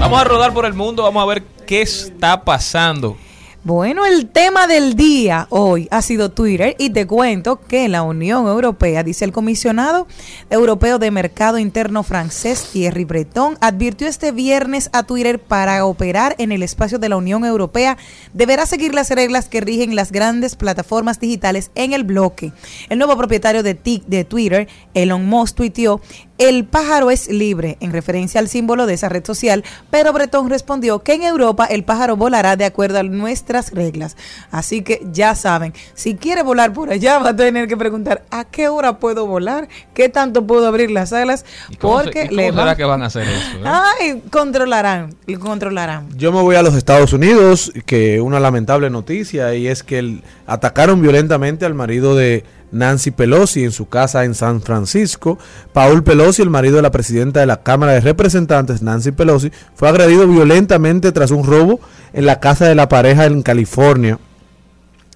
Vamos 0.00 0.20
a 0.20 0.24
rodar 0.24 0.52
por 0.52 0.66
el 0.66 0.74
mundo, 0.74 1.04
vamos 1.04 1.22
a 1.22 1.26
ver 1.26 1.44
qué 1.66 1.82
está 1.82 2.44
pasando. 2.44 3.16
Bueno, 3.64 4.04
el 4.06 4.28
tema 4.28 4.66
del 4.66 4.96
día 4.96 5.46
hoy 5.48 5.86
ha 5.92 6.02
sido 6.02 6.32
Twitter 6.32 6.74
y 6.80 6.90
te 6.90 7.06
cuento 7.06 7.60
que 7.60 7.88
la 7.88 8.02
Unión 8.02 8.48
Europea, 8.48 9.04
dice 9.04 9.24
el 9.24 9.30
comisionado 9.30 10.08
europeo 10.50 10.98
de 10.98 11.12
mercado 11.12 11.60
interno 11.60 12.02
francés 12.02 12.70
Thierry 12.72 13.04
Breton, 13.04 13.56
advirtió 13.60 14.08
este 14.08 14.32
viernes 14.32 14.90
a 14.92 15.04
Twitter 15.04 15.38
para 15.38 15.86
operar 15.86 16.34
en 16.38 16.50
el 16.50 16.64
espacio 16.64 16.98
de 16.98 17.08
la 17.08 17.16
Unión 17.16 17.44
Europea 17.44 17.98
deberá 18.32 18.66
seguir 18.66 18.94
las 18.94 19.10
reglas 19.10 19.48
que 19.48 19.60
rigen 19.60 19.94
las 19.94 20.10
grandes 20.10 20.56
plataformas 20.56 21.20
digitales 21.20 21.70
en 21.76 21.92
el 21.92 22.02
bloque. 22.02 22.50
El 22.88 22.98
nuevo 22.98 23.16
propietario 23.16 23.62
de, 23.62 23.74
de 23.74 24.24
Twitter, 24.24 24.66
Elon 24.92 25.24
Musk, 25.24 25.54
tuiteó 25.54 26.00
el 26.38 26.64
pájaro 26.64 27.10
es 27.10 27.28
libre, 27.28 27.76
en 27.80 27.92
referencia 27.92 28.40
al 28.40 28.48
símbolo 28.48 28.86
de 28.86 28.94
esa 28.94 29.08
red 29.08 29.24
social, 29.24 29.62
pero 29.90 30.12
Breton 30.12 30.50
respondió 30.50 31.00
que 31.00 31.14
en 31.14 31.22
Europa 31.22 31.66
el 31.66 31.84
pájaro 31.84 32.16
volará 32.16 32.56
de 32.56 32.64
acuerdo 32.64 32.98
a 32.98 33.02
nuestras 33.02 33.70
reglas. 33.72 34.16
Así 34.50 34.82
que 34.82 35.02
ya 35.12 35.34
saben, 35.34 35.72
si 35.94 36.16
quiere 36.16 36.42
volar 36.42 36.72
por 36.72 36.90
allá 36.90 37.18
va 37.18 37.30
a 37.30 37.36
tener 37.36 37.68
que 37.68 37.76
preguntar 37.76 38.24
a 38.30 38.44
qué 38.44 38.68
hora 38.68 38.98
puedo 38.98 39.26
volar, 39.26 39.68
qué 39.94 40.08
tanto 40.08 40.46
puedo 40.46 40.66
abrir 40.66 40.90
las 40.90 41.12
alas, 41.12 41.44
¿Cómo 41.78 41.98
se- 41.98 42.04
porque 42.04 42.22
y 42.24 42.28
cómo 42.28 42.36
le 42.36 42.50
será 42.50 42.64
va- 42.64 42.76
que 42.76 42.84
van 42.84 43.02
a 43.02 43.06
hacer 43.06 43.22
eso? 43.28 43.58
eh? 43.58 43.62
Ay, 43.64 44.22
controlarán, 44.30 45.14
controlarán. 45.38 46.08
Yo 46.16 46.32
me 46.32 46.40
voy 46.42 46.56
a 46.56 46.62
los 46.62 46.74
Estados 46.74 47.12
Unidos, 47.12 47.72
que 47.86 48.20
una 48.20 48.40
lamentable 48.40 48.90
noticia, 48.90 49.54
y 49.54 49.68
es 49.68 49.82
que 49.82 49.98
el- 49.98 50.22
atacaron 50.46 51.00
violentamente 51.02 51.64
al 51.66 51.74
marido 51.74 52.16
de 52.16 52.44
Nancy 52.72 53.10
Pelosi 53.10 53.64
en 53.64 53.70
su 53.70 53.88
casa 53.88 54.24
en 54.24 54.34
San 54.34 54.60
Francisco. 54.62 55.38
Paul 55.72 56.02
Pelosi, 56.02 56.42
el 56.42 56.50
marido 56.50 56.76
de 56.76 56.82
la 56.82 56.90
presidenta 56.90 57.40
de 57.40 57.46
la 57.46 57.62
Cámara 57.62 57.92
de 57.92 58.00
Representantes, 58.00 58.82
Nancy 58.82 59.12
Pelosi, 59.12 59.52
fue 59.74 59.88
agredido 59.88 60.26
violentamente 60.26 61.12
tras 61.12 61.30
un 61.30 61.46
robo 61.46 61.80
en 62.12 62.26
la 62.26 62.40
casa 62.40 62.66
de 62.66 62.74
la 62.74 62.88
pareja 62.88 63.26
en 63.26 63.42
California 63.42 64.18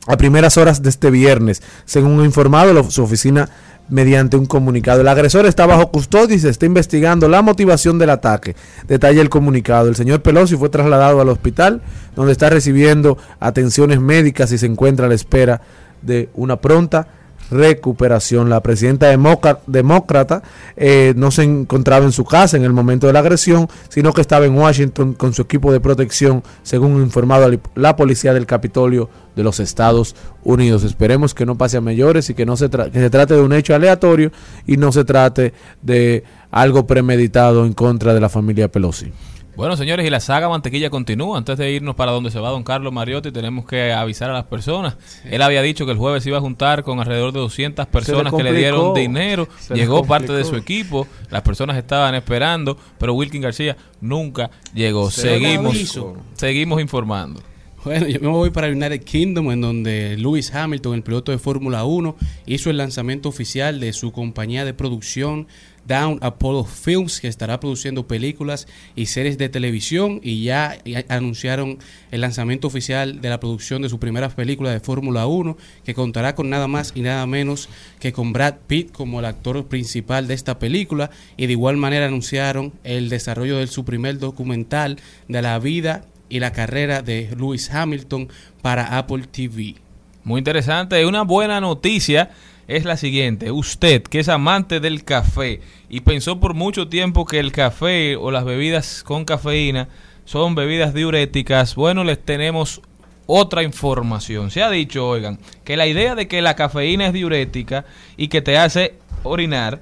a 0.06 0.16
primeras 0.16 0.56
horas 0.56 0.82
de 0.82 0.88
este 0.88 1.10
viernes, 1.10 1.62
según 1.84 2.20
ha 2.20 2.24
informado 2.24 2.90
su 2.90 3.02
oficina 3.02 3.48
mediante 3.88 4.36
un 4.36 4.46
comunicado. 4.46 5.00
El 5.00 5.08
agresor 5.08 5.46
está 5.46 5.66
bajo 5.66 5.90
custodia 5.90 6.36
y 6.36 6.38
se 6.38 6.48
está 6.48 6.66
investigando 6.66 7.28
la 7.28 7.42
motivación 7.42 7.98
del 7.98 8.10
ataque. 8.10 8.56
Detalla 8.86 9.20
el 9.20 9.28
comunicado. 9.28 9.88
El 9.88 9.96
señor 9.96 10.22
Pelosi 10.22 10.56
fue 10.56 10.68
trasladado 10.68 11.20
al 11.20 11.28
hospital 11.28 11.82
donde 12.14 12.32
está 12.32 12.50
recibiendo 12.50 13.18
atenciones 13.40 14.00
médicas 14.00 14.52
y 14.52 14.58
se 14.58 14.66
encuentra 14.66 15.06
a 15.06 15.08
la 15.08 15.14
espera 15.14 15.60
de 16.02 16.28
una 16.34 16.56
pronta 16.56 17.08
recuperación. 17.51 18.48
La 18.51 18.60
presidenta 18.62 19.10
demócra- 19.10 19.60
demócrata 19.66 20.43
eh, 20.77 21.14
no 21.16 21.31
se 21.31 21.43
encontraba 21.43 22.05
en 22.05 22.12
su 22.12 22.24
casa 22.24 22.56
en 22.56 22.64
el 22.64 22.73
momento 22.73 23.06
de 23.06 23.12
la 23.12 23.20
agresión, 23.20 23.68
sino 23.89 24.12
que 24.12 24.20
estaba 24.20 24.47
en 24.47 24.56
Washington 24.56 25.14
con 25.14 25.32
su 25.32 25.43
equipo 25.43 25.73
de 25.73 25.81
protección, 25.81 26.43
según 26.62 27.01
informado 27.02 27.51
la- 27.74 27.97
policía 27.97 28.35
del 28.35 28.47
Capitolio 28.47 29.09
de 29.35 29.43
los 29.43 29.60
Estados 29.60 30.14
Unidos. 30.44 30.85
Esperemos 30.85 31.35
que 31.35 31.47
no 31.47 31.56
pase 31.56 31.77
a 31.77 31.81
mayores 31.81 32.28
y 32.31 32.35
que 32.35 32.44
no 32.47 32.56
se, 32.56 32.68
que 32.68 32.90
se 32.93 33.10
trate 33.10 33.35
de 33.35 33.40
un 33.40 33.52
hecho 33.52 33.74
aleatorio 33.74 34.32
y 34.66 34.77
no 34.77 34.93
se 34.93 35.05
trate 35.05 35.52
de 35.82 36.24
algo 36.51 36.86
premeditado 36.86 37.64
en 37.64 37.73
contra 37.73 38.14
de 38.14 38.20
la 38.20 38.28
familia 38.28 38.68
Pelosi. 38.68 39.12
Bueno, 39.56 39.74
señores, 39.74 40.06
y 40.06 40.10
la 40.10 40.20
saga 40.20 40.50
Mantequilla 40.50 40.90
continúa. 40.90 41.38
Antes 41.38 41.56
de 41.56 41.72
irnos 41.72 41.94
para 41.94 42.12
donde 42.12 42.30
se 42.30 42.38
va 42.38 42.50
don 42.50 42.62
Carlos 42.62 42.92
Mariotti, 42.92 43.32
tenemos 43.32 43.64
que 43.64 43.90
avisar 43.90 44.28
a 44.28 44.34
las 44.34 44.44
personas. 44.44 44.98
Él 45.24 45.40
había 45.40 45.62
dicho 45.62 45.86
que 45.86 45.92
el 45.92 45.98
jueves 45.98 46.22
se 46.22 46.28
iba 46.28 46.36
a 46.36 46.42
juntar 46.42 46.82
con 46.82 47.00
alrededor 47.00 47.32
de 47.32 47.40
200 47.40 47.86
personas 47.86 48.34
que 48.34 48.42
le 48.42 48.52
dieron 48.52 48.92
dinero. 48.92 49.48
Se 49.58 49.74
le 49.74 49.80
Llegó 49.80 50.04
parte 50.04 50.34
de 50.34 50.44
su 50.44 50.56
equipo. 50.56 51.06
Las 51.30 51.40
personas 51.40 51.78
estaban 51.78 52.14
esperando, 52.14 52.76
pero 52.98 53.14
Wilkin 53.14 53.40
García 53.40 53.78
nunca 54.02 54.50
llegó. 54.74 55.10
Se 55.10 55.22
Seguimos, 55.22 55.98
seguimos 56.34 56.82
informando. 56.82 57.40
Bueno, 57.86 58.08
yo 58.08 58.18
me 58.20 58.26
voy 58.26 58.50
para 58.50 58.66
United 58.66 59.04
Kingdom, 59.04 59.52
en 59.52 59.60
donde 59.60 60.16
Lewis 60.18 60.52
Hamilton, 60.52 60.94
el 60.94 61.02
piloto 61.04 61.30
de 61.30 61.38
Fórmula 61.38 61.84
1, 61.84 62.16
hizo 62.44 62.68
el 62.68 62.78
lanzamiento 62.78 63.28
oficial 63.28 63.78
de 63.78 63.92
su 63.92 64.10
compañía 64.10 64.64
de 64.64 64.74
producción 64.74 65.46
Down 65.86 66.18
Apollo 66.22 66.64
Films, 66.64 67.20
que 67.20 67.28
estará 67.28 67.60
produciendo 67.60 68.06
películas 68.06 68.66
y 68.94 69.06
series 69.06 69.38
de 69.38 69.48
televisión, 69.48 70.20
y 70.22 70.44
ya 70.44 70.78
anunciaron 71.08 71.78
el 72.10 72.20
lanzamiento 72.20 72.66
oficial 72.66 73.20
de 73.20 73.28
la 73.28 73.40
producción 73.40 73.82
de 73.82 73.88
su 73.88 73.98
primera 73.98 74.28
película 74.28 74.70
de 74.70 74.80
Fórmula 74.80 75.26
1, 75.26 75.56
que 75.84 75.94
contará 75.94 76.34
con 76.34 76.50
nada 76.50 76.68
más 76.68 76.92
y 76.94 77.02
nada 77.02 77.26
menos 77.26 77.68
que 78.00 78.12
con 78.12 78.32
Brad 78.32 78.56
Pitt 78.66 78.92
como 78.92 79.20
el 79.20 79.26
actor 79.26 79.66
principal 79.66 80.26
de 80.28 80.34
esta 80.34 80.58
película, 80.58 81.10
y 81.36 81.46
de 81.46 81.52
igual 81.52 81.76
manera 81.76 82.06
anunciaron 82.06 82.72
el 82.84 83.08
desarrollo 83.08 83.58
de 83.58 83.66
su 83.66 83.84
primer 83.84 84.18
documental 84.18 84.98
de 85.28 85.42
la 85.42 85.58
vida 85.58 86.04
y 86.28 86.40
la 86.40 86.52
carrera 86.52 87.02
de 87.02 87.30
Lewis 87.36 87.70
Hamilton 87.70 88.28
para 88.62 88.98
Apple 88.98 89.24
TV. 89.30 89.76
Muy 90.24 90.38
interesante. 90.38 91.06
Una 91.06 91.22
buena 91.22 91.60
noticia 91.60 92.30
es 92.68 92.84
la 92.84 92.97
siguiente. 92.97 93.51
Usted, 93.51 94.02
que 94.02 94.20
es 94.20 94.28
amante 94.28 94.80
del 94.80 95.05
café 95.05 95.60
y 95.88 96.01
pensó 96.01 96.40
por 96.40 96.55
mucho 96.55 96.88
tiempo 96.88 97.24
que 97.24 97.38
el 97.38 97.52
café 97.52 98.16
o 98.16 98.30
las 98.30 98.44
bebidas 98.44 99.02
con 99.05 99.24
cafeína 99.24 99.88
son 100.24 100.55
bebidas 100.55 100.93
diuréticas, 100.93 101.76
bueno, 101.76 102.02
les 102.02 102.22
tenemos 102.24 102.82
otra 103.26 103.62
información. 103.62 104.51
Se 104.51 104.62
ha 104.62 104.70
dicho, 104.70 105.06
oigan, 105.09 105.38
que 105.64 105.76
la 105.76 105.86
idea 105.86 106.14
de 106.14 106.28
que 106.28 106.43
la 106.43 106.56
cafeína 106.56 107.06
es 107.06 107.12
diurética 107.12 107.84
y 108.16 108.28
que 108.28 108.43
te 108.43 108.59
hace 108.59 108.94
orinar 109.22 109.80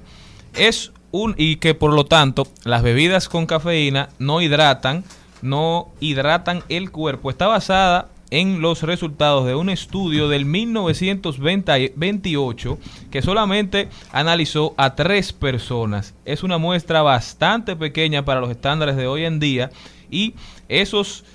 es 0.53 0.91
un 1.11 1.33
y 1.37 1.57
que 1.57 1.73
por 1.73 1.93
lo 1.93 2.05
tanto 2.05 2.47
las 2.63 2.83
bebidas 2.83 3.29
con 3.29 3.45
cafeína 3.45 4.09
no 4.19 4.41
hidratan, 4.41 5.03
no 5.41 5.89
hidratan 5.99 6.63
el 6.69 6.91
cuerpo. 6.91 7.29
Está 7.29 7.47
basada 7.47 8.09
en 8.31 8.61
los 8.61 8.83
resultados 8.83 9.45
de 9.45 9.55
un 9.55 9.69
estudio 9.69 10.29
del 10.29 10.45
1928 10.45 12.79
que 13.11 13.21
solamente 13.21 13.89
analizó 14.11 14.73
a 14.77 14.95
tres 14.95 15.33
personas. 15.33 16.13
Es 16.25 16.43
una 16.43 16.57
muestra 16.57 17.01
bastante 17.01 17.75
pequeña 17.75 18.23
para 18.25 18.41
los 18.41 18.49
estándares 18.49 18.95
de 18.95 19.07
hoy 19.07 19.25
en 19.25 19.39
día 19.39 19.71
y 20.09 20.33
esos, 20.69 21.25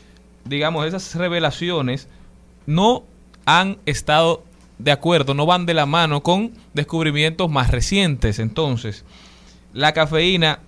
digamos, 0.44 0.86
esas 0.86 1.14
revelaciones 1.14 2.08
no 2.66 3.04
han 3.46 3.78
estado 3.86 4.44
de 4.78 4.92
acuerdo, 4.92 5.34
no 5.34 5.46
van 5.46 5.66
de 5.66 5.74
la 5.74 5.86
mano 5.86 6.22
con 6.22 6.52
descubrimientos 6.72 7.50
más 7.50 7.70
recientes. 7.70 8.38
Entonces, 8.38 9.04
la 9.72 9.92
cafeína 9.92 10.60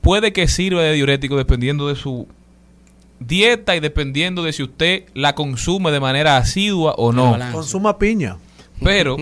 puede 0.00 0.32
que 0.32 0.48
sirva 0.48 0.82
de 0.82 0.92
diurético 0.92 1.36
dependiendo 1.36 1.88
de 1.88 1.96
su 1.96 2.28
dieta 3.20 3.76
y 3.76 3.80
dependiendo 3.80 4.42
de 4.42 4.52
si 4.52 4.62
usted 4.62 5.04
la 5.14 5.34
consume 5.34 5.90
de 5.90 6.00
manera 6.00 6.36
asidua 6.36 6.94
o 6.96 7.12
no. 7.12 7.36
Consuma 7.52 7.98
piña. 7.98 8.38
Pero 8.82 9.16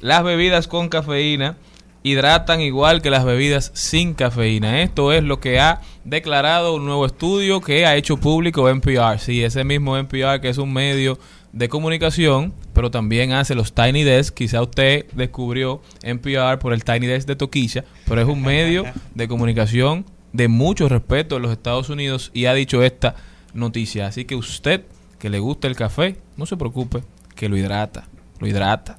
las 0.00 0.22
bebidas 0.22 0.68
con 0.68 0.88
cafeína 0.88 1.56
hidratan 2.02 2.60
igual 2.60 3.02
que 3.02 3.10
las 3.10 3.24
bebidas 3.24 3.70
sin 3.74 4.14
cafeína. 4.14 4.82
Esto 4.82 5.12
es 5.12 5.22
lo 5.22 5.40
que 5.40 5.58
ha 5.58 5.80
declarado 6.04 6.74
un 6.74 6.86
nuevo 6.86 7.06
estudio 7.06 7.60
que 7.60 7.86
ha 7.86 7.96
hecho 7.96 8.16
público 8.16 8.68
NPR. 8.68 9.18
Sí, 9.18 9.42
ese 9.42 9.64
mismo 9.64 9.96
NPR 9.96 10.40
que 10.40 10.48
es 10.48 10.58
un 10.58 10.72
medio 10.72 11.18
de 11.52 11.68
comunicación, 11.68 12.52
pero 12.72 12.90
también 12.90 13.32
hace 13.32 13.54
los 13.54 13.72
Tiny 13.72 14.04
Desk. 14.04 14.34
Quizá 14.34 14.62
usted 14.62 15.06
descubrió 15.12 15.82
NPR 16.02 16.58
por 16.58 16.72
el 16.72 16.84
Tiny 16.84 17.06
Desk 17.06 17.26
de 17.26 17.36
Toquilla, 17.36 17.84
pero 18.06 18.20
es 18.20 18.28
un 18.28 18.42
medio 18.42 18.84
de 19.14 19.28
comunicación 19.28 20.04
de 20.32 20.48
mucho 20.48 20.88
respeto 20.88 21.36
en 21.36 21.42
los 21.42 21.52
Estados 21.52 21.88
Unidos 21.90 22.30
y 22.34 22.46
ha 22.46 22.54
dicho 22.54 22.82
esta 22.82 23.14
noticia. 23.54 24.06
Así 24.06 24.24
que 24.24 24.36
usted 24.36 24.84
que 25.18 25.30
le 25.30 25.38
gusta 25.38 25.66
el 25.68 25.76
café, 25.76 26.16
no 26.36 26.46
se 26.46 26.56
preocupe, 26.56 27.02
que 27.34 27.48
lo 27.48 27.56
hidrata, 27.56 28.06
lo 28.38 28.46
hidrata. 28.46 28.98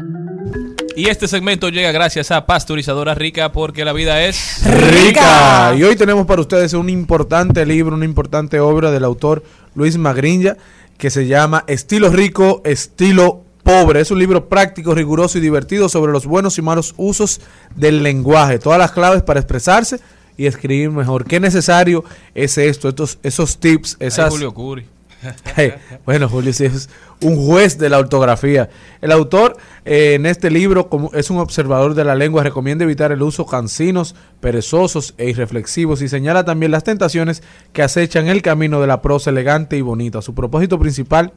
Y 1.01 1.09
este 1.09 1.27
segmento 1.27 1.69
llega 1.69 1.91
gracias 1.91 2.29
a 2.29 2.45
Pasteurizadora 2.45 3.15
Rica 3.15 3.51
porque 3.51 3.83
la 3.83 3.91
vida 3.91 4.23
es 4.23 4.61
rica. 4.63 5.73
Y 5.75 5.81
hoy 5.81 5.95
tenemos 5.95 6.27
para 6.27 6.41
ustedes 6.41 6.73
un 6.73 6.89
importante 6.89 7.65
libro, 7.65 7.95
una 7.95 8.05
importante 8.05 8.59
obra 8.59 8.91
del 8.91 9.03
autor 9.03 9.43
Luis 9.73 9.97
Magriña 9.97 10.57
que 10.99 11.09
se 11.09 11.25
llama 11.25 11.63
Estilo 11.65 12.11
Rico, 12.11 12.61
Estilo 12.65 13.41
Pobre. 13.63 14.01
Es 14.01 14.11
un 14.11 14.19
libro 14.19 14.47
práctico, 14.47 14.93
riguroso 14.93 15.39
y 15.39 15.41
divertido 15.41 15.89
sobre 15.89 16.11
los 16.11 16.27
buenos 16.27 16.59
y 16.59 16.61
malos 16.61 16.93
usos 16.97 17.41
del 17.75 18.03
lenguaje. 18.03 18.59
Todas 18.59 18.77
las 18.77 18.91
claves 18.91 19.23
para 19.23 19.39
expresarse 19.39 19.99
y 20.37 20.45
escribir 20.45 20.91
mejor. 20.91 21.25
¿Qué 21.25 21.39
necesario 21.39 22.03
es 22.35 22.59
esto? 22.59 22.89
Estos, 22.89 23.17
esos 23.23 23.57
tips, 23.59 23.97
Ay, 23.99 24.07
esas... 24.09 24.29
Julio 24.29 24.53
Curi. 24.53 24.85
Bueno, 26.05 26.27
Julio 26.29 26.53
sí 26.53 26.65
es 26.65 26.89
un 27.21 27.35
juez 27.35 27.77
de 27.77 27.89
la 27.89 27.99
ortografía. 27.99 28.69
El 29.01 29.11
autor 29.11 29.57
eh, 29.85 30.13
en 30.15 30.25
este 30.25 30.49
libro 30.49 30.89
como 30.89 31.11
es 31.13 31.29
un 31.29 31.37
observador 31.37 31.93
de 31.93 32.03
la 32.03 32.15
lengua, 32.15 32.43
recomienda 32.43 32.83
evitar 32.83 33.11
el 33.11 33.21
uso 33.21 33.45
cansinos, 33.45 34.15
perezosos 34.39 35.13
e 35.17 35.29
irreflexivos 35.29 36.01
y 36.01 36.09
señala 36.09 36.43
también 36.43 36.71
las 36.71 36.83
tentaciones 36.83 37.43
que 37.73 37.83
acechan 37.83 38.27
el 38.27 38.41
camino 38.41 38.81
de 38.81 38.87
la 38.87 39.01
prosa 39.01 39.29
elegante 39.29 39.77
y 39.77 39.81
bonita. 39.81 40.21
Su 40.21 40.33
propósito 40.33 40.79
principal 40.79 41.33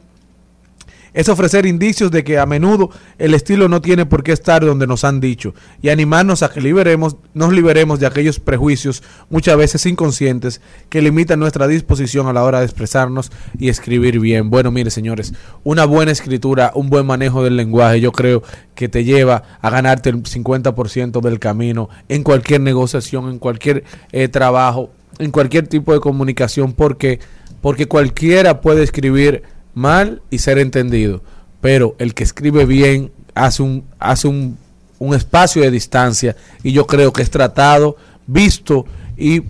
ofrecer 1.28 1.64
indicios 1.64 2.10
de 2.10 2.24
que 2.24 2.38
a 2.38 2.46
menudo 2.46 2.90
el 3.18 3.34
estilo 3.34 3.68
no 3.68 3.80
tiene 3.80 4.04
por 4.04 4.24
qué 4.24 4.32
estar 4.32 4.64
donde 4.64 4.86
nos 4.86 5.04
han 5.04 5.20
dicho 5.20 5.54
y 5.80 5.88
animarnos 5.88 6.42
a 6.42 6.50
que 6.50 6.60
liberemos, 6.60 7.16
nos 7.34 7.52
liberemos 7.52 8.00
de 8.00 8.06
aquellos 8.06 8.40
prejuicios, 8.40 9.02
muchas 9.30 9.56
veces 9.56 9.86
inconscientes, 9.86 10.60
que 10.88 11.00
limitan 11.00 11.38
nuestra 11.38 11.68
disposición 11.68 12.26
a 12.26 12.32
la 12.32 12.42
hora 12.42 12.58
de 12.58 12.64
expresarnos 12.64 13.30
y 13.58 13.68
escribir 13.68 14.18
bien. 14.18 14.50
Bueno, 14.50 14.70
mire 14.70 14.90
señores, 14.90 15.34
una 15.62 15.84
buena 15.84 16.12
escritura, 16.12 16.72
un 16.74 16.90
buen 16.90 17.06
manejo 17.06 17.44
del 17.44 17.56
lenguaje, 17.56 18.00
yo 18.00 18.10
creo 18.10 18.42
que 18.74 18.88
te 18.88 19.04
lleva 19.04 19.44
a 19.60 19.70
ganarte 19.70 20.10
el 20.10 20.22
50% 20.22 21.20
del 21.20 21.38
camino 21.38 21.88
en 22.08 22.22
cualquier 22.24 22.60
negociación, 22.60 23.30
en 23.30 23.38
cualquier 23.38 23.84
eh, 24.10 24.28
trabajo, 24.28 24.90
en 25.18 25.30
cualquier 25.30 25.68
tipo 25.68 25.92
de 25.92 26.00
comunicación, 26.00 26.72
porque, 26.72 27.20
porque 27.60 27.86
cualquiera 27.86 28.60
puede 28.60 28.82
escribir 28.82 29.53
mal 29.74 30.22
y 30.30 30.38
ser 30.38 30.58
entendido. 30.58 31.22
Pero 31.60 31.96
el 31.98 32.14
que 32.14 32.24
escribe 32.24 32.64
bien 32.66 33.10
hace 33.34 33.62
un, 33.62 33.84
hace 33.98 34.28
un, 34.28 34.58
un 34.98 35.14
espacio 35.14 35.62
de 35.62 35.70
distancia 35.70 36.36
y 36.62 36.72
yo 36.72 36.86
creo 36.86 37.12
que 37.12 37.22
es 37.22 37.30
tratado, 37.30 37.96
visto 38.26 38.86
y 39.16 39.42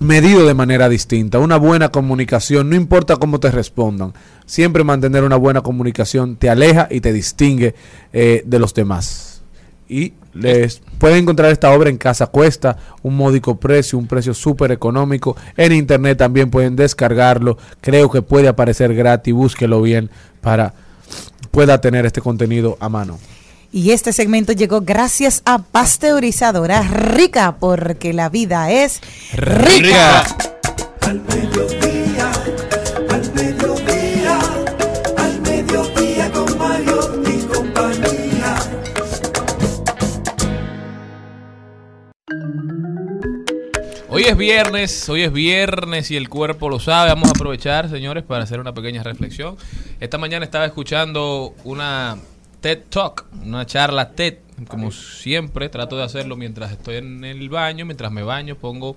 medido 0.00 0.46
de 0.46 0.54
manera 0.54 0.88
distinta. 0.88 1.38
Una 1.38 1.56
buena 1.56 1.90
comunicación, 1.90 2.70
no 2.70 2.76
importa 2.76 3.16
cómo 3.16 3.40
te 3.40 3.50
respondan, 3.50 4.12
siempre 4.46 4.84
mantener 4.84 5.24
una 5.24 5.36
buena 5.36 5.60
comunicación 5.60 6.36
te 6.36 6.48
aleja 6.48 6.88
y 6.90 7.00
te 7.00 7.12
distingue 7.12 7.74
eh, 8.12 8.42
de 8.46 8.58
los 8.58 8.74
demás. 8.74 9.37
Y 9.88 10.12
les 10.34 10.80
pueden 10.98 11.18
encontrar 11.18 11.50
esta 11.50 11.72
obra 11.72 11.88
en 11.90 11.96
casa, 11.96 12.26
cuesta 12.26 12.76
un 13.02 13.16
módico 13.16 13.58
precio, 13.58 13.98
un 13.98 14.06
precio 14.06 14.34
súper 14.34 14.70
económico. 14.70 15.36
En 15.56 15.72
internet 15.72 16.18
también 16.18 16.50
pueden 16.50 16.76
descargarlo. 16.76 17.56
Creo 17.80 18.10
que 18.10 18.22
puede 18.22 18.48
aparecer 18.48 18.94
gratis, 18.94 19.34
búsquelo 19.34 19.80
bien 19.82 20.10
para 20.40 20.74
pueda 21.50 21.80
tener 21.80 22.06
este 22.06 22.20
contenido 22.20 22.76
a 22.80 22.88
mano. 22.88 23.18
Y 23.70 23.90
este 23.90 24.12
segmento 24.12 24.52
llegó 24.52 24.80
gracias 24.80 25.42
a 25.44 25.58
Pasteurizadora 25.58 26.82
Rica, 26.82 27.56
porque 27.58 28.12
la 28.12 28.28
vida 28.28 28.70
es 28.70 29.00
rica. 29.34 30.24
Al 31.02 31.20
Hoy 44.18 44.24
es 44.24 44.36
viernes, 44.36 45.08
hoy 45.08 45.22
es 45.22 45.32
viernes 45.32 46.10
y 46.10 46.16
el 46.16 46.28
cuerpo 46.28 46.68
lo 46.68 46.80
sabe. 46.80 47.10
Vamos 47.10 47.28
a 47.28 47.30
aprovechar, 47.30 47.88
señores, 47.88 48.24
para 48.24 48.42
hacer 48.42 48.58
una 48.58 48.74
pequeña 48.74 49.04
reflexión. 49.04 49.56
Esta 50.00 50.18
mañana 50.18 50.44
estaba 50.44 50.64
escuchando 50.64 51.54
una 51.62 52.18
TED 52.60 52.80
Talk, 52.88 53.26
una 53.44 53.64
charla 53.64 54.10
TED. 54.10 54.38
Como 54.66 54.90
siempre, 54.90 55.68
trato 55.68 55.96
de 55.96 56.02
hacerlo 56.02 56.34
mientras 56.34 56.72
estoy 56.72 56.96
en 56.96 57.22
el 57.22 57.48
baño, 57.48 57.84
mientras 57.84 58.10
me 58.10 58.24
baño, 58.24 58.56
pongo 58.56 58.96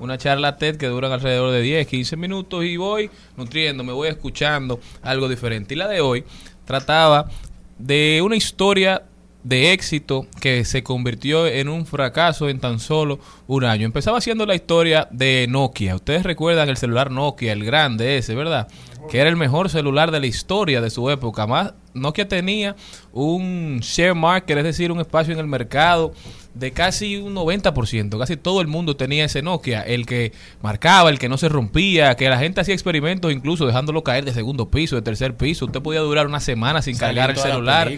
una 0.00 0.16
charla 0.16 0.56
TED 0.56 0.78
que 0.78 0.86
duran 0.86 1.12
alrededor 1.12 1.50
de 1.50 1.60
10, 1.60 1.86
15 1.86 2.16
minutos 2.16 2.64
y 2.64 2.78
voy 2.78 3.10
nutriendo, 3.36 3.84
me 3.84 3.92
voy 3.92 4.08
escuchando 4.08 4.80
algo 5.02 5.28
diferente. 5.28 5.74
Y 5.74 5.76
la 5.76 5.86
de 5.86 6.00
hoy 6.00 6.24
trataba 6.64 7.28
de 7.76 8.22
una 8.24 8.36
historia 8.36 9.02
de 9.44 9.72
éxito 9.72 10.26
que 10.40 10.64
se 10.64 10.82
convirtió 10.82 11.46
en 11.46 11.68
un 11.68 11.86
fracaso 11.86 12.48
en 12.48 12.60
tan 12.60 12.78
solo 12.78 13.18
un 13.46 13.64
año. 13.64 13.86
Empezaba 13.86 14.20
siendo 14.20 14.46
la 14.46 14.54
historia 14.54 15.08
de 15.10 15.46
Nokia. 15.48 15.94
Ustedes 15.96 16.22
recuerdan 16.22 16.68
el 16.68 16.76
celular 16.76 17.10
Nokia, 17.10 17.52
el 17.52 17.64
grande 17.64 18.18
ese, 18.18 18.34
¿verdad? 18.34 18.68
Que 19.10 19.18
era 19.18 19.28
el 19.28 19.36
mejor 19.36 19.68
celular 19.68 20.10
de 20.10 20.20
la 20.20 20.26
historia 20.26 20.80
de 20.80 20.90
su 20.90 21.10
época. 21.10 21.46
Más 21.46 21.74
Nokia 21.94 22.28
tenía 22.28 22.76
un 23.12 23.80
share 23.80 24.14
market, 24.14 24.58
es 24.58 24.64
decir, 24.64 24.90
un 24.92 25.00
espacio 25.00 25.32
en 25.32 25.38
el 25.38 25.46
mercado 25.46 26.12
de 26.54 26.72
casi 26.72 27.16
un 27.16 27.34
90%. 27.34 28.18
Casi 28.18 28.36
todo 28.36 28.60
el 28.60 28.66
mundo 28.66 28.96
tenía 28.96 29.24
ese 29.24 29.42
Nokia, 29.42 29.82
el 29.82 30.06
que 30.06 30.32
marcaba, 30.62 31.10
el 31.10 31.18
que 31.18 31.28
no 31.28 31.38
se 31.38 31.48
rompía, 31.48 32.14
que 32.16 32.28
la 32.28 32.38
gente 32.38 32.60
hacía 32.60 32.74
experimentos 32.74 33.32
incluso 33.32 33.66
dejándolo 33.66 34.02
caer 34.02 34.24
de 34.24 34.32
segundo 34.32 34.70
piso, 34.70 34.96
de 34.96 35.02
tercer 35.02 35.36
piso. 35.36 35.66
Usted 35.66 35.80
podía 35.80 36.00
durar 36.00 36.26
una 36.26 36.40
semana 36.40 36.82
sin 36.82 36.96
Salió 36.96 37.20
cargar 37.20 37.30
el 37.30 37.42
celular. 37.42 37.92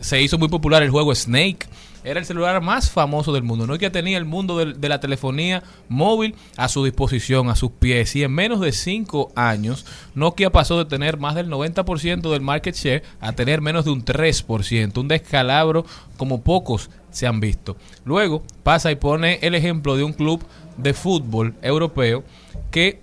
Se 0.00 0.20
hizo 0.20 0.38
muy 0.38 0.48
popular 0.48 0.82
el 0.82 0.90
juego 0.90 1.14
Snake. 1.14 1.66
Era 2.02 2.18
el 2.18 2.24
celular 2.26 2.62
más 2.62 2.90
famoso 2.90 3.32
del 3.32 3.42
mundo. 3.42 3.66
Nokia 3.66 3.92
tenía 3.92 4.16
el 4.16 4.24
mundo 4.24 4.56
del- 4.56 4.80
de, 4.80 4.88
la 4.88 5.00
telefonía 5.00 5.62
móvil 5.88 6.34
a 6.56 6.68
su 6.68 6.84
disposición, 6.84 7.50
a 7.50 7.56
sus 7.56 7.72
pies. 7.72 8.16
Y 8.16 8.22
en 8.22 8.32
menos 8.32 8.60
de 8.60 8.72
5 8.72 9.32
años, 9.36 9.84
Nokia 10.14 10.50
pasó 10.50 10.78
de 10.78 10.86
tener 10.86 11.18
más 11.18 11.34
del 11.34 11.48
90% 11.48 12.30
del 12.30 12.40
market 12.40 12.74
share 12.74 13.02
a 13.20 13.32
tener 13.32 13.60
menos 13.60 13.84
de 13.84 13.90
un 13.90 14.02
3%. 14.04 14.98
Un 14.98 15.08
descalabro 15.08 15.84
como 16.16 16.40
pocos 16.42 16.88
se 17.10 17.26
han 17.26 17.40
visto. 17.40 17.76
Luego 18.04 18.42
pasa 18.62 18.90
y 18.90 18.96
pone 18.96 19.38
el 19.42 19.54
ejemplo 19.54 19.96
de 19.96 20.04
un 20.04 20.12
club 20.14 20.42
de 20.78 20.94
fútbol 20.94 21.54
europeo 21.60 22.24
que 22.70 23.00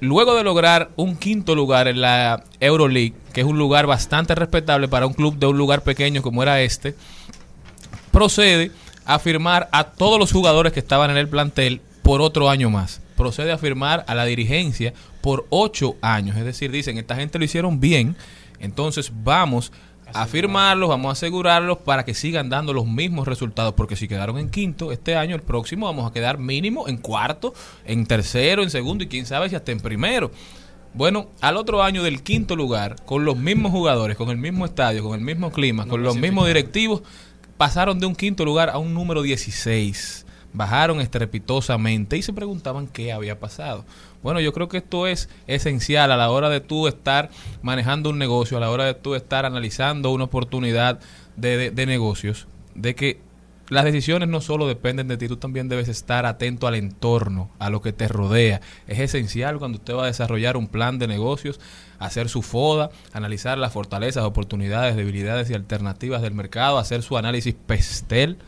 luego 0.00 0.36
de 0.36 0.44
lograr 0.44 0.90
un 0.94 1.16
quinto 1.16 1.56
lugar 1.56 1.88
en 1.88 2.00
la 2.00 2.44
Euroleague, 2.60 3.14
que 3.32 3.40
es 3.40 3.46
un 3.46 3.58
lugar 3.58 3.86
bastante 3.86 4.34
respetable 4.36 4.86
para 4.86 5.06
un 5.06 5.14
club 5.14 5.36
de 5.38 5.46
un 5.46 5.58
lugar 5.58 5.82
pequeño 5.82 6.22
como 6.22 6.42
era 6.42 6.60
este, 6.60 6.94
procede 8.18 8.72
a 9.04 9.20
firmar 9.20 9.68
a 9.70 9.84
todos 9.84 10.18
los 10.18 10.32
jugadores 10.32 10.72
que 10.72 10.80
estaban 10.80 11.08
en 11.08 11.16
el 11.16 11.28
plantel 11.28 11.80
por 12.02 12.20
otro 12.20 12.50
año 12.50 12.68
más. 12.68 13.00
Procede 13.16 13.52
a 13.52 13.58
firmar 13.58 14.04
a 14.08 14.16
la 14.16 14.24
dirigencia 14.24 14.92
por 15.20 15.46
ocho 15.50 15.94
años. 16.02 16.36
Es 16.36 16.44
decir, 16.44 16.72
dicen, 16.72 16.98
esta 16.98 17.14
gente 17.14 17.38
lo 17.38 17.44
hicieron 17.44 17.78
bien, 17.78 18.16
entonces 18.58 19.12
vamos 19.22 19.70
a 20.12 20.26
firmarlos, 20.26 20.88
vamos 20.88 21.10
a 21.10 21.12
asegurarlos 21.12 21.78
para 21.78 22.04
que 22.04 22.12
sigan 22.12 22.50
dando 22.50 22.72
los 22.72 22.88
mismos 22.88 23.28
resultados, 23.28 23.74
porque 23.74 23.94
si 23.94 24.08
quedaron 24.08 24.36
en 24.36 24.50
quinto, 24.50 24.90
este 24.90 25.14
año, 25.14 25.36
el 25.36 25.42
próximo, 25.42 25.86
vamos 25.86 26.10
a 26.10 26.12
quedar 26.12 26.38
mínimo 26.38 26.88
en 26.88 26.96
cuarto, 26.96 27.54
en 27.84 28.04
tercero, 28.04 28.64
en 28.64 28.70
segundo 28.70 29.04
y 29.04 29.06
quién 29.06 29.26
sabe 29.26 29.48
si 29.48 29.54
hasta 29.54 29.70
en 29.70 29.78
primero. 29.78 30.32
Bueno, 30.92 31.28
al 31.40 31.56
otro 31.56 31.84
año 31.84 32.02
del 32.02 32.24
quinto 32.24 32.56
lugar, 32.56 32.96
con 33.04 33.24
los 33.24 33.36
mismos 33.36 33.70
jugadores, 33.70 34.16
con 34.16 34.30
el 34.30 34.38
mismo 34.38 34.64
estadio, 34.64 35.04
con 35.04 35.16
el 35.16 35.24
mismo 35.24 35.52
clima, 35.52 35.86
con 35.86 36.02
los 36.02 36.16
mismos 36.16 36.48
directivos, 36.48 37.02
pasaron 37.58 37.98
de 38.00 38.06
un 38.06 38.14
quinto 38.16 38.44
lugar 38.46 38.70
a 38.70 38.78
un 38.78 38.94
número 38.94 39.20
16. 39.22 40.24
Bajaron 40.54 41.00
estrepitosamente 41.00 42.16
y 42.16 42.22
se 42.22 42.32
preguntaban 42.32 42.86
qué 42.86 43.12
había 43.12 43.38
pasado. 43.38 43.84
Bueno, 44.22 44.40
yo 44.40 44.52
creo 44.54 44.68
que 44.68 44.78
esto 44.78 45.06
es 45.06 45.28
esencial 45.46 46.10
a 46.10 46.16
la 46.16 46.30
hora 46.30 46.48
de 46.48 46.60
tú 46.60 46.88
estar 46.88 47.28
manejando 47.60 48.08
un 48.10 48.18
negocio, 48.18 48.56
a 48.56 48.60
la 48.60 48.70
hora 48.70 48.84
de 48.86 48.94
tú 48.94 49.14
estar 49.14 49.44
analizando 49.44 50.10
una 50.10 50.24
oportunidad 50.24 51.00
de, 51.36 51.56
de- 51.58 51.70
de 51.70 51.86
negocios, 51.86 52.46
de 52.74 52.94
que 52.94 53.20
las 53.70 53.84
decisiones 53.84 54.28
no 54.28 54.40
solo 54.40 54.66
dependen 54.66 55.08
de 55.08 55.16
ti, 55.16 55.28
tú 55.28 55.36
también 55.36 55.68
debes 55.68 55.88
estar 55.88 56.24
atento 56.26 56.66
al 56.66 56.74
entorno, 56.74 57.50
a 57.58 57.68
lo 57.70 57.82
que 57.82 57.92
te 57.92 58.08
rodea. 58.08 58.60
Es 58.86 58.98
esencial 58.98 59.58
cuando 59.58 59.78
usted 59.78 59.94
va 59.94 60.04
a 60.04 60.06
desarrollar 60.06 60.56
un 60.56 60.68
plan 60.68 60.98
de 60.98 61.06
negocios, 61.06 61.60
hacer 61.98 62.28
su 62.28 62.42
FODA, 62.42 62.90
analizar 63.12 63.58
las 63.58 63.72
fortalezas, 63.72 64.24
oportunidades, 64.24 64.96
debilidades 64.96 65.50
y 65.50 65.54
alternativas 65.54 66.22
del 66.22 66.34
mercado, 66.34 66.78
hacer 66.78 67.02
su 67.02 67.18
análisis 67.18 67.54
PESTEL, 67.54 68.38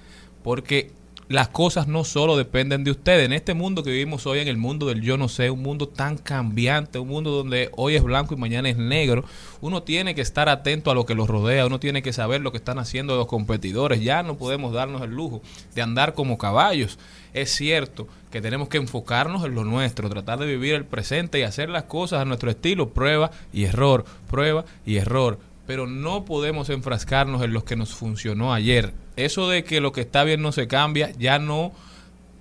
porque 0.42 0.92
las 1.30 1.46
cosas 1.46 1.86
no 1.86 2.02
solo 2.02 2.36
dependen 2.36 2.82
de 2.82 2.90
usted. 2.90 3.20
En 3.20 3.32
este 3.32 3.54
mundo 3.54 3.84
que 3.84 3.92
vivimos 3.92 4.26
hoy, 4.26 4.40
en 4.40 4.48
el 4.48 4.56
mundo 4.56 4.86
del 4.86 5.00
yo 5.00 5.16
no 5.16 5.28
sé, 5.28 5.48
un 5.48 5.62
mundo 5.62 5.86
tan 5.86 6.18
cambiante, 6.18 6.98
un 6.98 7.06
mundo 7.06 7.30
donde 7.30 7.70
hoy 7.76 7.94
es 7.94 8.02
blanco 8.02 8.34
y 8.34 8.36
mañana 8.36 8.68
es 8.68 8.76
negro, 8.76 9.24
uno 9.60 9.84
tiene 9.84 10.16
que 10.16 10.22
estar 10.22 10.48
atento 10.48 10.90
a 10.90 10.94
lo 10.96 11.06
que 11.06 11.14
los 11.14 11.28
rodea, 11.28 11.66
uno 11.66 11.78
tiene 11.78 12.02
que 12.02 12.12
saber 12.12 12.40
lo 12.40 12.50
que 12.50 12.58
están 12.58 12.80
haciendo 12.80 13.16
los 13.16 13.28
competidores. 13.28 14.02
Ya 14.02 14.24
no 14.24 14.38
podemos 14.38 14.72
darnos 14.72 15.02
el 15.02 15.10
lujo 15.10 15.40
de 15.72 15.82
andar 15.82 16.14
como 16.14 16.36
caballos. 16.36 16.98
Es 17.32 17.54
cierto 17.54 18.08
que 18.32 18.40
tenemos 18.40 18.68
que 18.68 18.78
enfocarnos 18.78 19.44
en 19.44 19.54
lo 19.54 19.62
nuestro, 19.62 20.10
tratar 20.10 20.40
de 20.40 20.46
vivir 20.46 20.74
el 20.74 20.84
presente 20.84 21.38
y 21.38 21.42
hacer 21.42 21.68
las 21.68 21.84
cosas 21.84 22.22
a 22.22 22.24
nuestro 22.24 22.50
estilo, 22.50 22.90
prueba 22.90 23.30
y 23.52 23.66
error, 23.66 24.04
prueba 24.28 24.64
y 24.84 24.96
error 24.96 25.38
pero 25.70 25.86
no 25.86 26.24
podemos 26.24 26.68
enfrascarnos 26.68 27.44
en 27.44 27.52
lo 27.52 27.64
que 27.64 27.76
nos 27.76 27.94
funcionó 27.94 28.52
ayer. 28.52 28.92
Eso 29.14 29.48
de 29.48 29.62
que 29.62 29.80
lo 29.80 29.92
que 29.92 30.00
está 30.00 30.24
bien 30.24 30.42
no 30.42 30.50
se 30.50 30.66
cambia 30.66 31.12
ya 31.16 31.38
no 31.38 31.70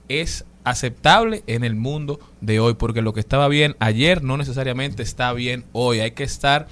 es 0.08 0.46
aceptable 0.64 1.44
en 1.46 1.64
el 1.64 1.76
mundo 1.76 2.20
de 2.42 2.60
hoy, 2.60 2.74
porque 2.74 3.04
lo 3.04 3.14
que 3.14 3.20
estaba 3.20 3.48
bien 3.48 3.76
ayer 3.78 4.24
no 4.24 4.36
necesariamente 4.36 5.04
está 5.04 5.32
bien 5.34 5.64
hoy. 5.74 6.00
Hay 6.00 6.10
que 6.14 6.24
estar 6.24 6.70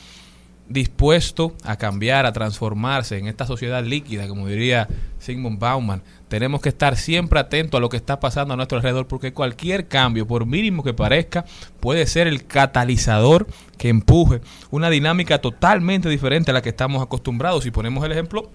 dispuesto 0.70 1.56
a 1.64 1.78
cambiar, 1.78 2.26
a 2.26 2.34
transformarse 2.34 3.18
en 3.18 3.28
esta 3.28 3.46
sociedad 3.46 3.84
líquida, 3.84 4.28
como 4.28 4.48
diría 4.48 4.88
Sigmund 5.20 5.60
Bauman. 5.60 6.04
Tenemos 6.28 6.62
que 6.62 6.70
estar 6.70 6.98
siempre 6.98 7.40
atentos 7.40 7.78
a 7.78 7.82
lo 7.82 7.90
que 7.90 7.98
está 7.98 8.20
pasando 8.20 8.54
a 8.54 8.58
nuestro 8.58 8.78
alrededor, 8.78 9.08
porque 9.08 9.34
cualquier 9.34 9.88
cambio, 9.88 10.28
por 10.28 10.46
mínimo 10.46 10.84
que 10.84 10.94
parezca, 10.94 11.46
puede 11.80 12.06
ser 12.06 12.28
el 12.28 12.46
catalizador 12.46 13.48
que 13.78 13.90
empuje 13.90 14.42
una 14.70 14.90
dinámica 14.90 15.40
totalmente 15.40 16.10
diferente 16.10 16.52
a 16.52 16.54
la 16.54 16.62
que 16.62 16.70
estamos 16.70 17.02
acostumbrados. 17.02 17.64
Si 17.64 17.72
ponemos 17.72 18.04
el 18.04 18.12
ejemplo 18.12 18.52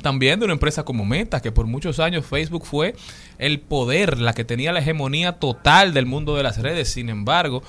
también 0.00 0.38
de 0.38 0.44
una 0.44 0.54
empresa 0.54 0.84
como 0.84 1.04
Meta, 1.04 1.40
que 1.40 1.52
por 1.52 1.66
muchos 1.66 2.00
años 2.00 2.24
Facebook 2.24 2.64
fue 2.64 2.94
el 3.38 3.60
poder, 3.60 4.18
la 4.18 4.32
que 4.32 4.44
tenía 4.44 4.72
la 4.72 4.80
hegemonía 4.80 5.32
total 5.32 5.92
del 5.92 6.06
mundo 6.06 6.36
de 6.36 6.42
las 6.42 6.58
redes. 6.58 6.88
Sin 6.88 7.08
embargo, 7.08 7.62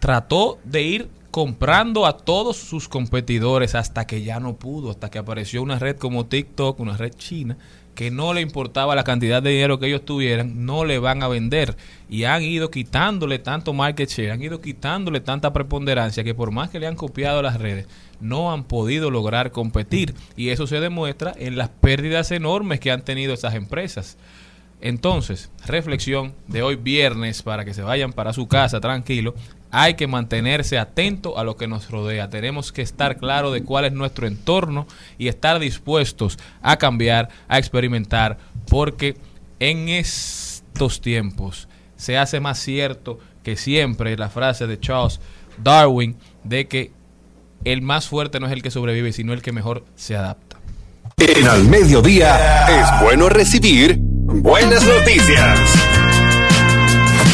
trató 0.00 0.58
de 0.64 0.82
ir 0.82 1.19
comprando 1.30 2.06
a 2.06 2.16
todos 2.16 2.56
sus 2.56 2.88
competidores 2.88 3.74
hasta 3.74 4.06
que 4.06 4.22
ya 4.22 4.40
no 4.40 4.56
pudo, 4.56 4.90
hasta 4.90 5.10
que 5.10 5.18
apareció 5.18 5.62
una 5.62 5.78
red 5.78 5.96
como 5.96 6.26
TikTok, 6.26 6.80
una 6.80 6.96
red 6.96 7.12
china, 7.14 7.56
que 7.94 8.10
no 8.10 8.32
le 8.32 8.40
importaba 8.40 8.94
la 8.94 9.04
cantidad 9.04 9.42
de 9.42 9.50
dinero 9.50 9.78
que 9.78 9.86
ellos 9.86 10.04
tuvieran, 10.04 10.64
no 10.64 10.84
le 10.84 10.98
van 10.98 11.22
a 11.22 11.28
vender. 11.28 11.76
Y 12.08 12.24
han 12.24 12.42
ido 12.42 12.70
quitándole 12.70 13.38
tanto 13.38 13.72
market 13.72 14.08
share, 14.08 14.32
han 14.32 14.42
ido 14.42 14.60
quitándole 14.60 15.20
tanta 15.20 15.52
preponderancia 15.52 16.24
que 16.24 16.34
por 16.34 16.50
más 16.50 16.70
que 16.70 16.80
le 16.80 16.86
han 16.86 16.96
copiado 16.96 17.42
las 17.42 17.60
redes, 17.60 17.86
no 18.20 18.52
han 18.52 18.64
podido 18.64 19.10
lograr 19.10 19.52
competir. 19.52 20.14
Y 20.36 20.48
eso 20.48 20.66
se 20.66 20.80
demuestra 20.80 21.32
en 21.36 21.56
las 21.56 21.68
pérdidas 21.68 22.30
enormes 22.32 22.80
que 22.80 22.90
han 22.90 23.04
tenido 23.04 23.34
esas 23.34 23.54
empresas. 23.54 24.16
Entonces, 24.80 25.50
reflexión 25.66 26.34
de 26.46 26.62
hoy 26.62 26.76
viernes 26.76 27.42
para 27.42 27.64
que 27.64 27.74
se 27.74 27.82
vayan 27.82 28.12
para 28.12 28.32
su 28.32 28.48
casa 28.48 28.80
tranquilo. 28.80 29.34
Hay 29.70 29.94
que 29.94 30.06
mantenerse 30.06 30.78
atento 30.78 31.38
a 31.38 31.44
lo 31.44 31.56
que 31.56 31.68
nos 31.68 31.90
rodea. 31.90 32.28
Tenemos 32.28 32.72
que 32.72 32.82
estar 32.82 33.18
claro 33.18 33.52
de 33.52 33.62
cuál 33.62 33.84
es 33.84 33.92
nuestro 33.92 34.26
entorno 34.26 34.86
y 35.18 35.28
estar 35.28 35.58
dispuestos 35.58 36.38
a 36.62 36.76
cambiar, 36.76 37.28
a 37.48 37.58
experimentar, 37.58 38.38
porque 38.68 39.16
en 39.60 39.88
estos 39.88 41.00
tiempos 41.00 41.68
se 41.96 42.18
hace 42.18 42.40
más 42.40 42.58
cierto 42.58 43.18
que 43.42 43.56
siempre 43.56 44.16
la 44.16 44.28
frase 44.28 44.66
de 44.66 44.80
Charles 44.80 45.20
Darwin 45.62 46.16
de 46.44 46.66
que 46.66 46.92
el 47.64 47.82
más 47.82 48.08
fuerte 48.08 48.40
no 48.40 48.46
es 48.46 48.52
el 48.52 48.62
que 48.62 48.70
sobrevive, 48.70 49.12
sino 49.12 49.32
el 49.32 49.42
que 49.42 49.52
mejor 49.52 49.84
se 49.96 50.16
adapta. 50.16 50.58
En 51.18 51.46
al 51.46 51.64
mediodía 51.64 52.66
es 52.80 53.02
bueno 53.02 53.28
recibir 53.28 53.98
buenas 54.00 54.86
noticias. 54.86 55.89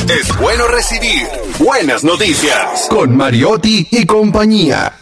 Es 0.08 0.36
bueno 0.38 0.66
recibir 0.68 1.26
buenas 1.58 2.04
noticias 2.04 2.86
con 2.88 3.16
Mariotti 3.16 3.86
y 3.90 4.06
compañía. 4.06 4.92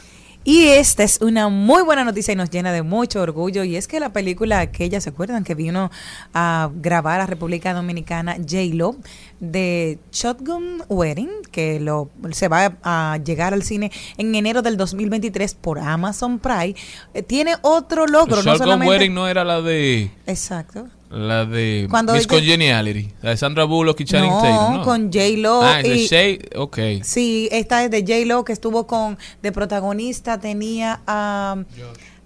Y 0.47 0.67
esta 0.67 1.05
es 1.05 1.21
una 1.23 1.49
muy 1.49 1.83
buena 1.83 2.05
noticia 2.05 2.33
y 2.33 2.37
nos 2.37 2.51
llena 2.51 2.71
de 2.71 2.83
mucho 2.83 3.23
orgullo. 3.23 3.65
Y 3.65 3.77
es 3.77 3.89
que 3.89 3.99
la 3.99 4.13
película 4.13 4.61
aquella, 4.61 5.01
¿se 5.01 5.09
acuerdan? 5.09 5.43
Que 5.43 5.55
vino 5.55 5.91
a 6.35 6.71
grabar 6.75 7.21
a 7.21 7.27
República 7.27 7.73
Dominicana 7.73 8.37
J-Lo 8.37 8.97
de 9.41 9.99
Shotgun 10.13 10.83
Wedding, 10.89 11.31
que 11.51 11.81
lo, 11.81 12.11
se 12.33 12.49
va 12.49 12.77
a 12.83 13.19
llegar 13.25 13.55
al 13.55 13.63
cine 13.63 13.91
en 14.19 14.35
enero 14.35 14.61
del 14.61 14.77
2023 14.77 15.55
por 15.55 15.79
Amazon 15.79 16.39
Prime, 16.39 16.75
eh, 17.15 17.23
tiene 17.23 17.55
otro 17.63 18.07
logro. 18.07 18.37
no 18.37 18.43
Shotgun 18.43 18.59
solamente- 18.59 18.91
Wedding 18.91 19.15
no 19.15 19.27
era 19.29 19.45
la 19.45 19.63
de 19.63 20.11
Exacto. 20.27 20.89
La 21.15 21.45
de 21.47 21.87
Cuando 21.91 22.13
Miss 22.13 22.23
ella- 22.25 22.29
Congeniality, 22.29 23.09
la 23.23 23.31
de 23.31 23.37
Sandra 23.37 23.65
Bullock 23.65 24.01
y 24.01 24.05
Channing 24.05 24.31
No, 24.31 24.43
Tatum, 24.43 24.75
¿no? 24.79 24.83
con 24.85 25.13
J-Lo 25.13 25.63
Ah, 25.63 25.81
es 25.81 25.89
de 25.89 25.97
y- 25.97 26.07
Shay, 26.07 26.39
ok. 26.57 26.79
Sí, 27.03 27.49
esta 27.53 27.85
es 27.85 27.91
de 27.91 28.01
J-Lo 28.01 28.45
que 28.45 28.53
estuvo 28.53 28.87
con 28.87 29.17
de 29.43 29.53
protagonista 29.53 30.39
tenía 30.41 31.01
a 31.07 31.57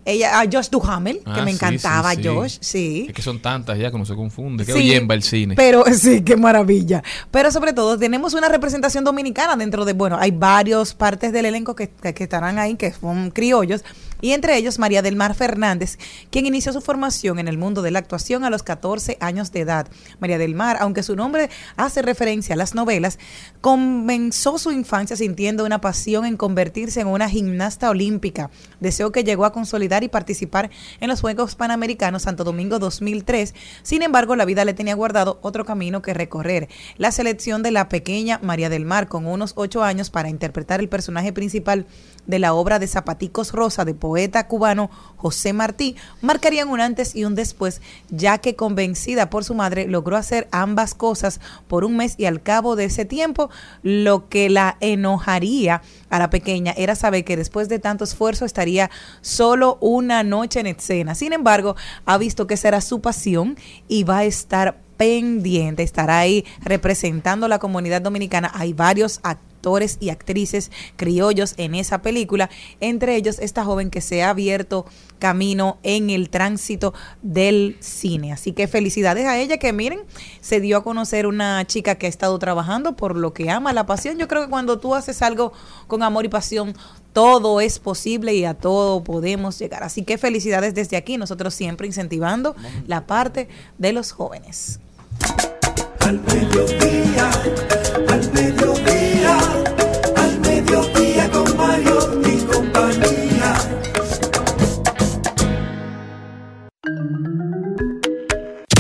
ella 0.04 0.40
a 0.40 0.44
Josh 0.50 0.70
Duhamel, 0.70 1.18
que 1.18 1.22
Ah, 1.26 1.42
me 1.44 1.50
encantaba 1.50 2.12
sí, 2.12 2.22
sí. 2.22 2.28
Josh, 2.28 2.56
sí. 2.60 3.04
Es 3.08 3.14
que 3.14 3.20
son 3.20 3.40
tantas 3.42 3.78
ya 3.78 3.90
que 3.90 3.98
no 3.98 4.06
se 4.06 4.14
confunde. 4.14 4.64
Que 4.64 4.72
Sí, 4.72 4.98
va 5.00 5.14
el 5.14 5.22
cine. 5.22 5.54
Pero 5.54 5.84
sí, 5.92 6.22
qué 6.24 6.34
maravilla. 6.34 7.02
Pero 7.30 7.52
sobre 7.52 7.74
todo 7.74 7.98
tenemos 7.98 8.32
una 8.32 8.48
representación 8.48 9.04
dominicana 9.04 9.54
dentro 9.56 9.84
de, 9.84 9.92
bueno, 9.92 10.16
hay 10.18 10.30
varios 10.30 10.94
partes 10.94 11.30
del 11.34 11.44
elenco 11.44 11.76
que, 11.76 11.90
que- 11.90 12.14
que 12.14 12.24
estarán 12.24 12.58
ahí, 12.58 12.76
que 12.76 12.90
son 12.90 13.30
criollos, 13.32 13.84
y 14.20 14.32
entre 14.32 14.56
ellos 14.56 14.78
María 14.78 15.02
del 15.02 15.16
Mar 15.16 15.34
Fernández, 15.34 15.98
quien 16.30 16.46
inició 16.46 16.72
su 16.72 16.80
formación 16.80 17.38
en 17.38 17.48
el 17.48 17.58
mundo 17.58 17.82
de 17.82 17.90
la 17.90 17.98
actuación 17.98 18.44
a 18.44 18.50
los 18.50 18.62
14 18.62 19.16
años 19.20 19.52
de 19.52 19.60
edad. 19.60 19.88
María 20.20 20.38
del 20.38 20.54
Mar, 20.54 20.76
aunque 20.80 21.02
su 21.02 21.16
nombre 21.16 21.50
hace 21.76 22.02
referencia 22.02 22.54
a 22.54 22.58
las 22.58 22.74
novelas, 22.74 23.18
comenzó 23.60 24.58
su 24.58 24.72
infancia 24.72 25.16
sintiendo 25.16 25.64
una 25.64 25.80
pasión 25.80 26.24
en 26.24 26.36
convertirse 26.36 27.00
en 27.00 27.08
una 27.08 27.28
gimnasta 27.28 27.90
olímpica, 27.90 28.50
deseo 28.80 29.12
que 29.12 29.24
llegó 29.24 29.44
a 29.44 29.52
consolidar 29.52 30.04
y 30.04 30.08
participar 30.08 30.70
en 31.00 31.08
los 31.08 31.20
Juegos 31.20 31.54
Panamericanos 31.54 32.22
Santo 32.22 32.44
Domingo 32.44 32.78
2003. 32.78 33.54
Sin 33.82 34.02
embargo, 34.02 34.36
la 34.36 34.44
vida 34.44 34.64
le 34.64 34.74
tenía 34.74 34.94
guardado 34.94 35.38
otro 35.42 35.64
camino 35.64 36.02
que 36.02 36.14
recorrer, 36.14 36.68
la 36.96 37.12
selección 37.12 37.62
de 37.62 37.70
la 37.70 37.88
pequeña 37.88 38.38
María 38.42 38.68
del 38.68 38.84
Mar 38.84 39.08
con 39.08 39.26
unos 39.26 39.52
ocho 39.56 39.82
años 39.82 40.10
para 40.10 40.28
interpretar 40.28 40.80
el 40.80 40.88
personaje 40.88 41.32
principal 41.32 41.86
de 42.28 42.38
la 42.38 42.54
obra 42.54 42.78
de 42.78 42.86
Zapaticos 42.86 43.50
Rosa 43.50 43.84
de 43.84 43.94
poeta 43.94 44.46
cubano 44.46 44.90
José 45.16 45.52
Martí 45.52 45.96
marcarían 46.22 46.68
un 46.68 46.80
antes 46.80 47.16
y 47.16 47.24
un 47.24 47.34
después, 47.34 47.82
ya 48.10 48.38
que 48.38 48.54
convencida 48.54 49.30
por 49.30 49.44
su 49.44 49.54
madre 49.54 49.88
logró 49.88 50.16
hacer 50.16 50.46
ambas 50.52 50.94
cosas 50.94 51.40
por 51.66 51.84
un 51.84 51.96
mes 51.96 52.14
y 52.18 52.26
al 52.26 52.40
cabo 52.40 52.76
de 52.76 52.84
ese 52.84 53.04
tiempo 53.04 53.50
lo 53.82 54.28
que 54.28 54.48
la 54.48 54.76
enojaría 54.78 55.82
a 56.10 56.18
la 56.20 56.30
pequeña 56.30 56.72
era 56.76 56.94
saber 56.94 57.24
que 57.24 57.36
después 57.36 57.68
de 57.68 57.80
tanto 57.80 58.04
esfuerzo 58.04 58.44
estaría 58.44 58.90
solo 59.20 59.78
una 59.80 60.22
noche 60.22 60.60
en 60.60 60.68
escena. 60.68 61.14
Sin 61.14 61.32
embargo, 61.32 61.74
ha 62.06 62.18
visto 62.18 62.46
que 62.46 62.56
será 62.56 62.80
su 62.80 63.00
pasión 63.00 63.56
y 63.88 64.04
va 64.04 64.18
a 64.18 64.24
estar 64.24 64.78
pendiente, 64.96 65.82
estará 65.82 66.18
ahí 66.18 66.44
representando 66.60 67.46
a 67.46 67.48
la 67.48 67.58
comunidad 67.58 68.02
dominicana. 68.02 68.50
Hay 68.54 68.74
varios 68.74 69.20
actores 69.58 69.98
y 70.00 70.10
actrices 70.10 70.70
criollos 70.94 71.54
en 71.56 71.74
esa 71.74 72.00
película, 72.00 72.48
entre 72.80 73.16
ellos 73.16 73.40
esta 73.40 73.64
joven 73.64 73.90
que 73.90 74.00
se 74.00 74.22
ha 74.22 74.30
abierto 74.30 74.86
camino 75.18 75.78
en 75.82 76.10
el 76.10 76.30
tránsito 76.30 76.94
del 77.22 77.76
cine. 77.80 78.32
Así 78.32 78.52
que 78.52 78.68
felicidades 78.68 79.26
a 79.26 79.36
ella 79.36 79.58
que 79.58 79.72
miren, 79.72 79.98
se 80.40 80.60
dio 80.60 80.76
a 80.76 80.84
conocer 80.84 81.26
una 81.26 81.66
chica 81.66 81.96
que 81.96 82.06
ha 82.06 82.08
estado 82.08 82.38
trabajando 82.38 82.94
por 82.94 83.16
lo 83.16 83.32
que 83.32 83.50
ama 83.50 83.72
la 83.72 83.84
pasión. 83.84 84.16
Yo 84.16 84.28
creo 84.28 84.44
que 84.44 84.50
cuando 84.50 84.78
tú 84.78 84.94
haces 84.94 85.22
algo 85.22 85.52
con 85.88 86.04
amor 86.04 86.24
y 86.24 86.28
pasión, 86.28 86.76
todo 87.12 87.60
es 87.60 87.80
posible 87.80 88.34
y 88.34 88.44
a 88.44 88.54
todo 88.54 89.02
podemos 89.02 89.58
llegar. 89.58 89.82
Así 89.82 90.04
que 90.04 90.18
felicidades 90.18 90.72
desde 90.72 90.96
aquí, 90.96 91.16
nosotros 91.16 91.52
siempre 91.52 91.88
incentivando 91.88 92.54
la 92.86 93.08
parte 93.08 93.48
de 93.76 93.92
los 93.92 94.12
jóvenes. 94.12 94.78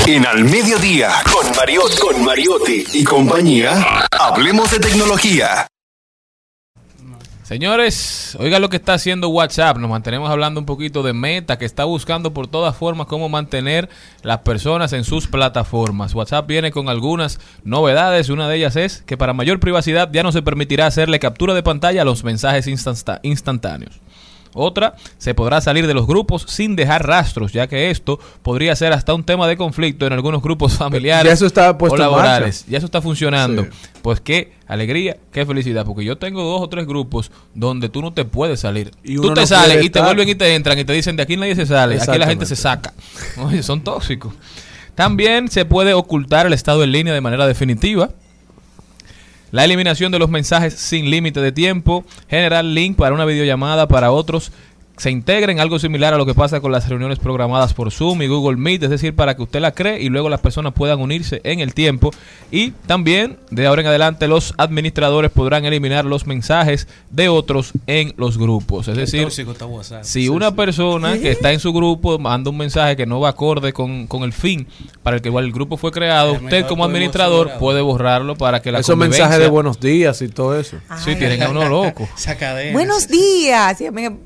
En 0.08 0.24
Al 0.26 0.42
Mediodía, 0.42 1.10
con 1.30 1.54
Mariot, 1.54 1.98
con 1.98 2.24
Mariotti 2.24 2.82
y 2.94 3.04
compañía, 3.04 4.06
hablemos 4.18 4.70
de 4.70 4.78
tecnología. 4.78 5.66
Señores, 7.42 8.34
oigan 8.40 8.62
lo 8.62 8.70
que 8.70 8.78
está 8.78 8.94
haciendo 8.94 9.28
WhatsApp. 9.28 9.76
Nos 9.76 9.90
mantenemos 9.90 10.30
hablando 10.30 10.60
un 10.60 10.64
poquito 10.66 11.02
de 11.02 11.12
Meta, 11.12 11.58
que 11.58 11.66
está 11.66 11.84
buscando 11.84 12.32
por 12.32 12.46
todas 12.46 12.74
formas 12.74 13.06
cómo 13.06 13.28
mantener 13.28 13.90
las 14.22 14.38
personas 14.38 14.94
en 14.94 15.04
sus 15.04 15.26
plataformas. 15.26 16.14
WhatsApp 16.14 16.46
viene 16.46 16.72
con 16.72 16.88
algunas 16.88 17.38
novedades. 17.62 18.30
Una 18.30 18.48
de 18.48 18.56
ellas 18.56 18.76
es 18.76 19.02
que 19.02 19.18
para 19.18 19.34
mayor 19.34 19.60
privacidad 19.60 20.08
ya 20.10 20.22
no 20.22 20.32
se 20.32 20.40
permitirá 20.40 20.86
hacerle 20.86 21.18
captura 21.20 21.52
de 21.52 21.62
pantalla 21.62 22.00
a 22.02 22.06
los 22.06 22.24
mensajes 22.24 22.66
instantá- 22.66 23.20
instantáneos. 23.22 24.00
Otra, 24.54 24.94
se 25.18 25.34
podrá 25.34 25.60
salir 25.60 25.86
de 25.86 25.94
los 25.94 26.06
grupos 26.06 26.44
sin 26.48 26.76
dejar 26.76 27.06
rastros, 27.06 27.52
ya 27.52 27.66
que 27.66 27.90
esto 27.90 28.18
podría 28.42 28.74
ser 28.76 28.92
hasta 28.92 29.14
un 29.14 29.24
tema 29.24 29.46
de 29.46 29.56
conflicto 29.56 30.06
en 30.06 30.12
algunos 30.12 30.42
grupos 30.42 30.72
familiares 30.78 31.26
Ya 31.26 31.34
eso 31.34 31.46
está 31.46 31.76
puesto 31.76 31.94
o 31.94 31.98
laborales. 31.98 32.64
Ya 32.68 32.78
eso 32.78 32.86
está 32.86 33.02
funcionando. 33.02 33.64
Sí. 33.64 33.70
Pues 34.02 34.20
qué 34.20 34.52
alegría, 34.66 35.16
qué 35.32 35.44
felicidad, 35.44 35.84
porque 35.84 36.04
yo 36.04 36.16
tengo 36.16 36.42
dos 36.42 36.62
o 36.62 36.68
tres 36.68 36.86
grupos 36.86 37.30
donde 37.54 37.88
tú 37.88 38.02
no 38.02 38.12
te 38.12 38.24
puedes 38.24 38.60
salir. 38.60 38.90
Y 39.02 39.16
tú 39.16 39.34
te 39.34 39.40
no 39.40 39.46
sales 39.46 39.84
y 39.84 39.90
te 39.90 40.00
vuelven 40.00 40.28
y 40.28 40.34
te 40.34 40.54
entran 40.54 40.78
y 40.78 40.84
te 40.84 40.92
dicen 40.92 41.16
de 41.16 41.22
aquí 41.22 41.36
nadie 41.36 41.54
se 41.54 41.66
sale, 41.66 42.00
aquí 42.00 42.18
la 42.18 42.26
gente 42.26 42.46
se 42.46 42.56
saca. 42.56 42.92
Oye, 43.38 43.62
son 43.62 43.82
tóxicos. 43.82 44.32
También 44.94 45.48
se 45.48 45.64
puede 45.64 45.94
ocultar 45.94 46.46
el 46.46 46.52
estado 46.52 46.82
en 46.82 46.90
línea 46.92 47.14
de 47.14 47.20
manera 47.20 47.46
definitiva. 47.46 48.10
La 49.50 49.64
eliminación 49.64 50.12
de 50.12 50.18
los 50.18 50.28
mensajes 50.28 50.74
sin 50.74 51.10
límite 51.10 51.40
de 51.40 51.52
tiempo, 51.52 52.04
generar 52.28 52.64
link 52.64 52.96
para 52.96 53.14
una 53.14 53.24
videollamada 53.24 53.88
para 53.88 54.10
otros 54.10 54.52
se 54.98 55.10
integren 55.10 55.60
algo 55.60 55.78
similar 55.78 56.12
a 56.12 56.18
lo 56.18 56.26
que 56.26 56.34
pasa 56.34 56.60
con 56.60 56.72
las 56.72 56.88
reuniones 56.88 57.18
programadas 57.18 57.72
por 57.72 57.90
Zoom 57.90 58.22
y 58.22 58.26
Google 58.26 58.56
Meet, 58.56 58.82
es 58.82 58.90
decir, 58.90 59.14
para 59.14 59.36
que 59.36 59.42
usted 59.42 59.60
la 59.60 59.72
cree 59.72 60.00
y 60.02 60.08
luego 60.08 60.28
las 60.28 60.40
personas 60.40 60.72
puedan 60.74 61.00
unirse 61.00 61.40
en 61.44 61.60
el 61.60 61.72
tiempo. 61.72 62.10
Y 62.50 62.72
también, 62.72 63.38
de 63.50 63.66
ahora 63.66 63.82
en 63.82 63.86
adelante, 63.86 64.26
los 64.26 64.54
administradores 64.58 65.30
podrán 65.30 65.64
eliminar 65.64 66.04
los 66.04 66.26
mensajes 66.26 66.88
de 67.10 67.28
otros 67.28 67.72
en 67.86 68.12
los 68.16 68.38
grupos. 68.38 68.88
Es 68.88 68.96
decir, 68.96 69.28
si 70.02 70.28
una 70.28 70.54
persona 70.54 71.18
que 71.18 71.30
está 71.30 71.52
en 71.52 71.60
su 71.60 71.72
grupo 71.72 72.18
manda 72.18 72.50
un 72.50 72.56
mensaje 72.56 72.96
que 72.96 73.06
no 73.06 73.20
va 73.20 73.30
acorde 73.30 73.72
con, 73.72 74.06
con 74.08 74.24
el 74.24 74.32
fin 74.32 74.66
para 75.02 75.16
el 75.16 75.22
que 75.22 75.28
igual 75.28 75.44
el 75.44 75.52
grupo 75.52 75.76
fue 75.76 75.92
creado, 75.92 76.32
usted 76.32 76.66
como 76.66 76.84
administrador 76.84 77.52
puede 77.58 77.80
borrarlo 77.80 78.36
para 78.36 78.60
que 78.60 78.72
la 78.72 78.80
Esos 78.80 78.96
mensajes 78.96 79.38
de 79.38 79.48
buenos 79.48 79.78
días 79.78 80.20
y 80.22 80.28
todo 80.28 80.58
eso. 80.58 80.78
Sí, 81.04 81.14
tienen 81.14 81.42
a 81.42 81.50
uno 81.50 81.68
loco. 81.68 82.08
Buenos 82.72 83.08
días. 83.08 83.78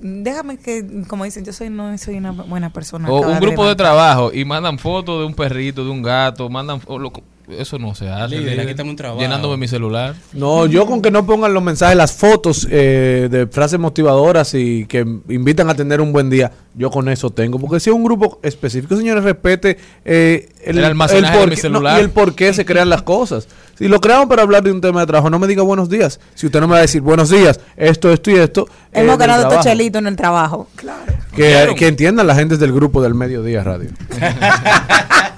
Déjame 0.02 0.58
que, 0.62 1.04
como 1.08 1.24
dicen, 1.24 1.44
yo 1.44 1.52
soy 1.52 1.68
no 1.70 1.96
soy 1.98 2.16
una 2.16 2.30
buena 2.32 2.72
persona. 2.72 3.10
O 3.10 3.20
un 3.20 3.40
grupo 3.40 3.66
de 3.66 3.74
trabajo 3.76 4.30
y 4.32 4.44
mandan 4.44 4.78
fotos 4.78 5.20
de 5.20 5.26
un 5.26 5.34
perrito, 5.34 5.84
de 5.84 5.90
un 5.90 6.02
gato, 6.02 6.48
mandan 6.48 6.80
fo- 6.80 6.98
lo- 6.98 7.12
eso 7.48 7.78
no 7.78 7.94
se 7.94 8.08
hace. 8.08 8.36
Líder, 8.38 8.52
líder. 8.52 8.68
quítame 8.68 8.90
un 8.90 8.96
trabajo. 8.96 9.20
Llenándome 9.20 9.56
mi 9.56 9.68
celular. 9.68 10.14
No, 10.32 10.66
yo 10.66 10.86
con 10.86 11.02
que 11.02 11.10
no 11.10 11.26
pongan 11.26 11.52
los 11.52 11.62
mensajes, 11.62 11.96
las 11.96 12.12
fotos 12.12 12.66
eh, 12.70 13.28
de 13.30 13.46
frases 13.46 13.78
motivadoras 13.78 14.54
y 14.54 14.86
que 14.86 15.00
invitan 15.28 15.68
a 15.68 15.74
tener 15.74 16.00
un 16.00 16.12
buen 16.12 16.30
día, 16.30 16.52
yo 16.74 16.90
con 16.90 17.08
eso 17.08 17.30
tengo. 17.30 17.58
Porque 17.58 17.80
si 17.80 17.90
es 17.90 17.96
un 17.96 18.04
grupo 18.04 18.38
específico, 18.42 18.96
señores, 18.96 19.24
respete 19.24 19.76
eh, 20.04 20.48
El 20.64 20.82
almacenaje 20.84 21.32
de 21.34 21.38
por 21.40 21.48
mi 21.50 21.56
qué- 21.56 21.60
celular. 21.62 21.98
y 21.98 22.02
el 22.02 22.10
por 22.10 22.34
qué 22.34 22.52
se 22.54 22.64
crean 22.64 22.88
las 22.88 23.02
cosas. 23.02 23.48
Si 23.78 23.88
lo 23.88 24.00
creamos 24.00 24.26
para 24.28 24.42
hablar 24.42 24.62
de 24.62 24.70
un 24.70 24.80
tema 24.80 25.00
de 25.00 25.06
trabajo, 25.06 25.28
no 25.28 25.38
me 25.40 25.48
diga 25.48 25.62
buenos 25.62 25.88
días. 25.88 26.20
Si 26.34 26.46
usted 26.46 26.60
no 26.60 26.68
me 26.68 26.72
va 26.72 26.78
a 26.78 26.82
decir 26.82 27.00
buenos 27.02 27.30
días, 27.30 27.58
esto, 27.76 28.12
esto 28.12 28.30
y 28.30 28.34
esto. 28.34 28.66
eh, 28.92 29.00
Hemos 29.00 29.18
ganado 29.18 29.42
estos 29.48 29.64
chelitos 29.64 29.98
en 30.00 30.06
el 30.06 30.14
trabajo. 30.16 30.68
Claro. 30.76 31.00
Que, 31.34 31.74
que 31.76 31.88
entiendan 31.88 32.26
la 32.26 32.34
gente 32.36 32.56
del 32.58 32.72
grupo 32.72 33.02
del 33.02 33.14
Mediodía 33.14 33.64
Radio. 33.64 33.90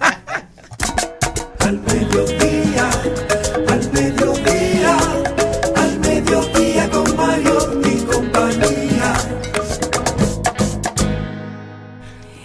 Al 1.64 1.80
mediodía, 1.80 2.90
al 3.68 3.92
mediodía, 3.92 4.98
al 5.76 5.98
mediodía 6.00 6.90
con 6.90 7.16
Mario 7.16 7.80
y 7.82 8.04
compañía. 8.04 9.14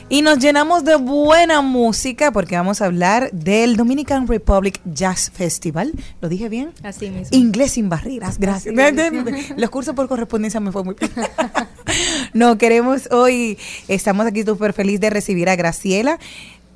Y 0.08 0.22
nos 0.22 0.40
llenamos 0.40 0.86
de 0.86 0.96
buena 0.96 1.62
música 1.62 2.32
porque 2.32 2.56
vamos 2.56 2.82
a 2.82 2.86
hablar 2.86 3.30
del 3.32 3.76
Dominican 3.76 4.26
Republic 4.26 4.80
Jazz 4.86 5.30
Festival. 5.32 5.92
¿Lo 6.22 6.30
dije 6.30 6.48
bien? 6.48 6.72
Así 6.82 7.10
mismo. 7.10 7.38
Inglés 7.38 7.74
sin 7.74 7.90
barreras, 7.90 8.40
gracias. 8.40 8.74
Los 9.58 9.70
cursos 9.70 9.94
por 9.96 10.08
correspondencia 10.08 10.62
me 10.62 10.72
fue 10.72 10.84
muy 10.84 10.96
bien. 10.96 11.12
No, 12.34 12.60
queremos 12.60 13.12
hoy, 13.12 13.58
estamos 13.88 14.28
aquí 14.28 14.44
súper 14.44 14.72
feliz 14.74 15.00
de 15.00 15.10
recibir 15.10 15.50
a 15.50 15.56
Graciela. 15.56 16.20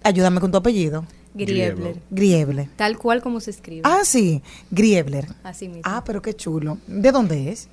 Ayúdame 0.03 0.39
con 0.39 0.51
tu 0.51 0.57
apellido. 0.57 1.05
Griebler. 1.33 1.95
Griebler. 2.09 2.67
Tal 2.75 2.97
cual 2.97 3.21
como 3.21 3.39
se 3.39 3.51
escribe. 3.51 3.81
Ah, 3.83 4.01
sí, 4.03 4.41
Griebler. 4.71 5.27
Así 5.43 5.67
mismo. 5.67 5.81
Ah, 5.85 6.03
pero 6.05 6.21
qué 6.21 6.33
chulo. 6.35 6.77
¿De 6.87 7.11
dónde 7.11 7.51
es? 7.51 7.67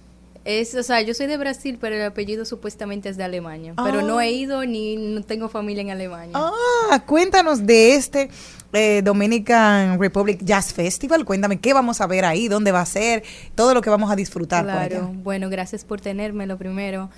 Es, 0.47 0.75
o 0.75 0.83
sea, 0.83 1.03
yo 1.03 1.13
soy 1.13 1.27
de 1.27 1.37
Brasil, 1.37 1.77
pero 1.79 1.97
el 1.97 2.03
apellido 2.03 2.47
supuestamente 2.47 3.11
es 3.11 3.19
de 3.19 3.25
Alemania. 3.25 3.75
Pero 3.85 3.99
Ah. 3.99 4.03
no 4.03 4.21
he 4.23 4.31
ido 4.33 4.65
ni 4.65 4.97
no 4.97 5.23
tengo 5.23 5.51
familia 5.51 5.83
en 5.83 5.91
Alemania. 5.91 6.33
Ah, 6.35 7.03
cuéntanos 7.07 7.67
de 7.67 7.95
este 7.95 8.31
eh, 8.73 9.03
Dominican 9.05 9.99
Republic 10.01 10.39
Jazz 10.43 10.73
Festival. 10.73 11.27
Cuéntame 11.27 11.61
qué 11.61 11.75
vamos 11.75 12.01
a 12.01 12.07
ver 12.07 12.25
ahí, 12.25 12.49
dónde 12.49 12.73
va 12.73 12.81
a 12.81 12.87
ser, 12.87 13.23
todo 13.55 13.75
lo 13.75 13.83
que 13.83 13.91
vamos 13.91 14.11
a 14.11 14.17
disfrutar 14.17 14.65
por 14.65 14.73
Claro, 14.73 14.97
allá. 14.97 15.11
bueno, 15.23 15.51
gracias 15.51 15.85
por 15.85 16.01
tenerme 16.01 16.47
lo 16.47 16.57
primero. 16.57 17.11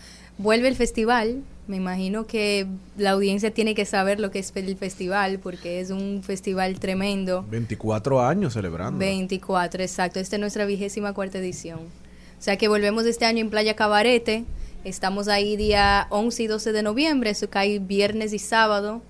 Vuelve 0.43 0.67
el 0.67 0.75
festival, 0.75 1.45
me 1.69 1.77
imagino 1.77 2.27
que 2.27 2.67
la 2.97 3.13
audiencia 3.13 3.53
tiene 3.53 3.77
que 3.77 3.85
saber 3.85 4.19
lo 4.19 4.33
que 4.33 4.41
es 4.41 4.53
el 4.57 4.77
festival 4.77 5.39
porque 5.39 5.79
es 5.79 5.91
un 5.91 6.25
festival 6.25 6.81
tremendo. 6.81 7.47
24 7.49 8.21
años 8.21 8.55
celebrando. 8.55 8.99
24, 8.99 9.81
exacto. 9.81 10.19
Esta 10.19 10.35
es 10.35 10.41
nuestra 10.41 10.65
vigésima 10.65 11.13
cuarta 11.13 11.39
edición. 11.39 11.79
O 11.79 12.43
sea 12.43 12.57
que 12.57 12.67
volvemos 12.67 13.07
este 13.07 13.25
año 13.25 13.39
en 13.39 13.51
Playa 13.51 13.77
Cabarete. 13.77 14.45
Estamos 14.83 15.29
ahí 15.29 15.57
día 15.57 16.09
11 16.11 16.43
y 16.43 16.47
12 16.49 16.73
de 16.73 16.83
noviembre. 16.83 17.31
Eso 17.31 17.49
cae 17.49 17.79
viernes 17.79 18.33
y 18.33 18.41
sábado. 18.41 19.01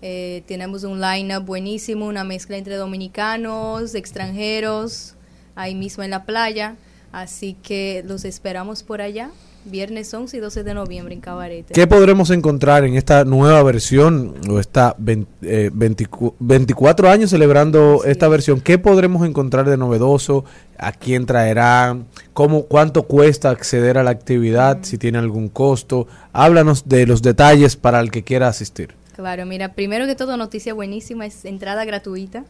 Eh, 0.00 0.42
tenemos 0.46 0.84
un 0.84 1.02
line-up 1.02 1.44
buenísimo, 1.44 2.06
una 2.06 2.24
mezcla 2.24 2.56
entre 2.56 2.76
dominicanos, 2.76 3.94
extranjeros, 3.94 5.16
ahí 5.54 5.74
mismo 5.74 6.02
en 6.02 6.10
la 6.10 6.24
playa. 6.24 6.76
Así 7.12 7.54
que 7.62 8.02
los 8.06 8.24
esperamos 8.24 8.82
por 8.82 9.02
allá. 9.02 9.30
Viernes 9.70 10.12
11 10.12 10.36
y 10.36 10.40
12 10.40 10.64
de 10.64 10.74
noviembre 10.74 11.14
en 11.14 11.20
Cabarete. 11.20 11.74
¿Qué 11.74 11.86
podremos 11.86 12.30
encontrar 12.30 12.84
en 12.84 12.94
esta 12.94 13.24
nueva 13.24 13.62
versión 13.62 14.34
o 14.48 14.58
esta 14.58 14.94
20, 14.98 15.30
eh, 15.42 15.70
24, 15.72 16.36
24 16.38 17.10
años 17.10 17.30
celebrando 17.30 18.02
esta 18.04 18.28
versión? 18.28 18.60
¿Qué 18.60 18.78
podremos 18.78 19.26
encontrar 19.26 19.68
de 19.68 19.76
novedoso? 19.76 20.44
¿A 20.78 20.92
quién 20.92 21.26
traerán? 21.26 22.06
¿Cómo, 22.32 22.64
¿Cuánto 22.64 23.04
cuesta 23.04 23.50
acceder 23.50 23.98
a 23.98 24.02
la 24.02 24.10
actividad? 24.10 24.78
Si 24.82 24.98
tiene 24.98 25.18
algún 25.18 25.48
costo. 25.48 26.06
Háblanos 26.32 26.88
de 26.88 27.06
los 27.06 27.22
detalles 27.22 27.76
para 27.76 28.00
el 28.00 28.10
que 28.10 28.24
quiera 28.24 28.48
asistir. 28.48 28.94
Claro, 29.14 29.46
mira, 29.46 29.72
primero 29.72 30.06
que 30.06 30.14
todo, 30.14 30.36
noticia 30.36 30.74
buenísima, 30.74 31.26
es 31.26 31.44
entrada 31.44 31.84
gratuita. 31.84 32.44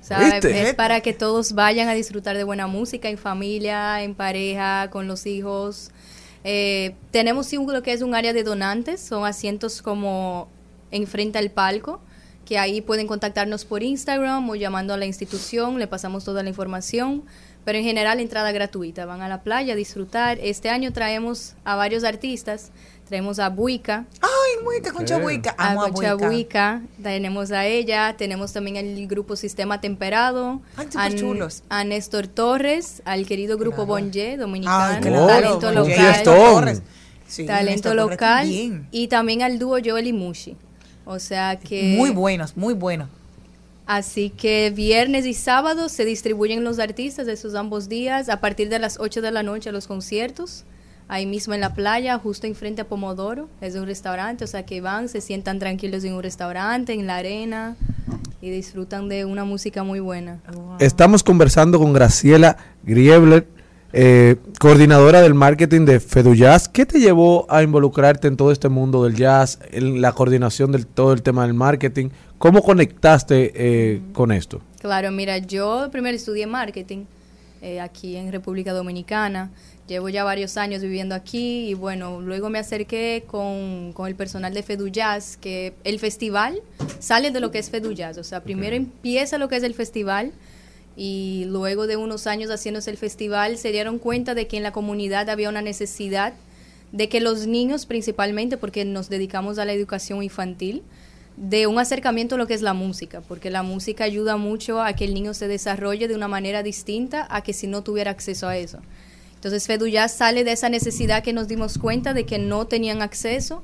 O 0.00 0.04
sea, 0.04 0.38
es 0.38 0.74
para 0.74 1.00
que 1.00 1.12
todos 1.12 1.52
vayan 1.52 1.88
a 1.88 1.94
disfrutar 1.94 2.36
de 2.36 2.44
buena 2.44 2.66
música 2.66 3.08
en 3.08 3.18
familia, 3.18 4.02
en 4.02 4.14
pareja, 4.14 4.88
con 4.90 5.06
los 5.06 5.26
hijos. 5.26 5.90
Eh, 6.44 6.94
tenemos 7.10 7.46
sí 7.46 7.56
lo 7.56 7.82
que 7.82 7.92
es 7.92 8.02
un 8.02 8.14
área 8.14 8.32
de 8.32 8.42
donantes, 8.42 9.00
son 9.00 9.26
asientos 9.26 9.82
como 9.82 10.48
enfrente 10.90 11.38
al 11.38 11.50
palco, 11.50 12.00
que 12.44 12.58
ahí 12.58 12.80
pueden 12.80 13.06
contactarnos 13.06 13.64
por 13.64 13.82
Instagram 13.82 14.48
o 14.48 14.54
llamando 14.54 14.94
a 14.94 14.96
la 14.96 15.04
institución, 15.06 15.78
le 15.78 15.86
pasamos 15.86 16.24
toda 16.24 16.42
la 16.42 16.48
información. 16.48 17.24
Pero 17.68 17.80
en 17.80 17.84
general, 17.84 18.18
entrada 18.18 18.50
gratuita. 18.50 19.04
Van 19.04 19.20
a 19.20 19.28
la 19.28 19.42
playa 19.42 19.74
a 19.74 19.76
disfrutar. 19.76 20.38
Este 20.40 20.70
año 20.70 20.90
traemos 20.90 21.54
a 21.64 21.76
varios 21.76 22.02
artistas. 22.02 22.70
Traemos 23.08 23.38
a 23.38 23.48
Buica. 23.48 24.04
Ay, 24.20 24.64
Buica, 24.64 24.92
Concha 24.92 25.18
Buica. 25.18 25.54
A 25.56 25.72
Amo 25.72 25.82
a 25.82 25.90
Concha 25.90 26.14
Buica. 26.14 26.28
Buica. 26.28 26.82
Tenemos 27.02 27.50
a 27.52 27.64
ella. 27.64 28.14
Tenemos 28.18 28.52
también 28.52 28.76
el 28.76 29.06
grupo 29.06 29.34
Sistema 29.34 29.80
Temperado. 29.80 30.60
Ay, 30.76 30.86
súper 30.90 31.00
a, 31.00 31.14
chulos. 31.14 31.62
a 31.70 31.84
Néstor 31.84 32.26
Torres. 32.26 33.00
Al 33.06 33.26
querido 33.26 33.56
grupo 33.56 33.86
Bonje, 33.86 34.36
dominicano. 34.36 34.94
Ay, 34.96 35.00
claro, 35.00 35.26
talento 35.26 35.72
local. 35.72 36.82
Sí, 37.26 37.46
talento 37.46 37.70
Néstor 37.70 37.96
Torres 37.96 38.10
local. 38.10 38.42
también. 38.44 38.88
Y 38.90 39.08
también 39.08 39.42
al 39.42 39.58
dúo 39.58 39.78
Joel 39.82 40.06
y 40.06 40.12
Mushi. 40.12 40.56
O 41.06 41.18
sea 41.18 41.58
que... 41.58 41.94
Muy 41.96 42.10
buenos, 42.10 42.54
muy 42.58 42.74
buenos. 42.74 43.08
Así 43.86 44.28
que 44.28 44.70
viernes 44.70 45.24
y 45.24 45.32
sábado 45.32 45.88
se 45.88 46.04
distribuyen 46.04 46.62
los 46.62 46.78
artistas 46.78 47.24
de 47.24 47.32
esos 47.32 47.54
ambos 47.54 47.88
días 47.88 48.28
a 48.28 48.40
partir 48.40 48.68
de 48.68 48.78
las 48.78 49.00
8 49.00 49.22
de 49.22 49.30
la 49.30 49.42
noche 49.42 49.72
los 49.72 49.86
conciertos. 49.86 50.64
Ahí 51.10 51.24
mismo 51.24 51.54
en 51.54 51.62
la 51.62 51.72
playa, 51.72 52.18
justo 52.18 52.46
enfrente 52.46 52.82
a 52.82 52.84
Pomodoro, 52.86 53.48
es 53.62 53.74
un 53.74 53.86
restaurante, 53.86 54.44
o 54.44 54.46
sea 54.46 54.66
que 54.66 54.82
van, 54.82 55.08
se 55.08 55.22
sientan 55.22 55.58
tranquilos 55.58 56.04
en 56.04 56.12
un 56.12 56.22
restaurante, 56.22 56.92
en 56.92 57.06
la 57.06 57.16
arena 57.16 57.76
y 58.42 58.50
disfrutan 58.50 59.08
de 59.08 59.24
una 59.24 59.44
música 59.44 59.82
muy 59.82 60.00
buena. 60.00 60.40
Estamos 60.80 61.22
conversando 61.22 61.78
con 61.78 61.94
Graciela 61.94 62.58
Griebler, 62.82 63.48
eh, 63.94 64.36
coordinadora 64.60 65.22
del 65.22 65.32
marketing 65.32 65.86
de 65.86 65.98
Fedujazz. 65.98 66.68
¿Qué 66.68 66.84
te 66.84 67.00
llevó 67.00 67.46
a 67.48 67.62
involucrarte 67.62 68.28
en 68.28 68.36
todo 68.36 68.52
este 68.52 68.68
mundo 68.68 69.04
del 69.04 69.16
jazz, 69.16 69.60
en 69.70 70.02
la 70.02 70.12
coordinación 70.12 70.72
del 70.72 70.86
todo 70.86 71.14
el 71.14 71.22
tema 71.22 71.44
del 71.46 71.54
marketing? 71.54 72.10
¿Cómo 72.36 72.62
conectaste 72.62 73.52
eh, 73.54 74.02
con 74.12 74.30
esto? 74.30 74.60
Claro, 74.78 75.10
mira, 75.10 75.38
yo 75.38 75.88
primero 75.90 76.14
estudié 76.14 76.46
marketing 76.46 77.06
eh, 77.62 77.80
aquí 77.80 78.16
en 78.16 78.32
República 78.32 78.72
Dominicana. 78.72 79.50
Llevo 79.86 80.08
ya 80.08 80.24
varios 80.24 80.56
años 80.56 80.82
viviendo 80.82 81.14
aquí 81.14 81.68
y 81.68 81.74
bueno, 81.74 82.20
luego 82.20 82.50
me 82.50 82.58
acerqué 82.58 83.24
con, 83.26 83.92
con 83.94 84.06
el 84.06 84.14
personal 84.14 84.52
de 84.52 84.62
Fedujazz, 84.62 85.36
que 85.36 85.74
el 85.84 85.98
festival 85.98 86.60
sale 86.98 87.30
de 87.30 87.40
lo 87.40 87.50
que 87.50 87.58
es 87.58 87.70
Fedujazz. 87.70 88.18
O 88.18 88.24
sea, 88.24 88.42
primero 88.42 88.76
empieza 88.76 89.38
lo 89.38 89.48
que 89.48 89.56
es 89.56 89.62
el 89.62 89.74
festival 89.74 90.32
y 90.96 91.44
luego 91.46 91.86
de 91.86 91.96
unos 91.96 92.26
años 92.26 92.50
haciéndose 92.50 92.90
el 92.90 92.96
festival 92.96 93.56
se 93.56 93.70
dieron 93.70 93.98
cuenta 93.98 94.34
de 94.34 94.48
que 94.48 94.56
en 94.56 94.64
la 94.64 94.72
comunidad 94.72 95.30
había 95.30 95.48
una 95.48 95.62
necesidad 95.62 96.34
de 96.92 97.08
que 97.08 97.20
los 97.20 97.46
niños 97.46 97.86
principalmente, 97.86 98.56
porque 98.56 98.84
nos 98.84 99.08
dedicamos 99.08 99.58
a 99.58 99.64
la 99.64 99.72
educación 99.72 100.22
infantil, 100.22 100.82
de 101.40 101.68
un 101.68 101.78
acercamiento 101.78 102.34
a 102.34 102.38
lo 102.38 102.48
que 102.48 102.54
es 102.54 102.62
la 102.62 102.74
música, 102.74 103.20
porque 103.20 103.50
la 103.50 103.62
música 103.62 104.02
ayuda 104.04 104.36
mucho 104.36 104.82
a 104.82 104.92
que 104.94 105.04
el 105.04 105.14
niño 105.14 105.34
se 105.34 105.46
desarrolle 105.46 106.08
de 106.08 106.16
una 106.16 106.26
manera 106.26 106.64
distinta 106.64 107.28
a 107.30 107.42
que 107.42 107.52
si 107.52 107.68
no 107.68 107.82
tuviera 107.82 108.10
acceso 108.10 108.48
a 108.48 108.56
eso. 108.56 108.80
Entonces 109.36 109.68
Fedujazz 109.68 110.14
sale 110.14 110.42
de 110.42 110.50
esa 110.50 110.68
necesidad 110.68 111.22
que 111.22 111.32
nos 111.32 111.46
dimos 111.46 111.78
cuenta 111.78 112.12
de 112.12 112.26
que 112.26 112.40
no 112.40 112.66
tenían 112.66 113.02
acceso 113.02 113.62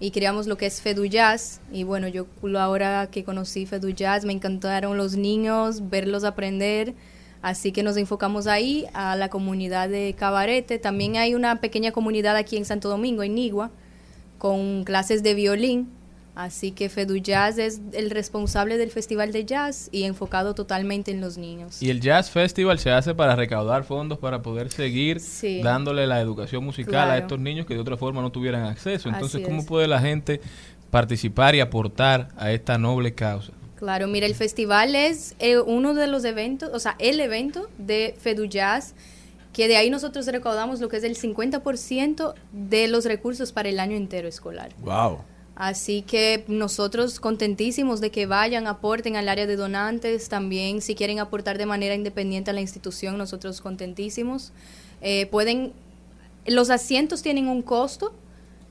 y 0.00 0.10
creamos 0.10 0.46
lo 0.46 0.58
que 0.58 0.66
es 0.66 0.82
Fedujazz 0.82 1.60
y 1.72 1.84
bueno, 1.84 2.08
yo 2.08 2.26
ahora 2.58 3.08
que 3.10 3.24
conocí 3.24 3.64
Fedujazz 3.64 4.26
me 4.26 4.34
encantaron 4.34 4.98
los 4.98 5.16
niños, 5.16 5.88
verlos 5.88 6.24
aprender, 6.24 6.92
así 7.40 7.72
que 7.72 7.82
nos 7.82 7.96
enfocamos 7.96 8.46
ahí 8.46 8.84
a 8.92 9.16
la 9.16 9.30
comunidad 9.30 9.88
de 9.88 10.14
Cabarete, 10.14 10.78
también 10.78 11.16
hay 11.16 11.34
una 11.34 11.58
pequeña 11.62 11.90
comunidad 11.90 12.36
aquí 12.36 12.58
en 12.58 12.66
Santo 12.66 12.90
Domingo, 12.90 13.22
en 13.22 13.34
Nigua, 13.34 13.70
con 14.36 14.84
clases 14.84 15.22
de 15.22 15.32
violín, 15.32 15.88
Así 16.34 16.72
que 16.72 16.88
Fedu 16.88 17.16
Jazz 17.18 17.58
es 17.58 17.80
el 17.92 18.10
responsable 18.10 18.76
del 18.76 18.90
festival 18.90 19.30
de 19.30 19.44
jazz 19.44 19.88
y 19.92 20.02
enfocado 20.02 20.54
totalmente 20.54 21.12
en 21.12 21.20
los 21.20 21.38
niños. 21.38 21.80
Y 21.80 21.90
el 21.90 22.00
Jazz 22.00 22.30
Festival 22.30 22.80
se 22.80 22.90
hace 22.90 23.14
para 23.14 23.36
recaudar 23.36 23.84
fondos 23.84 24.18
para 24.18 24.42
poder 24.42 24.70
seguir 24.72 25.20
Sí. 25.20 25.60
dándole 25.62 26.08
la 26.08 26.20
educación 26.20 26.64
musical 26.64 27.08
a 27.10 27.18
estos 27.18 27.38
niños 27.38 27.66
que 27.66 27.74
de 27.74 27.80
otra 27.80 27.96
forma 27.96 28.20
no 28.20 28.32
tuvieran 28.32 28.64
acceso. 28.64 29.08
Entonces, 29.08 29.42
¿cómo 29.44 29.64
puede 29.64 29.86
la 29.86 30.00
gente 30.00 30.40
participar 30.90 31.54
y 31.54 31.60
aportar 31.60 32.28
a 32.36 32.50
esta 32.50 32.78
noble 32.78 33.14
causa? 33.14 33.52
Claro, 33.76 34.08
mira, 34.08 34.26
el 34.26 34.34
festival 34.34 34.94
es 34.96 35.36
eh, 35.38 35.58
uno 35.58 35.94
de 35.94 36.06
los 36.08 36.24
eventos, 36.24 36.70
o 36.72 36.78
sea, 36.80 36.96
el 36.98 37.20
evento 37.20 37.68
de 37.78 38.14
Fedu 38.18 38.46
Jazz, 38.46 38.94
que 39.52 39.68
de 39.68 39.76
ahí 39.76 39.88
nosotros 39.88 40.26
recaudamos 40.26 40.80
lo 40.80 40.88
que 40.88 40.96
es 40.96 41.04
el 41.04 41.16
50% 41.16 42.34
de 42.52 42.88
los 42.88 43.04
recursos 43.04 43.52
para 43.52 43.68
el 43.68 43.78
año 43.78 43.96
entero 43.96 44.26
escolar. 44.26 44.70
Wow. 44.80 45.18
Así 45.56 46.02
que 46.02 46.44
nosotros 46.48 47.20
contentísimos 47.20 48.00
de 48.00 48.10
que 48.10 48.26
vayan, 48.26 48.66
aporten 48.66 49.16
al 49.16 49.28
área 49.28 49.46
de 49.46 49.54
donantes, 49.56 50.28
también 50.28 50.82
si 50.82 50.96
quieren 50.96 51.20
aportar 51.20 51.58
de 51.58 51.66
manera 51.66 51.94
independiente 51.94 52.50
a 52.50 52.54
la 52.54 52.60
institución, 52.60 53.16
nosotros 53.16 53.60
contentísimos. 53.60 54.52
Eh, 55.00 55.26
pueden, 55.26 55.72
los 56.46 56.70
asientos 56.70 57.22
tienen 57.22 57.46
un 57.46 57.62
costo 57.62 58.12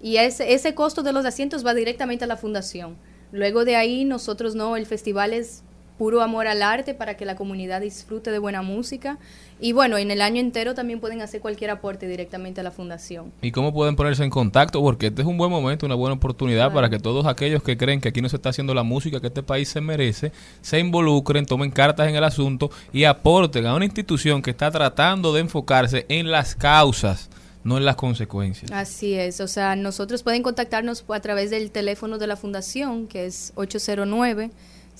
y 0.01 0.17
ese, 0.17 0.53
ese 0.53 0.75
costo 0.75 1.03
de 1.03 1.13
los 1.13 1.25
asientos 1.25 1.65
va 1.65 1.73
directamente 1.73 2.25
a 2.25 2.27
la 2.27 2.35
fundación. 2.35 2.97
Luego 3.31 3.63
de 3.63 3.77
ahí 3.77 4.03
nosotros 4.03 4.53
no, 4.53 4.75
el 4.75 4.85
festival 4.85 5.31
es 5.31 5.63
puro 6.03 6.21
amor 6.21 6.47
al 6.47 6.61
arte 6.61 6.93
para 6.93 7.15
que 7.15 7.23
la 7.23 7.37
comunidad 7.37 7.79
disfrute 7.79 8.29
de 8.29 8.37
buena 8.37 8.61
música 8.61 9.19
y 9.61 9.71
bueno, 9.71 9.97
en 9.97 10.11
el 10.11 10.21
año 10.21 10.41
entero 10.41 10.73
también 10.73 10.99
pueden 10.99 11.21
hacer 11.21 11.39
cualquier 11.39 11.69
aporte 11.69 12.09
directamente 12.09 12.59
a 12.59 12.63
la 12.65 12.71
fundación. 12.71 13.31
¿Y 13.41 13.51
cómo 13.51 13.73
pueden 13.73 13.95
ponerse 13.95 14.21
en 14.21 14.29
contacto? 14.29 14.81
Porque 14.81 15.07
este 15.07 15.21
es 15.21 15.27
un 15.29 15.37
buen 15.37 15.49
momento, 15.49 15.85
una 15.85 15.95
buena 15.95 16.15
oportunidad 16.15 16.73
para 16.73 16.89
que 16.89 16.99
todos 16.99 17.25
aquellos 17.25 17.63
que 17.63 17.77
creen 17.77 18.01
que 18.01 18.09
aquí 18.09 18.21
no 18.21 18.27
se 18.27 18.35
está 18.35 18.49
haciendo 18.49 18.73
la 18.73 18.83
música 18.83 19.21
que 19.21 19.27
este 19.27 19.43
país 19.43 19.69
se 19.69 19.79
merece, 19.79 20.33
se 20.61 20.77
involucren, 20.77 21.45
tomen 21.45 21.71
cartas 21.71 22.09
en 22.09 22.15
el 22.17 22.23
asunto 22.25 22.69
y 22.91 23.05
aporten 23.05 23.65
a 23.65 23.73
una 23.73 23.85
institución 23.85 24.41
que 24.41 24.49
está 24.51 24.69
tratando 24.71 25.31
de 25.31 25.39
enfocarse 25.39 26.05
en 26.09 26.31
las 26.31 26.53
causas, 26.53 27.29
no 27.63 27.77
en 27.77 27.85
las 27.85 27.95
consecuencias. 27.95 28.69
Así 28.73 29.13
es, 29.13 29.39
o 29.39 29.47
sea, 29.47 29.77
nosotros 29.77 30.21
pueden 30.21 30.43
contactarnos 30.43 31.05
a 31.07 31.19
través 31.21 31.49
del 31.49 31.71
teléfono 31.71 32.17
de 32.17 32.27
la 32.27 32.35
fundación, 32.35 33.07
que 33.07 33.25
es 33.25 33.53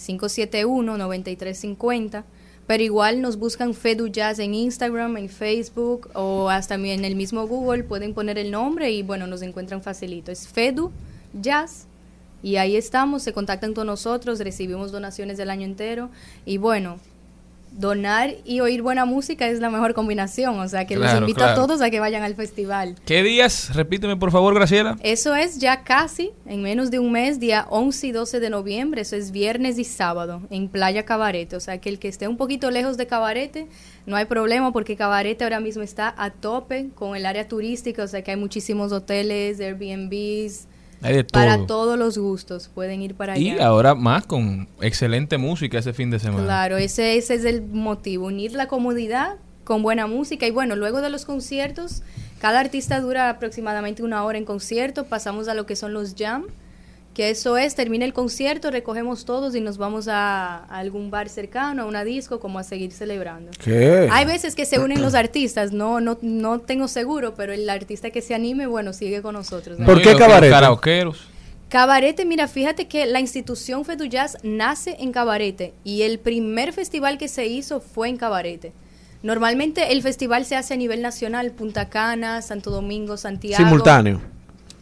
809-571-9350, 0.08 2.24
pero 2.68 2.84
igual 2.84 3.22
nos 3.22 3.38
buscan 3.38 3.74
Fedu 3.74 4.08
Jazz 4.08 4.40
en 4.40 4.54
Instagram, 4.54 5.18
en 5.18 5.30
Facebook 5.30 6.10
o 6.14 6.50
hasta 6.50 6.76
en 6.76 7.06
el 7.06 7.16
mismo 7.16 7.48
Google, 7.48 7.84
pueden 7.84 8.14
poner 8.14 8.38
el 8.38 8.52
nombre 8.52 8.92
y 8.92 9.04
bueno, 9.04 9.28
nos 9.28 9.42
encuentran 9.42 9.82
facilito. 9.82 10.32
Es 10.32 10.48
Fedu 10.48 10.92
Jazz 11.34 11.88
y 12.42 12.58
ahí 12.58 12.76
estamos, 12.76 13.24
se 13.24 13.34
contactan 13.34 13.74
con 13.74 13.88
nosotros, 13.88 14.40
recibimos 14.40 14.92
donaciones 14.92 15.38
del 15.38 15.50
año 15.50 15.66
entero 15.66 16.10
y 16.46 16.58
bueno, 16.58 17.00
donar 17.74 18.36
y 18.45 18.60
oír 18.60 18.82
buena 18.82 19.06
música 19.06 19.48
es 19.48 19.60
la 19.60 19.70
mejor 19.70 19.94
combinación. 19.94 20.60
O 20.60 20.68
sea, 20.68 20.86
que 20.86 20.95
los 20.95 21.04
Claro, 21.04 21.20
invito 21.20 21.44
a 21.44 21.56
todos 21.56 21.82
a 21.82 21.90
que 21.90 22.00
vayan 22.00 22.24
al 22.24 22.36
festival. 22.36 22.95
¿Qué 23.06 23.24
días? 23.24 23.76
Repíteme 23.76 24.16
por 24.18 24.32
favor, 24.32 24.54
Graciela. 24.54 24.98
Eso 25.02 25.36
es 25.36 25.60
ya 25.60 25.84
casi, 25.84 26.32
en 26.45 26.62
menos 26.62 26.91
de 26.91 27.00
un 27.00 27.12
mes, 27.12 27.40
día 27.40 27.66
11 27.70 28.08
y 28.08 28.12
12 28.12 28.40
de 28.40 28.50
noviembre. 28.50 29.02
Eso 29.02 29.16
es 29.16 29.32
viernes 29.32 29.80
y 29.80 29.84
sábado 29.84 30.41
en 30.50 30.68
Playa 30.70 31.04
Cabarete. 31.04 31.56
O 31.56 31.60
sea, 31.60 31.80
que 31.80 31.90
el 31.90 32.00
que 32.00 32.08
esté 32.08 32.28
un 32.28 32.38
poquito 32.38 32.72
lejos 32.72 32.98
de 32.98 33.08
Cabarete, 33.08 33.68
no 34.06 34.16
hay 34.16 34.26
problema 34.26 34.72
porque 34.72 34.95
Cabarete 34.95 35.44
ahora 35.44 35.60
mismo 35.60 35.84
está 35.84 36.14
a 36.18 36.30
tope 36.30 36.90
con 36.95 37.16
el 37.16 37.26
área 37.26 37.48
turística. 37.48 38.04
O 38.04 38.08
sea, 38.08 38.24
que 38.24 38.32
hay 38.32 38.38
muchísimos 38.38 38.91
hoteles, 38.91 39.60
Airbnbs, 39.60 40.68
Hay 41.04 41.16
de 41.16 41.24
para 41.24 41.58
todo. 41.58 41.66
todos 41.68 42.00
los 42.00 42.18
gustos. 42.18 42.70
Pueden 42.74 43.02
ir 43.02 43.16
para 43.16 43.38
Y 43.38 43.52
allá. 43.52 43.68
ahora 43.68 43.94
más 43.96 44.26
con 44.26 44.68
excelente 44.82 45.38
música 45.38 45.78
ese 45.78 45.94
fin 45.94 46.10
de 46.10 46.20
semana. 46.20 46.44
Claro, 46.44 46.78
ese, 46.78 47.18
ese 47.18 47.36
es 47.36 47.46
el 47.46 47.62
motivo, 47.62 48.28
unir 48.28 48.54
la 48.54 48.68
comodidad 48.68 49.36
con 49.64 49.84
buena 49.84 50.08
música. 50.08 50.48
Y 50.48 50.52
bueno, 50.52 50.76
luego 50.76 51.02
de 51.02 51.10
los 51.10 51.26
conciertos, 51.26 52.02
cada 52.40 52.60
artista 52.60 53.00
dura 53.00 53.30
aproximadamente 53.30 54.04
una 54.04 54.24
hora 54.24 54.38
en 54.38 54.46
concierto, 54.46 55.06
pasamos 55.06 55.48
a 55.48 55.54
lo 55.54 55.66
que 55.66 55.76
son 55.76 55.94
los 55.94 56.16
jam, 56.18 56.46
que 57.14 57.30
eso 57.30 57.57
es, 57.57 57.76
termina 57.76 58.06
el 58.06 58.14
concierto, 58.14 58.72
recogemos 58.72 59.26
todos 59.26 59.56
y 59.56 59.61
nos 59.61 59.77
vamos 59.77 60.07
a, 60.07 60.57
a 60.57 60.80
algún 60.80 61.11
bar 61.11 61.30
cercano, 61.30 61.84
a 61.84 61.85
una 61.85 62.03
disco, 62.03 62.40
como 62.40 62.60
a 62.60 62.64
seguir 62.64 62.91
celebrando. 62.91 63.52
¿Qué? 63.64 64.10
Hay 64.11 64.26
veces 64.26 64.56
que 64.56 64.65
se 64.65 64.80
unen 64.80 65.02
los 65.02 65.14
artistas, 65.14 65.72
no, 65.72 66.02
no, 66.02 66.18
no 66.22 66.60
tengo 66.60 66.88
seguro, 66.88 67.35
pero 67.35 67.53
el 67.53 67.69
artista 67.69 68.10
que 68.10 68.22
se 68.22 68.34
anime, 68.34 68.65
bueno, 68.68 68.94
sigue 68.94 69.22
con 69.22 69.35
nosotros. 69.35 69.80
¿no? 69.80 69.85
¿Por 69.85 70.02
qué 70.02 70.15
cabaret? 70.15 70.52
karaokeros. 70.52 71.27
Cabarete, 71.69 72.23
mira, 72.26 72.48
fíjate 72.48 72.88
que 72.88 73.07
la 73.07 73.19
institución 73.19 73.84
Fedu 73.84 74.06
Jazz 74.06 74.38
nace 74.44 74.95
en 74.99 75.11
Cabarete 75.11 75.73
y 75.84 76.03
el 76.03 76.19
primer 76.19 76.72
festival 76.72 77.18
que 77.18 77.27
se 77.27 77.48
hizo 77.48 77.80
fue 77.80 78.10
en 78.10 78.18
Cabarete. 78.18 78.73
Normalmente 79.23 79.91
el 79.91 80.03
festival 80.03 80.45
se 80.45 80.56
hace 80.56 80.76
a 80.76 80.77
nivel 80.77 81.02
nacional, 81.02 81.49
Punta 81.52 81.90
Cana, 81.90 82.44
Santo 82.44 82.69
Domingo, 82.69 83.18
Santiago. 83.18 83.64
Simultáneo. 83.64 84.22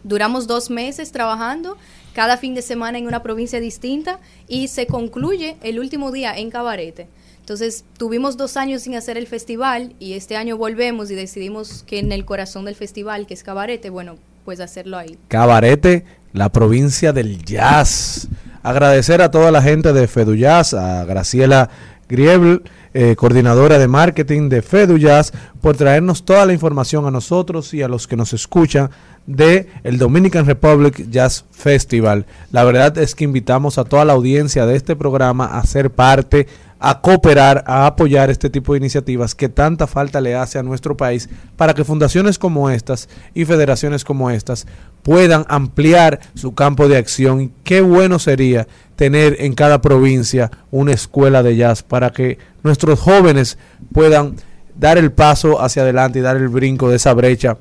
Duramos 0.04 0.48
dos 0.48 0.70
meses 0.70 1.12
trabajando, 1.12 1.78
cada 2.14 2.38
fin 2.38 2.56
de 2.56 2.62
semana 2.62 2.98
en 2.98 3.08
una 3.08 3.24
provincia 3.24 3.60
distinta 3.60 4.20
y 4.48 4.68
se 4.68 4.88
concluye 4.88 5.58
el 5.64 5.80
último 5.80 6.12
día 6.12 6.38
en 6.38 6.50
Cabarete. 6.50 7.08
Entonces 7.40 7.86
tuvimos 7.98 8.38
dos 8.38 8.56
años 8.56 8.84
sin 8.84 8.96
hacer 8.96 9.18
el 9.18 9.28
festival 9.28 9.94
y 10.00 10.14
este 10.14 10.38
año 10.38 10.58
volvemos 10.58 11.10
y 11.12 11.16
decidimos 11.16 11.84
que 11.84 12.00
en 12.00 12.12
el 12.12 12.24
corazón 12.24 12.66
del 12.66 12.76
festival, 12.76 13.28
que 13.28 13.34
es 13.34 13.44
Cabarete, 13.44 13.90
bueno, 13.90 14.16
pues 14.46 14.60
hacerlo 14.60 14.98
ahí. 14.98 15.18
Cabarete, 15.28 16.06
la 16.34 16.50
provincia 16.50 17.14
del 17.14 17.44
jazz. 17.44 18.28
Agradecer 18.64 19.22
a 19.22 19.32
toda 19.32 19.52
la 19.52 19.62
gente 19.62 19.92
de 19.92 20.08
Fedujazz, 20.08 20.74
a 20.74 21.04
Graciela 21.06 21.70
Griebel, 22.08 22.62
eh, 22.94 23.16
coordinadora 23.16 23.78
de 23.78 23.88
marketing 23.88 24.50
de 24.50 24.62
Fedujazz, 24.62 25.32
por 25.62 25.78
traernos 25.78 26.24
toda 26.24 26.46
la 26.46 26.54
información 26.54 27.06
a 27.06 27.12
nosotros 27.12 27.74
y 27.74 27.82
a 27.82 27.88
los 27.88 28.08
que 28.08 28.18
nos 28.18 28.34
escuchan 28.34 28.90
de 29.26 29.68
el 29.84 29.98
Dominican 29.98 30.46
Republic 30.46 31.10
Jazz 31.10 31.46
Festival. 31.52 32.26
La 32.52 32.64
verdad 32.64 32.98
es 32.98 33.16
que 33.16 33.24
invitamos 33.24 33.78
a 33.78 33.86
toda 33.86 34.06
la 34.06 34.14
audiencia 34.14 34.66
de 34.66 34.76
este 34.76 34.96
programa 34.96 35.46
a 35.46 35.66
ser 35.66 35.92
parte, 35.92 36.48
a 36.80 37.00
cooperar, 37.00 37.64
a 37.68 37.86
apoyar 37.86 38.32
este 38.32 38.50
tipo 38.50 38.74
de 38.74 38.80
iniciativas 38.80 39.36
que 39.36 39.50
tanta 39.50 39.86
falta 39.86 40.20
le 40.20 40.36
hace 40.36 40.58
a 40.58 40.64
nuestro 40.64 40.98
país 40.98 41.30
para 41.56 41.76
que 41.76 41.86
fundaciones 41.86 42.40
como 42.40 42.72
estas 42.72 43.08
y 43.36 43.46
federaciones 43.46 44.04
como 44.04 44.32
estas 44.32 44.66
puedan 45.04 45.46
ampliar 45.50 46.20
su 46.36 46.54
campo 46.54 46.88
de 46.88 46.98
acción. 46.98 47.52
Qué 47.64 47.82
bueno 47.82 48.20
sería 48.20 48.68
tener 48.96 49.38
en 49.40 49.54
cada 49.54 49.82
provincia 49.82 50.52
una 50.70 50.94
escuela 50.94 51.44
de 51.44 51.56
jazz 51.56 51.84
para 51.84 52.12
que 52.12 52.38
nuestros 52.64 53.00
jóvenes 53.00 53.58
puedan 53.94 54.36
dar 54.78 54.98
el 54.98 55.12
paso 55.12 55.62
hacia 55.62 55.84
adelante 55.84 56.20
y 56.20 56.22
dar 56.22 56.38
el 56.38 56.50
brinco 56.50 56.90
de 56.90 56.98
esa 56.98 57.14
brecha 57.14 57.58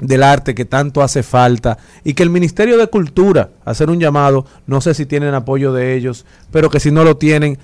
del 0.00 0.22
arte 0.22 0.54
que 0.54 0.64
tanto 0.64 1.02
hace 1.02 1.22
falta 1.22 1.78
y 2.04 2.14
que 2.14 2.22
el 2.22 2.30
Ministerio 2.30 2.76
de 2.76 2.86
Cultura, 2.88 3.50
hacer 3.64 3.88
un 3.88 3.98
llamado, 3.98 4.44
no 4.66 4.80
sé 4.80 4.94
si 4.94 5.06
tienen 5.06 5.34
apoyo 5.34 5.72
de 5.72 5.94
ellos, 5.94 6.26
pero 6.50 6.68
que 6.68 6.80
si 6.80 6.90
no 6.90 7.02
lo 7.04 7.16
tienen, 7.16 7.58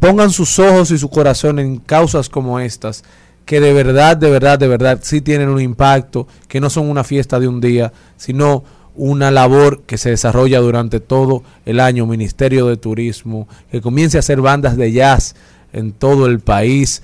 pongan 0.00 0.30
sus 0.30 0.58
ojos 0.58 0.90
y 0.90 0.98
su 0.98 1.08
corazón 1.08 1.58
en 1.58 1.78
causas 1.78 2.28
como 2.28 2.58
estas, 2.58 3.04
que 3.50 3.58
de 3.60 3.72
verdad, 3.72 4.16
de 4.16 4.30
verdad, 4.30 4.60
de 4.60 4.68
verdad 4.68 5.00
sí 5.02 5.22
tienen 5.22 5.48
un 5.48 5.60
impacto, 5.60 6.28
que 6.46 6.60
no 6.60 6.70
son 6.70 6.88
una 6.88 7.02
fiesta 7.02 7.40
de 7.40 7.48
un 7.48 7.60
día, 7.60 7.92
sino 8.16 8.62
una 8.94 9.32
labor 9.32 9.82
que 9.86 9.98
se 9.98 10.10
desarrolla 10.10 10.60
durante 10.60 11.00
todo 11.00 11.42
el 11.66 11.80
año, 11.80 12.06
Ministerio 12.06 12.68
de 12.68 12.76
Turismo, 12.76 13.48
que 13.68 13.80
comience 13.80 14.18
a 14.18 14.20
hacer 14.20 14.40
bandas 14.40 14.76
de 14.76 14.92
jazz 14.92 15.34
en 15.72 15.90
todo 15.90 16.26
el 16.26 16.38
país, 16.38 17.02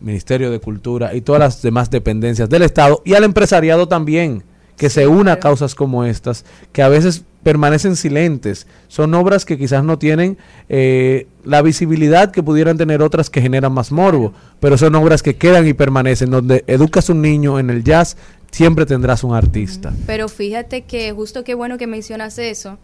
Ministerio 0.00 0.50
de 0.50 0.60
Cultura 0.60 1.14
y 1.14 1.22
todas 1.22 1.40
las 1.40 1.62
demás 1.62 1.88
dependencias 1.88 2.50
del 2.50 2.64
Estado 2.64 3.00
y 3.06 3.14
al 3.14 3.24
empresariado 3.24 3.88
también, 3.88 4.42
que 4.76 4.90
se 4.90 5.06
una 5.06 5.32
a 5.32 5.40
causas 5.40 5.74
como 5.74 6.04
estas, 6.04 6.44
que 6.70 6.82
a 6.82 6.90
veces 6.90 7.24
permanecen 7.48 7.96
silentes. 7.96 8.66
Son 8.88 9.14
obras 9.14 9.46
que 9.46 9.56
quizás 9.56 9.82
no 9.82 9.98
tienen 9.98 10.36
eh, 10.68 11.28
la 11.44 11.62
visibilidad 11.62 12.30
que 12.30 12.42
pudieran 12.42 12.76
tener 12.76 13.00
otras 13.00 13.30
que 13.30 13.40
generan 13.40 13.72
más 13.72 13.90
morbo, 13.90 14.34
pero 14.60 14.76
son 14.76 14.94
obras 14.96 15.22
que 15.22 15.36
quedan 15.36 15.66
y 15.66 15.72
permanecen. 15.72 16.30
Donde 16.30 16.62
educas 16.66 17.08
un 17.08 17.22
niño 17.22 17.58
en 17.58 17.70
el 17.70 17.84
jazz, 17.84 18.18
siempre 18.50 18.84
tendrás 18.84 19.24
un 19.24 19.34
artista. 19.34 19.94
Pero 20.06 20.28
fíjate 20.28 20.82
que 20.82 21.10
justo 21.12 21.42
qué 21.42 21.54
bueno 21.54 21.78
que 21.78 21.86
mencionas 21.86 22.38
eso. 22.38 22.76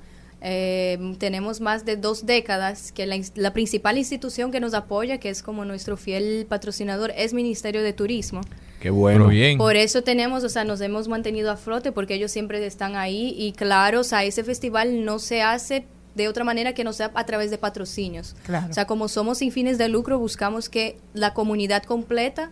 Eh, 0.47 1.17
tenemos 1.19 1.63
más 1.63 1.87
de 1.87 1.97
dos 1.97 2.27
décadas 2.27 2.93
que 2.93 3.07
la, 3.07 3.19
la 3.35 3.55
principal 3.55 3.97
institución 3.97 4.53
que 4.53 4.61
nos 4.61 4.75
apoya, 4.75 5.19
que 5.19 5.31
es 5.31 5.43
como 5.43 5.65
nuestro 5.65 5.97
fiel 5.97 6.45
patrocinador, 6.47 7.13
es 7.17 7.33
Ministerio 7.33 7.83
de 7.83 7.95
Turismo. 7.95 8.43
Qué 8.79 8.91
bueno. 8.91 9.29
bien. 9.29 9.57
Por 9.57 9.75
eso 9.75 10.03
tenemos, 10.03 10.45
o 10.45 10.51
sea, 10.51 10.65
nos 10.65 10.83
hemos 10.83 11.09
mantenido 11.09 11.51
a 11.51 11.57
flote 11.57 11.93
porque 11.93 12.13
ellos 12.13 12.31
siempre 12.31 12.65
están 12.67 12.95
ahí 12.95 13.35
y 13.39 13.53
claro, 13.53 14.01
o 14.01 14.05
sea, 14.05 14.23
ese 14.25 14.45
festival 14.45 15.07
no 15.07 15.19
se 15.19 15.41
hace 15.41 15.87
de 16.15 16.29
otra 16.29 16.45
manera 16.45 16.75
que 16.75 16.85
no 16.85 16.93
sea 16.93 17.11
a 17.15 17.25
través 17.25 17.51
de 17.51 17.57
patrocinios. 17.57 18.37
Claro. 18.45 18.67
O 18.69 18.75
sea, 18.75 18.87
como 18.87 19.09
somos 19.09 19.39
sin 19.39 19.51
fines 19.51 19.79
de 19.79 19.89
lucro, 19.89 20.19
buscamos 20.19 20.69
que 20.69 20.99
la 21.15 21.33
comunidad 21.33 21.85
completa 21.85 22.51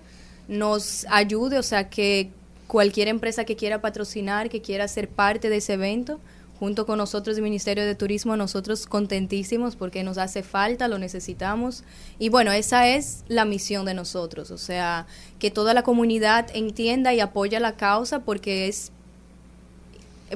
nos 0.48 1.06
ayude, 1.10 1.58
o 1.58 1.62
sea, 1.62 1.90
que 1.90 2.30
cualquier 2.66 3.08
empresa 3.08 3.44
que 3.44 3.54
quiera 3.54 3.82
patrocinar, 3.82 4.48
que 4.48 4.62
quiera 4.62 4.88
ser 4.88 5.08
parte 5.08 5.50
de 5.50 5.58
ese 5.58 5.74
evento, 5.74 6.18
junto 6.62 6.86
con 6.86 6.96
nosotros 6.96 7.34
del 7.34 7.42
Ministerio 7.42 7.84
de 7.84 7.96
Turismo, 7.96 8.36
nosotros 8.36 8.86
contentísimos 8.86 9.74
porque 9.74 10.04
nos 10.04 10.16
hace 10.16 10.44
falta, 10.44 10.86
lo 10.86 10.96
necesitamos. 10.96 11.82
Y 12.20 12.28
bueno, 12.28 12.52
esa 12.52 12.86
es 12.86 13.24
la 13.26 13.44
misión 13.44 13.84
de 13.84 13.94
nosotros, 13.94 14.52
o 14.52 14.58
sea, 14.58 15.08
que 15.40 15.50
toda 15.50 15.74
la 15.74 15.82
comunidad 15.82 16.46
entienda 16.54 17.12
y 17.14 17.18
apoya 17.18 17.58
la 17.58 17.72
causa 17.72 18.20
porque 18.20 18.68
es, 18.68 18.92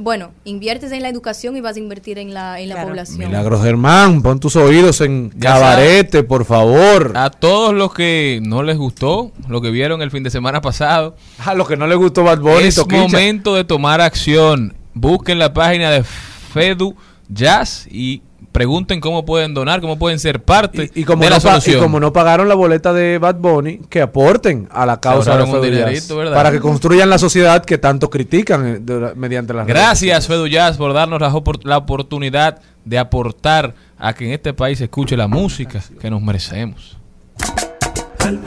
bueno, 0.00 0.32
inviertes 0.44 0.90
en 0.90 1.02
la 1.02 1.10
educación 1.10 1.56
y 1.56 1.60
vas 1.60 1.76
a 1.76 1.78
invertir 1.78 2.18
en 2.18 2.34
la, 2.34 2.58
en 2.58 2.70
la 2.70 2.82
población. 2.84 3.28
Milagros 3.28 3.62
Germán, 3.62 4.20
pon 4.20 4.40
tus 4.40 4.56
oídos 4.56 5.00
en 5.02 5.30
Ya 5.36 5.52
cabarete, 5.52 6.24
por 6.24 6.44
favor. 6.44 7.12
A 7.14 7.30
todos 7.30 7.72
los 7.72 7.94
que 7.94 8.40
no 8.42 8.64
les 8.64 8.76
gustó 8.76 9.30
lo 9.46 9.60
que 9.60 9.70
vieron 9.70 10.02
el 10.02 10.10
fin 10.10 10.24
de 10.24 10.30
semana 10.30 10.60
pasado, 10.60 11.14
A 11.44 11.54
los 11.54 11.68
que 11.68 11.76
no 11.76 11.86
les 11.86 11.98
gustó 11.98 12.24
Bad 12.24 12.40
Bunny, 12.40 12.64
es 12.64 12.74
Toquicha. 12.74 13.02
momento 13.02 13.54
de 13.54 13.62
tomar 13.62 14.00
acción. 14.00 14.74
Busquen 14.98 15.38
la 15.38 15.52
página 15.52 15.90
de 15.90 16.02
Fedu 16.02 16.96
Jazz 17.28 17.86
y 17.90 18.22
pregunten 18.52 18.98
cómo 19.00 19.26
pueden 19.26 19.52
donar, 19.52 19.82
cómo 19.82 19.98
pueden 19.98 20.18
ser 20.18 20.42
parte 20.42 20.90
Y 20.94 21.04
como, 21.04 21.22
de 21.22 21.28
la 21.28 21.36
no 21.36 21.38
y 21.38 21.42
solución. 21.42 21.80
como 21.82 22.00
no 22.00 22.14
pagaron 22.14 22.48
la 22.48 22.54
boleta 22.54 22.94
de 22.94 23.18
Bad 23.18 23.34
Bunny, 23.36 23.80
que 23.90 24.00
aporten 24.00 24.66
a 24.72 24.86
la 24.86 24.98
causa 24.98 25.36
de 25.36 26.00
para 26.32 26.50
que 26.50 26.60
construyan 26.60 27.10
la 27.10 27.18
sociedad 27.18 27.62
que 27.62 27.76
tanto 27.76 28.08
critican 28.08 28.66
eh, 28.66 28.78
de- 28.80 29.14
mediante 29.14 29.52
las 29.52 29.66
redes 29.66 29.78
Gracias, 29.78 30.26
Fedu 30.26 30.46
Jazz, 30.46 30.78
por 30.78 30.94
darnos 30.94 31.20
la, 31.20 31.30
opor- 31.30 31.62
la 31.64 31.76
oportunidad 31.76 32.60
de 32.86 32.98
aportar 32.98 33.74
a 33.98 34.14
que 34.14 34.24
en 34.24 34.32
este 34.32 34.54
país 34.54 34.78
se 34.78 34.84
escuche 34.84 35.14
la 35.18 35.28
música 35.28 35.82
que 36.00 36.08
nos 36.08 36.22
merecemos. 36.22 36.96
Al 38.24 38.38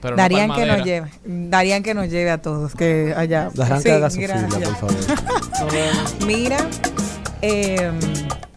Pero 0.00 0.16
no 0.16 0.22
Darían 0.22 0.52
que 0.54 0.66
nos 0.66 0.84
lleve, 0.84 1.10
darían 1.24 1.82
que 1.82 1.94
nos 1.94 2.08
lleve 2.08 2.30
a 2.30 2.40
todos, 2.40 2.74
que 2.74 3.12
allá. 3.16 3.50
Que 3.54 3.92
haga 3.92 4.08
su 4.10 4.16
fila, 4.20 4.36
gracias. 4.48 4.68
por 4.78 4.90
favor. 4.90 4.96
Mira, 6.26 6.58
eh, 7.42 7.90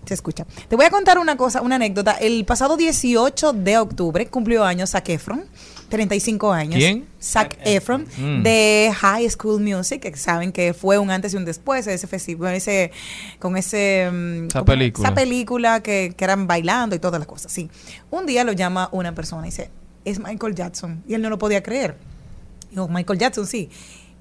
se 0.06 0.14
escucha. 0.14 0.46
Te 0.68 0.76
voy 0.76 0.86
a 0.86 0.90
contar 0.90 1.18
una 1.18 1.36
cosa, 1.38 1.62
una 1.62 1.76
anécdota. 1.76 2.14
El 2.14 2.46
pasado 2.46 2.78
18 2.78 3.54
de 3.54 3.78
octubre 3.78 4.26
cumplió 4.28 4.64
años 4.64 4.92
Zac 4.92 5.10
Efron. 5.10 5.46
35 5.90 6.52
años. 6.52 6.76
¿Quién? 6.78 7.06
Zac 7.22 7.60
Efron, 7.64 8.08
Mm. 8.18 8.42
de 8.42 8.92
High 9.00 9.30
School 9.30 9.62
Music, 9.62 10.02
que 10.02 10.18
saben 10.18 10.52
que 10.52 10.74
fue 10.74 10.98
un 10.98 11.12
antes 11.12 11.34
y 11.36 11.38
un 11.38 11.46
después 11.46 11.86
de 11.86 11.94
ese 11.94 12.08
festival, 12.08 12.56
ese, 12.56 12.92
con 13.38 13.56
ese... 13.58 14.10
mm, 14.12 14.48
Esa 14.48 14.66
película. 14.66 15.08
Esa 15.08 15.14
película 15.16 15.84
que, 15.84 16.16
que 16.18 16.24
eran 16.24 16.48
bailando 16.48 16.96
y 16.96 17.00
todas 17.00 17.20
las 17.20 17.28
cosas, 17.28 17.52
sí. 17.52 17.70
Un 18.10 18.26
día 18.26 18.44
lo 18.44 18.54
llama 18.54 18.90
una 18.92 19.14
persona 19.14 19.44
y 19.46 19.52
dice, 19.52 19.70
es 20.06 20.20
Michael 20.20 20.56
Jackson. 20.56 21.04
Y 21.08 21.14
él 21.14 21.22
no 21.22 21.30
lo 21.30 21.38
podía 21.38 21.64
creer. 21.64 21.96
Dijo, 22.72 22.88
Michael 22.88 23.20
Jackson, 23.20 23.48
sí. 23.48 23.70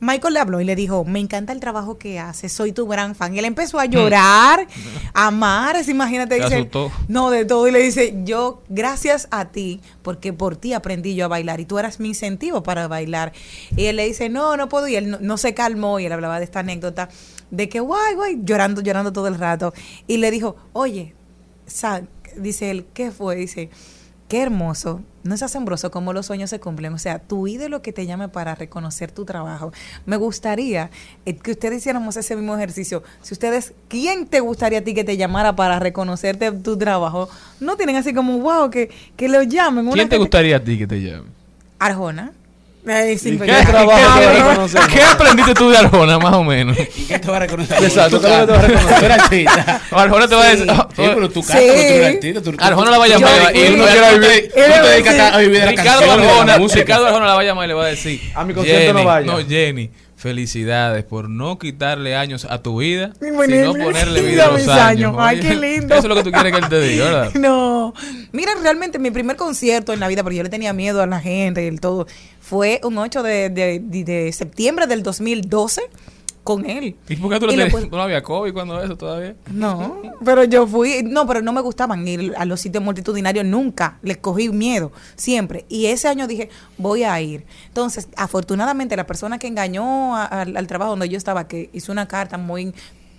Michael 0.00 0.34
le 0.34 0.40
habló 0.40 0.60
y 0.60 0.64
le 0.64 0.74
dijo, 0.74 1.04
me 1.04 1.20
encanta 1.20 1.52
el 1.52 1.60
trabajo 1.60 1.96
que 1.96 2.18
haces, 2.18 2.52
soy 2.52 2.72
tu 2.72 2.88
gran 2.88 3.14
fan. 3.14 3.36
Y 3.36 3.38
él 3.38 3.44
empezó 3.44 3.78
a 3.78 3.84
llorar, 3.84 4.66
a 5.14 5.28
amar, 5.28 5.76
imagínate, 5.88 6.40
dice, 6.40 6.68
no, 7.06 7.30
de 7.30 7.44
todo. 7.44 7.68
Y 7.68 7.70
le 7.70 7.78
dice, 7.78 8.12
yo, 8.24 8.62
gracias 8.68 9.28
a 9.30 9.44
ti, 9.50 9.80
porque 10.02 10.32
por 10.32 10.56
ti 10.56 10.72
aprendí 10.72 11.14
yo 11.14 11.26
a 11.26 11.28
bailar 11.28 11.60
y 11.60 11.66
tú 11.66 11.78
eras 11.78 12.00
mi 12.00 12.08
incentivo 12.08 12.64
para 12.64 12.88
bailar. 12.88 13.32
Y 13.76 13.84
él 13.84 13.94
le 13.94 14.04
dice, 14.04 14.28
no, 14.28 14.56
no 14.56 14.68
puedo. 14.68 14.88
Y 14.88 14.96
él 14.96 15.08
no, 15.08 15.18
no 15.20 15.36
se 15.36 15.54
calmó 15.54 16.00
y 16.00 16.06
él 16.06 16.12
hablaba 16.12 16.38
de 16.40 16.46
esta 16.46 16.60
anécdota 16.60 17.08
de 17.52 17.68
que, 17.68 17.78
guay, 17.78 18.14
guay, 18.14 18.40
llorando, 18.42 18.80
llorando 18.80 19.12
todo 19.12 19.28
el 19.28 19.38
rato. 19.38 19.72
Y 20.08 20.16
le 20.16 20.32
dijo, 20.32 20.56
oye, 20.72 21.14
dice 22.36 22.70
él, 22.72 22.86
¿qué 22.92 23.12
fue? 23.12 23.36
Dice, 23.36 23.70
qué 24.32 24.40
hermoso. 24.40 25.02
No 25.24 25.34
es 25.34 25.42
asombroso 25.42 25.90
cómo 25.90 26.14
los 26.14 26.24
sueños 26.24 26.48
se 26.48 26.58
cumplen. 26.58 26.94
O 26.94 26.98
sea, 26.98 27.18
tu 27.18 27.46
ídolo 27.46 27.82
que 27.82 27.92
te 27.92 28.06
llame 28.06 28.30
para 28.30 28.54
reconocer 28.54 29.12
tu 29.12 29.26
trabajo. 29.26 29.74
Me 30.06 30.16
gustaría 30.16 30.88
eh, 31.26 31.36
que 31.36 31.50
ustedes 31.50 31.80
hiciéramos 31.80 32.16
ese 32.16 32.34
mismo 32.34 32.56
ejercicio. 32.56 33.02
Si 33.20 33.34
ustedes, 33.34 33.74
¿quién 33.88 34.26
te 34.26 34.40
gustaría 34.40 34.78
a 34.78 34.82
ti 34.82 34.94
que 34.94 35.04
te 35.04 35.18
llamara 35.18 35.54
para 35.54 35.78
reconocerte 35.80 36.50
tu 36.50 36.78
trabajo? 36.78 37.28
No 37.60 37.76
tienen 37.76 37.96
así 37.96 38.14
como, 38.14 38.38
wow, 38.38 38.70
que, 38.70 38.88
que 39.18 39.28
lo 39.28 39.42
llamen. 39.42 39.84
Una 39.84 39.96
¿Quién 39.96 40.08
te 40.08 40.16
gustaría 40.16 40.56
a 40.56 40.64
ti 40.64 40.78
que 40.78 40.86
te 40.86 41.02
llame? 41.02 41.28
Arjona. 41.78 42.32
Eh, 42.84 43.16
sin 43.16 43.34
¿Y 43.34 43.38
qué, 43.38 43.52
trabajo 43.64 44.20
reconocer? 44.20 44.80
¿Qué 44.92 45.02
aprendiste 45.04 45.54
tú 45.54 45.70
de 45.70 45.78
Arjona, 45.78 46.18
más 46.18 46.34
o 46.34 46.42
menos? 46.42 46.76
¿Y 46.96 47.04
qué 47.04 47.18
te 47.20 47.28
va 47.30 47.36
a 47.36 47.40
reconocer? 47.40 47.84
Exacto, 47.84 48.16
Tú 48.20 48.22
¿qué 48.22 48.28
te 48.28 48.52
va 48.52 48.58
a 48.58 48.62
reconocer? 48.62 49.12
artista. 49.20 49.80
Arjona 49.92 50.26
te 50.28 50.34
va 50.34 50.42
a 50.42 50.48
decir. 50.48 50.66
Sí, 50.68 51.02
pero 51.14 51.30
tú 51.30 51.40
cantas, 51.42 51.56
tú 51.64 51.70
eres 51.72 52.14
artista. 52.16 52.42
tú- 52.42 52.56
Arjona 52.58 52.90
la 52.90 52.98
va 52.98 53.04
a 53.04 53.08
llamar 53.08 53.56
y 53.56 53.60
uno 53.74 53.84
quiere 53.84 54.18
vivir. 54.18 54.48
tú 54.48 54.54
te 54.60 54.88
dedicas 54.88 55.32
a 55.32 55.38
vivir 55.38 55.58
de 55.60 55.64
la 55.64 55.70
Ricardo 55.70 56.00
canción. 56.00 56.70
Ricardo 56.74 57.06
Arjona 57.06 57.26
la 57.26 57.34
va 57.34 57.40
a 57.40 57.44
llamar 57.44 57.64
y 57.64 57.68
le 57.68 57.74
va 57.74 57.84
a 57.84 57.88
decir. 57.88 58.20
A 58.34 58.44
mi 58.44 58.52
concierto 58.52 58.92
no 58.94 59.04
vaya. 59.04 59.26
No, 59.26 59.38
Jenny, 59.46 59.88
felicidades 60.22 61.04
por 61.04 61.28
no 61.28 61.58
quitarle 61.58 62.14
años 62.16 62.46
a 62.48 62.62
tu 62.62 62.78
vida, 62.80 63.12
ponerle 63.18 63.58
sino 63.72 63.72
ponerle 63.84 64.22
vida 64.22 64.44
a 64.44 64.48
los 64.48 64.60
mis 64.60 64.68
años. 64.68 65.08
años. 65.10 65.16
Ay, 65.18 65.40
qué 65.40 65.54
lindo. 65.56 65.94
Eso 65.94 66.04
es 66.04 66.08
lo 66.08 66.14
que 66.14 66.22
tú 66.24 66.30
quieres 66.30 66.52
que 66.52 66.58
él 66.58 66.68
te 66.68 66.80
diga, 66.80 67.04
¿verdad? 67.04 67.30
No. 67.38 67.92
Mira, 68.32 68.52
realmente 68.62 68.98
mi 68.98 69.10
primer 69.10 69.36
concierto 69.36 69.92
en 69.92 70.00
la 70.00 70.08
vida, 70.08 70.22
porque 70.22 70.36
yo 70.36 70.42
le 70.42 70.48
tenía 70.48 70.72
miedo 70.72 71.02
a 71.02 71.06
la 71.06 71.20
gente 71.20 71.64
y 71.64 71.66
el 71.66 71.80
todo, 71.80 72.06
fue 72.40 72.80
un 72.84 72.96
8 72.98 73.22
de, 73.22 73.50
de- 73.50 73.80
de- 73.82 74.04
de 74.04 74.32
septiembre 74.32 74.86
del 74.86 75.02
2012 75.02 75.82
con 76.42 76.68
él. 76.68 76.96
¿Y 77.08 77.16
por 77.16 77.30
qué 77.32 77.38
tú 77.38 77.46
Y 77.46 77.56
lo 77.56 77.64
tenías- 77.64 77.72
pu- 77.72 77.90
no 77.90 78.02
había 78.02 78.22
COVID 78.22 78.52
cuando 78.52 78.82
eso 78.82 78.96
todavía? 78.96 79.36
No, 79.50 80.00
pero 80.24 80.44
yo 80.44 80.66
fui, 80.66 81.02
no, 81.04 81.26
pero 81.26 81.40
no 81.42 81.52
me 81.52 81.60
gustaban 81.60 82.06
ir 82.08 82.34
a 82.36 82.44
los 82.44 82.60
sitios 82.60 82.82
multitudinarios 82.82 83.44
nunca, 83.46 83.98
les 84.02 84.16
cogí 84.16 84.48
miedo, 84.48 84.90
siempre. 85.14 85.64
Y 85.68 85.86
ese 85.86 86.08
año 86.08 86.26
dije, 86.26 86.48
voy 86.78 87.04
a 87.04 87.20
ir. 87.20 87.44
Entonces, 87.68 88.08
afortunadamente, 88.16 88.96
la 88.96 89.06
persona 89.06 89.38
que 89.38 89.46
engañó 89.46 90.16
a- 90.16 90.24
al 90.42 90.66
trabajo 90.66 90.90
donde 90.90 91.08
yo 91.08 91.16
estaba, 91.16 91.46
que 91.46 91.70
hizo 91.72 91.92
una 91.92 92.08
carta 92.08 92.38
muy 92.38 92.72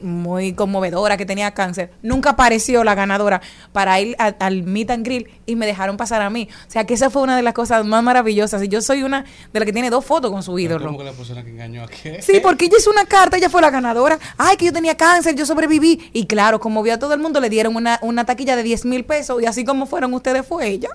muy 0.04 0.54
conmovedora 0.54 1.18
que 1.18 1.26
tenía 1.26 1.52
cáncer, 1.52 1.92
nunca 2.02 2.32
apareció 2.32 2.84
la 2.84 2.94
ganadora 2.96 3.42
para 3.72 4.00
ir 4.00 4.16
a- 4.20 4.36
al 4.40 4.64
meet 4.64 4.92
and 4.92 5.06
grill 5.06 5.30
y 5.46 5.56
me 5.56 5.66
dejaron 5.66 5.98
pasar 5.98 6.22
a 6.22 6.30
mí. 6.30 6.48
O 6.68 6.72
sea 6.72 6.86
que 6.86 6.94
esa 6.94 7.10
fue 7.10 7.22
una 7.22 7.36
de 7.36 7.42
las 7.42 7.54
cosas 7.54 7.86
más 7.86 8.04
maravillosas. 8.04 8.62
Y 8.64 8.68
yo 8.68 8.82
soy 8.82 9.04
una 9.04 9.24
de 9.52 9.60
las 9.60 9.66
que 9.66 9.74
tiene 9.74 9.90
dos 9.90 10.06
fotos 10.06 10.32
con 10.32 10.44
su 10.44 10.58
ídolo. 10.60 10.86
¿Cómo 10.86 10.98
que 10.98 11.04
la 11.06 11.12
persona 11.14 11.44
que 11.44 11.50
engañó 11.50 11.84
a 11.84 11.88
qué? 11.88 12.22
Sí, 12.22 12.40
porque 12.42 12.66
ella 12.66 12.76
hizo 12.80 12.92
una 12.92 13.06
carta, 13.06 13.38
ella 13.38 13.50
fue 13.50 13.62
la 13.62 13.70
ganadora. 13.70 14.20
Ay, 14.38 14.58
que 14.58 14.66
yo 14.66 14.74
tenía 14.74 14.96
cáncer, 14.96 15.36
yo 15.36 15.46
sobreviví. 15.46 16.10
Y 16.14 16.26
claro, 16.28 16.60
como 16.60 16.84
vio 16.84 16.94
a 16.94 17.00
todo 17.00 17.14
el 17.14 17.20
mundo, 17.20 17.40
le 17.40 17.50
dieron 17.50 17.76
una, 17.76 18.00
una 18.02 18.26
taquilla 18.26 18.56
de 18.56 18.64
10 18.64 18.86
mil 18.86 19.06
pesos. 19.06 19.42
Y 19.42 19.46
así 19.46 19.64
como 19.66 19.86
fueron 19.86 20.14
ustedes, 20.14 20.46
fue 20.46 20.68
ella. 20.68 20.90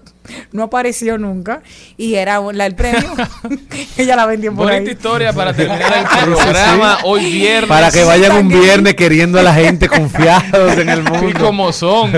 No 0.53 0.65
apareció 0.65 1.19
nunca. 1.19 1.63
Y 1.97 2.15
era 2.15 2.41
la, 2.53 2.67
el 2.67 2.75
premio. 2.75 3.09
ella 3.97 4.17
la 4.17 4.27
vendió 4.27 4.55
por 4.55 4.67
Bonita 4.67 4.91
ahí. 4.91 4.97
historia 4.97 5.33
para 5.33 5.53
terminar 5.55 6.07
el 6.27 6.33
programa 6.35 6.99
hoy 7.05 7.31
viernes. 7.31 7.69
Para 7.69 7.91
que 7.91 8.05
vayan 8.05 8.37
un 8.37 8.49
viernes 8.49 8.95
queriendo 8.99 9.39
a 9.39 9.43
la 9.43 9.55
gente 9.55 9.89
confiados 9.89 10.77
en 10.77 10.91
el 10.91 11.03
mundo. 11.03 11.31
Y 11.31 11.33
como 11.33 11.73
son. 11.73 12.13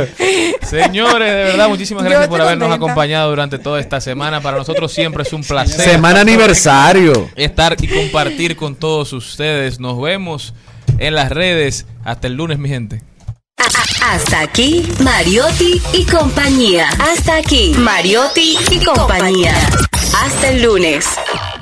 Señores, 0.63 1.29
de 1.29 1.45
verdad, 1.45 1.69
muchísimas 1.69 2.03
gracias 2.03 2.29
por 2.29 2.41
habernos 2.41 2.69
contenta. 2.69 2.87
acompañado 2.87 3.31
durante 3.31 3.59
toda 3.59 3.79
esta 3.79 4.01
semana. 4.01 4.41
Para 4.41 4.57
nosotros 4.57 4.93
siempre 4.93 5.23
es 5.23 5.33
un 5.33 5.43
placer. 5.45 5.81
Semana 5.81 6.23
aniversario. 6.23 7.29
Estar 7.37 7.77
y 7.81 7.87
compartir 7.87 8.57
con 8.57 8.75
todos 8.75 9.13
ustedes. 9.13 9.79
Nos 9.79 10.01
vemos 10.01 10.55
en 10.99 11.15
las 11.15 11.31
redes. 11.31 11.87
Hasta 12.03 12.27
el 12.27 12.35
lunes, 12.35 12.59
mi 12.59 12.69
gente. 12.69 13.03
Hasta 14.03 14.41
aquí, 14.41 14.89
Mariotti 15.01 15.81
y 15.93 16.05
compañía. 16.07 16.89
Hasta 16.99 17.37
aquí, 17.37 17.75
Mariotti 17.79 18.57
y 18.71 18.85
compañía. 18.85 19.55
Hasta 20.25 20.49
el 20.49 20.63
lunes. 20.63 21.07